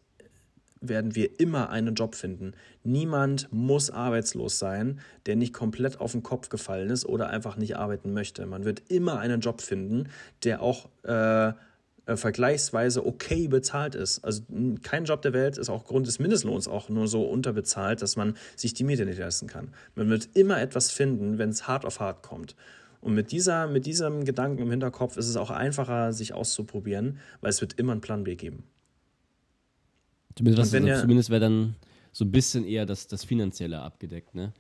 werden 0.82 1.16
wir 1.16 1.40
immer 1.40 1.70
einen 1.70 1.96
Job 1.96 2.16
finden. 2.16 2.54
Niemand 2.84 3.48
muss 3.52 3.92
arbeitslos 3.92 4.60
sein, 4.60 5.00
der 5.28 5.36
nicht 5.36 5.54
komplett 5.54 6.02
auf 6.02 6.12
den 6.12 6.24
Kopf 6.24 6.50
gefallen 6.50 6.90
ist 6.90 7.06
oder 7.06 7.30
einfach 7.30 7.56
nicht 7.56 7.78
arbeiten 7.78 8.14
möchte. 8.14 8.46
Man 8.46 8.66
wird 8.66 8.82
immer 8.90 9.20
einen 9.20 9.42
Job 9.42 9.62
finden, 9.62 10.10
der 10.44 10.62
auch 10.62 10.90
äh, 11.04 11.54
äh, 12.08 12.18
vergleichsweise 12.18 13.06
okay 13.06 13.48
bezahlt 13.48 13.94
ist. 13.94 14.26
Also 14.26 14.42
kein 14.82 15.06
Job 15.06 15.22
der 15.22 15.34
Welt 15.34 15.58
ist 15.60 15.70
auch 15.70 15.86
Grund 15.86 16.08
des 16.08 16.18
Mindestlohns 16.18 16.68
auch 16.68 16.90
nur 16.90 17.08
so 17.08 17.24
unterbezahlt, 17.24 18.02
dass 18.02 18.16
man 18.16 18.36
sich 18.56 18.74
die 18.74 18.84
Miete 18.84 19.06
nicht 19.06 19.20
leisten 19.20 19.48
kann. 19.48 19.70
Man 19.96 20.10
wird 20.10 20.30
immer 20.34 20.60
etwas 20.60 20.92
finden, 20.92 21.38
wenn 21.38 21.50
es 21.50 21.68
hart 21.68 21.86
auf 21.86 22.00
hart 22.00 22.24
kommt. 22.24 22.56
Und 23.02 23.14
mit, 23.14 23.32
dieser, 23.32 23.68
mit 23.68 23.86
diesem 23.86 24.26
Gedanken 24.26 24.64
im 24.64 24.72
Hinterkopf 24.72 25.18
ist 25.18 25.28
es 25.28 25.36
auch 25.36 25.52
einfacher, 25.52 26.14
sich 26.14 26.34
auszuprobieren, 26.34 27.20
weil 27.40 27.50
es 27.50 27.62
wird 27.62 27.80
immer 27.80 27.94
einen 27.94 28.02
Plan 28.02 28.24
B 28.24 28.36
geben. 28.36 28.64
Zumindest, 30.44 30.74
wenn 30.74 30.88
ihr- 30.88 31.00
zumindest 31.02 31.30
wäre 31.30 31.42
dann 31.42 31.76
so 32.12 32.26
ein 32.26 32.32
bisschen 32.32 32.66
eher 32.66 32.86
das, 32.86 33.08
das 33.08 33.24
Finanzielle 33.24 33.80
abgedeckt, 33.82 34.36
ne? 34.36 34.54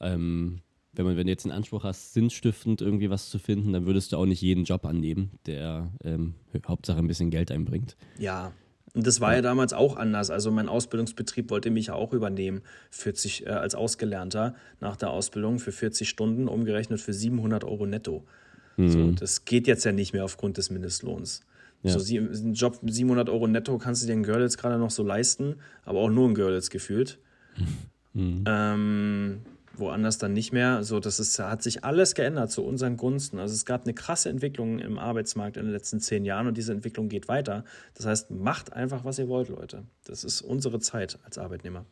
Ähm, 0.00 0.60
wenn, 0.92 1.04
man, 1.04 1.16
wenn 1.16 1.26
du 1.26 1.32
jetzt 1.32 1.44
den 1.44 1.52
Anspruch 1.52 1.84
hast, 1.84 2.14
sinnstiftend 2.14 2.80
irgendwie 2.80 3.10
was 3.10 3.28
zu 3.30 3.38
finden, 3.38 3.72
dann 3.72 3.86
würdest 3.86 4.12
du 4.12 4.16
auch 4.16 4.24
nicht 4.26 4.40
jeden 4.40 4.64
Job 4.64 4.84
annehmen, 4.86 5.30
der 5.46 5.90
ähm, 6.04 6.34
Hauptsache 6.66 6.98
ein 6.98 7.06
bisschen 7.06 7.30
Geld 7.30 7.50
einbringt. 7.50 7.96
Ja, 8.18 8.52
und 8.94 9.06
das 9.06 9.20
war 9.20 9.34
ja 9.34 9.42
damals 9.42 9.74
auch 9.74 9.96
anders. 9.96 10.30
Also 10.30 10.50
mein 10.50 10.68
Ausbildungsbetrieb 10.70 11.50
wollte 11.50 11.70
mich 11.70 11.88
ja 11.88 11.94
auch 11.94 12.12
übernehmen, 12.14 12.62
40 12.92 13.44
äh, 13.46 13.50
als 13.50 13.74
Ausgelernter 13.74 14.54
nach 14.80 14.96
der 14.96 15.10
Ausbildung 15.10 15.58
für 15.58 15.72
40 15.72 16.08
Stunden, 16.08 16.48
umgerechnet 16.48 17.00
für 17.00 17.12
700 17.12 17.64
Euro 17.64 17.84
netto. 17.86 18.24
So, 18.78 19.10
das 19.12 19.46
geht 19.46 19.66
jetzt 19.66 19.84
ja 19.84 19.92
nicht 19.92 20.12
mehr 20.12 20.22
aufgrund 20.24 20.58
des 20.58 20.68
Mindestlohns. 20.70 21.40
Ja. 21.82 21.92
So, 21.92 21.98
sie, 21.98 22.18
ein 22.18 22.54
Job 22.54 22.82
mit 22.82 22.94
700 22.94 23.28
Euro 23.28 23.46
netto 23.46 23.78
kannst 23.78 24.02
du 24.02 24.06
dir 24.06 24.12
in 24.12 24.22
Görlitz 24.22 24.56
gerade 24.56 24.78
noch 24.78 24.90
so 24.90 25.02
leisten, 25.02 25.56
aber 25.84 26.00
auch 26.00 26.10
nur 26.10 26.28
in 26.28 26.34
Görlitz 26.34 26.70
gefühlt. 26.70 27.18
Ähm, 28.18 29.42
woanders 29.78 30.18
dann 30.18 30.32
nicht 30.32 30.52
mehr. 30.52 30.84
So, 30.84 31.00
das 31.00 31.20
ist, 31.20 31.38
hat 31.38 31.62
sich 31.62 31.84
alles 31.84 32.14
geändert 32.14 32.50
zu 32.50 32.64
unseren 32.64 32.96
Gunsten. 32.96 33.38
Also 33.38 33.54
es 33.54 33.64
gab 33.64 33.84
eine 33.84 33.94
krasse 33.94 34.28
Entwicklung 34.28 34.78
im 34.78 34.98
Arbeitsmarkt 34.98 35.56
in 35.56 35.64
den 35.64 35.72
letzten 35.72 36.00
zehn 36.00 36.24
Jahren 36.24 36.46
und 36.46 36.56
diese 36.56 36.72
Entwicklung 36.72 37.08
geht 37.08 37.28
weiter. 37.28 37.64
Das 37.94 38.06
heißt, 38.06 38.30
macht 38.30 38.72
einfach, 38.72 39.04
was 39.04 39.18
ihr 39.18 39.28
wollt, 39.28 39.48
Leute. 39.48 39.84
Das 40.04 40.24
ist 40.24 40.40
unsere 40.40 40.80
Zeit 40.80 41.18
als 41.24 41.38
Arbeitnehmer. 41.38 41.84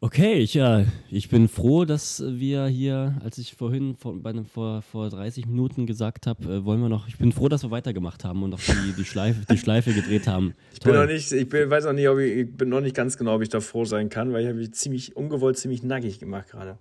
Okay, 0.00 0.34
ich, 0.34 0.54
ja, 0.54 0.84
ich 1.10 1.28
bin 1.28 1.48
froh, 1.48 1.84
dass 1.84 2.22
wir 2.24 2.66
hier, 2.66 3.16
als 3.24 3.36
ich 3.36 3.56
vorhin 3.56 3.96
vor, 3.96 4.14
einem, 4.22 4.44
vor, 4.44 4.80
vor 4.80 5.08
30 5.10 5.46
Minuten 5.46 5.86
gesagt 5.86 6.28
habe, 6.28 6.44
äh, 6.44 6.64
wollen 6.64 6.80
wir 6.80 6.88
noch, 6.88 7.08
ich 7.08 7.18
bin 7.18 7.32
froh, 7.32 7.48
dass 7.48 7.64
wir 7.64 7.72
weitergemacht 7.72 8.22
haben 8.22 8.44
und 8.44 8.50
noch 8.50 8.60
die, 8.60 8.92
die, 8.92 9.04
Schleife, 9.04 9.44
die 9.50 9.58
Schleife 9.58 9.92
gedreht 9.92 10.28
haben. 10.28 10.54
Ich 10.72 10.80
bin 10.80 10.94
noch 10.94 11.06
nicht, 11.06 11.32
ich 11.32 11.48
bin, 11.48 11.68
weiß 11.68 11.86
noch 11.86 11.92
nicht, 11.92 12.08
ob 12.08 12.18
ich, 12.18 12.32
ich 12.32 12.56
bin 12.56 12.68
noch 12.68 12.80
nicht 12.80 12.94
ganz 12.94 13.18
genau, 13.18 13.34
ob 13.34 13.42
ich 13.42 13.48
da 13.48 13.58
froh 13.58 13.84
sein 13.84 14.08
kann, 14.08 14.32
weil 14.32 14.42
ich 14.42 14.48
habe 14.48 14.58
mich 14.58 14.72
ziemlich 14.72 15.16
ungewollt, 15.16 15.58
ziemlich 15.58 15.82
nackig 15.82 16.20
gemacht 16.20 16.50
gerade. 16.50 16.78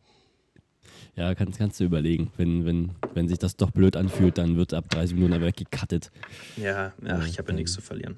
Ja, 1.15 1.33
kannst, 1.33 1.57
kannst 1.57 1.79
du 1.79 1.85
überlegen. 1.85 2.31
Wenn, 2.37 2.65
wenn, 2.65 2.91
wenn 3.15 3.27
sich 3.27 3.39
das 3.39 3.55
doch 3.55 3.71
blöd 3.71 3.95
anfühlt, 3.95 4.37
dann 4.37 4.55
wird 4.55 4.75
ab 4.75 4.87
30 4.91 5.15
Minuten 5.15 5.33
aber 5.33 5.47
weggekattet. 5.47 6.11
Ja, 6.57 6.93
ach, 7.07 7.27
ich 7.27 7.39
habe 7.39 7.49
ja 7.49 7.55
nichts 7.55 7.73
zu 7.73 7.81
verlieren. 7.81 8.17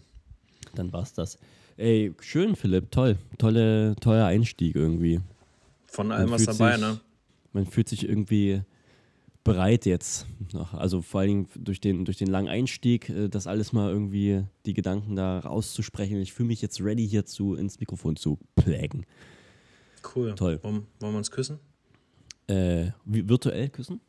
Dann 0.75 0.91
war's 0.91 1.13
das. 1.13 1.39
Ey, 1.79 2.13
schön, 2.19 2.57
Philipp, 2.57 2.91
toll. 2.91 3.17
Tolle, 3.37 3.95
toller 4.01 4.25
Einstieg 4.25 4.75
irgendwie. 4.75 5.21
Von 5.87 6.11
allem 6.11 6.29
was 6.29 6.43
dabei, 6.43 6.73
sich- 6.73 6.81
ne? 6.81 6.99
Man 7.53 7.65
fühlt 7.65 7.87
sich 7.87 8.07
irgendwie 8.07 8.61
bereit 9.45 9.85
jetzt. 9.85 10.27
Also 10.73 11.01
vor 11.01 11.21
allen 11.21 11.29
Dingen 11.29 11.47
durch 11.55 11.79
den, 11.79 12.03
durch 12.03 12.17
den 12.17 12.27
langen 12.27 12.49
Einstieg, 12.49 13.07
äh, 13.09 13.29
das 13.29 13.47
alles 13.47 13.71
mal 13.71 13.89
irgendwie, 13.89 14.43
die 14.65 14.73
Gedanken 14.73 15.15
da 15.15 15.39
rauszusprechen. 15.39 16.17
Ich 16.19 16.33
fühle 16.33 16.47
mich 16.47 16.61
jetzt 16.61 16.81
ready 16.81 17.07
hierzu 17.07 17.55
ins 17.55 17.79
Mikrofon 17.79 18.17
zu 18.17 18.37
plägen. 18.55 19.05
Cool. 20.15 20.35
Toll. 20.35 20.59
Wollen, 20.61 20.85
wollen 20.99 21.13
wir 21.13 21.17
uns 21.17 21.31
küssen? 21.31 21.59
Äh, 22.47 22.91
virtuell 23.05 23.69
küssen? 23.69 24.01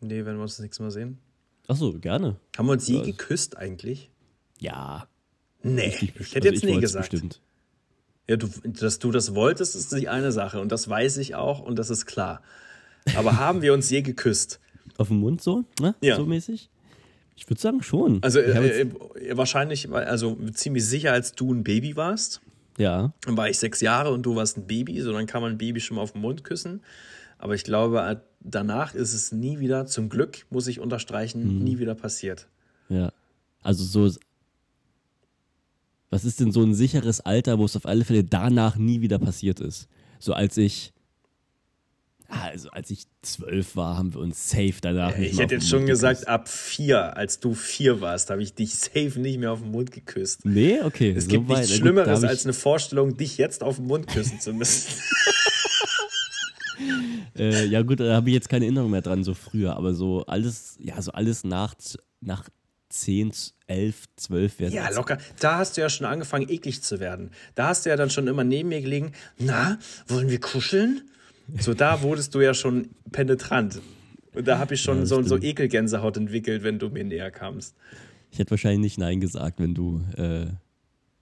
Nee, 0.00 0.24
wenn 0.24 0.36
wir 0.36 0.42
uns 0.42 0.56
das 0.56 0.62
nächste 0.64 0.82
Mal 0.82 0.90
sehen. 0.90 1.18
Achso, 1.68 1.92
gerne. 2.00 2.36
Haben 2.58 2.66
wir 2.66 2.72
uns 2.72 2.88
je 2.88 3.00
geküsst 3.02 3.56
eigentlich? 3.56 4.10
Ja. 4.58 5.06
Nee, 5.74 5.94
Ich, 6.00 6.16
ich 6.20 6.34
hätte 6.34 6.48
jetzt 6.48 6.58
ich 6.58 6.64
nee 6.64 6.72
wollt's 6.74 6.82
gesagt. 6.82 7.10
Bestimmt. 7.10 7.40
Ja, 8.28 8.36
du, 8.36 8.48
dass 8.64 8.98
du 8.98 9.10
das 9.12 9.34
wolltest, 9.34 9.76
ist 9.76 9.92
die 9.92 10.08
eine 10.08 10.32
Sache 10.32 10.60
und 10.60 10.72
das 10.72 10.88
weiß 10.88 11.18
ich 11.18 11.34
auch 11.34 11.60
und 11.60 11.78
das 11.78 11.90
ist 11.90 12.06
klar. 12.06 12.42
Aber 13.16 13.36
haben 13.38 13.62
wir 13.62 13.72
uns 13.72 13.88
je 13.90 14.02
geküsst? 14.02 14.60
Auf 14.98 15.08
dem 15.08 15.18
Mund 15.18 15.42
so? 15.42 15.64
Ne? 15.80 15.94
Ja. 16.00 16.16
So 16.16 16.26
mäßig? 16.26 16.70
Ich 17.36 17.48
würde 17.48 17.60
sagen 17.60 17.82
schon. 17.82 18.22
Also 18.22 18.40
äh, 18.40 18.80
jetzt, 18.80 18.94
äh, 19.16 19.36
wahrscheinlich, 19.36 19.90
also 19.92 20.36
ziemlich 20.52 20.84
sicher, 20.86 21.12
als 21.12 21.32
du 21.32 21.52
ein 21.52 21.64
Baby 21.64 21.94
warst, 21.94 22.40
ja. 22.78 23.12
dann 23.26 23.36
war 23.36 23.48
ich 23.48 23.58
sechs 23.58 23.80
Jahre 23.80 24.10
und 24.10 24.22
du 24.22 24.34
warst 24.36 24.56
ein 24.56 24.66
Baby, 24.66 25.00
so 25.02 25.12
dann 25.12 25.26
kann 25.26 25.42
man 25.42 25.52
ein 25.52 25.58
Baby 25.58 25.80
schon 25.80 25.96
mal 25.96 26.02
auf 26.02 26.12
den 26.12 26.22
Mund 26.22 26.44
küssen. 26.44 26.82
Aber 27.38 27.54
ich 27.54 27.62
glaube, 27.64 28.00
äh, 28.00 28.16
danach 28.40 28.94
ist 28.94 29.12
es 29.12 29.32
nie 29.32 29.58
wieder, 29.60 29.86
zum 29.86 30.08
Glück 30.08 30.46
muss 30.50 30.66
ich 30.66 30.80
unterstreichen, 30.80 31.58
Mhm. 31.58 31.64
nie 31.64 31.78
wieder 31.78 31.94
passiert. 31.94 32.48
Ja. 32.88 33.12
Also 33.62 33.84
so. 33.84 34.18
Was 36.10 36.24
ist 36.24 36.40
denn 36.40 36.52
so 36.52 36.62
ein 36.62 36.74
sicheres 36.74 37.20
Alter, 37.20 37.58
wo 37.58 37.64
es 37.64 37.76
auf 37.76 37.86
alle 37.86 38.04
Fälle 38.04 38.24
danach 38.24 38.76
nie 38.76 39.00
wieder 39.00 39.18
passiert 39.18 39.60
ist? 39.60 39.88
So 40.18 40.32
als 40.34 40.56
ich, 40.56 40.92
ah, 42.28 42.44
also 42.46 42.70
als 42.70 42.90
ich 42.90 43.04
zwölf 43.22 43.74
war, 43.76 43.96
haben 43.96 44.14
wir 44.14 44.20
uns 44.20 44.48
safe 44.48 44.74
danach. 44.80 45.16
nicht 45.18 45.32
Ich 45.32 45.38
hätte 45.38 45.56
jetzt 45.56 45.68
schon 45.68 45.80
Mund 45.80 45.88
gesagt, 45.90 46.20
geküsst. 46.20 46.28
ab 46.28 46.48
vier, 46.48 47.16
als 47.16 47.40
du 47.40 47.54
vier 47.54 48.00
warst, 48.00 48.30
habe 48.30 48.42
ich 48.42 48.54
dich 48.54 48.74
safe 48.76 49.18
nicht 49.20 49.38
mehr 49.38 49.50
auf 49.52 49.60
den 49.62 49.72
Mund 49.72 49.90
geküsst. 49.90 50.44
Nee, 50.44 50.80
okay. 50.82 51.10
Es 51.10 51.24
so 51.24 51.30
gibt 51.30 51.48
weit- 51.48 51.58
nichts 51.58 51.74
Schlimmeres 51.76 52.22
als 52.24 52.44
eine 52.44 52.52
Vorstellung, 52.52 53.16
dich 53.16 53.36
jetzt 53.36 53.62
auf 53.62 53.76
den 53.76 53.86
Mund 53.86 54.06
küssen 54.06 54.40
zu 54.40 54.52
müssen. 54.52 54.88
Äh, 57.38 57.66
ja 57.66 57.82
gut, 57.82 58.00
da 58.00 58.14
habe 58.14 58.30
ich 58.30 58.34
jetzt 58.34 58.48
keine 58.48 58.64
Erinnerung 58.64 58.90
mehr 58.90 59.02
dran, 59.02 59.22
so 59.24 59.34
früher, 59.34 59.76
aber 59.76 59.94
so 59.94 60.24
alles, 60.26 60.76
ja, 60.80 61.00
so 61.02 61.12
alles 61.12 61.44
nach, 61.44 61.74
nach 62.20 62.48
10, 63.00 63.32
11, 63.66 64.04
12 64.16 64.58
wäre 64.60 64.72
Ja, 64.72 64.88
locker. 64.90 65.18
Da 65.40 65.58
hast 65.58 65.76
du 65.76 65.80
ja 65.80 65.88
schon 65.88 66.06
angefangen, 66.06 66.48
eklig 66.48 66.82
zu 66.82 67.00
werden. 67.00 67.30
Da 67.54 67.68
hast 67.68 67.84
du 67.86 67.90
ja 67.90 67.96
dann 67.96 68.10
schon 68.10 68.26
immer 68.26 68.44
neben 68.44 68.68
mir 68.68 68.80
gelegen, 68.80 69.12
na, 69.38 69.78
wollen 70.08 70.28
wir 70.28 70.40
kuscheln? 70.40 71.02
So, 71.60 71.74
da 71.74 72.02
wurdest 72.02 72.34
du 72.34 72.40
ja 72.40 72.54
schon 72.54 72.90
penetrant. 73.12 73.80
Und 74.34 74.46
da 74.48 74.58
habe 74.58 74.74
ich 74.74 74.82
schon 74.82 74.98
Ja, 75.00 75.06
so, 75.06 75.22
so. 75.22 75.36
Ekelgänsehaut 75.38 76.16
entwickelt, 76.16 76.62
wenn 76.62 76.78
du 76.78 76.88
mir 76.88 77.04
näher 77.04 77.30
kamst. 77.30 77.74
Ich 78.30 78.38
hätte 78.38 78.50
wahrscheinlich 78.50 78.80
nicht 78.80 78.98
Nein 78.98 79.20
gesagt, 79.20 79.60
wenn 79.60 79.74
du 79.74 80.02
äh, 80.16 80.46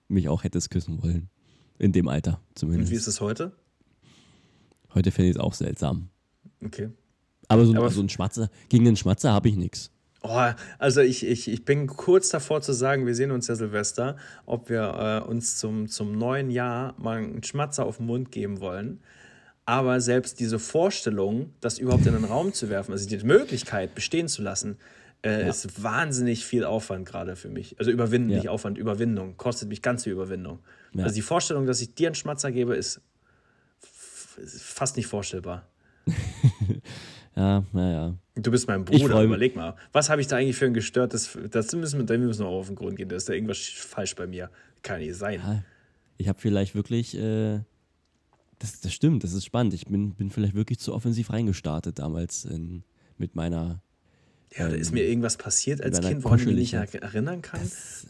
mich 0.09 0.29
auch 0.29 0.43
hättest 0.45 0.71
küssen 0.71 1.03
wollen. 1.03 1.29
In 1.79 1.93
dem 1.93 2.09
Alter 2.09 2.41
Und 2.51 2.59
zumindest. 2.59 2.91
wie 2.93 2.97
ist 2.97 3.07
es 3.07 3.21
heute? 3.21 3.53
Heute 4.95 5.11
fände 5.11 5.31
ich 5.31 5.37
es 5.37 5.41
auch 5.41 5.55
seltsam. 5.55 6.09
Okay. 6.65 6.89
Aber 7.49 7.67
so, 7.67 7.75
Aber- 7.75 7.91
so 7.91 8.01
ein 8.01 8.09
Schmatzer, 8.09 8.51
gegen 8.69 8.85
den 8.85 8.97
Schmatzer 8.97 9.33
habe 9.33 9.49
ich 9.49 9.57
nichts. 9.57 9.91
Oh, 10.27 10.51
also 10.79 11.03
ich, 11.03 11.27
ich, 11.27 11.49
ich 11.49 11.65
bin 11.67 11.87
kurz 11.87 12.31
davor 12.31 12.63
zu 12.63 12.73
sagen, 12.73 13.05
wir 13.07 13.15
sehen 13.15 13.31
uns 13.31 13.47
ja 13.47 13.57
Silvester, 13.57 14.17
ob 14.47 14.71
wir 14.71 15.23
äh, 15.27 15.29
uns 15.29 15.59
zum, 15.59 15.87
zum 15.87 16.17
neuen 16.17 16.51
Jahr 16.51 16.95
mal 16.99 17.19
einen 17.19 17.43
Schmatzer 17.43 17.85
auf 17.85 17.99
den 17.99 18.07
Mund 18.07 18.33
geben 18.33 18.61
wollen. 18.61 19.01
Aber 19.67 20.01
selbst 20.01 20.41
diese 20.41 20.59
Vorstellung, 20.59 21.53
das 21.61 21.79
überhaupt 21.79 22.07
in 22.07 22.15
den 22.15 22.25
Raum 22.25 22.55
zu 22.55 22.71
werfen, 22.71 22.93
also 22.93 23.07
die 23.07 23.19
Möglichkeit 23.23 23.95
bestehen 23.95 24.29
zu 24.29 24.41
lassen, 24.41 24.79
äh, 25.23 25.43
Ja. 25.43 25.49
ist 25.49 25.83
wahnsinnig 25.83 26.47
viel 26.47 26.65
Aufwand 26.65 27.07
gerade 27.07 27.37
für 27.37 27.51
mich. 27.51 27.79
Also 27.79 27.91
überwinden, 27.91 28.31
Ja. 28.31 28.37
nicht 28.39 28.49
Aufwand, 28.49 28.79
Überwindung. 28.79 29.37
Kostet 29.37 29.69
mich 29.69 29.83
ganz 29.83 30.05
viel 30.05 30.13
Überwindung. 30.15 30.61
Ja. 30.95 31.05
Also 31.05 31.15
die 31.17 31.23
Vorstellung, 31.23 31.67
dass 31.67 31.83
ich 31.83 31.95
dir 31.95 32.09
einen 32.09 32.15
Schmatzer 32.15 32.51
gebe, 32.51 32.75
ist 32.77 33.03
fast 34.59 34.97
nicht 34.97 35.07
vorstellbar. 35.07 35.69
Ja, 37.37 37.65
naja. 37.73 38.15
Du 38.37 38.51
bist 38.51 38.67
mein 38.69 38.85
Bruder, 38.85 39.23
überleg 39.23 39.57
mal. 39.57 39.75
Was 39.93 40.09
habe 40.11 40.21
ich 40.21 40.27
da 40.27 40.37
eigentlich 40.37 40.57
für 40.57 40.67
ein 40.67 40.75
gestörtes. 40.75 41.37
Das 41.51 41.73
müssen 41.75 41.99
wir, 42.01 42.07
da 42.07 42.17
müssen 42.17 42.41
wir 42.45 42.47
auch 42.49 42.61
auf 42.61 42.67
den 42.67 42.77
Grund 42.77 42.97
gehen. 42.97 43.09
Da 43.09 43.17
ist 43.17 43.29
da 43.29 43.33
irgendwas 43.33 43.59
falsch 43.59 44.15
bei 44.15 44.27
mir. 44.27 44.51
Kann 44.83 45.01
nicht 45.01 45.15
sein. 45.17 45.41
Ja, 45.41 45.65
ich 46.17 46.29
habe 46.29 46.41
vielleicht 46.41 46.75
wirklich, 46.75 47.17
äh, 47.17 47.61
das, 48.59 48.81
das 48.81 48.93
stimmt, 48.93 49.25
das 49.25 49.33
ist 49.33 49.45
spannend. 49.45 49.75
Ich 49.75 49.87
bin, 49.87 50.15
bin 50.15 50.31
vielleicht 50.31 50.55
wirklich 50.55 50.79
zu 50.79 50.95
offensiv 50.95 51.31
reingestartet 51.33 51.99
damals 51.99 52.45
in, 52.45 52.83
mit 53.19 53.35
meiner. 53.35 53.81
Ja, 54.57 54.69
da 54.69 54.75
ist 54.77 54.93
mir 54.93 55.03
irgendwas 55.05 55.37
passiert 55.37 55.81
als 55.83 56.01
Kind, 56.01 56.23
woran 56.23 56.39
ich 56.39 56.47
mich 56.47 56.55
nicht 56.55 56.75
er- 56.75 57.03
erinnern 57.03 57.43
kann. 57.43 57.61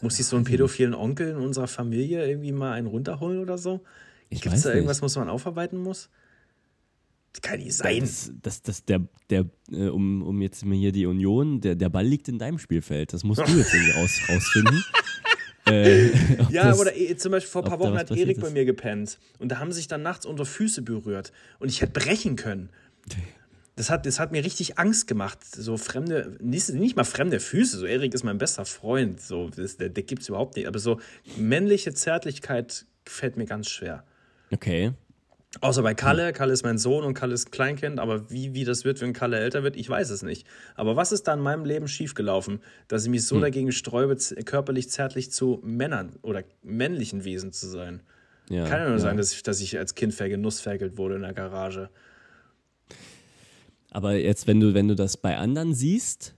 Muss 0.01 0.19
ich 0.19 0.27
so 0.27 0.35
einen 0.35 0.45
pädophilen 0.45 0.93
Onkel 0.93 1.29
in 1.29 1.37
unserer 1.37 1.67
Familie 1.67 2.27
irgendwie 2.27 2.51
mal 2.51 2.73
einen 2.73 2.85
runterholen 2.85 3.39
oder 3.39 3.57
so? 3.57 3.81
Gibt 4.29 4.45
es 4.53 4.61
da 4.61 4.73
irgendwas, 4.73 5.01
was 5.01 5.15
man 5.15 5.29
aufarbeiten 5.29 5.77
muss? 5.79 6.09
Kann 7.41 7.59
nicht 7.59 7.73
sein. 7.75 7.99
Das, 8.01 8.31
das, 8.41 8.61
das, 8.61 8.85
der, 8.85 9.01
der, 9.29 9.45
äh, 9.71 9.87
um, 9.87 10.21
um 10.23 10.41
jetzt 10.41 10.63
mal 10.65 10.75
hier 10.75 10.91
die 10.91 11.05
Union, 11.05 11.61
der, 11.61 11.75
der 11.75 11.89
Ball 11.89 12.05
liegt 12.05 12.27
in 12.27 12.39
deinem 12.39 12.59
Spielfeld. 12.59 13.13
Das 13.13 13.23
musst 13.23 13.41
du 13.47 13.51
jetzt 13.57 13.73
irgendwie 13.73 13.91
raus, 13.99 14.19
rausfinden. 14.29 14.83
äh, 15.67 16.07
Ja, 16.49 16.69
das- 16.69 16.79
oder 16.79 16.95
eh, 16.95 17.15
zum 17.17 17.31
Beispiel 17.31 17.51
vor 17.51 17.63
ein 17.63 17.69
paar 17.69 17.79
Wochen 17.79 17.97
hat 17.97 18.11
Erik 18.11 18.39
bei 18.39 18.49
mir 18.49 18.65
gepennt 18.65 19.19
und 19.39 19.51
da 19.51 19.59
haben 19.59 19.71
sich 19.71 19.87
dann 19.87 20.01
nachts 20.01 20.25
unsere 20.25 20.45
Füße 20.45 20.81
berührt 20.81 21.31
und 21.59 21.69
ich 21.69 21.81
hätte 21.81 21.93
brechen 21.93 22.35
können. 22.35 22.69
Das 23.75 23.89
hat, 23.89 24.05
das 24.05 24.19
hat 24.21 24.31
mir 24.31 24.43
richtig 24.45 24.79
Angst 24.79 25.05
gemacht. 25.05 25.39
So 25.43 25.75
fremde, 25.75 26.37
nicht, 26.41 26.69
nicht 26.69 26.95
mal 26.95 27.03
fremde 27.03 27.41
Füße. 27.41 27.77
So, 27.77 27.85
Erik 27.85 28.13
ist 28.13 28.23
mein 28.23 28.37
bester 28.37 28.63
Freund. 28.63 29.19
So, 29.19 29.49
das, 29.49 29.75
der, 29.75 29.89
der 29.89 30.03
gibt 30.03 30.21
es 30.21 30.29
überhaupt 30.29 30.55
nicht. 30.55 30.67
Aber 30.67 30.79
so 30.79 31.01
männliche 31.35 31.93
Zärtlichkeit 31.93 32.85
fällt 33.05 33.35
mir 33.35 33.43
ganz 33.45 33.67
schwer. 33.69 34.05
Okay. 34.53 34.93
Außer 35.61 35.83
bei 35.83 35.93
Kalle. 35.93 36.33
Kalle 36.33 36.53
ist 36.53 36.63
mein 36.63 36.77
Sohn 36.77 37.03
und 37.03 37.13
Kalle 37.13 37.33
ist 37.33 37.47
ein 37.47 37.51
Kleinkind. 37.51 37.99
Aber 37.99 38.29
wie, 38.29 38.53
wie 38.53 38.65
das 38.65 38.83
wird, 38.83 39.01
wenn 39.01 39.13
Kalle 39.13 39.39
älter 39.39 39.63
wird, 39.63 39.75
ich 39.75 39.89
weiß 39.89 40.09
es 40.09 40.21
nicht. 40.21 40.45
Aber 40.75 40.95
was 40.95 41.11
ist 41.11 41.23
da 41.23 41.33
in 41.33 41.39
meinem 41.39 41.65
Leben 41.65 41.87
schiefgelaufen, 41.87 42.59
dass 42.87 43.03
ich 43.03 43.09
mich 43.09 43.25
so 43.25 43.39
dagegen 43.39 43.71
sträube, 43.71 44.17
körperlich 44.45 44.89
zärtlich 44.89 45.31
zu 45.31 45.59
Männern 45.63 46.13
oder 46.21 46.43
männlichen 46.61 47.23
Wesen 47.23 47.53
zu 47.53 47.67
sein? 47.67 48.01
Ja, 48.49 48.67
Kann 48.67 48.79
ja 48.79 48.85
nur 48.85 48.97
ja. 48.97 48.99
sein, 48.99 49.17
dass 49.17 49.33
ich, 49.33 49.43
dass 49.43 49.61
ich 49.61 49.77
als 49.77 49.95
Kind 49.95 50.13
vergenussferkelt 50.13 50.97
wurde 50.97 51.15
in 51.15 51.21
der 51.21 51.33
Garage. 51.33 51.89
Aber 53.91 54.13
jetzt, 54.13 54.45
wenn 54.45 54.59
du, 54.59 54.73
wenn 54.73 54.87
du 54.87 54.95
das 54.95 55.17
bei 55.17 55.37
anderen 55.37 55.73
siehst, 55.73 56.35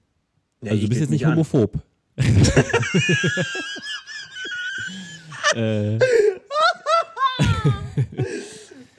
Ja, 0.62 0.72
also 0.72 0.84
du 0.84 0.90
bist 0.90 1.02
jetzt 1.02 1.10
nicht 1.10 1.26
homophob. 1.26 1.74
äh, 5.56 5.98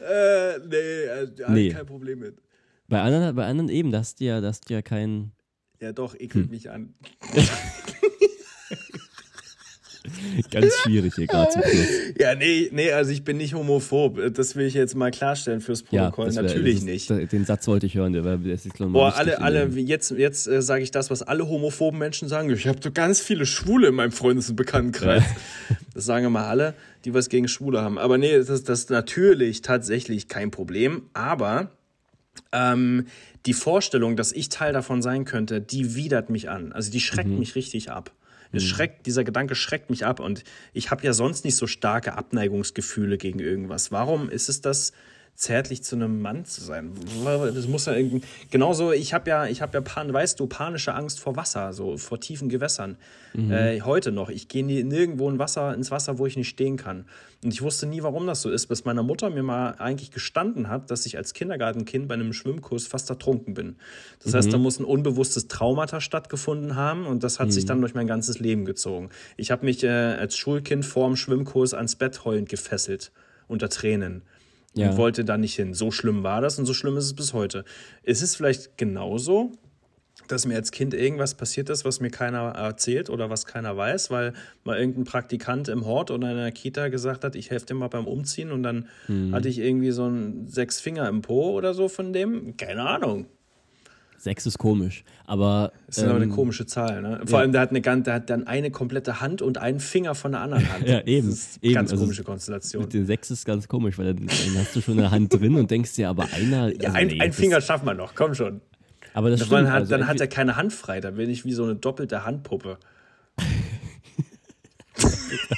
Äh, 0.09 0.59
nee, 0.67 0.77
äh, 0.77 1.29
hab 1.43 1.51
Nee. 1.51 1.69
ich 1.69 1.75
kein 1.75 1.87
Problem 1.87 2.21
mit. 2.21 2.39
bei, 2.89 3.01
anderen, 3.03 3.35
bei 3.37 3.47
anderen 3.47 3.69
eben, 3.69 3.93
da 3.93 3.99
hast 3.99 4.21
du 4.21 4.25
ja, 4.25 4.41
da 4.41 4.49
hast 4.49 4.69
du 4.69 4.75
ja 4.75 4.81
kein. 4.83 5.33
Ja, 5.81 5.93
doch, 5.93 6.15
ekelt 6.15 6.47
Hm. 6.47 6.51
mich 6.51 6.71
an. 6.71 6.95
Ganz 10.51 10.73
schwierig 10.83 11.15
hier 11.15 11.27
gerade 11.27 11.51
zum 11.51 11.63
Schluss. 11.63 11.87
Ja, 12.19 12.35
nee, 12.35 12.69
nee, 12.73 12.91
also 12.93 13.11
ich 13.11 13.23
bin 13.25 13.37
nicht 13.37 13.55
homophob. 13.55 14.19
Das 14.35 14.57
will 14.57 14.67
ich 14.67 14.75
jetzt 14.75 14.95
mal 14.97 15.11
klarstellen 15.11 15.61
fürs 15.61 15.85
Ja, 15.91 16.05
Protokoll. 16.05 16.27
das 16.27 16.37
wär- 16.37 16.43
Natürlich 16.45 16.77
ist, 16.79 16.85
nicht. 17.11 17.33
Den 17.33 17.45
Satz 17.45 17.67
wollte 17.69 17.87
ich 17.87 17.95
hören, 17.95 18.13
der 18.13 18.25
war 18.25 18.37
das 18.39 18.67
ist 18.67 18.79
Boah, 18.79 19.15
alle, 19.17 19.41
alle, 19.41 19.67
jetzt, 19.77 20.11
jetzt 20.13 20.47
äh, 20.49 20.63
sage 20.63 20.83
ich 20.83 20.91
das, 20.91 21.11
was 21.11 21.23
alle 21.23 21.49
homophoben 21.49 21.99
Menschen 21.99 22.29
sagen. 22.29 22.51
Ich 22.51 22.67
habe 22.67 22.79
so 22.83 22.91
ganz 22.91 23.21
viele 23.21 23.47
Schwule 23.47 23.89
in 23.89 23.95
meinem 23.95 24.13
Freundes- 24.13 24.51
und 24.51 24.57
Bekanntenkreis. 24.57 25.23
Das 25.95 26.05
sagen 26.05 26.27
immer 26.27 26.47
alle, 26.47 26.75
die 27.05 27.13
was 27.13 27.29
gegen 27.29 27.49
Schwule 27.49 27.81
haben. 27.83 27.99
Aber 27.99 28.19
nee, 28.19 28.37
das, 28.39 28.63
das 28.63 28.81
ist 28.81 28.91
natürlich 28.91 29.63
tatsächlich 29.63 30.29
kein 30.29 30.53
Problem. 30.53 31.03
Aber 31.13 31.73
ähm, 32.53 33.07
die 33.47 33.53
Vorstellung, 33.53 34.17
dass 34.17 34.33
ich 34.33 34.49
Teil 34.49 34.73
davon 34.73 35.03
sein 35.03 35.25
könnte, 35.25 35.61
die 35.61 35.97
widert 35.97 36.31
mich 36.31 36.49
an. 36.51 36.73
Also 36.73 36.91
die 36.93 37.01
schreckt 37.01 37.31
mich 37.31 37.55
richtig 37.57 37.91
ab. 37.91 38.13
Es 38.53 38.65
schreckt, 38.65 39.07
dieser 39.07 39.25
Gedanke 39.25 39.55
schreckt 39.55 39.91
mich 39.91 40.07
ab 40.07 40.21
und 40.21 40.45
ich 40.73 40.91
habe 40.91 41.05
ja 41.05 41.13
sonst 41.13 41.45
nicht 41.45 41.57
so 41.57 41.67
starke 41.67 42.15
Abneigungsgefühle 42.15 43.19
gegen 43.19 43.41
irgendwas. 43.41 43.93
Warum 43.93 44.31
ist 44.31 44.49
es 44.49 44.61
das, 44.61 44.93
zärtlich 45.43 45.85
zu 45.85 45.95
einem 45.95 46.21
Mann 46.21 46.45
zu 46.45 46.61
sein? 46.61 46.91
Das 47.55 47.69
muss 47.69 47.87
ja 47.87 47.95
irgendwie, 47.95 48.23
genauso, 48.51 48.91
ich 48.91 49.15
habe 49.15 49.31
ja, 49.31 49.47
ich 49.47 49.63
habe 49.63 49.73
ja, 49.75 49.81
pan, 49.81 50.13
weißt 50.13 50.41
du, 50.41 50.49
panische 50.49 50.95
Angst 50.95 51.21
vor 51.21 51.37
Wasser, 51.37 51.73
so 51.73 51.97
vor 51.97 52.19
tiefen 52.19 52.49
Gewässern. 52.49 52.97
Äh, 53.35 53.83
heute 53.83 54.11
noch. 54.11 54.31
Ich 54.31 54.49
gehe 54.49 54.65
nie- 54.65 54.83
nirgendwo 54.83 55.31
in 55.31 55.39
Wasser, 55.39 55.73
ins 55.75 55.93
Wasser, 55.93 56.19
wo 56.19 56.27
ich 56.27 56.37
nicht 56.37 56.49
stehen 56.49 56.77
kann. 56.77 57.05
Und 57.45 57.53
ich 57.53 57.63
wusste 57.63 57.87
nie, 57.87 58.03
warum 58.03 58.27
das 58.27 58.43
so 58.43 58.51
ist, 58.51 58.67
bis 58.67 58.85
meine 58.85 59.05
Mutter 59.05 59.31
mir 59.31 59.45
mal 59.45 59.77
eigentlich 59.79 60.11
gestanden 60.11 60.69
hat, 60.69 60.91
dass 60.91 61.07
ich 61.07 61.17
als 61.17 61.35
Kindergartenkind 61.35 62.09
bei 62.09 62.15
einem 62.15 62.33
Schwimmkurs 62.33 62.89
fast 62.89 63.09
ertrunken 63.09 63.55
bin. 63.55 63.77
Das 64.25 64.35
heißt, 64.35 64.53
da 64.53 64.59
muss 64.59 64.81
ein 64.81 64.85
unbewusstes 64.85 65.47
Traumata 65.47 66.01
stattgefunden 66.01 66.75
haben 66.75 67.07
und 67.07 67.23
das 67.23 67.39
hat 67.39 67.53
sich 67.53 67.65
dann 67.65 67.81
durch 67.81 67.95
mein 67.95 68.09
ganzes 68.09 68.41
Leben 68.41 68.65
gezogen. 68.65 69.11
Ich 69.37 69.53
habe 69.53 69.65
mich 69.65 69.85
äh, 69.85 69.89
als 69.89 70.37
Schulkind 70.37 70.85
vor 70.85 71.07
dem 71.07 71.15
Schwimmkurs 71.15 71.75
ans 71.75 71.95
Bett 71.95 72.25
heulend 72.25 72.49
gefesselt, 72.49 73.13
unter 73.47 73.69
Tränen. 73.69 74.23
Ja. 74.75 74.91
Und 74.91 74.97
wollte 74.97 75.25
da 75.25 75.37
nicht 75.39 75.55
hin. 75.57 75.75
So 75.75 75.91
schlimm 75.91 76.23
war 76.23 76.41
das 76.41 76.59
und 76.59 76.67
so 76.67 76.75
schlimm 76.75 76.97
ist 76.97 77.05
es 77.05 77.15
bis 77.15 77.33
heute. 77.33 77.65
Ist 78.03 78.23
es 78.23 78.37
vielleicht 78.37 78.77
genauso, 78.79 79.53
dass 80.29 80.47
mir 80.47 80.57
als 80.57 80.73
Kind 80.73 80.93
irgendwas 80.95 81.35
passiert 81.35 81.71
ist, 81.71 81.85
was 81.85 82.01
mir 82.01 82.11
keiner 82.11 82.51
erzählt 82.51 83.09
oder 83.09 83.31
was 83.31 83.47
keiner 83.47 83.77
weiß, 83.77 84.11
weil 84.11 84.35
mal 84.65 84.79
irgendein 84.79 85.05
Praktikant 85.05 85.69
im 85.69 85.87
Hort 85.87 86.11
oder 86.11 86.31
in 86.31 86.37
der 86.37 86.53
Kita 86.53 86.89
gesagt 86.89 87.25
hat, 87.25 87.35
ich 87.35 87.51
helfe 87.51 87.67
dir 87.67 87.75
mal 87.75 87.89
beim 87.89 88.07
Umziehen 88.07 88.53
und 88.53 88.63
dann 88.63 88.89
Mhm. 89.09 89.35
hatte 89.35 89.49
ich 89.49 89.59
irgendwie 89.59 89.91
so 89.91 90.05
einen 90.05 90.49
sechs 90.49 90.81
Finger 90.81 91.09
im 91.09 91.23
Po 91.23 91.53
oder 91.53 91.73
so 91.73 91.89
von 91.89 92.13
dem. 92.13 92.57
Keine 92.57 92.83
Ahnung. 92.83 93.27
Sechs 94.21 94.47
ist 94.47 94.59
komisch. 94.59 95.05
Aber. 95.27 95.71
Das 95.87 95.99
ist 95.99 96.05
aber 96.05 96.17
eine 96.17 96.25
ähm, 96.25 96.33
komische 96.33 96.67
Zahl. 96.67 97.03
Ne? 97.03 97.21
Vor 97.27 97.39
allem, 97.39 97.53
der 97.53 97.61
hat, 97.61 97.71
eine, 97.71 97.81
der 98.03 98.15
hat 98.15 98.29
dann 98.31 98.49
eine 98.49 98.73
komplette 98.73 99.21
Hand 99.21 99.43
und 99.43 99.59
einen 99.59 99.79
Finger 99.79 100.17
von 100.17 100.33
der 100.33 100.41
anderen 100.41 100.69
Hand. 100.73 100.83
Ja, 100.89 101.01
eben, 101.07 101.29
Das 101.29 101.39
ist 101.39 101.59
eine 101.63 101.67
eben. 101.71 101.75
ganz 101.75 101.93
Also, 101.93 102.03
komische 102.05 102.25
Konstellation. 102.25 102.83
Mit 102.83 102.95
den 102.95 103.07
sechs 103.07 103.31
ist 103.31 103.45
ganz 103.45 103.69
komisch, 103.69 103.97
weil 103.97 104.07
dann, 104.15 104.27
dann 104.27 104.59
hast 104.59 104.75
du 104.75 104.81
schon 104.81 104.99
eine 104.99 105.13
Hand 105.13 105.33
drin 105.33 105.55
und 105.55 105.71
denkst 105.71 105.93
dir, 105.95 106.09
aber 106.09 106.27
einer. 106.33 106.69
Ja, 106.81 106.89
also 106.89 106.97
ein, 106.99 107.07
nee, 107.07 107.21
ein 107.21 107.33
Finger 107.33 107.61
schaffen 107.61 107.87
wir 107.87 107.95
noch, 107.95 108.15
komm 108.17 108.35
schon. 108.35 108.61
Aber 109.15 109.31
das 109.31 109.41
Dann, 109.41 109.47
stimmt. 109.47 109.69
hat, 109.69 109.75
also 109.81 109.91
dann 109.97 110.07
hat 110.07 110.21
er 110.21 110.27
keine 110.27 110.57
Hand 110.57 110.73
frei, 110.73 111.01
dann 111.01 111.15
bin 111.15 111.31
ich 111.31 111.45
wie 111.45 111.53
so 111.53 111.65
eine 111.65 111.77
doppelte 111.77 112.25
Handpuppe. 112.25 112.79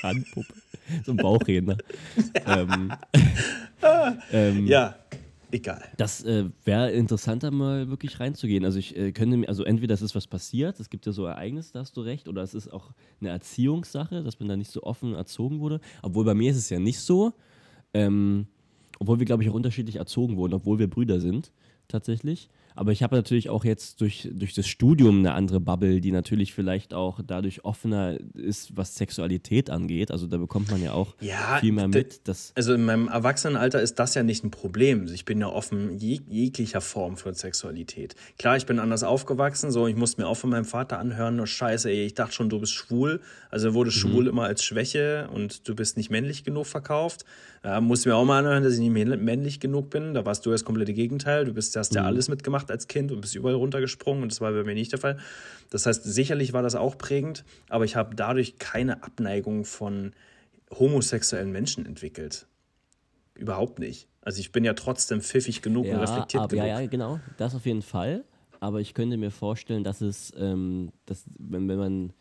Handpuppe. 0.02 0.52
So 1.04 1.12
ein 1.12 1.16
Bauchredner. 1.16 1.76
ähm, 2.46 2.92
ähm, 4.32 4.66
Ja, 4.66 4.96
egal. 5.50 5.82
Das 5.96 6.24
äh, 6.24 6.46
wäre 6.64 6.90
interessanter, 6.90 7.50
mal 7.50 7.88
wirklich 7.88 8.20
reinzugehen. 8.20 8.64
Also 8.64 8.78
ich 8.78 8.96
äh, 8.96 9.12
könnte 9.12 9.36
mir, 9.36 9.48
also 9.48 9.64
entweder 9.64 9.94
es 9.94 10.02
ist 10.02 10.14
was 10.14 10.26
passiert, 10.26 10.80
es 10.80 10.90
gibt 10.90 11.06
ja 11.06 11.12
so 11.12 11.24
Ereignisse, 11.24 11.72
da 11.72 11.80
hast 11.80 11.96
du 11.96 12.00
recht, 12.00 12.28
oder 12.28 12.42
es 12.42 12.54
ist 12.54 12.72
auch 12.72 12.92
eine 13.20 13.30
Erziehungssache, 13.30 14.22
dass 14.22 14.40
man 14.40 14.48
da 14.48 14.56
nicht 14.56 14.70
so 14.70 14.82
offen 14.82 15.14
erzogen 15.14 15.60
wurde. 15.60 15.80
Obwohl 16.02 16.24
bei 16.24 16.34
mir 16.34 16.50
ist 16.50 16.56
es 16.56 16.70
ja 16.70 16.78
nicht 16.78 17.00
so. 17.00 17.32
Ähm, 17.92 18.46
obwohl 18.98 19.18
wir, 19.18 19.26
glaube 19.26 19.42
ich, 19.42 19.48
auch 19.48 19.54
unterschiedlich 19.54 19.96
erzogen 19.96 20.36
wurden, 20.36 20.54
obwohl 20.54 20.78
wir 20.78 20.88
Brüder 20.88 21.20
sind, 21.20 21.52
tatsächlich. 21.88 22.50
Aber 22.80 22.92
ich 22.92 23.02
habe 23.02 23.14
natürlich 23.14 23.50
auch 23.50 23.66
jetzt 23.66 24.00
durch, 24.00 24.26
durch 24.32 24.54
das 24.54 24.66
Studium 24.66 25.18
eine 25.18 25.34
andere 25.34 25.60
Bubble, 25.60 26.00
die 26.00 26.12
natürlich 26.12 26.54
vielleicht 26.54 26.94
auch 26.94 27.20
dadurch 27.22 27.62
offener 27.62 28.16
ist, 28.32 28.74
was 28.74 28.96
Sexualität 28.96 29.68
angeht. 29.68 30.10
Also 30.10 30.26
da 30.26 30.38
bekommt 30.38 30.70
man 30.70 30.82
ja 30.82 30.92
auch 30.92 31.14
Ja, 31.20 31.58
viel 31.60 31.72
mehr 31.72 31.88
mit. 31.88 32.26
Dass, 32.26 32.54
Also 32.54 32.72
in 32.72 32.86
meinem 32.86 33.08
Erwachsenenalter 33.08 33.82
ist 33.82 33.96
das 33.98 34.14
ja 34.14 34.22
nicht 34.22 34.44
ein 34.44 34.50
Problem. 34.50 35.06
Ich 35.12 35.26
bin 35.26 35.40
ja 35.40 35.48
offen 35.48 35.98
jeg 35.98 36.22
jeglicher 36.30 36.80
Form 36.80 37.18
von 37.18 37.34
Sexualität. 37.34 38.14
Klar, 38.38 38.56
ich 38.56 38.64
bin 38.64 38.78
anders 38.78 39.02
aufgewachsen, 39.02 39.70
so 39.70 39.86
ich 39.86 39.96
musste 39.96 40.22
mir 40.22 40.26
auch 40.26 40.38
von 40.38 40.48
meinem 40.48 40.64
Vater 40.64 40.98
anhören, 40.98 41.38
oh 41.38 41.44
Scheiße, 41.44 41.90
ey, 41.90 42.06
ich 42.06 42.14
dachte 42.14 42.32
schon, 42.32 42.48
du 42.48 42.60
bist 42.60 42.72
schwul. 42.72 43.20
Also 43.50 43.74
wurde 43.74 43.90
schwul 43.90 44.26
immer 44.26 44.44
als 44.44 44.64
Schwäche 44.64 45.28
und 45.34 45.68
du 45.68 45.74
bist 45.74 45.98
nicht 45.98 46.08
männlich 46.08 46.44
genug 46.44 46.66
verkauft. 46.66 47.26
Da 47.62 47.82
musste 47.82 48.08
mir 48.08 48.14
auch 48.16 48.24
mal 48.24 48.38
anhören, 48.38 48.62
dass 48.62 48.72
ich 48.72 48.80
nicht 48.80 48.92
männl- 48.92 49.18
männlich 49.18 49.60
genug 49.60 49.90
bin. 49.90 50.14
Da 50.14 50.24
warst 50.24 50.46
du 50.46 50.50
das 50.50 50.64
komplette 50.64 50.94
Gegenteil. 50.94 51.44
Du 51.44 51.52
bist, 51.52 51.76
hast 51.76 51.94
ja 51.94 52.04
alles 52.04 52.30
mitgemacht 52.30 52.69
als 52.70 52.88
Kind 52.88 53.12
und 53.12 53.20
bist 53.20 53.34
überall 53.34 53.56
runtergesprungen 53.56 54.22
und 54.22 54.32
das 54.32 54.40
war 54.40 54.52
bei 54.52 54.64
mir 54.64 54.74
nicht 54.74 54.92
der 54.92 54.98
Fall. 54.98 55.18
Das 55.70 55.86
heißt, 55.86 56.04
sicherlich 56.04 56.52
war 56.52 56.62
das 56.62 56.74
auch 56.74 56.96
prägend, 56.98 57.44
aber 57.68 57.84
ich 57.84 57.96
habe 57.96 58.14
dadurch 58.14 58.58
keine 58.58 59.02
Abneigung 59.02 59.64
von 59.64 60.12
homosexuellen 60.72 61.50
Menschen 61.50 61.86
entwickelt. 61.86 62.46
Überhaupt 63.34 63.78
nicht. 63.78 64.08
Also 64.22 64.40
ich 64.40 64.52
bin 64.52 64.64
ja 64.64 64.74
trotzdem 64.74 65.20
pfiffig 65.20 65.62
genug 65.62 65.86
und 65.86 65.92
ja, 65.92 66.00
reflektiert 66.00 66.42
aber, 66.42 66.48
genug. 66.50 66.66
ja, 66.66 66.80
ja, 66.80 66.86
genau. 66.86 67.20
Das 67.38 67.54
auf 67.54 67.66
jeden 67.66 67.82
Fall. 67.82 68.24
Aber 68.60 68.80
ich 68.80 68.92
könnte 68.92 69.16
mir 69.16 69.30
vorstellen, 69.30 69.84
dass 69.84 70.02
es, 70.02 70.32
ähm, 70.36 70.92
dass, 71.06 71.24
wenn, 71.38 71.66
wenn 71.68 71.78
man, 71.78 72.12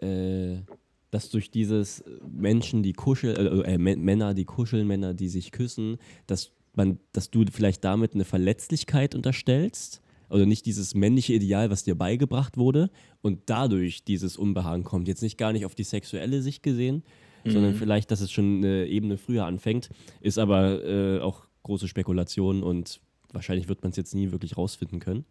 äh, 0.00 0.62
dass 1.10 1.28
durch 1.28 1.50
dieses 1.50 2.02
Menschen, 2.26 2.82
die 2.82 2.94
kuscheln, 2.94 3.36
äh, 3.36 3.74
äh, 3.74 3.76
Mä- 3.76 3.98
Männer, 3.98 4.32
die 4.32 4.46
kuscheln, 4.46 4.86
Männer, 4.86 5.12
die 5.12 5.28
sich 5.28 5.52
küssen, 5.52 5.98
dass 6.26 6.52
man, 6.76 6.98
dass 7.12 7.30
du 7.30 7.44
vielleicht 7.50 7.84
damit 7.84 8.14
eine 8.14 8.24
Verletzlichkeit 8.24 9.14
unterstellst. 9.14 10.02
Also 10.28 10.44
nicht 10.44 10.66
dieses 10.66 10.94
männliche 10.94 11.34
Ideal, 11.34 11.70
was 11.70 11.84
dir 11.84 11.94
beigebracht 11.94 12.56
wurde 12.56 12.90
und 13.22 13.42
dadurch 13.46 14.02
dieses 14.04 14.36
Unbehagen 14.36 14.82
kommt. 14.82 15.06
Jetzt 15.06 15.22
nicht 15.22 15.38
gar 15.38 15.52
nicht 15.52 15.64
auf 15.64 15.76
die 15.76 15.84
sexuelle 15.84 16.42
Sicht 16.42 16.62
gesehen, 16.64 17.04
sondern 17.44 17.74
vielleicht, 17.74 18.10
dass 18.10 18.20
es 18.20 18.32
schon 18.32 18.56
eine 18.56 18.86
Ebene 18.86 19.18
früher 19.18 19.46
anfängt. 19.46 19.88
Ist 20.20 20.38
aber 20.38 20.84
äh, 20.84 21.20
auch 21.20 21.44
große 21.62 21.86
Spekulation 21.86 22.62
und 22.62 23.00
wahrscheinlich 23.32 23.68
wird 23.68 23.82
man 23.82 23.90
es 23.90 23.96
jetzt 23.96 24.14
nie 24.14 24.32
wirklich 24.32 24.56
rausfinden 24.56 24.98
können. 24.98 25.24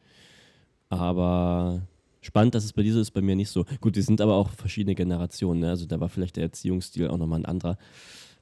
Aber 0.90 1.82
spannend, 2.22 2.56
dass 2.56 2.64
es 2.64 2.74
bei 2.74 2.84
dir 2.84 2.94
so 2.94 3.00
ist, 3.00 3.12
bei 3.12 3.22
mir 3.22 3.36
nicht 3.36 3.50
so. 3.50 3.66
Gut, 3.82 3.96
die 3.96 4.02
sind 4.02 4.22
aber 4.22 4.36
auch 4.36 4.52
verschiedene 4.52 4.96
Generationen. 4.96 5.62
Ne? 5.62 5.70
Also 5.70 5.86
da 5.86 6.00
war 6.00 6.10
vielleicht 6.10 6.38
der 6.38 6.44
Erziehungsstil 6.44 7.08
auch 7.10 7.18
nochmal 7.18 7.40
ein 7.40 7.46
anderer. 7.46 7.78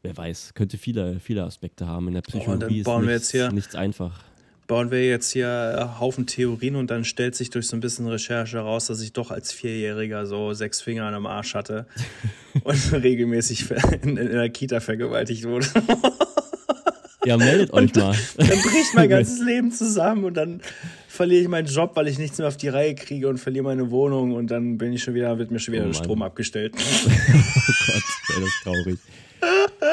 Wer 0.04 0.18
weiß, 0.18 0.52
könnte 0.54 0.78
viele, 0.78 1.20
viele 1.22 1.44
Aspekte 1.44 1.88
haben. 1.88 2.10
In 2.10 2.14
der 2.16 2.24
Oh, 2.34 2.38
und 2.38 2.62
dann 2.62 2.68
Psychologie 2.70 2.84
bauen 2.84 3.02
ist 3.04 3.08
wir 3.08 3.14
nichts, 3.14 3.32
jetzt 3.32 3.42
hier- 3.42 3.52
nichts 3.54 3.76
einfach. 3.76 4.20
Bauen 4.68 4.92
wir 4.92 5.06
jetzt 5.06 5.32
hier 5.32 5.50
einen 5.78 6.00
Haufen 6.00 6.26
Theorien 6.26 6.76
und 6.78 6.90
dann 6.90 7.04
stellt 7.04 7.36
sich 7.36 7.50
durch 7.50 7.68
so 7.68 7.76
ein 7.76 7.82
bisschen 7.82 8.08
Recherche 8.08 8.58
heraus, 8.58 8.88
dass 8.88 9.02
ich 9.02 9.12
doch 9.12 9.30
als 9.30 9.52
Vierjähriger 9.52 10.26
so 10.26 10.54
sechs 10.54 10.82
Finger 10.82 11.04
an 11.06 11.14
am 11.14 11.26
Arsch 11.26 11.54
hatte 11.54 11.86
und 12.64 12.94
regelmäßig 12.94 13.70
in, 14.04 14.16
in 14.18 14.30
der 14.32 14.50
Kita 14.50 14.80
vergewaltigt 14.80 15.46
wurde. 15.46 15.68
Ja, 17.26 17.38
meldet 17.38 17.72
euch 17.72 17.96
mal. 17.96 18.14
Dann 18.36 18.48
bricht 18.50 18.96
mein 18.96 19.08
ganzes 19.10 19.40
Leben 19.40 19.72
zusammen 19.72 20.26
und 20.26 20.34
dann 20.34 20.60
verliere 21.08 21.42
ich 21.44 21.48
meinen 21.48 21.68
Job, 21.68 21.92
weil 21.96 22.10
ich 22.10 22.20
nichts 22.20 22.38
mehr 22.38 22.50
auf 22.50 22.58
die 22.58 22.68
Reihe 22.68 22.96
kriege 22.96 23.30
und 23.30 23.38
verliere 23.38 23.64
meine 23.64 23.92
Wohnung 23.92 24.34
und 24.34 24.48
dann 24.52 24.78
bin 24.78 24.92
ich 24.92 25.04
schon 25.04 25.14
wieder, 25.14 25.38
wird 25.38 25.50
mir 25.50 25.60
schon 25.60 25.74
wieder 25.74 25.84
Oh 25.86 25.88
der. 25.88 25.94
Strom 25.94 26.22
abgestellt. 26.22 26.74
Oh 26.76 26.82
Gott, 27.08 28.04
wäre 28.28 28.42
das 28.42 28.52
traurig. 28.64 29.00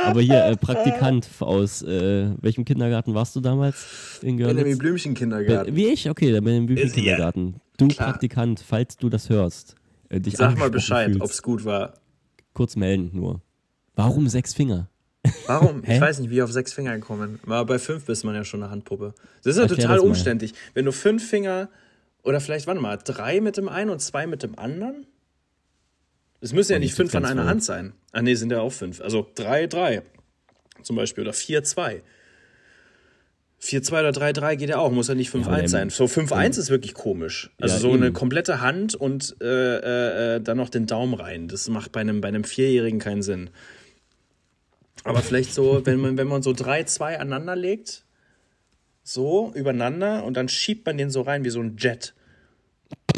Aber 0.06 0.20
hier, 0.20 0.44
äh, 0.44 0.56
Praktikant 0.56 1.28
aus 1.40 1.82
äh, 1.82 2.30
welchem 2.40 2.64
Kindergarten 2.64 3.14
warst 3.14 3.34
du 3.36 3.40
damals 3.40 4.18
in 4.22 4.36
Benjamin 4.36 4.56
Görlitz? 4.64 4.78
Blümchen 4.78 5.14
Be- 5.14 5.18
Kindergarten. 5.20 5.76
Wie 5.76 5.86
ich? 5.88 6.08
Okay, 6.08 6.32
dann 6.32 6.44
bin 6.44 6.64
ich 6.64 6.70
im 6.70 6.76
Ist- 6.76 6.96
ja, 6.96 7.02
Kindergarten. 7.02 7.54
Du 7.76 7.88
klar. 7.88 8.10
Praktikant, 8.10 8.60
falls 8.66 8.96
du 8.96 9.08
das 9.08 9.28
hörst, 9.30 9.74
äh, 10.08 10.20
dich 10.20 10.36
Sag 10.36 10.58
mal 10.58 10.70
Bescheid, 10.70 11.06
fühlst, 11.06 11.22
ob's 11.22 11.42
gut 11.42 11.64
war. 11.64 11.94
kurz 12.54 12.76
melden 12.76 13.10
nur. 13.12 13.40
Warum 13.96 14.28
sechs 14.28 14.54
Finger? 14.54 14.88
Warum? 15.46 15.82
Hä? 15.84 15.94
Ich 15.96 16.00
weiß 16.00 16.20
nicht, 16.20 16.30
wie 16.30 16.36
ich 16.36 16.42
auf 16.42 16.52
sechs 16.52 16.72
Finger 16.72 16.94
gekommen 16.94 17.38
bin. 17.44 17.52
Aber 17.52 17.64
bei 17.64 17.78
fünf 17.78 18.04
bist 18.06 18.24
man 18.24 18.34
ja 18.34 18.44
schon 18.44 18.62
eine 18.62 18.70
Handpuppe. 18.70 19.14
Das 19.42 19.52
ist 19.52 19.56
ja 19.56 19.62
Erklär 19.62 19.78
total 19.88 19.98
umständlich. 20.00 20.54
Wenn 20.74 20.84
du 20.84 20.92
fünf 20.92 21.28
Finger 21.28 21.68
oder 22.22 22.40
vielleicht, 22.40 22.66
warte 22.66 22.80
mal, 22.80 22.98
drei 23.02 23.40
mit 23.40 23.56
dem 23.56 23.68
einen 23.68 23.90
und 23.90 24.00
zwei 24.00 24.26
mit 24.26 24.42
dem 24.42 24.58
anderen? 24.58 25.06
Es 26.40 26.52
müssen 26.52 26.72
ja 26.72 26.78
nicht 26.78 26.94
fünf 26.94 27.14
an 27.14 27.24
einer. 27.24 27.44
Hand 27.46 27.62
sein. 27.62 27.92
Ah, 28.12 28.22
nee, 28.22 28.34
sind 28.34 28.50
ja 28.52 28.60
auch 28.60 28.72
fünf. 28.72 29.00
Also 29.00 29.26
drei, 29.34 29.66
drei 29.66 30.02
zum 30.82 30.96
Beispiel 30.96 31.22
oder 31.24 31.32
vier, 31.34 31.62
zwei. 31.64 32.02
4-2 33.62 33.90
oder 33.92 34.08
3-3 34.08 34.56
geht 34.56 34.70
ja 34.70 34.78
auch, 34.78 34.90
muss 34.90 35.08
ja 35.08 35.14
nicht 35.14 35.30
5-1 35.30 35.44
aber 35.46 35.56
der- 35.58 35.68
sein. 35.68 35.90
So 35.90 36.04
5-1 36.06 36.56
ist 36.58 36.70
wirklich 36.70 36.94
komisch. 36.94 37.50
Also 37.60 37.74
Ja, 37.74 37.80
so 37.82 37.92
eine 37.92 38.06
eben. 38.06 38.14
komplette 38.14 38.62
Hand 38.62 38.94
und 38.94 39.36
äh, 39.42 39.44
äh, 39.44 40.36
äh, 40.36 40.40
dann 40.40 40.56
noch 40.56 40.70
den 40.70 40.86
Daumen 40.86 41.12
rein. 41.12 41.46
Das 41.46 41.68
macht 41.68 41.92
bei 41.92 42.00
einem, 42.00 42.22
bei 42.22 42.28
einem 42.28 42.44
Vierjährigen 42.44 42.98
keinen 43.00 43.20
Sinn. 43.20 43.50
Aber 45.04 45.20
vielleicht 45.20 45.52
so, 45.52 45.84
wenn 45.84 46.00
man, 46.00 46.16
wenn 46.16 46.26
man 46.26 46.42
so 46.42 46.52
3-2 46.52 47.16
aneinander 47.18 47.54
legt, 47.54 48.04
so 49.02 49.52
übereinander 49.54 50.24
und 50.24 50.38
dann 50.38 50.48
schiebt 50.48 50.86
man 50.86 50.96
den 50.96 51.10
so 51.10 51.20
rein 51.20 51.44
wie 51.44 51.50
so 51.50 51.60
ein 51.60 51.76
Jet. 51.78 52.14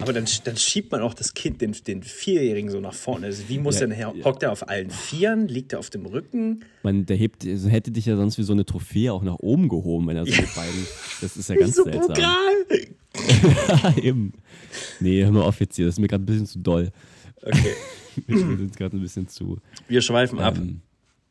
Aber 0.01 0.13
dann, 0.13 0.27
dann 0.45 0.57
schiebt 0.57 0.91
man 0.91 1.01
auch 1.01 1.15
das 1.15 1.35
Kind, 1.35 1.61
den, 1.61 1.73
den 1.87 2.03
Vierjährigen 2.03 2.71
so 2.71 2.81
nach 2.81 2.95
vorne. 2.95 3.27
Also 3.27 3.45
wie 3.49 3.59
muss 3.59 3.77
Ja, 3.77 3.81
denn 3.87 3.93
her? 3.93 4.13
Hockt 4.25 4.43
er 4.43 4.51
auf 4.53 4.69
allen 4.69 4.91
Vieren? 4.91 5.47
Liegt 5.49 5.73
er 5.73 5.79
auf 5.79 5.91
dem 5.91 6.07
Rücken? 6.07 6.65
Man, 6.83 7.07
der 7.07 7.17
hebt, 7.17 7.47
also 7.47 7.69
hätte 7.69 7.91
dich 7.93 8.07
ja 8.07 8.17
sonst 8.17 8.39
wie 8.39 8.43
so 8.43 8.53
eine 8.53 8.65
Trophäe 8.65 9.13
auch 9.13 9.23
nach 9.23 9.37
oben 9.39 9.69
gehoben, 9.69 10.07
wenn 10.09 10.17
er 10.17 10.27
so 10.27 10.33
mit 10.33 10.55
beiden. 10.55 10.87
Das 11.21 11.37
ist 11.37 11.49
ja 11.49 11.55
ganz 11.57 11.77
so 11.77 11.85
seltsam. 11.85 12.09
Pokal! 12.09 13.97
Eben. 14.03 14.33
Nee, 15.01 15.23
hör 15.23 15.31
mal 15.33 15.43
auf 15.43 15.61
jetzt 15.61 15.77
hier, 15.77 15.87
das 15.87 15.95
ist 15.97 15.99
mir 16.01 16.09
gerade 16.09 16.23
ein 16.25 16.27
bisschen 16.27 16.47
zu 16.47 16.59
doll. 16.59 16.91
Okay, 17.43 17.75
Wir 18.27 18.39
sind 18.39 18.77
gerade 18.77 18.97
ein 18.97 19.01
bisschen 19.03 19.29
zu. 19.29 19.59
wir 19.89 20.01
schweifen 20.03 20.39
ab. 20.41 20.57
Ähm, 20.57 20.81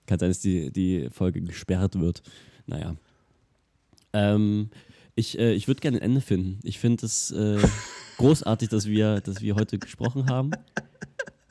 kann 0.05 0.19
sein, 0.19 0.29
dass 0.29 0.39
die, 0.39 0.71
die 0.71 1.09
Folge 1.11 1.41
gesperrt 1.41 1.99
wird. 1.99 2.21
Naja. 2.67 2.95
Ähm, 4.13 4.69
ich 5.15 5.37
äh, 5.39 5.53
ich 5.53 5.67
würde 5.67 5.81
gerne 5.81 5.97
ein 5.97 6.03
Ende 6.03 6.21
finden. 6.21 6.59
Ich 6.63 6.79
finde 6.79 7.05
es 7.05 7.31
äh, 7.31 7.57
großartig, 8.21 8.69
dass 8.69 8.85
wir, 8.87 9.21
dass 9.21 9.41
wir 9.41 9.55
heute 9.55 9.77
gesprochen 9.79 10.29
haben. 10.29 10.51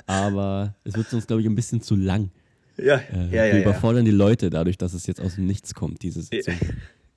Aber 0.07 0.75
es 0.85 0.97
wird 0.97 1.13
uns, 1.13 1.27
glaube 1.27 1.43
ich, 1.43 1.49
ein 1.49 1.55
bisschen 1.55 1.81
zu 1.83 1.95
lang. 1.97 2.31
Ja, 2.77 2.97
Äh, 2.97 3.27
ja, 3.31 3.45
ja. 3.47 3.53
wir 3.53 3.61
ja. 3.61 3.63
überfordern 3.63 4.05
die 4.05 4.11
Leute 4.11 4.51
dadurch, 4.51 4.79
dass 4.79 4.95
es 4.95 5.07
jetzt 5.07 5.21
aus 5.21 5.35
dem 5.35 5.47
Nichts 5.47 5.75
kommt, 5.75 6.03
diese 6.03 6.23
Sitzung. 6.23 6.55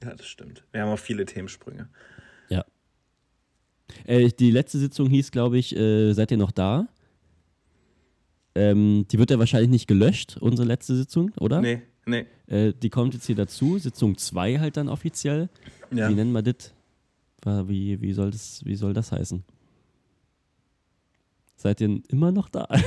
Ja, 0.04 0.14
das 0.16 0.28
stimmt. 0.28 0.64
Wir 0.72 0.82
haben 0.82 0.90
auch 0.90 1.00
viele 1.00 1.26
Themensprünge. 1.26 1.88
Ja. 2.50 2.66
Äh, 4.06 4.30
die 4.30 4.52
letzte 4.52 4.78
Sitzung 4.78 5.10
hieß, 5.10 5.32
glaube 5.32 5.58
ich, 5.58 5.76
äh, 5.76 6.12
seid 6.14 6.32
ihr 6.32 6.38
noch 6.38 6.52
da? 6.52 6.88
Ähm, 8.56 9.06
die 9.12 9.18
wird 9.18 9.32
ja 9.32 9.40
wahrscheinlich 9.40 9.70
nicht 9.70 9.88
gelöscht, 9.88 10.38
unsere 10.40 10.68
letzte 10.68 10.96
Sitzung, 10.96 11.32
oder? 11.40 11.62
Nee, 11.62 11.82
nee. 12.06 12.26
Äh, 12.48 12.74
die 12.74 12.90
kommt 12.90 13.14
jetzt 13.14 13.26
hier 13.26 13.36
dazu, 13.36 13.78
Sitzung 13.80 14.18
2 14.18 14.60
halt 14.60 14.78
dann 14.78 14.90
offiziell. 14.90 15.50
Ja. 15.92 16.10
Wie 16.10 16.14
nennen 16.14 16.34
wir 16.34 16.42
das? 16.44 16.74
Wie, 17.46 18.02
wie, 18.02 18.14
soll 18.14 18.32
das? 18.32 18.62
wie 18.66 18.76
soll 18.76 18.94
das 18.94 19.12
heißen? 19.12 19.44
Seid 21.56 21.82
ihr 21.82 22.02
immer 22.10 22.32
noch 22.32 22.50
da? 22.50 22.68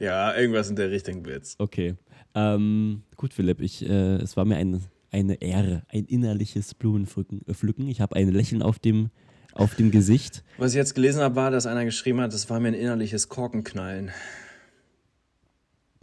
ja, 0.00 0.36
irgendwas 0.36 0.70
in 0.70 0.76
der 0.76 0.90
Richtung 0.90 1.24
wird's. 1.24 1.54
Okay. 1.58 1.96
Ähm, 2.34 3.02
gut, 3.16 3.32
Philipp, 3.34 3.60
ich, 3.60 3.88
äh, 3.88 4.16
es 4.16 4.36
war 4.36 4.44
mir 4.44 4.56
ein, 4.56 4.82
eine 5.10 5.40
Ehre, 5.40 5.84
ein 5.88 6.04
innerliches 6.04 6.74
Blumenpflücken. 6.74 7.86
Äh. 7.86 7.90
Ich 7.90 8.00
habe 8.00 8.16
ein 8.16 8.28
Lächeln 8.28 8.62
auf 8.62 8.78
dem, 8.78 9.10
auf 9.54 9.74
dem 9.74 9.90
Gesicht. 9.90 10.44
Was 10.58 10.72
ich 10.72 10.76
jetzt 10.76 10.94
gelesen 10.94 11.22
habe, 11.22 11.36
war, 11.36 11.50
dass 11.50 11.66
einer 11.66 11.84
geschrieben 11.84 12.20
hat, 12.20 12.32
das 12.32 12.50
war 12.50 12.60
mir 12.60 12.68
ein 12.68 12.74
innerliches 12.74 13.28
Korkenknallen. 13.28 14.10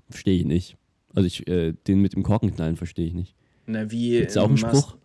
Verstehe 0.09 0.37
ich 0.39 0.45
nicht. 0.45 0.77
Also 1.13 1.27
ich, 1.27 1.47
äh, 1.47 1.73
den 1.87 2.01
mit 2.01 2.13
dem 2.13 2.23
Korkenknallen 2.23 2.75
verstehe 2.75 3.07
ich 3.07 3.13
nicht. 3.13 3.35
Na, 3.65 3.89
wie. 3.91 4.19
Gibt's 4.19 4.37
auch 4.37 4.45
einen 4.49 4.59
Mas- 4.59 4.77
Spruch? 4.79 4.95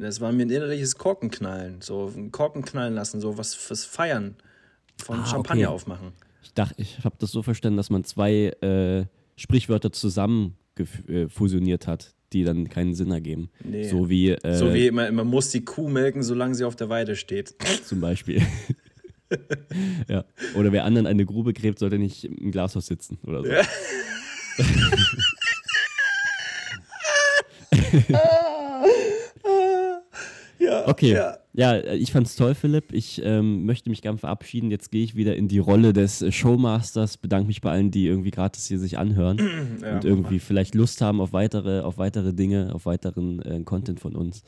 Das 0.00 0.20
war 0.20 0.30
mir 0.30 0.44
ein 0.46 0.50
innerliches 0.50 0.96
Korkenknallen. 0.96 1.80
So, 1.80 2.12
ein 2.16 2.30
Korken 2.30 2.62
knallen 2.62 2.94
lassen, 2.94 3.20
so 3.20 3.36
was, 3.36 3.58
was 3.70 3.84
feiern. 3.84 4.36
Von 5.02 5.20
Ah, 5.20 5.26
Champagner 5.26 5.68
okay. 5.68 5.74
aufmachen. 5.74 6.12
Ich 6.42 6.52
dachte, 6.54 6.74
ich 6.80 6.98
habe 7.04 7.16
das 7.18 7.32
so 7.32 7.42
verstanden, 7.42 7.76
dass 7.76 7.90
man 7.90 8.04
zwei 8.04 8.50
äh, 8.62 9.06
Sprichwörter 9.36 9.90
zusammen 9.92 10.56
äh, 11.08 11.28
fusioniert 11.28 11.88
hat, 11.88 12.14
die 12.32 12.44
dann 12.44 12.68
keinen 12.68 12.94
Sinn 12.94 13.10
ergeben. 13.10 13.50
Nee. 13.64 13.88
So 13.88 14.08
wie, 14.08 14.30
äh, 14.30 14.54
So 14.54 14.72
wie 14.72 14.90
man, 14.92 15.12
man 15.16 15.26
muss 15.26 15.50
die 15.50 15.64
Kuh 15.64 15.88
melken, 15.88 16.22
solange 16.22 16.54
sie 16.54 16.64
auf 16.64 16.76
der 16.76 16.88
Weide 16.88 17.16
steht. 17.16 17.56
zum 17.84 18.00
Beispiel. 18.00 18.40
ja. 20.08 20.24
Oder 20.54 20.70
wer 20.72 20.84
anderen 20.84 21.06
eine 21.08 21.26
Grube 21.26 21.52
gräbt, 21.52 21.80
sollte 21.80 21.98
nicht 21.98 22.24
im 22.24 22.52
Glashaus 22.52 22.86
sitzen 22.86 23.18
oder 23.26 23.42
so. 23.42 23.50
ja, 23.50 23.62
Okay. 30.88 31.12
Ja. 31.12 31.38
Ja, 31.54 31.76
ich 31.76 32.12
fand's 32.12 32.36
toll, 32.36 32.54
Philipp. 32.54 32.92
Ich 32.92 33.20
ähm, 33.24 33.64
möchte 33.64 33.90
mich 33.90 34.00
gern 34.00 34.16
verabschieden. 34.16 34.70
Jetzt 34.70 34.92
gehe 34.92 35.02
ich 35.02 35.16
wieder 35.16 35.34
in 35.34 35.48
die 35.48 35.58
Rolle 35.58 35.92
des 35.92 36.22
äh, 36.22 36.30
Showmasters. 36.30 37.16
Bedanke 37.16 37.48
mich 37.48 37.60
bei 37.60 37.72
allen, 37.72 37.90
die 37.90 38.06
irgendwie 38.06 38.30
gratis 38.30 38.66
hier 38.66 38.78
sich 38.78 38.96
anhören 38.96 39.38
Ja, 39.82 39.94
und 39.96 40.04
irgendwie 40.04 40.38
vielleicht 40.38 40.76
Lust 40.76 41.00
haben 41.00 41.20
auf 41.20 41.32
weitere, 41.32 41.80
auf 41.80 41.98
weitere 41.98 42.32
Dinge, 42.32 42.72
auf 42.74 42.86
weiteren 42.86 43.42
äh, 43.42 43.60
Content 43.64 43.98
von 43.98 44.14
uns. 44.14 44.42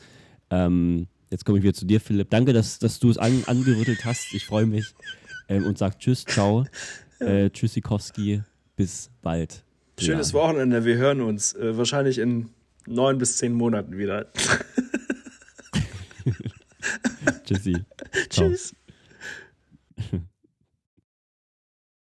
Ähm, 0.51 1.09
jetzt 1.31 1.45
komme 1.45 1.59
ich 1.59 1.65
wieder 1.65 1.75
zu 1.75 1.85
dir, 1.85 2.01
Philipp. 2.01 2.31
Danke, 2.31 2.53
dass, 2.53 2.79
dass 2.79 3.01
du 3.01 3.11
es 3.11 3.19
an, 3.19 3.43
angerüttelt 3.47 4.05
hast. 4.05 4.33
Ich 4.33 4.47
freue 4.47 4.67
mich 4.67 4.95
ähm, 5.49 5.67
und 5.67 5.79
sag 5.79 5.99
Tschüss, 5.99 6.25
ciao. 6.25 6.65
Äh, 7.21 7.51
Tschüssikowski, 7.51 8.41
bis 8.77 9.11
bald. 9.21 9.63
Schönes 9.99 10.33
Ja. 10.33 10.39
Wochenende. 10.39 10.87
Wir 10.87 10.97
hören 10.97 11.21
uns 11.21 11.53
äh, 11.53 11.77
wahrscheinlich 11.77 12.17
in 12.17 12.49
neun 12.87 13.19
bis 13.19 13.37
zehn 13.37 13.53
Monaten 13.55 13.99
wieder. 13.99 14.33
Tschüssi. 17.45 17.85
Tschüss. 18.29 18.75